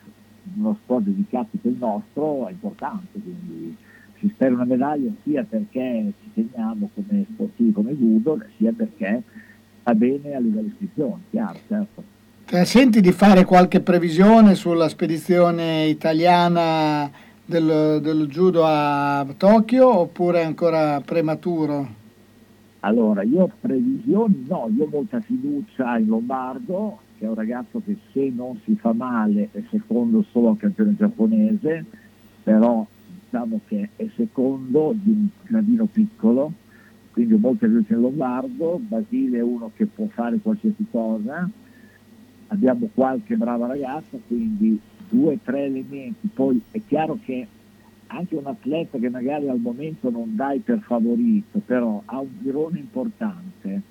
uno 0.57 0.77
sport 0.83 1.05
dedicato 1.05 1.51
che 1.61 1.69
il 1.69 1.77
nostro, 1.79 2.47
è 2.49 2.51
importante, 2.51 3.21
quindi 3.21 3.77
si 4.19 4.29
spera 4.29 4.55
una 4.55 4.65
medaglia 4.65 5.11
sia 5.23 5.45
perché 5.45 6.13
ci 6.23 6.31
teniamo 6.35 6.91
come 6.95 7.27
sportivi, 7.33 7.73
come 7.73 7.97
judo, 7.97 8.41
sia 8.57 8.73
perché 8.73 9.23
va 9.83 9.95
bene 9.95 10.35
a 10.35 10.39
livello 10.39 10.63
di 10.63 10.69
iscrizione, 10.69 11.23
chiaro, 11.31 11.59
certo. 11.67 12.03
Te 12.45 12.65
senti 12.65 13.01
di 13.01 13.13
fare 13.13 13.45
qualche 13.45 13.81
previsione 13.81 14.55
sulla 14.55 14.89
spedizione 14.89 15.87
italiana 15.87 17.11
del, 17.45 18.01
del 18.03 18.27
judo 18.27 18.63
a 18.65 19.27
Tokyo 19.37 20.01
oppure 20.01 20.41
è 20.41 20.45
ancora 20.45 21.01
prematuro? 21.01 22.01
Allora, 22.81 23.23
io 23.23 23.51
previsioni 23.61 24.45
no, 24.49 24.69
io 24.77 24.85
ho 24.85 24.89
molta 24.91 25.21
fiducia 25.21 25.97
in 25.99 26.07
Lombardo, 26.07 26.99
che 27.23 27.29
è 27.29 27.31
un 27.31 27.37
ragazzo 27.37 27.81
che 27.85 27.97
se 28.11 28.33
non 28.35 28.59
si 28.65 28.75
fa 28.75 28.93
male 28.93 29.51
è 29.53 29.63
secondo 29.71 30.25
solo 30.33 30.49
al 30.51 30.57
campione 30.57 30.97
giapponese, 30.97 31.85
però 32.43 32.85
diciamo 33.23 33.61
che 33.69 33.91
è 33.95 34.09
secondo 34.17 34.93
di 34.93 35.11
un 35.11 35.29
gradino 35.47 35.87
piccolo, 35.87 36.53
quindi 37.13 37.37
molte 37.37 37.69
veloci 37.69 37.93
in 37.93 38.01
lombardo, 38.01 38.81
Basile 38.83 39.39
è 39.39 39.43
uno 39.43 39.71
che 39.77 39.87
può 39.87 40.07
fare 40.07 40.39
qualsiasi 40.39 40.85
cosa, 40.91 41.49
abbiamo 42.49 42.89
qualche 42.93 43.37
brava 43.37 43.69
ragazza, 43.69 44.19
quindi 44.27 44.81
due 45.09 45.39
tre 45.45 45.67
elementi, 45.67 46.27
poi 46.27 46.61
è 46.73 46.81
chiaro 46.85 47.21
che 47.25 47.47
anche 48.09 48.35
un 48.35 48.47
atleta 48.47 48.99
che 48.99 49.09
magari 49.09 49.49
al 49.49 49.61
momento 49.61 50.11
non 50.11 50.35
dai 50.35 50.59
per 50.59 50.81
favorito, 50.81 51.61
però 51.65 52.03
ha 52.05 52.19
un 52.19 52.31
girone 52.43 52.81
importante, 52.81 53.83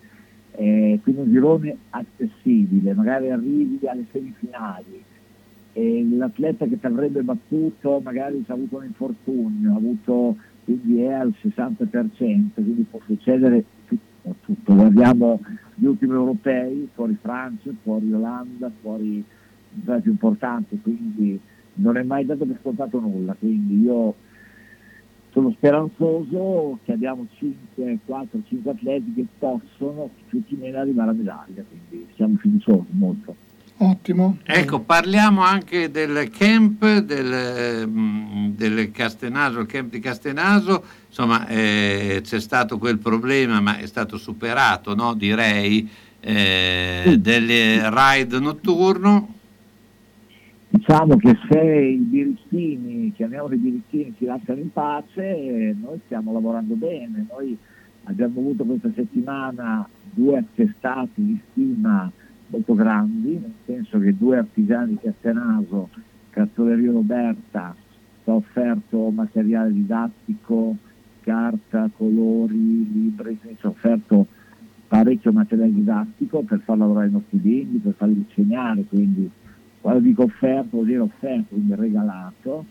eh, 0.55 0.99
quindi 1.01 1.21
un 1.21 1.31
girone 1.31 1.77
accessibile, 1.89 2.93
magari 2.93 3.29
arrivi 3.29 3.79
alle 3.87 4.05
semifinali, 4.11 5.03
e 5.73 6.07
l'atleta 6.09 6.65
che 6.65 6.79
ti 6.79 6.85
avrebbe 6.85 7.21
battuto 7.21 8.01
magari 8.03 8.43
ha 8.45 8.53
avuto 8.53 8.77
un 8.77 8.85
infortunio, 8.85 9.73
ha 9.73 9.77
avuto, 9.77 10.35
quindi 10.65 11.01
è 11.01 11.13
al 11.13 11.33
60%, 11.41 12.53
quindi 12.53 12.85
può 12.89 12.99
succedere 13.05 13.63
tutto, 13.87 14.35
tutto. 14.41 14.75
Guardiamo 14.75 15.39
gli 15.75 15.85
ultimi 15.85 16.13
europei, 16.13 16.89
fuori 16.93 17.17
Francia, 17.21 17.71
fuori 17.81 18.11
Olanda, 18.11 18.69
fuori 18.81 19.23
i 19.73 20.01
più 20.01 20.11
importanti, 20.11 20.79
quindi 20.81 21.39
non 21.75 21.95
è 21.95 22.03
mai 22.03 22.25
dato 22.25 22.45
per 22.45 22.57
scontato 22.59 22.99
nulla, 22.99 23.33
quindi 23.39 23.81
io 23.81 24.15
sono 25.31 25.51
speranzoso 25.51 26.79
che 26.83 26.91
abbiamo 26.91 27.25
5, 27.37 27.99
4, 28.05 28.39
5 28.47 28.71
atleti 28.71 29.13
che 29.15 29.25
possono 29.39 30.09
tutti 30.29 30.55
meno 30.55 30.79
arrivare 30.79 31.11
a 31.11 31.13
medaglia, 31.13 31.63
quindi 31.67 32.07
siamo 32.15 32.35
fiduciosi 32.37 32.87
molto. 32.91 33.35
Ottimo. 33.77 34.37
Ecco, 34.43 34.81
parliamo 34.81 35.41
anche 35.41 35.89
del 35.89 36.29
camp 36.29 36.99
del, 36.99 37.87
mm, 37.87 38.49
del 38.49 38.91
Castenaso, 38.91 39.59
il 39.59 39.65
camp 39.65 39.89
di 39.89 39.99
Castenaso, 39.99 40.83
insomma 41.07 41.47
eh, 41.47 42.21
c'è 42.23 42.39
stato 42.39 42.77
quel 42.77 42.99
problema 42.99 43.59
ma 43.59 43.77
è 43.77 43.87
stato 43.87 44.17
superato, 44.17 44.93
no? 44.93 45.15
direi, 45.15 45.89
eh, 46.19 47.15
del 47.19 47.89
ride 47.89 48.39
notturno. 48.39 49.39
Diciamo 50.73 51.17
che 51.17 51.37
se 51.49 51.59
i 51.59 51.97
birichini, 51.97 53.11
chiamiamoli 53.11 53.57
birichini, 53.57 54.15
si 54.17 54.23
lasciano 54.23 54.61
in 54.61 54.71
pace, 54.71 55.75
noi 55.77 55.99
stiamo 56.05 56.31
lavorando 56.31 56.75
bene. 56.75 57.25
Noi 57.29 57.57
abbiamo 58.05 58.39
avuto 58.39 58.63
questa 58.63 58.89
settimana 58.95 59.85
due 60.13 60.37
attestati 60.37 61.25
di 61.25 61.41
stima 61.51 62.09
molto 62.47 62.73
grandi, 62.73 63.31
nel 63.31 63.51
senso 63.65 63.99
che 63.99 64.15
due 64.15 64.37
artigiani 64.37 64.91
di 64.91 64.99
Castenaso, 65.01 65.89
Cazzoleria 66.29 66.93
Roberta, 66.93 67.75
ci 68.23 68.29
ha 68.29 68.33
offerto 68.33 69.09
materiale 69.09 69.73
didattico, 69.73 70.77
carta, 71.19 71.89
colori, 71.97 72.89
libri, 72.89 73.37
ha 73.59 73.67
offerto 73.67 74.25
parecchio 74.87 75.33
materiale 75.33 75.73
didattico 75.73 76.43
per 76.43 76.61
far 76.61 76.77
lavorare 76.77 77.07
i 77.07 77.11
nostri 77.11 77.39
bimbi, 77.39 77.79
per 77.79 77.93
farli 77.97 78.25
insegnare, 78.25 78.85
quindi 78.85 79.29
quando 79.81 79.99
dico 80.01 80.23
offerto 80.23 80.69
vuol 80.71 80.85
dire 80.85 80.99
offerto, 80.99 81.55
quindi 81.55 81.75
regalato. 81.75 82.65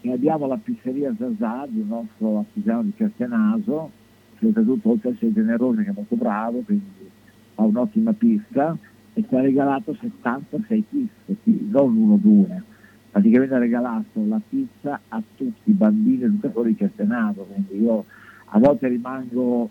E 0.00 0.12
abbiamo 0.12 0.46
la 0.46 0.56
pizzeria 0.56 1.14
Zazà, 1.16 1.64
il 1.66 1.84
nostro 1.86 2.38
artigiano 2.38 2.82
di 2.82 2.92
Castenaso, 2.96 3.90
che 4.36 4.46
oltretutto 4.46 4.90
oltre 4.90 5.10
a 5.10 5.12
essere 5.12 5.32
generoso 5.32 5.80
che 5.80 5.90
è 5.90 5.92
molto 5.94 6.16
bravo, 6.16 6.58
quindi 6.60 7.08
ha 7.54 7.62
un'ottima 7.62 8.12
pista, 8.12 8.76
e 9.14 9.24
ci 9.28 9.34
ha 9.34 9.40
regalato 9.40 9.94
76 9.94 10.84
pizze, 10.88 11.36
quindi 11.42 11.68
non 11.70 11.96
uno 11.96 12.14
o 12.14 12.16
due. 12.16 12.62
Praticamente 13.10 13.54
ha 13.54 13.58
regalato 13.58 14.26
la 14.26 14.40
pizza 14.46 15.00
a 15.08 15.22
tutti 15.36 15.70
i 15.70 15.72
bambini 15.72 16.24
educatori 16.24 16.70
di 16.70 16.76
Castenaso, 16.76 17.42
quindi 17.42 17.84
io 17.84 18.04
a 18.46 18.58
volte 18.58 18.88
rimango 18.88 19.70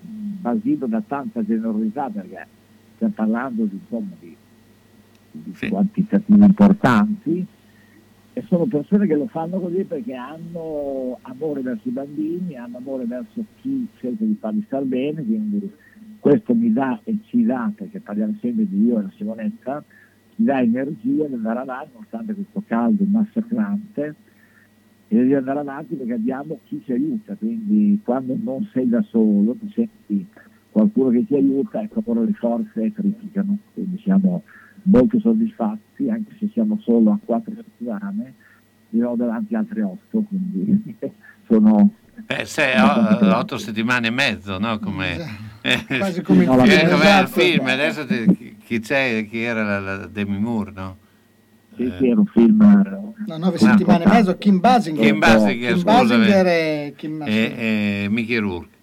basito 0.00 0.86
da 0.86 1.02
tanta 1.06 1.44
generosità 1.44 2.10
perché 2.10 2.46
stiamo 2.96 3.12
parlando 3.14 3.64
di, 3.64 3.78
insomma, 3.80 4.10
di 4.18 4.36
di 5.30 5.68
quantitativi 5.68 6.44
importanti 6.44 7.46
e 8.32 8.42
sono 8.46 8.66
persone 8.66 9.06
che 9.06 9.14
lo 9.14 9.26
fanno 9.26 9.58
così 9.58 9.84
perché 9.84 10.14
hanno 10.14 11.18
amore 11.22 11.62
verso 11.62 11.88
i 11.88 11.92
bambini, 11.92 12.56
hanno 12.56 12.78
amore 12.78 13.04
verso 13.04 13.44
chi 13.60 13.86
cerca 13.98 14.24
di 14.24 14.36
farli 14.38 14.62
star 14.66 14.84
bene, 14.84 15.24
quindi 15.24 15.70
questo 16.20 16.54
mi 16.54 16.72
dà 16.72 17.00
e 17.04 17.18
ci 17.24 17.44
dà, 17.44 17.72
perché 17.74 18.00
parliamo 18.00 18.36
sempre 18.40 18.68
di 18.68 18.84
io 18.84 18.98
e 18.98 19.02
la 19.02 19.12
Simonetta, 19.16 19.82
ci 20.34 20.44
dà 20.44 20.60
energia 20.60 21.26
di 21.26 21.34
andare 21.34 21.58
avanti 21.58 21.90
nonostante 21.94 22.34
questo 22.34 22.62
caldo 22.66 23.04
massacrante 23.04 24.14
e 25.08 25.24
di 25.24 25.34
andare 25.34 25.58
avanti 25.58 25.96
perché 25.96 26.12
abbiamo 26.12 26.60
chi 26.64 26.80
ci 26.84 26.92
aiuta, 26.92 27.34
quindi 27.34 28.00
quando 28.04 28.36
non 28.40 28.68
sei 28.72 28.88
da 28.88 29.02
solo, 29.02 29.54
ti 29.54 29.72
senti 29.74 30.26
qualcuno 30.70 31.10
che 31.10 31.26
ti 31.26 31.34
aiuta, 31.34 31.82
ecco 31.82 32.00
allora 32.06 32.26
le 32.26 32.32
forze 32.34 32.92
triplicano, 32.92 33.58
quindi 33.74 33.98
siamo 33.98 34.44
molto 34.82 35.18
soddisfatti, 35.20 36.08
anche 36.08 36.34
se 36.38 36.48
siamo 36.52 36.78
solo 36.82 37.12
a 37.12 37.18
quattro 37.24 37.52
settimane, 37.54 38.34
ne 38.90 39.04
ho 39.04 39.14
davanti 39.16 39.54
altre 39.54 39.82
otto, 39.82 40.22
quindi 40.22 40.96
sono... 41.46 41.94
Beh, 42.26 42.44
sei 42.44 42.78
o- 42.78 43.36
otto 43.36 43.56
settimane 43.58 44.08
e 44.08 44.10
mezzo, 44.10 44.58
no? 44.58 44.78
Come, 44.78 45.16
eh, 45.62 45.84
Quasi 45.98 46.22
come 46.22 46.44
il 46.44 46.50
come 46.50 46.66
film, 46.66 46.86
il 46.88 46.92
esatto. 46.94 47.40
film. 47.40 47.66
Adesso 47.66 48.06
te- 48.06 48.26
chi- 48.36 48.56
chi 48.62 48.80
c'è? 48.80 49.26
Chi 49.26 49.40
era 49.40 49.62
la, 49.64 49.80
la 49.96 50.06
Demi 50.06 50.38
Moore, 50.38 50.72
no? 50.74 50.96
Sì, 51.76 51.90
sì, 51.98 52.08
era 52.08 52.20
un 52.20 52.26
film... 52.26 53.14
No, 53.26 53.36
nove 53.38 53.56
settimane 53.58 54.04
e 54.04 54.08
mezzo, 54.08 54.36
Kim 54.36 54.60
Basinger. 54.60 55.04
Kim 55.04 55.18
Basinger, 55.18 55.74
Kim. 55.74 55.82
Basinger 55.82 56.46
e 56.46 56.94
Kim 56.96 57.22
E, 57.22 57.54
e 58.04 58.06
Mickey 58.10 58.36
Rourke. 58.36 58.76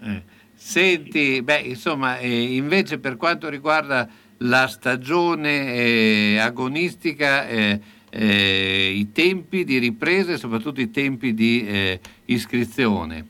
Eh. 0.00 0.22
Senti, 0.54 1.42
beh, 1.42 1.58
insomma, 1.58 2.18
eh, 2.18 2.54
invece 2.56 2.98
per 2.98 3.16
quanto 3.16 3.48
riguarda 3.48 4.08
la 4.42 4.66
stagione 4.66 5.74
eh, 5.74 6.38
agonistica, 6.38 7.46
eh, 7.46 7.80
eh, 8.10 8.92
i 8.94 9.12
tempi 9.12 9.64
di 9.64 9.78
ripresa 9.78 10.32
e 10.32 10.36
soprattutto 10.36 10.80
i 10.80 10.90
tempi 10.90 11.34
di 11.34 11.64
eh, 11.66 12.00
iscrizione. 12.26 13.26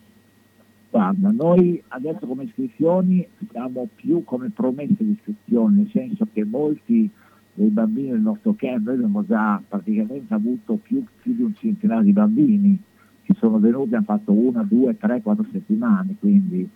Guarda, 0.90 1.30
noi 1.30 1.82
adesso 1.88 2.26
come 2.26 2.44
iscrizioni 2.44 3.26
siamo 3.50 3.88
più 3.94 4.24
come 4.24 4.50
promesse 4.50 4.96
di 4.98 5.12
iscrizione, 5.12 5.76
nel 5.76 5.90
senso 5.90 6.26
che 6.32 6.44
molti 6.44 7.08
dei 7.54 7.68
bambini 7.68 8.10
del 8.10 8.20
nostro 8.20 8.54
camp, 8.54 8.86
noi 8.86 8.94
abbiamo 8.94 9.24
già 9.24 9.62
praticamente 9.66 10.32
avuto 10.32 10.74
più, 10.74 11.04
più 11.22 11.34
di 11.34 11.42
un 11.42 11.54
centinaio 11.54 12.02
di 12.02 12.12
bambini 12.12 12.78
che 13.22 13.34
sono 13.38 13.58
venuti, 13.58 13.94
hanno 13.94 14.04
fatto 14.04 14.32
una, 14.32 14.62
due, 14.62 14.96
tre, 14.98 15.22
quattro 15.22 15.46
settimane, 15.50 16.16
quindi 16.18 16.68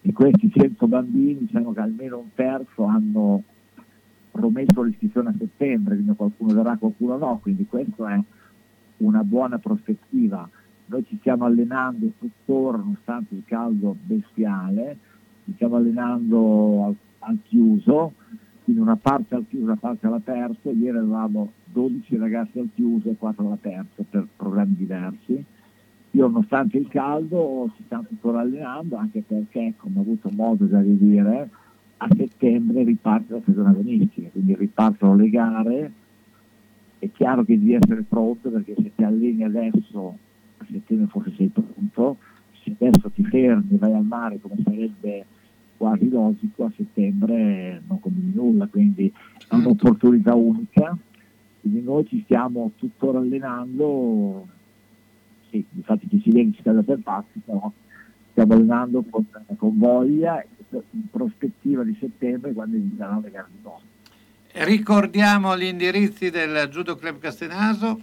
di 0.00 0.12
questi 0.12 0.50
100 0.50 0.88
bambini 0.88 1.38
diciamo 1.40 1.72
che 1.72 1.80
almeno 1.80 2.18
un 2.18 2.34
terzo 2.34 2.84
hanno 2.84 3.44
promesso 4.32 4.82
l'iscrizione 4.82 5.28
a 5.28 5.34
settembre, 5.38 5.94
quindi 5.94 6.16
qualcuno 6.16 6.54
verrà, 6.54 6.76
qualcuno 6.76 7.18
no, 7.18 7.38
quindi 7.40 7.66
questa 7.66 8.14
è 8.14 8.20
una 8.98 9.22
buona 9.22 9.58
prospettiva. 9.58 10.48
Noi 10.86 11.04
ci 11.06 11.16
stiamo 11.18 11.44
allenando 11.44 12.10
tuttora, 12.18 12.78
nonostante 12.78 13.34
il 13.34 13.42
caldo 13.44 13.94
bestiale, 14.02 14.96
ci 15.44 15.52
stiamo 15.54 15.76
allenando 15.76 16.84
al, 16.86 16.96
al 17.20 17.38
chiuso, 17.42 18.14
quindi 18.64 18.82
una 18.82 18.96
parte 18.96 19.34
al 19.34 19.44
chiuso, 19.48 19.64
una 19.64 19.76
parte 19.76 20.06
all'aperto, 20.06 20.70
ieri 20.70 20.96
avevamo 20.96 21.52
12 21.66 22.16
ragazzi 22.16 22.58
al 22.58 22.70
chiuso 22.74 23.10
e 23.10 23.16
4 23.16 23.46
all'aperto 23.46 24.04
per 24.08 24.26
programmi 24.34 24.74
diversi. 24.76 25.44
Io 26.14 26.26
nonostante 26.26 26.76
il 26.76 26.88
caldo 26.88 27.70
ci 27.76 27.82
stiamo 27.84 28.04
tuttora 28.06 28.40
allenando, 28.40 28.96
anche 28.96 29.22
perché, 29.26 29.74
come 29.76 29.98
ho 29.98 30.02
avuto 30.02 30.30
modo 30.30 30.68
già 30.68 30.80
di 30.80 30.96
dire, 30.98 31.48
a 32.02 32.08
settembre 32.16 32.82
riparte 32.82 33.32
la 33.32 33.40
stagione 33.42 33.70
agonistica, 33.70 34.28
quindi 34.30 34.56
ripartono 34.56 35.14
le 35.14 35.30
gare, 35.30 35.92
è 36.98 37.08
chiaro 37.12 37.44
che 37.44 37.56
devi 37.58 37.74
essere 37.74 38.02
pronto 38.02 38.50
perché 38.50 38.74
se 38.76 38.90
ti 38.94 39.04
alleni 39.04 39.44
adesso, 39.44 40.18
a 40.58 40.66
settembre 40.68 41.06
forse 41.06 41.32
sei 41.36 41.48
pronto, 41.48 42.16
se 42.62 42.74
adesso 42.78 43.08
ti 43.10 43.24
fermi, 43.24 43.76
vai 43.76 43.92
al 43.92 44.04
mare 44.04 44.40
come 44.40 44.56
sarebbe 44.64 45.26
quasi 45.76 46.08
logico, 46.08 46.64
a 46.64 46.72
settembre 46.76 47.82
non 47.86 48.00
combini 48.00 48.32
nulla, 48.34 48.66
quindi 48.66 49.12
è 49.48 49.54
un'opportunità 49.54 50.34
unica, 50.34 50.96
quindi 51.60 51.82
noi 51.82 52.04
ci 52.06 52.22
stiamo 52.24 52.72
tuttora 52.76 53.18
allenando, 53.18 54.48
sì, 55.50 55.64
infatti 55.74 56.08
chi 56.08 56.20
si 56.20 56.30
viene 56.30 56.52
ci 56.52 56.62
cade 56.62 56.82
per 56.82 56.98
pazzi, 56.98 57.40
però 57.44 57.70
stiamo 58.32 58.54
allenando 58.54 59.04
con, 59.08 59.24
con 59.56 59.78
voglia 59.78 60.44
prospettiva 61.10 61.82
di 61.84 61.96
settembre 62.00 62.52
quando 62.52 62.76
inizieranno 62.76 63.20
le 63.20 63.30
gare 63.30 63.48
di 63.50 63.58
boxe. 63.60 63.84
Ricordiamo 64.64 65.56
gli 65.56 65.64
indirizzi 65.64 66.30
del 66.30 66.68
Judo 66.70 66.96
Club 66.96 67.18
Castenaso. 67.18 68.00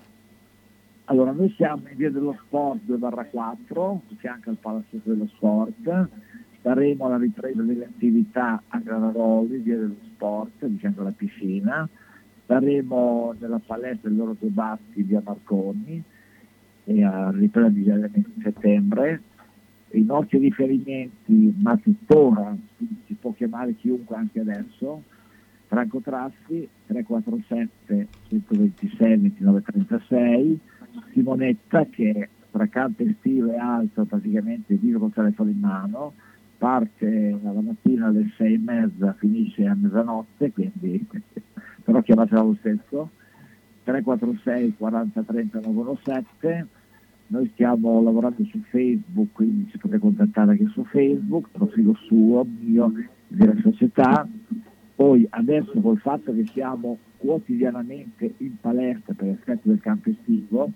Allora, 1.06 1.32
noi 1.32 1.52
siamo 1.56 1.88
in 1.90 1.98
via 1.98 2.12
dello 2.12 2.38
sport 2.46 2.82
2 2.84 2.98
barra 2.98 3.26
4, 3.26 4.02
di 4.08 4.16
fianco 4.16 4.50
al 4.52 4.58
Palazzetto 4.58 5.10
dello 5.10 5.28
Sport, 5.28 6.08
staremo 6.60 7.06
alla 7.06 7.18
ripresa 7.18 7.62
delle 7.62 7.86
attività 7.86 8.62
a 8.68 8.78
Granaroli, 8.80 9.58
via 9.58 9.78
dello 9.78 9.96
Sport, 10.14 10.66
di 10.66 10.78
fianco 10.78 11.02
alla 11.02 11.14
piscina. 11.16 11.88
Saremo 12.46 13.36
nella 13.40 13.60
palestra 13.64 14.10
del 14.10 14.18
loro 14.18 14.36
Tobaschi 14.40 15.02
via 15.04 15.22
Marconi 15.24 16.04
e 16.86 17.04
a 17.04 17.32
ripresa 17.32 17.70
di 17.70 17.92
settembre. 18.42 19.22
I 19.92 20.04
nostri 20.04 20.38
riferimenti, 20.38 21.54
ma 21.58 21.76
tuttora 21.78 22.56
si 23.06 23.14
può 23.20 23.34
chiamare 23.34 23.76
chiunque 23.76 24.16
anche 24.16 24.40
adesso, 24.40 25.04
Franco 25.68 26.00
Trassi 26.00 26.68
347 26.88 28.08
126 28.30 29.18
29 29.18 29.62
36, 29.62 30.60
Simonetta 31.14 31.86
che 31.86 32.30
tra 32.52 32.68
canto 32.68 33.04
estivo 33.04 33.52
e 33.52 33.58
alto 33.58 34.06
praticamente 34.06 34.76
vive 34.76 34.98
col 34.98 35.14
telefono 35.14 35.50
in 35.50 35.60
mano, 35.60 36.14
parte 36.58 37.40
la 37.42 37.52
mattina 37.52 38.08
alle 38.08 38.32
sei 38.36 38.56
e 38.56 38.58
mezza, 38.60 39.14
finisce 39.14 39.66
a 39.66 39.76
mezzanotte, 39.76 40.52
quindi 40.52 41.08
però 41.84 42.02
chiamatela 42.02 42.42
lo 42.42 42.56
stesso, 42.60 43.10
346 43.84 44.76
40 44.78 45.22
30 45.22 45.60
917, 45.62 46.68
noi 47.30 47.50
stiamo 47.54 48.02
lavorando 48.02 48.44
su 48.46 48.60
Facebook, 48.70 49.34
quindi 49.34 49.70
ci 49.72 49.78
potete 49.78 50.00
contattare 50.00 50.52
anche 50.52 50.68
su 50.68 50.84
Facebook, 50.86 51.48
profilo 51.52 51.96
suo, 52.06 52.46
mio, 52.60 52.92
della 53.28 53.56
società, 53.62 54.28
poi 54.96 55.26
adesso 55.30 55.80
col 55.80 55.98
fatto 56.00 56.34
che 56.34 56.46
siamo 56.48 56.98
quotidianamente 57.20 58.34
in 58.38 58.60
palestra 58.60 59.14
per 59.14 59.28
effetto 59.28 59.68
del 59.70 59.80
campo 59.82 60.10
estivo, 60.10 60.72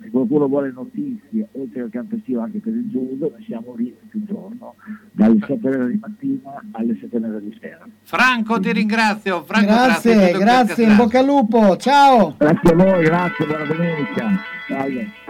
se 0.00 0.10
qualcuno 0.10 0.46
vuole 0.46 0.70
notizie 0.70 1.48
oltre 1.52 1.80
al 1.80 1.90
campo 1.90 2.16
estivo 2.16 2.40
anche 2.40 2.58
per 2.58 2.74
il 2.74 2.88
judo, 2.88 3.30
noi 3.30 3.44
siamo 3.44 3.74
lì 3.74 3.94
tutto 4.02 4.16
il 4.16 4.24
giorno, 4.24 4.74
dalle 5.12 5.38
7 5.40 5.88
di 5.88 5.98
mattina 6.00 6.62
alle 6.72 6.98
7 7.00 7.40
di 7.40 7.58
sera. 7.60 7.88
Franco 8.02 8.60
ti 8.60 8.72
ringrazio, 8.72 9.42
Franco 9.42 9.72
Grazie, 9.72 10.32
grazie, 10.32 10.74
questo 10.74 10.82
in 10.82 10.96
bocca 10.96 11.18
al 11.18 11.26
lupo, 11.26 11.76
ciao! 11.76 12.34
Grazie 12.36 12.70
a 12.70 12.74
voi, 12.74 13.04
grazie, 13.04 13.46
buona 13.46 13.64
domenica. 13.64 14.28
Salve. 14.68 15.25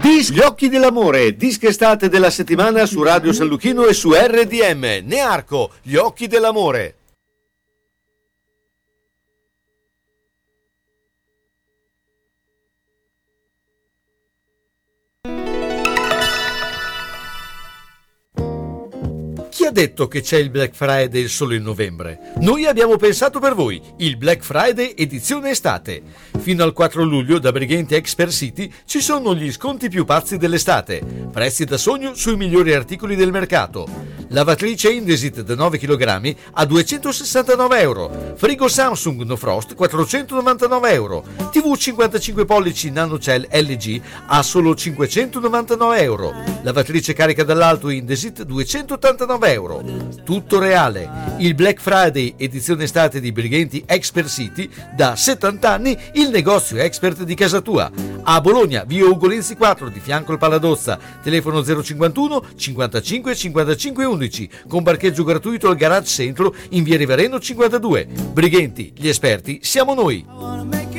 Dis- 0.00 0.30
Gli 0.30 0.38
occhi 0.40 0.68
dell'amore, 0.68 1.34
disc 1.36 1.64
estate 1.64 2.08
della 2.08 2.30
settimana 2.30 2.86
su 2.86 3.02
Radio 3.02 3.32
San 3.32 3.46
Lucchino 3.48 3.84
e 3.86 3.92
su 3.92 4.12
RDM. 4.12 5.02
Nearco, 5.04 5.70
gli 5.82 5.96
occhi 5.96 6.26
dell'amore. 6.28 6.97
Ha 19.68 19.70
detto 19.70 20.08
che 20.08 20.22
c'è 20.22 20.38
il 20.38 20.48
Black 20.48 20.74
Friday 20.74 21.28
solo 21.28 21.52
in 21.52 21.62
novembre? 21.62 22.32
Noi 22.38 22.64
abbiamo 22.64 22.96
pensato 22.96 23.38
per 23.38 23.54
voi 23.54 23.80
il 23.98 24.16
Black 24.16 24.42
Friday 24.42 24.94
edizione 24.96 25.50
estate. 25.50 26.02
Fino 26.38 26.62
al 26.64 26.72
4 26.72 27.02
luglio 27.02 27.38
da 27.38 27.52
Brighenti 27.52 27.94
Expert 27.94 28.30
City 28.30 28.72
ci 28.86 29.02
sono 29.02 29.34
gli 29.34 29.52
sconti 29.52 29.90
più 29.90 30.06
pazzi 30.06 30.38
dell'estate. 30.38 31.02
Prezzi 31.30 31.66
da 31.66 31.76
sogno 31.76 32.14
sui 32.14 32.36
migliori 32.36 32.72
articoli 32.72 33.14
del 33.14 33.30
mercato. 33.30 34.17
Lavatrice 34.30 34.90
Indesit 34.90 35.40
da 35.40 35.54
9 35.54 35.78
kg 35.78 36.34
a 36.52 36.64
269 36.66 37.80
euro. 37.80 38.34
Frigo 38.36 38.68
Samsung 38.68 39.22
No 39.22 39.36
Frost 39.36 39.74
499 39.74 40.92
euro. 40.92 41.24
TV 41.50 41.74
55 41.74 42.44
pollici 42.44 42.90
NanoCell 42.90 43.48
LG 43.50 44.00
a 44.26 44.42
solo 44.42 44.74
599 44.74 46.02
euro. 46.02 46.34
Lavatrice 46.62 47.14
carica 47.14 47.42
dall'alto 47.42 47.88
Indesit 47.88 48.42
289 48.42 49.52
euro. 49.52 49.82
Tutto 50.24 50.58
reale. 50.58 51.36
Il 51.38 51.54
Black 51.54 51.80
Friday 51.80 52.34
edizione 52.36 52.84
estate 52.84 53.20
di 53.20 53.32
Brighenti 53.32 53.82
Expert 53.86 54.28
City 54.28 54.68
da 54.94 55.16
70 55.16 55.70
anni 55.70 55.98
il 56.14 56.28
negozio 56.28 56.76
expert 56.76 57.22
di 57.22 57.34
casa 57.34 57.62
tua. 57.62 57.90
A 58.24 58.40
Bologna, 58.42 58.84
via 58.84 59.06
Ugolenzi 59.06 59.56
4 59.56 59.88
di 59.88 60.00
fianco 60.00 60.32
al 60.32 60.38
Paladozza, 60.38 60.98
telefono 61.22 61.64
051 61.64 62.44
55 62.54 63.34
55 63.34 64.04
11 64.18 64.48
con 64.66 64.82
parcheggio 64.82 65.22
gratuito 65.22 65.68
al 65.68 65.76
garage 65.76 66.06
centro 66.06 66.54
in 66.70 66.82
via 66.82 66.96
Rivereno 66.96 67.38
52. 67.38 68.06
Brighenti, 68.32 68.92
gli 68.94 69.08
esperti 69.08 69.60
siamo 69.62 69.94
noi. 69.94 70.97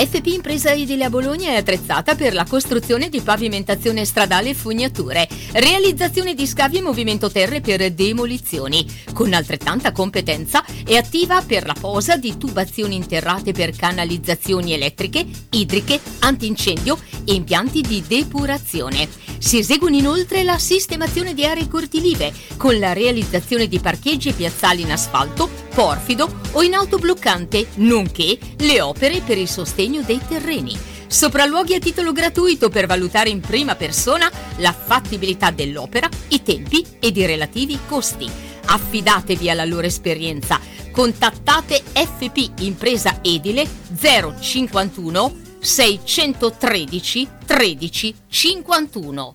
FP 0.00 0.28
Impresa 0.28 0.72
Edile 0.72 1.04
a 1.04 1.10
Bologna 1.10 1.50
è 1.50 1.56
attrezzata 1.56 2.14
per 2.14 2.32
la 2.32 2.46
costruzione 2.46 3.10
di 3.10 3.20
pavimentazione 3.20 4.06
stradale 4.06 4.48
e 4.48 4.54
fognature, 4.54 5.28
realizzazione 5.52 6.32
di 6.32 6.46
scavi 6.46 6.78
e 6.78 6.80
movimento 6.80 7.30
terre 7.30 7.60
per 7.60 7.92
demolizioni. 7.92 8.86
Con 9.12 9.34
altrettanta 9.34 9.92
competenza 9.92 10.64
è 10.86 10.96
attiva 10.96 11.42
per 11.42 11.66
la 11.66 11.76
posa 11.78 12.16
di 12.16 12.38
tubazioni 12.38 12.96
interrate 12.96 13.52
per 13.52 13.76
canalizzazioni 13.76 14.72
elettriche, 14.72 15.26
idriche, 15.50 16.00
antincendio 16.20 16.98
e 17.26 17.34
impianti 17.34 17.82
di 17.82 18.02
depurazione. 18.06 19.06
Si 19.36 19.58
eseguono 19.58 19.96
inoltre 19.96 20.44
la 20.44 20.58
sistemazione 20.58 21.34
di 21.34 21.44
aree 21.44 21.68
cortilive 21.68 22.32
con 22.56 22.78
la 22.78 22.92
realizzazione 22.92 23.68
di 23.68 23.78
parcheggi 23.80 24.28
e 24.28 24.32
piazzali 24.32 24.82
in 24.82 24.92
asfalto, 24.92 25.48
porfido 25.74 26.40
o 26.52 26.62
in 26.62 26.74
autobloccante, 26.74 27.68
nonché 27.76 28.38
le 28.58 28.80
opere 28.82 29.20
per 29.20 29.38
il 29.38 29.48
sostegno 29.48 29.89
dei 29.98 30.20
terreni. 30.26 30.78
Sopralluoghi 31.08 31.74
a 31.74 31.80
titolo 31.80 32.12
gratuito 32.12 32.68
per 32.68 32.86
valutare 32.86 33.30
in 33.30 33.40
prima 33.40 33.74
persona 33.74 34.30
la 34.58 34.72
fattibilità 34.72 35.50
dell'opera, 35.50 36.08
i 36.28 36.42
tempi 36.42 36.86
ed 37.00 37.16
i 37.16 37.26
relativi 37.26 37.76
costi. 37.88 38.30
Affidatevi 38.66 39.50
alla 39.50 39.64
loro 39.64 39.86
esperienza. 39.86 40.60
Contattate 40.92 41.82
FP 41.92 42.60
Impresa 42.60 43.18
Edile 43.22 43.68
051 43.98 45.34
613 45.58 47.28
13 47.44 48.14
51. 48.28 49.34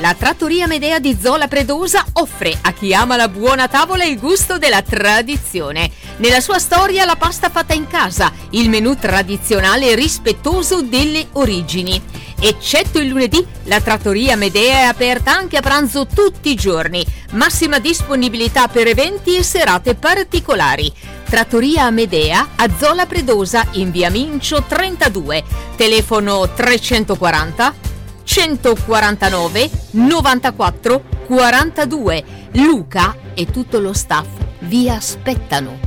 La 0.00 0.14
trattoria 0.14 0.66
Medea 0.66 0.98
di 0.98 1.14
Zola 1.20 1.46
Predosa 1.46 2.02
offre 2.14 2.56
a 2.62 2.72
chi 2.72 2.94
ama 2.94 3.16
la 3.16 3.28
buona 3.28 3.68
tavola 3.68 4.02
il 4.02 4.18
gusto 4.18 4.56
della 4.56 4.80
tradizione. 4.80 5.90
Nella 6.16 6.40
sua 6.40 6.58
storia 6.58 7.04
la 7.04 7.16
pasta 7.16 7.50
fatta 7.50 7.74
in 7.74 7.86
casa, 7.86 8.32
il 8.52 8.70
menù 8.70 8.96
tradizionale 8.96 9.94
rispettoso 9.94 10.80
delle 10.80 11.26
origini. 11.32 12.00
Eccetto 12.40 12.98
il 12.98 13.08
lunedì, 13.08 13.46
la 13.64 13.82
trattoria 13.82 14.36
Medea 14.36 14.78
è 14.78 14.82
aperta 14.84 15.36
anche 15.36 15.58
a 15.58 15.60
pranzo 15.60 16.06
tutti 16.06 16.50
i 16.50 16.54
giorni. 16.54 17.04
Massima 17.32 17.78
disponibilità 17.78 18.68
per 18.68 18.86
eventi 18.86 19.36
e 19.36 19.42
serate 19.42 19.96
particolari. 19.96 20.90
Trattoria 21.28 21.84
Amedea 21.84 22.48
a 22.56 22.70
Zola 22.78 23.04
Predosa 23.04 23.66
in 23.72 23.90
via 23.90 24.08
Mincio 24.08 24.64
32. 24.66 25.44
Telefono 25.76 26.48
340 26.54 27.88
149 28.32 29.68
94 29.90 31.02
42. 31.26 32.24
Luca 32.52 33.16
e 33.34 33.46
tutto 33.46 33.80
lo 33.80 33.92
staff 33.92 34.28
vi 34.60 34.88
aspettano. 34.88 35.80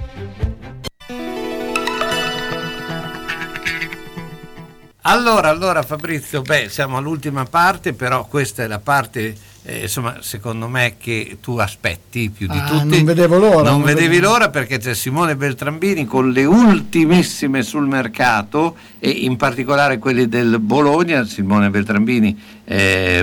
Allora, 5.03 5.47
allora 5.47 5.83
Fabrizio, 5.83 6.41
beh, 6.41 6.67
siamo 6.67 6.97
all'ultima 6.97 7.45
parte, 7.45 7.93
però 7.93 8.25
questa 8.25 8.63
è 8.63 8.67
la 8.67 8.79
parte, 8.79 9.33
eh, 9.65 9.81
insomma, 9.83 10.17
secondo 10.19 10.67
me 10.67 10.95
che 10.99 11.37
tu 11.41 11.57
aspetti 11.57 12.29
più 12.29 12.47
di 12.47 12.57
Ah, 12.57 12.65
tutti. 12.69 12.95
non 12.95 13.03
vedevo 13.05 13.37
l'ora, 13.37 13.63
Non 13.69 13.79
non 13.79 13.83
vedevi 13.83 14.15
vedevo- 14.15 14.31
l'ora 14.33 14.49
perché 14.49 14.77
c'è 14.77 14.93
Simone 14.93 15.35
Beltrambini 15.35 16.05
con 16.05 16.31
le 16.31 16.45
ultimissime 16.45 17.63
sul 17.63 17.87
mercato 17.87 18.75
e 18.99 19.09
in 19.09 19.37
particolare 19.37 19.97
quelli 19.99 20.27
del 20.27 20.59
Bologna. 20.59 21.25
Simone 21.25 21.69
Beltrambini, 21.69 22.37
eh, 22.65 23.21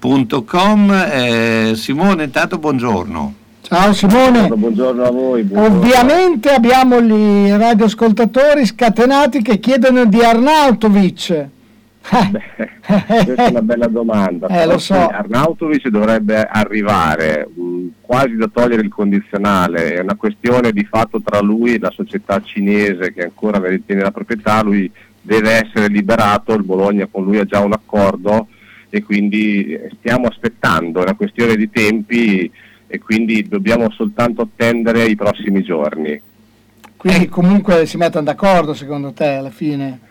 www.calcioline.com. 0.00 0.90
Eh, 1.10 1.72
Simone, 1.76 2.24
intanto 2.24 2.58
buongiorno. 2.58 3.34
Ciao 3.62 3.92
Simone. 3.94 4.48
Buongiorno 4.48 5.02
a 5.04 5.10
voi. 5.10 5.42
buongiorno. 5.44 5.78
Ovviamente 5.78 6.50
abbiamo 6.50 7.00
gli 7.00 7.48
radioascoltatori 7.50 8.66
scatenati 8.66 9.40
che 9.42 9.58
chiedono 9.60 10.04
di 10.04 10.20
Arnautovic. 10.22 11.46
Questa 12.02 13.46
è 13.46 13.50
una 13.50 13.62
bella 13.62 13.86
domanda. 13.86 14.48
Eh, 14.48 14.66
lo 14.66 14.78
so. 14.78 14.94
Arnautovic 14.94 15.88
dovrebbe 15.88 16.42
arrivare 16.42 17.48
mh, 17.48 17.86
quasi 18.00 18.34
da 18.36 18.48
togliere 18.52 18.82
il 18.82 18.90
condizionale, 18.90 19.94
è 19.94 20.00
una 20.00 20.16
questione 20.16 20.72
di 20.72 20.84
fatto 20.84 21.22
tra 21.22 21.40
lui 21.40 21.74
e 21.74 21.78
la 21.78 21.90
società 21.90 22.42
cinese 22.42 23.12
che 23.12 23.22
ancora 23.22 23.58
ne 23.58 23.68
ritiene 23.68 24.02
la 24.02 24.10
proprietà, 24.10 24.62
lui 24.62 24.90
deve 25.20 25.52
essere 25.52 25.86
liberato, 25.86 26.52
il 26.52 26.64
Bologna 26.64 27.06
con 27.10 27.24
lui 27.24 27.38
ha 27.38 27.44
già 27.44 27.60
un 27.60 27.72
accordo 27.72 28.48
e 28.90 29.02
quindi 29.02 29.72
eh, 29.72 29.90
stiamo 29.98 30.26
aspettando, 30.26 30.98
è 31.00 31.04
una 31.04 31.14
questione 31.14 31.56
di 31.56 31.70
tempi 31.70 32.50
e 32.86 32.98
quindi 32.98 33.48
dobbiamo 33.48 33.90
soltanto 33.90 34.42
attendere 34.42 35.06
i 35.06 35.16
prossimi 35.16 35.62
giorni. 35.62 36.20
Quindi 36.96 37.28
comunque 37.28 37.86
si 37.86 37.96
mettono 37.96 38.24
d'accordo 38.24 38.74
secondo 38.74 39.12
te 39.12 39.28
alla 39.28 39.50
fine. 39.50 40.10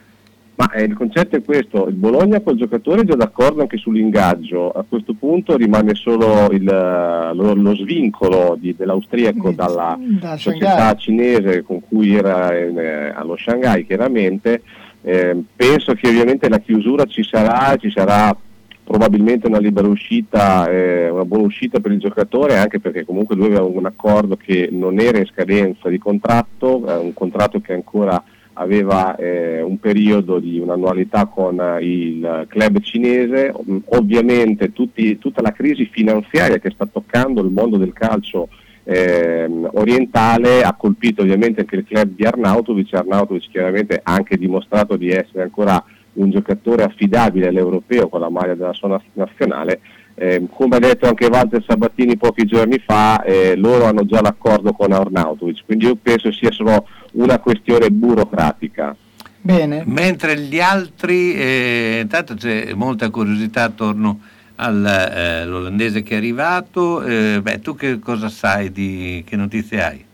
Ma 0.62 0.72
eh, 0.74 0.84
il 0.84 0.94
concetto 0.94 1.36
è 1.36 1.42
questo, 1.44 1.88
il 1.88 1.96
Bologna 1.96 2.40
col 2.40 2.56
giocatore 2.56 3.02
è 3.02 3.04
già 3.06 3.16
d'accordo 3.16 3.62
anche 3.62 3.78
sull'ingaggio, 3.78 4.70
a 4.70 4.86
questo 4.88 5.16
punto 5.18 5.58
rimane 5.58 5.96
solo 5.96 6.52
il, 6.52 6.68
eh, 6.68 7.34
lo, 7.34 7.56
lo 7.56 7.76
svincolo 7.76 8.56
di- 8.60 8.76
dell'austriaco 8.78 9.52
dalla 9.52 9.98
da 10.00 10.38
società 10.38 10.76
Shanghai. 10.76 10.98
cinese 11.00 11.64
con 11.64 11.82
cui 11.82 12.14
era 12.14 12.56
in, 12.60 12.78
eh, 12.78 13.12
allo 13.16 13.36
Shanghai 13.36 13.86
chiaramente, 13.86 14.62
Eh, 15.04 15.36
penso 15.56 15.96
che 15.96 16.08
ovviamente 16.10 16.48
la 16.48 16.60
chiusura 16.60 17.06
ci 17.06 17.24
sarà, 17.24 17.76
ci 17.78 17.90
sarà 17.90 18.38
probabilmente 18.84 19.48
una 19.48 19.58
libera 19.58 19.88
uscita, 19.88 20.70
eh, 20.70 21.10
una 21.10 21.26
buona 21.26 21.46
uscita 21.46 21.80
per 21.80 21.92
il 21.92 21.98
giocatore 21.98 22.60
anche 22.60 22.80
perché 22.80 23.04
comunque 23.04 23.36
lui 23.36 23.48
aveva 23.48 23.64
un 23.64 23.88
accordo 23.88 24.38
che 24.38 24.70
non 24.72 25.00
era 25.00 25.18
in 25.18 25.26
scadenza 25.26 25.90
di 25.90 25.98
contratto, 25.98 26.86
eh, 26.88 26.98
un 26.98 27.14
contratto 27.16 27.60
che 27.62 27.74
ancora 27.74 28.24
aveva 28.54 29.16
eh, 29.16 29.62
un 29.62 29.80
periodo 29.80 30.40
di 30.40 30.60
un'annualità 30.60 31.26
con 31.26 31.60
eh, 31.60 31.80
il 31.82 32.46
club 32.48 32.80
cinese, 32.82 33.54
Mm, 33.70 33.78
ovviamente 33.90 34.74
tutti- 34.74 35.18
tutta 35.18 35.42
la 35.42 35.52
crisi 35.52 35.86
finanziaria 35.86 36.58
che 36.58 36.72
sta 36.72 36.86
toccando 36.86 37.42
il 37.42 37.52
mondo 37.52 37.78
del 37.78 37.94
calcio 37.94 38.48
ehm, 38.84 39.70
orientale 39.74 40.64
ha 40.64 40.74
colpito 40.74 41.22
ovviamente 41.22 41.62
anche 41.62 41.76
il 41.76 41.86
club 41.86 42.10
di 42.16 42.24
Arnautovic, 42.24 42.94
Arnautovic 42.94 43.50
chiaramente 43.50 44.00
ha 44.04 44.14
anche 44.14 44.38
dimostrato 44.38 44.96
di 44.96 45.10
essere 45.10 45.44
ancora 45.44 45.84
un 46.14 46.30
giocatore 46.32 46.84
affidabile 46.84 47.48
all'europeo 47.48 48.10
con 48.10 48.20
la 48.20 48.30
maglia 48.30 48.56
della 48.56 48.74
sua 48.74 48.90
naz- 48.90 49.04
nazionale. 49.14 49.80
Eh, 50.16 50.46
come 50.52 50.76
ha 50.76 50.80
detto 50.80 51.08
anche 51.08 51.28
Walter 51.28 51.64
Sabatini 51.66 52.18
pochi 52.18 52.46
giorni 52.46 52.80
fa, 52.86 53.24
eh, 53.24 53.56
loro 53.56 53.86
hanno 53.86 54.06
già 54.06 54.22
l'accordo 54.22 54.74
con 54.74 54.92
Arnautovic, 54.92 55.64
quindi 55.66 55.86
io 55.86 55.96
penso 56.02 56.32
sia 56.32 56.52
solo 56.52 56.86
una 57.12 57.40
questione 57.40 57.90
burocratica. 57.90 58.96
Bene. 59.42 59.84
Mentre 59.86 60.38
gli 60.38 60.60
altri, 60.60 61.34
eh, 61.34 62.00
intanto 62.02 62.36
c'è 62.36 62.74
molta 62.74 63.10
curiosità 63.10 63.64
attorno 63.64 64.20
all'olandese 64.56 66.04
che 66.04 66.14
è 66.14 66.18
arrivato, 66.18 67.02
eh, 67.02 67.40
beh, 67.42 67.60
tu 67.62 67.76
che 67.76 67.98
cosa 68.00 68.30
sai, 68.30 68.72
di, 68.72 69.24
che 69.26 69.36
notizie 69.36 69.84
hai? 69.84 70.06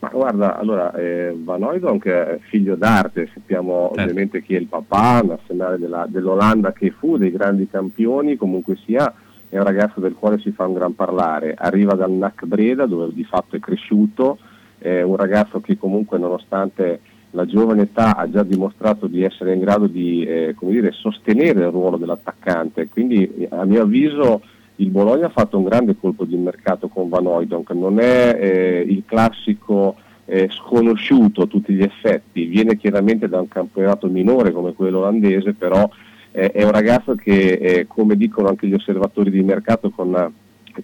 Ma 0.00 0.08
guarda, 0.10 0.56
allora, 0.56 0.94
eh, 0.94 1.36
Van 1.36 1.62
Hooydonk 1.62 2.06
è 2.06 2.38
figlio 2.48 2.76
d'arte, 2.76 3.30
sappiamo 3.34 3.90
ovviamente 3.90 4.42
chi 4.42 4.54
è 4.54 4.58
il 4.58 4.66
papà, 4.66 5.20
nazionale 5.22 5.76
della- 5.76 6.06
dell'Olanda 6.08 6.72
che 6.72 6.94
fu 6.96 7.18
dei 7.18 7.32
grandi 7.32 7.68
campioni, 7.68 8.36
comunque 8.36 8.78
sia, 8.86 9.12
è 9.48 9.58
un 9.58 9.64
ragazzo 9.64 9.98
del 9.98 10.14
quale 10.14 10.38
si 10.38 10.52
fa 10.52 10.66
un 10.66 10.74
gran 10.74 10.94
parlare, 10.94 11.54
arriva 11.58 11.94
dal 11.94 12.12
NAC 12.12 12.44
Breda 12.44 12.86
dove 12.86 13.12
di 13.12 13.24
fatto 13.24 13.56
è 13.56 13.58
cresciuto, 13.58 14.38
è 14.78 15.02
un 15.02 15.16
ragazzo 15.16 15.60
che 15.60 15.76
comunque 15.76 16.18
nonostante 16.18 17.00
la 17.32 17.44
giovane 17.44 17.82
età 17.82 18.16
ha 18.16 18.30
già 18.30 18.42
dimostrato 18.42 19.06
di 19.06 19.22
essere 19.22 19.52
in 19.52 19.60
grado 19.60 19.86
di 19.86 20.24
eh, 20.24 20.54
dire, 20.60 20.92
sostenere 20.92 21.60
il 21.60 21.70
ruolo 21.70 21.96
dell'attaccante, 21.96 22.88
quindi 22.88 23.46
a 23.50 23.64
mio 23.64 23.82
avviso 23.82 24.42
il 24.76 24.90
Bologna 24.90 25.26
ha 25.26 25.30
fatto 25.30 25.58
un 25.58 25.64
grande 25.64 25.96
colpo 25.98 26.24
di 26.24 26.36
mercato 26.36 26.88
con 26.88 27.08
Van 27.08 27.26
Hooydonk, 27.26 27.70
non 27.72 27.98
è 27.98 28.38
eh, 28.40 28.84
il 28.86 29.02
classico 29.04 29.96
eh, 30.24 30.48
sconosciuto 30.50 31.42
a 31.42 31.46
tutti 31.46 31.72
gli 31.74 31.82
effetti, 31.82 32.44
viene 32.44 32.76
chiaramente 32.76 33.28
da 33.28 33.40
un 33.40 33.48
campionato 33.48 34.06
minore 34.08 34.52
come 34.52 34.74
quello 34.74 34.98
olandese, 34.98 35.54
però 35.54 35.88
eh, 36.30 36.52
è 36.52 36.62
un 36.62 36.70
ragazzo 36.70 37.14
che, 37.14 37.52
eh, 37.52 37.86
come 37.86 38.16
dicono 38.16 38.48
anche 38.48 38.66
gli 38.66 38.74
osservatori 38.74 39.30
di 39.30 39.42
mercato 39.42 39.90
con 39.90 40.32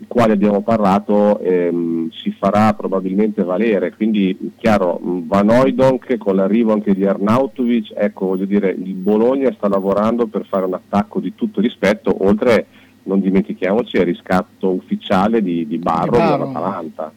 i 0.01 0.07
quali 0.07 0.33
abbiamo 0.33 0.63
parlato, 0.63 1.39
ehm, 1.41 2.11
si 2.11 2.35
farà 2.39 2.73
probabilmente 2.75 3.43
valere, 3.43 3.95
quindi 3.95 4.53
chiaro, 4.57 4.99
mh, 4.99 5.27
Van 5.27 5.49
Hooydonk 5.49 6.17
con 6.17 6.37
l'arrivo 6.37 6.73
anche 6.73 6.95
di 6.95 7.05
Arnautovic, 7.07 7.93
ecco 7.97 8.27
voglio 8.27 8.45
dire, 8.45 8.71
il 8.71 8.95
Bologna 8.95 9.53
sta 9.53 9.69
lavorando 9.69 10.27
per 10.27 10.47
fare 10.47 10.65
un 10.65 10.75
attacco 10.75 11.21
di 11.21 11.35
tutto 11.35 11.61
rispetto, 11.61 12.25
oltre 12.27 12.67
non 13.05 13.21
dimentichiamoci 13.21 13.97
il 13.97 14.05
riscatto 14.05 14.71
ufficiale 14.71 15.43
di, 15.43 15.67
di 15.67 15.79
Barro 15.79 16.13
Di 16.13 16.19
Barro. 16.19 16.47
dell'Atalanta. 16.47 17.13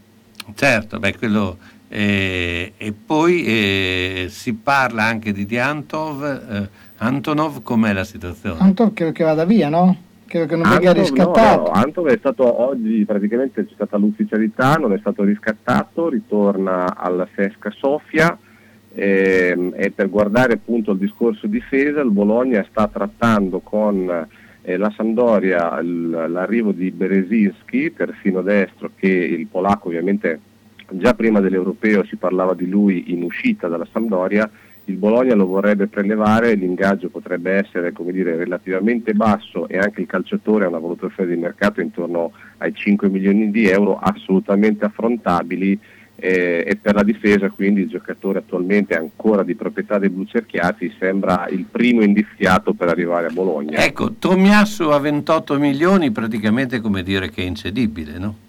Certo, 0.53 0.99
beh, 0.99 1.17
quello, 1.17 1.57
eh, 1.89 2.73
e 2.77 2.93
poi 2.93 3.43
eh, 3.45 4.27
si 4.29 4.53
parla 4.53 5.03
anche 5.03 5.31
di, 5.31 5.45
di 5.45 5.57
Antov, 5.57 6.23
eh, 6.23 6.69
Antonov, 6.97 7.61
com'è 7.61 7.93
la 7.93 8.03
situazione? 8.03 8.59
Anto 8.59 8.91
credo 8.93 9.11
che 9.11 9.23
vada 9.23 9.45
via, 9.45 9.69
no? 9.69 10.05
Credo 10.27 10.45
che 10.45 10.55
non 10.55 10.69
venga 10.69 10.89
Antov, 10.89 11.03
riscattato. 11.03 11.61
No, 11.61 11.67
no, 11.67 11.71
Antov 11.71 12.07
è 12.09 12.17
stato 12.17 12.61
oggi, 12.61 13.05
praticamente 13.05 13.65
c'è 13.65 13.73
stata 13.73 13.97
l'ufficialità, 13.97 14.75
non 14.75 14.93
è 14.93 14.97
stato 14.99 15.23
riscattato, 15.23 16.09
ritorna 16.09 16.95
alla 16.95 17.27
Sesca 17.33 17.71
Sofia 17.71 18.37
ehm, 18.93 19.73
e 19.75 19.91
per 19.91 20.09
guardare 20.09 20.53
appunto 20.53 20.91
il 20.91 20.97
discorso 20.97 21.47
difesa 21.47 22.01
il 22.01 22.11
Bologna 22.11 22.65
sta 22.69 22.87
trattando 22.87 23.59
con 23.59 24.27
eh, 24.61 24.77
la 24.77 24.91
Sampdoria 24.95 25.79
il- 25.79 26.09
l'arrivo 26.09 26.71
di 26.73 26.91
Berezinski, 26.91 27.93
terzino 27.93 28.41
destro, 28.41 28.91
che 28.95 29.07
il 29.07 29.47
polacco 29.47 29.87
ovviamente 29.87 30.39
già 30.89 31.13
prima 31.13 31.39
dell'europeo 31.39 32.03
si 32.05 32.15
parlava 32.17 32.53
di 32.53 32.67
lui 32.67 33.11
in 33.13 33.23
uscita 33.23 33.67
dalla 33.67 33.87
Sampdoria, 33.91 34.49
il 34.87 34.95
Bologna 34.95 35.35
lo 35.35 35.45
vorrebbe 35.45 35.87
prelevare, 35.87 36.55
l'ingaggio 36.55 37.09
potrebbe 37.09 37.51
essere 37.51 37.93
dire, 38.11 38.35
relativamente 38.37 39.13
basso 39.13 39.67
e 39.67 39.77
anche 39.77 40.01
il 40.01 40.07
calciatore 40.07 40.65
ha 40.65 40.69
una 40.69 40.79
valutazione 40.79 41.33
di 41.33 41.39
mercato 41.39 41.81
intorno 41.81 42.31
ai 42.59 42.73
5 42.73 43.09
milioni 43.09 43.51
di 43.51 43.67
euro 43.67 43.99
assolutamente 43.99 44.85
affrontabili 44.85 45.77
eh, 46.15 46.63
e 46.65 46.75
per 46.77 46.95
la 46.95 47.03
difesa 47.03 47.49
quindi 47.49 47.81
il 47.81 47.89
giocatore 47.89 48.39
attualmente 48.39 48.95
ancora 48.95 49.43
di 49.43 49.55
proprietà 49.55 49.99
dei 49.99 50.09
blucerchiati 50.09 50.95
sembra 50.97 51.47
il 51.49 51.65
primo 51.69 52.01
indiziato 52.01 52.73
per 52.73 52.87
arrivare 52.87 53.27
a 53.27 53.31
Bologna. 53.31 53.83
Ecco, 53.83 54.13
Tomiasso 54.13 54.91
a 54.91 54.99
28 54.99 55.59
milioni 55.59 56.11
praticamente 56.11 56.79
come 56.79 57.03
dire 57.03 57.29
che 57.29 57.43
è 57.43 57.45
incedibile, 57.45 58.17
no? 58.17 58.45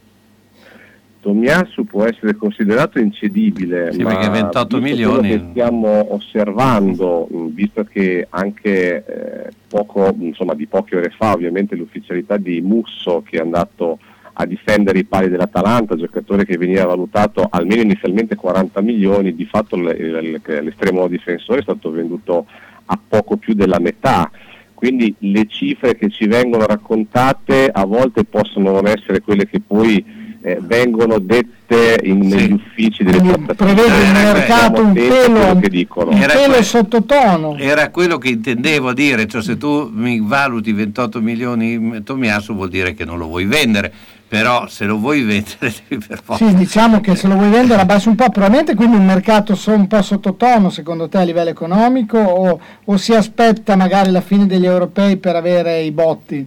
Tomiasu 1.21 1.85
può 1.85 2.05
essere 2.05 2.35
considerato 2.37 2.99
incedibile, 2.99 3.93
Sì, 3.93 4.03
ma 4.03 4.11
perché 4.11 4.29
28 4.29 4.79
visto 4.79 4.97
milioni- 4.97 5.29
che 5.29 5.45
stiamo 5.51 6.15
osservando, 6.15 7.29
visto 7.53 7.85
che 7.85 8.27
anche 8.31 9.05
eh, 9.05 9.51
poco, 9.69 10.15
insomma, 10.19 10.55
di 10.55 10.67
poche 10.67 10.97
ore 10.97 11.11
fa 11.17 11.33
ovviamente 11.33 11.75
l'ufficialità 11.75 12.37
di 12.37 12.61
Musso 12.61 13.23
che 13.29 13.39
è 13.39 13.41
andato 13.41 13.99
a 14.41 14.47
difendere 14.47 15.01
i 15.01 15.05
pali 15.05 15.29
dell'Atalanta, 15.29 15.97
giocatore 15.97 16.45
che 16.45 16.57
veniva 16.57 16.85
valutato 16.85 17.49
almeno 17.51 17.83
inizialmente 17.83 18.37
40 18.37 18.81
milioni, 18.81 19.35
di 19.35 19.45
fatto 19.45 19.77
l'estremo 19.77 21.09
difensore 21.09 21.59
è 21.59 21.63
stato 21.63 21.91
venduto 21.91 22.47
a 22.87 22.99
poco 23.09 23.37
più 23.37 23.55
della 23.55 23.81
metà. 23.81 24.31
Quindi 24.75 25.13
le 25.19 25.47
cifre 25.49 25.97
che 25.97 26.09
ci 26.09 26.29
vengono 26.29 26.65
raccontate 26.67 27.69
a 27.69 27.85
volte 27.85 28.23
possono 28.23 28.71
non 28.71 28.87
essere 28.87 29.21
quelle 29.23 29.45
che 29.49 29.61
poi 29.61 30.05
eh, 30.41 30.59
vengono 30.61 31.19
dette 31.19 32.01
in- 32.05 32.21
negli 32.21 32.53
uffici 32.53 33.03
delle 33.03 33.21
trattative. 33.21 33.55
Prevede 33.55 34.03
un 34.03 34.13
mercato 34.13 34.83
un 34.83 34.93
pelo, 34.93 36.07
un 36.07 36.13
Era 36.13 36.35
pelo 36.35 36.63
sottotono. 36.63 37.57
Era 37.57 37.91
quello 37.91 38.19
che 38.19 38.29
intendevo 38.29 38.93
dire, 38.93 39.27
cioè 39.27 39.43
se 39.43 39.57
tu 39.57 39.91
mi 39.93 40.21
valuti 40.21 40.73
28 40.73 41.21
milioni 41.21 42.03
Tomiasu 42.03 42.55
vuol 42.55 42.69
dire 42.69 42.95
che 42.95 43.05
non 43.05 43.19
lo 43.19 43.27
vuoi 43.27 43.45
vendere, 43.47 43.93
però 44.29 44.67
se 44.69 44.85
lo 44.85 44.99
vuoi 44.99 45.23
vendere 45.23 45.75
devi 45.89 46.05
per 46.07 46.21
forza. 46.23 46.47
Sì, 46.47 46.55
diciamo 46.55 47.01
che 47.01 47.17
se 47.17 47.27
lo 47.27 47.35
vuoi 47.35 47.51
vendere 47.51 47.81
abbassa 47.81 48.09
un 48.09 48.15
po', 48.15 48.31
probabilmente 48.31 48.75
quindi 48.75 48.97
un 48.97 49.07
mercato 49.07 49.59
un 49.67 49.87
po' 49.87 50.03
sottotono 50.03 50.71
secondo 50.71 51.09
te 51.09 51.19
a 51.19 51.23
livello 51.23 51.51
economico 51.51 52.19
o, 52.19 52.61
o 52.85 52.97
si 52.97 53.13
aspetta 53.15 53.75
magari 53.75 54.11
la 54.11 54.21
fine 54.21 54.47
degli 54.47 54.67
europei 54.67 55.17
per 55.17 55.35
avere 55.35 55.81
i 55.81 55.91
botti? 55.91 56.47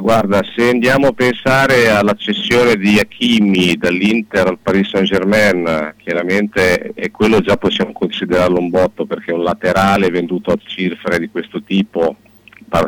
Guarda, 0.00 0.44
se 0.54 0.70
andiamo 0.70 1.08
a 1.08 1.12
pensare 1.12 1.90
alla 1.90 2.14
cessione 2.14 2.76
di 2.76 3.00
Hakimi 3.00 3.74
dall'Inter 3.76 4.46
al 4.46 4.58
Paris 4.62 4.90
Saint 4.90 5.08
Germain, 5.08 5.92
chiaramente 5.96 6.92
e 6.94 7.10
quello 7.10 7.40
già 7.40 7.56
possiamo 7.56 7.90
considerarlo 7.92 8.60
un 8.60 8.70
botto 8.70 9.06
perché 9.06 9.32
un 9.32 9.42
laterale 9.42 10.08
venduto 10.10 10.52
a 10.52 10.58
cifre 10.64 11.18
di 11.18 11.28
questo 11.28 11.64
tipo, 11.64 12.14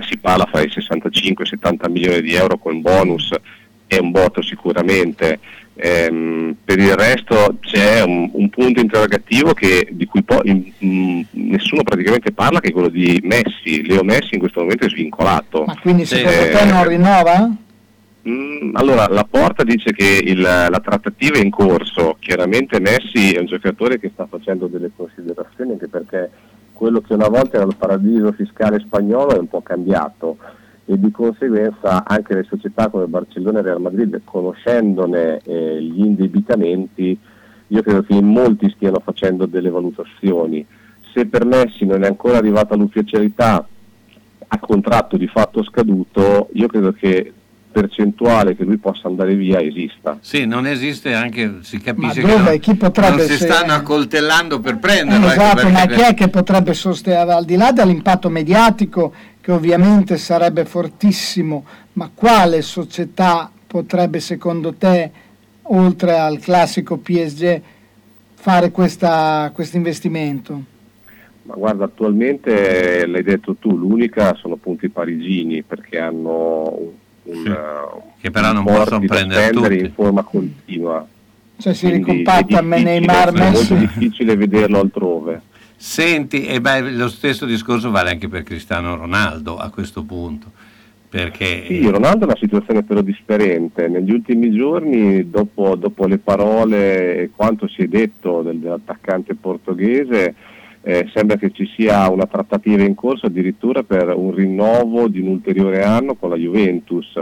si 0.08 0.18
parla 0.18 0.46
fra 0.46 0.62
i 0.62 0.70
65 0.70 1.44
e 1.44 1.48
70 1.48 1.88
milioni 1.88 2.20
di 2.20 2.34
euro 2.34 2.58
con 2.58 2.80
bonus, 2.80 3.34
è 3.90 3.98
un 3.98 4.12
botto 4.12 4.40
sicuramente. 4.40 5.40
Ehm, 5.74 6.54
per 6.64 6.78
il 6.78 6.94
resto 6.94 7.56
c'è 7.60 8.02
un, 8.02 8.28
un 8.34 8.48
punto 8.50 8.80
interrogativo 8.80 9.52
che- 9.52 9.88
di 9.90 10.04
cui 10.06 10.22
poi 10.22 10.40
in- 10.48 10.72
mm, 10.84 11.20
nessuno 11.50 11.82
praticamente 11.82 12.30
parla, 12.32 12.60
che 12.60 12.68
è 12.68 12.72
quello 12.72 12.88
di 12.88 13.18
Messi. 13.24 13.84
Leo 13.86 14.04
Messi 14.04 14.34
in 14.34 14.40
questo 14.40 14.60
momento 14.60 14.84
è 14.84 14.90
svincolato. 14.90 15.64
Ma 15.64 15.76
quindi 15.80 16.04
secondo 16.04 16.38
Eh, 16.38 16.50
te 16.50 16.64
non 16.66 16.86
rinnova? 16.86 17.50
Mm, 18.28 18.76
Allora, 18.76 19.08
la 19.08 19.26
Porta 19.28 19.64
dice 19.64 19.92
che 19.92 20.20
il- 20.22 20.40
la 20.40 20.80
trattativa 20.84 21.38
è 21.38 21.42
in 21.42 21.50
corso, 21.50 22.16
chiaramente 22.20 22.78
Messi 22.78 23.32
è 23.32 23.40
un 23.40 23.46
giocatore 23.46 23.98
che 23.98 24.10
sta 24.12 24.26
facendo 24.30 24.66
delle 24.66 24.90
considerazioni 24.94 25.72
anche 25.72 25.88
perché 25.88 26.30
quello 26.74 27.00
che 27.00 27.14
una 27.14 27.28
volta 27.28 27.56
era 27.56 27.66
il 27.66 27.76
paradiso 27.76 28.32
fiscale 28.32 28.78
spagnolo 28.80 29.34
è 29.34 29.38
un 29.38 29.48
po' 29.48 29.62
cambiato 29.62 30.36
e 30.90 30.98
di 30.98 31.10
conseguenza 31.12 32.02
anche 32.04 32.34
le 32.34 32.44
società 32.48 32.88
come 32.88 33.06
Barcellona 33.06 33.60
e 33.60 33.62
Real 33.62 33.80
Madrid, 33.80 34.20
conoscendone 34.24 35.40
eh, 35.44 35.80
gli 35.80 36.00
indebitamenti, 36.04 37.16
io 37.68 37.82
credo 37.82 38.02
che 38.02 38.14
in 38.14 38.26
molti 38.26 38.68
stiano 38.74 39.00
facendo 39.04 39.46
delle 39.46 39.70
valutazioni. 39.70 40.66
Se 41.14 41.26
per 41.26 41.44
Messi 41.44 41.84
non 41.84 42.02
è 42.02 42.08
ancora 42.08 42.38
arrivata 42.38 42.74
l'ufficialità 42.74 43.64
a 44.52 44.58
contratto 44.58 45.16
di 45.16 45.28
fatto 45.28 45.62
scaduto, 45.62 46.48
io 46.54 46.66
credo 46.66 46.92
che 46.92 47.32
percentuale 47.72 48.56
che 48.56 48.64
lui 48.64 48.78
possa 48.78 49.06
andare 49.06 49.36
via 49.36 49.60
esista. 49.62 50.18
Sì, 50.20 50.44
non 50.44 50.66
esiste 50.66 51.14
anche, 51.14 51.58
si 51.60 51.78
capisce 51.78 52.20
Ma 52.20 52.26
che 52.28 52.34
dove? 52.36 52.50
non, 52.50 52.58
Chi 52.58 52.74
potrebbe 52.74 53.16
non 53.16 53.26
si 53.26 53.36
stanno 53.36 53.72
accoltellando 53.74 54.58
per 54.58 54.74
Eh, 54.74 54.78
prenderlo. 54.78 55.26
ecco 55.28 55.40
esatto, 55.40 55.68
ma 55.68 55.86
chi 55.86 56.00
è 56.00 56.14
che 56.14 56.28
potrebbe 56.28 56.74
sostenere, 56.74 57.32
al 57.32 57.44
di 57.44 57.54
là 57.54 57.70
dell'impatto 57.70 58.28
mediatico 58.28 59.12
che 59.40 59.52
ovviamente 59.52 60.16
sarebbe 60.18 60.64
fortissimo, 60.64 61.64
ma 61.94 62.10
quale 62.14 62.62
società 62.62 63.50
potrebbe 63.66 64.20
secondo 64.20 64.74
te, 64.74 65.10
oltre 65.62 66.18
al 66.18 66.38
classico 66.38 66.96
PSG, 66.98 67.60
fare 68.34 68.70
questo 68.70 69.76
investimento? 69.76 70.62
Ma 71.44 71.54
guarda, 71.54 71.84
attualmente 71.84 73.06
l'hai 73.06 73.22
detto 73.22 73.54
tu, 73.54 73.76
l'unica 73.76 74.34
sono 74.34 74.54
appunto 74.54 74.84
i 74.86 74.90
parigini 74.90 75.62
perché 75.62 75.98
hanno 75.98 76.78
un, 77.24 77.46
un, 77.46 77.58
Che 78.20 78.30
però 78.30 78.52
non 78.52 78.64
possono 78.64 79.00
prendere 79.00 79.50
tutti. 79.50 79.78
in 79.78 79.92
forma 79.92 80.22
continua. 80.22 81.06
Cioè 81.56 81.74
si 81.74 81.88
ricompatta 81.90 82.60
Neymar, 82.62 83.32
È 83.32 83.38
molto 83.38 83.74
Messi. 83.74 83.76
difficile 83.76 84.36
vederlo 84.36 84.80
altrove. 84.80 85.42
Senti, 85.82 86.44
e 86.44 86.60
beh, 86.60 86.90
lo 86.90 87.08
stesso 87.08 87.46
discorso 87.46 87.90
vale 87.90 88.10
anche 88.10 88.28
per 88.28 88.42
Cristiano 88.42 88.96
Ronaldo 88.96 89.56
a 89.56 89.70
questo 89.70 90.02
punto, 90.04 90.50
perché 91.08 91.64
Sì, 91.66 91.88
Ronaldo 91.88 92.24
è 92.24 92.24
una 92.24 92.36
situazione 92.36 92.82
però 92.82 93.00
differente. 93.00 93.88
Negli 93.88 94.12
ultimi 94.12 94.50
giorni, 94.50 95.30
dopo, 95.30 95.76
dopo 95.76 96.06
le 96.06 96.18
parole 96.18 97.16
e 97.16 97.30
quanto 97.34 97.66
si 97.66 97.80
è 97.80 97.86
detto 97.86 98.42
del- 98.42 98.58
dell'attaccante 98.58 99.34
portoghese, 99.36 100.34
eh, 100.82 101.08
sembra 101.14 101.38
che 101.38 101.50
ci 101.50 101.66
sia 101.74 102.10
una 102.10 102.26
trattativa 102.26 102.82
in 102.82 102.94
corso 102.94 103.24
addirittura 103.24 103.82
per 103.82 104.12
un 104.14 104.34
rinnovo 104.34 105.08
di 105.08 105.20
un 105.20 105.28
ulteriore 105.28 105.82
anno 105.82 106.14
con 106.14 106.28
la 106.28 106.36
Juventus. 106.36 107.18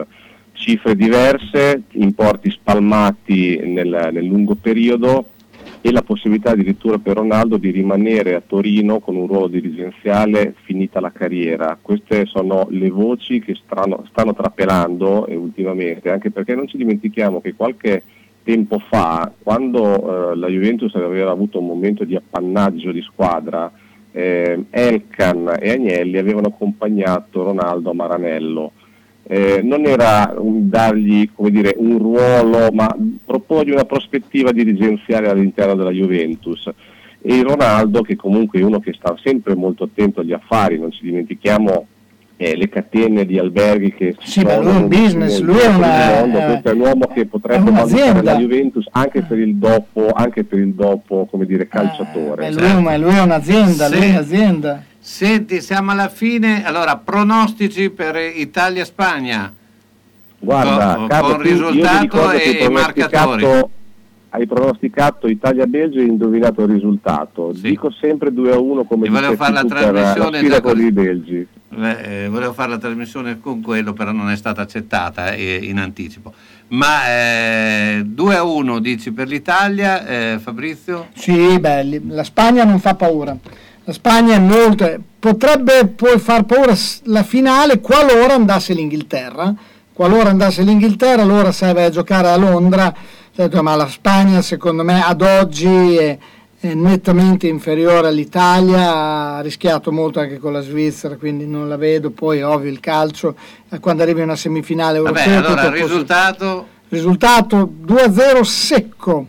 Cifre 0.51 0.97
diverse, 0.97 1.83
importi 1.93 2.51
spalmati 2.51 3.61
nel, 3.63 4.11
nel 4.13 4.25
lungo 4.25 4.57
periodo 4.57 5.27
e 5.81 5.93
la 5.93 6.03
possibilità 6.03 6.51
addirittura 6.51 6.99
per 6.99 7.17
Ronaldo 7.17 7.57
di 7.57 7.71
rimanere 7.71 8.35
a 8.35 8.43
Torino 8.45 8.99
con 8.99 9.17
un 9.17 9.27
ruolo 9.27 9.47
dirigenziale 9.47 10.55
finita 10.63 11.01
la 11.01 11.13
carriera. 11.13 11.79
Queste 11.81 12.27
sono 12.27 12.67
le 12.71 12.91
voci 12.91 13.41
che 13.41 13.55
stanno, 13.55 14.05
stanno 14.11 14.35
trapelando 14.35 15.27
eh, 15.27 15.37
ultimamente, 15.37 16.11
anche 16.11 16.31
perché 16.31 16.55
non 16.55 16.67
ci 16.67 16.77
dimentichiamo 16.77 17.41
che 17.41 17.55
qualche 17.55 18.03
tempo 18.43 18.79
fa, 18.79 19.31
quando 19.43 20.33
eh, 20.33 20.37
la 20.37 20.49
Juventus 20.49 20.95
aveva 20.95 21.31
avuto 21.31 21.61
un 21.61 21.67
momento 21.67 22.05
di 22.05 22.17
appannaggio 22.17 22.93
di 22.93 23.03
squadra, 23.03 23.71
eh, 24.11 24.65
Elkan 24.71 25.57
e 25.61 25.71
Agnelli 25.71 26.17
avevano 26.17 26.49
accompagnato 26.49 27.43
Ronaldo 27.43 27.91
a 27.91 27.95
Maranello. 27.95 28.73
Eh, 29.31 29.61
non 29.63 29.85
era 29.85 30.35
un- 30.39 30.71
dargli 30.71 31.29
come 31.35 31.51
dire, 31.51 31.75
un 31.77 31.99
ruolo, 31.99 32.69
ma 32.73 32.89
proporgli 33.27 33.71
una 33.71 33.85
prospettiva 33.85 34.53
dirigenziale 34.53 35.29
all'interno 35.29 35.75
della 35.75 35.91
Juventus. 35.91 36.71
E 37.21 37.43
Ronaldo, 37.43 38.01
che 38.01 38.17
comunque 38.17 38.59
è 38.59 38.63
uno 38.63 38.81
che 38.81 38.95
sta 38.95 39.15
sempre 39.23 39.55
molto 39.55 39.85
attento 39.85 40.21
agli 40.21 40.33
affari, 40.33 40.79
non 40.79 40.91
ci 40.93 41.03
dimentichiamo 41.03 41.87
eh, 42.41 42.57
le 42.57 42.69
catene 42.69 43.27
di 43.27 43.37
alberghi 43.37 43.93
che 43.93 44.15
Sì, 44.21 44.43
ma 44.45 44.51
sono 44.51 44.63
lui 44.63 44.71
è 44.71 44.75
un 44.77 44.79
nel- 44.89 44.89
business, 44.89 45.41
lui 45.41 45.59
è 45.59 45.69
mondo, 45.71 45.79
una- 45.85 46.21
eh, 46.23 46.47
questo 46.47 46.69
è 46.71 46.75
l'uomo 46.75 47.07
che 47.13 47.27
potrebbe 47.27 47.71
valutare 47.73 48.23
la 48.23 48.37
Juventus 48.37 48.87
anche 48.93 49.23
per 49.23 49.39
il 49.41 49.57
dopo, 49.57 50.07
anche 50.15 50.45
per 50.45 50.61
il 50.61 50.73
dopo 50.73 51.27
come 51.29 51.45
dire, 51.47 51.67
calciatore. 51.67 52.47
Eh, 52.47 52.53
lui, 52.53 52.63
è 52.63 52.75
un- 52.75 53.01
lui 53.01 53.15
è 53.17 53.21
un'azienda, 53.23 53.89
lui 53.89 53.99
è 53.99 54.03
Sì. 54.03 54.09
un'azienda. 54.11 54.83
Senti, 55.09 55.63
siamo 55.63 55.93
alla 55.93 56.11
fine. 56.11 56.65
Allora, 56.67 56.99
pronostici 56.99 57.89
per 57.89 58.15
Italia-Spagna. 58.17 59.53
Guarda, 60.39 60.95
con, 60.97 61.07
Carlo, 61.09 61.29
con 61.31 61.43
risultato 61.43 62.31
e, 62.31 62.59
e 62.61 62.69
marcatori. 62.69 63.47
Hai 64.29 64.47
pronosticato 64.47 65.27
Italia-Belgio 65.27 65.99
e 65.99 66.03
hai 66.03 66.09
indovinato 66.09 66.63
il 66.63 66.69
risultato. 66.69 67.53
Dico 67.55 67.91
sempre 67.91 68.33
2 68.33 68.53
a 68.53 68.59
1 68.59 68.85
come 68.85 69.07
E 69.07 69.11
volevo 69.11 69.35
fare 69.35 69.55
la 69.55 69.63
la 69.63 69.69
trasmissione 69.69 70.47
già 70.47 70.61
con 70.61 70.79
i 70.79 70.93
belgi. 70.93 71.47
Beh, 71.71 72.25
eh, 72.25 72.29
volevo 72.29 72.53
fare 72.53 72.71
la 72.71 72.79
trasmissione 72.79 73.41
con 73.41 73.63
quello, 73.63 73.95
però 73.95 74.13
non 74.13 74.29
è 74.29 74.37
stata 74.37 74.61
accettata 74.61 75.33
eh, 75.33 75.59
in 75.63 75.79
anticipo. 75.79 76.35
Ma 76.69 77.09
eh, 77.09 78.03
2 78.05 78.37
a 78.37 78.45
1 78.45 78.79
dici 78.79 79.11
per 79.11 79.27
l'Italia, 79.27 80.07
eh, 80.07 80.39
Fabrizio? 80.39 81.09
Sì, 81.15 81.59
beh, 81.59 82.03
la 82.09 82.25
Spagna 82.25 82.65
non 82.65 82.79
fa 82.79 82.95
paura. 82.95 83.35
La 83.89 83.95
Spagna 83.95 84.35
è 84.35 84.39
molto. 84.39 84.87
Potrebbe 85.19 85.87
poi 85.87 86.19
far 86.19 86.45
paura 86.45 86.77
la 87.05 87.23
finale 87.23 87.81
qualora 87.81 88.35
andasse 88.35 88.75
l'Inghilterra. 88.75 89.55
Qualora 89.95 90.29
andasse 90.29 90.61
l'Inghilterra, 90.63 91.23
allora 91.23 91.53
serve 91.53 91.85
a 91.85 91.89
giocare 91.89 92.29
a 92.29 92.37
Londra. 92.37 92.95
Certo, 93.35 93.63
Ma 93.63 93.77
la 93.77 93.89
Spagna, 93.89 94.43
secondo 94.43 94.83
me, 94.85 95.03
ad 95.03 95.23
oggi 95.23 95.97
è, 95.97 96.19
è 96.61 96.75
nettamente 96.75 97.47
inferiore 97.47 98.09
all'Italia. 98.09 99.37
Ha 99.37 99.41
rischiato 99.41 99.91
molto 99.91 100.21
anche 100.21 100.37
con 100.37 100.53
la 100.53 100.61
Svizzera, 100.61 101.17
quindi 101.17 101.47
non 101.47 101.67
la 101.67 101.79
vedo. 101.79 102.11
Poi, 102.11 102.43
ovvio, 102.43 102.71
il 102.71 102.81
calcio, 102.81 103.37
eh, 103.71 103.79
quando 103.79 104.03
arrivi 104.03 104.21
a 104.21 104.25
una 104.25 104.37
semifinale 104.37 104.99
Vabbè, 104.99 105.19
europea. 105.19 105.39
allora 105.39 105.63
il 105.63 105.73
può 105.73 105.87
risultato? 105.87 106.67
Risultato 106.91 107.73
2-0 107.87 108.43
secco. 108.43 109.27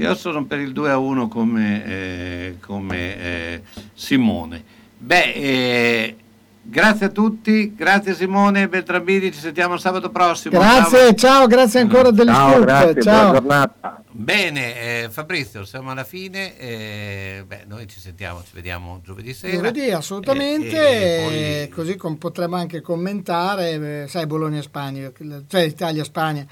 Io 0.00 0.14
sono 0.14 0.44
per 0.46 0.58
il 0.60 0.72
2 0.72 0.90
a 0.90 0.98
1 0.98 1.28
come, 1.28 1.84
eh, 1.84 2.56
come 2.60 3.18
eh, 3.18 3.62
Simone. 3.94 4.62
Beh, 4.96 5.32
eh, 5.32 6.16
Grazie 6.62 7.06
a 7.06 7.08
tutti, 7.08 7.74
grazie 7.74 8.14
Simone 8.14 8.68
Beltrambini, 8.68 9.32
ci 9.32 9.40
sentiamo 9.40 9.78
sabato 9.78 10.10
prossimo. 10.10 10.58
Grazie, 10.58 11.16
ciao, 11.16 11.46
grazie 11.46 11.80
ancora 11.80 12.10
degli 12.10 12.28
Ciao, 12.28 12.60
grazie, 12.60 13.02
ciao. 13.02 13.14
buona 13.30 13.38
giornata. 13.40 14.02
Bene, 14.10 15.02
eh, 15.04 15.08
Fabrizio, 15.10 15.64
siamo 15.64 15.90
alla 15.90 16.04
fine. 16.04 16.56
eh, 16.58 17.44
beh, 17.46 17.64
noi 17.66 17.88
ci 17.88 17.98
sentiamo, 17.98 18.42
ci 18.44 18.50
vediamo 18.52 19.00
giovedì 19.02 19.32
sera. 19.32 19.54
Giovedì 19.56 19.90
assolutamente, 19.90 20.76
E- 20.76 21.32
e 21.34 21.62
e 21.62 21.68
così 21.70 21.96
com- 21.96 22.16
potremmo 22.18 22.56
anche 22.56 22.82
commentare, 22.82 24.02
eh, 24.02 24.06
sai 24.06 24.26
Bologna-Spagna, 24.26 25.10
cioè 25.48 25.62
Italia-Spagna, 25.62 26.44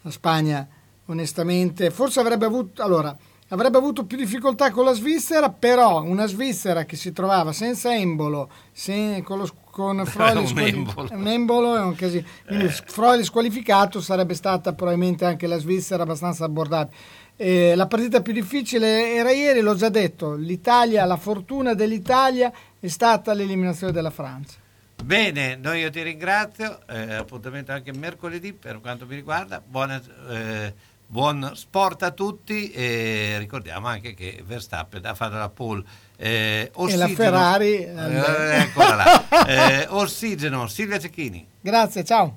la 0.00 0.10
Spagna 0.10 0.66
onestamente 1.10 1.90
forse 1.90 2.20
avrebbe 2.20 2.46
avuto, 2.46 2.82
allora, 2.82 3.16
avrebbe 3.48 3.78
avuto 3.78 4.04
più 4.04 4.16
difficoltà 4.16 4.70
con 4.70 4.84
la 4.84 4.92
Svizzera, 4.92 5.50
però 5.50 6.02
una 6.02 6.26
Svizzera 6.26 6.84
che 6.84 6.96
si 6.96 7.12
trovava 7.12 7.52
senza 7.52 7.94
embolo, 7.94 8.48
sen- 8.72 9.22
con, 9.22 9.38
lo, 9.38 9.48
con 9.70 10.04
Freuler 10.06 10.38
Un 10.42 10.46
squali- 10.46 10.68
embolo. 10.70 11.08
un 11.12 11.26
embolo 11.26 11.76
è 11.76 11.80
un 11.80 11.94
casino, 11.94 12.26
quindi 12.46 12.68
Freuler 12.68 13.24
squalificato 13.24 14.00
sarebbe 14.00 14.34
stata 14.34 14.72
probabilmente 14.72 15.24
anche 15.24 15.46
la 15.46 15.58
Svizzera 15.58 16.04
abbastanza 16.04 16.44
abbordabile. 16.44 16.96
Eh, 17.36 17.74
la 17.74 17.86
partita 17.86 18.20
più 18.20 18.34
difficile 18.34 19.14
era 19.14 19.30
ieri, 19.30 19.60
l'ho 19.60 19.74
già 19.74 19.88
detto, 19.88 20.34
l'Italia, 20.34 21.06
la 21.06 21.16
fortuna 21.16 21.72
dell'Italia 21.72 22.52
è 22.78 22.88
stata 22.88 23.32
l'eliminazione 23.32 23.92
della 23.92 24.10
Francia. 24.10 24.58
Bene, 25.02 25.56
noi 25.56 25.80
io 25.80 25.88
ti 25.88 26.02
ringrazio, 26.02 26.80
eh, 26.86 27.14
appuntamento 27.14 27.72
anche 27.72 27.94
mercoledì 27.94 28.52
per 28.52 28.78
quanto 28.82 29.06
mi 29.06 29.14
riguarda, 29.14 29.62
Buona, 29.66 29.98
eh, 30.28 30.74
buon 31.14 31.50
sport 31.54 32.04
a 32.04 32.12
tutti 32.12 32.70
e 32.70 33.34
ricordiamo 33.40 33.88
anche 33.88 34.14
che 34.14 34.44
Verstappen 34.46 35.04
ha 35.04 35.14
fatto 35.14 35.34
la 35.36 35.48
pole. 35.48 35.82
Eh, 36.16 36.28
E 36.28 36.70
la 36.72 36.82
ossigeno- 36.82 37.14
Ferrari, 37.14 37.74
eh, 37.84 38.56
eccola 38.60 38.94
là. 38.94 39.24
Eh, 39.46 39.86
ossigeno, 39.88 40.68
Silvia 40.68 41.00
Cecchini. 41.00 41.44
Grazie, 41.60 42.04
ciao. 42.04 42.36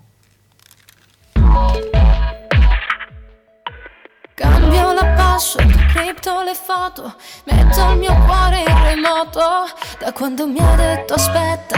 Cambio 4.34 4.94
la 4.94 5.06
password, 5.16 5.86
cripto 5.94 6.42
le 6.42 6.56
foto, 6.56 7.16
metto 7.46 7.92
il 7.92 7.98
mio 8.00 8.16
cuore 8.26 8.62
in 8.68 8.84
remoto. 8.84 9.40
Da 10.00 10.12
quando 10.12 10.48
mi 10.48 10.58
ha 10.60 10.76
detto 10.76 11.14
aspetta, 11.14 11.78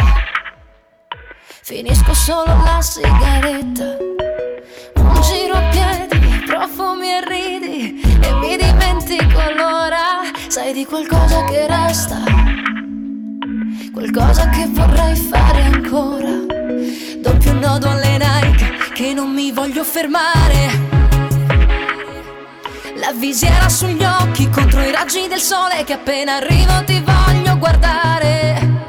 finisco 1.61 2.13
solo 2.13 2.45
la 2.63 2.79
sigaretta. 2.81 3.97
Profumi 6.75 7.07
e 7.09 7.21
ridi, 7.25 8.01
e 8.21 8.33
mi 8.33 8.57
dimentico 8.57 9.39
allora. 9.39 10.21
Sai 10.47 10.73
di 10.73 10.85
qualcosa 10.85 11.45
che 11.45 11.65
resta, 11.67 12.21
qualcosa 13.93 14.49
che 14.49 14.67
vorrei 14.69 15.15
fare 15.15 15.61
ancora. 15.61 16.31
Doppio 17.21 17.53
nodo 17.53 17.89
alle 17.89 18.17
Nike, 18.17 18.91
che 18.93 19.13
non 19.13 19.31
mi 19.31 19.51
voglio 19.53 19.83
fermare. 19.85 20.93
La 22.95 23.13
visiera 23.13 23.69
sugli 23.69 24.03
occhi 24.03 24.49
contro 24.49 24.81
i 24.81 24.91
raggi 24.91 25.27
del 25.27 25.39
sole 25.39 25.83
che 25.85 25.93
appena 25.93 26.35
arrivo 26.35 26.83
ti 26.83 27.01
voglio 27.01 27.57
guardare. 27.57 28.83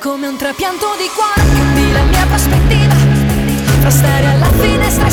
Come 0.00 0.26
un 0.26 0.36
trapianto 0.36 0.86
di 0.98 1.08
cuore 1.14 1.50
cambi 1.54 1.92
la 1.92 2.02
mia 2.02 2.26
prospettiva. 2.26 2.94
Fra 3.80 3.90
stare 3.90 4.26
alla 4.26 4.50
finestra 4.52 5.06
e 5.06 5.10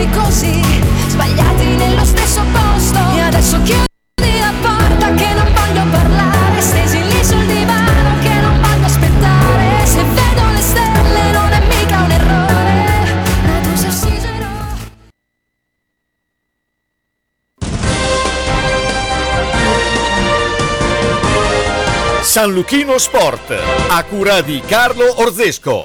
Noi 0.00 0.10
così, 0.12 0.62
sbagliati 1.08 1.76
nello 1.76 2.06
stesso 2.06 2.42
posto. 2.52 2.98
E 3.14 3.20
adesso 3.20 3.60
chiudi 3.60 4.38
la 4.40 4.50
porta 4.62 5.12
che 5.12 5.34
non 5.34 5.52
voglio 5.52 5.84
parlare. 5.90 6.58
Stesi 6.62 7.02
lì 7.02 7.22
sul 7.22 7.44
divano 7.44 8.18
che 8.22 8.32
non 8.40 8.58
voglio 8.62 8.86
aspettare. 8.86 9.84
Se 9.84 10.02
vedo 10.02 10.48
le 10.54 10.60
stelle 10.62 11.30
non 11.32 11.52
è 11.52 11.60
mica 11.66 12.00
un 12.00 12.10
errore. 12.12 13.22
Tu 13.62 13.76
sei 13.76 13.88
ossigeno. 13.90 14.48
San 22.22 22.52
Luchino 22.52 22.96
Sport, 22.96 23.54
a 23.88 24.02
cura 24.04 24.40
di 24.40 24.62
Carlo 24.64 25.20
Orzesco. 25.20 25.84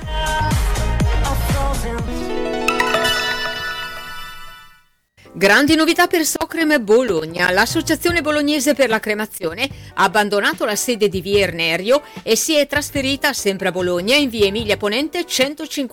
Grandi 5.41 5.73
novità 5.73 6.05
per 6.05 6.23
Socrem 6.23 6.83
Bologna. 6.83 7.49
L'associazione 7.49 8.21
bolognese 8.21 8.75
per 8.75 8.89
la 8.89 8.99
cremazione 8.99 9.67
ha 9.95 10.03
abbandonato 10.03 10.65
la 10.65 10.75
sede 10.75 11.09
di 11.09 11.19
Via 11.19 11.39
Ernerio 11.39 12.03
e 12.21 12.35
si 12.35 12.55
è 12.55 12.67
trasferita 12.67 13.33
sempre 13.33 13.69
a 13.69 13.71
Bologna 13.71 14.15
in 14.15 14.29
via 14.29 14.45
Emilia 14.45 14.77
Ponente 14.77 15.25
150. 15.25 15.89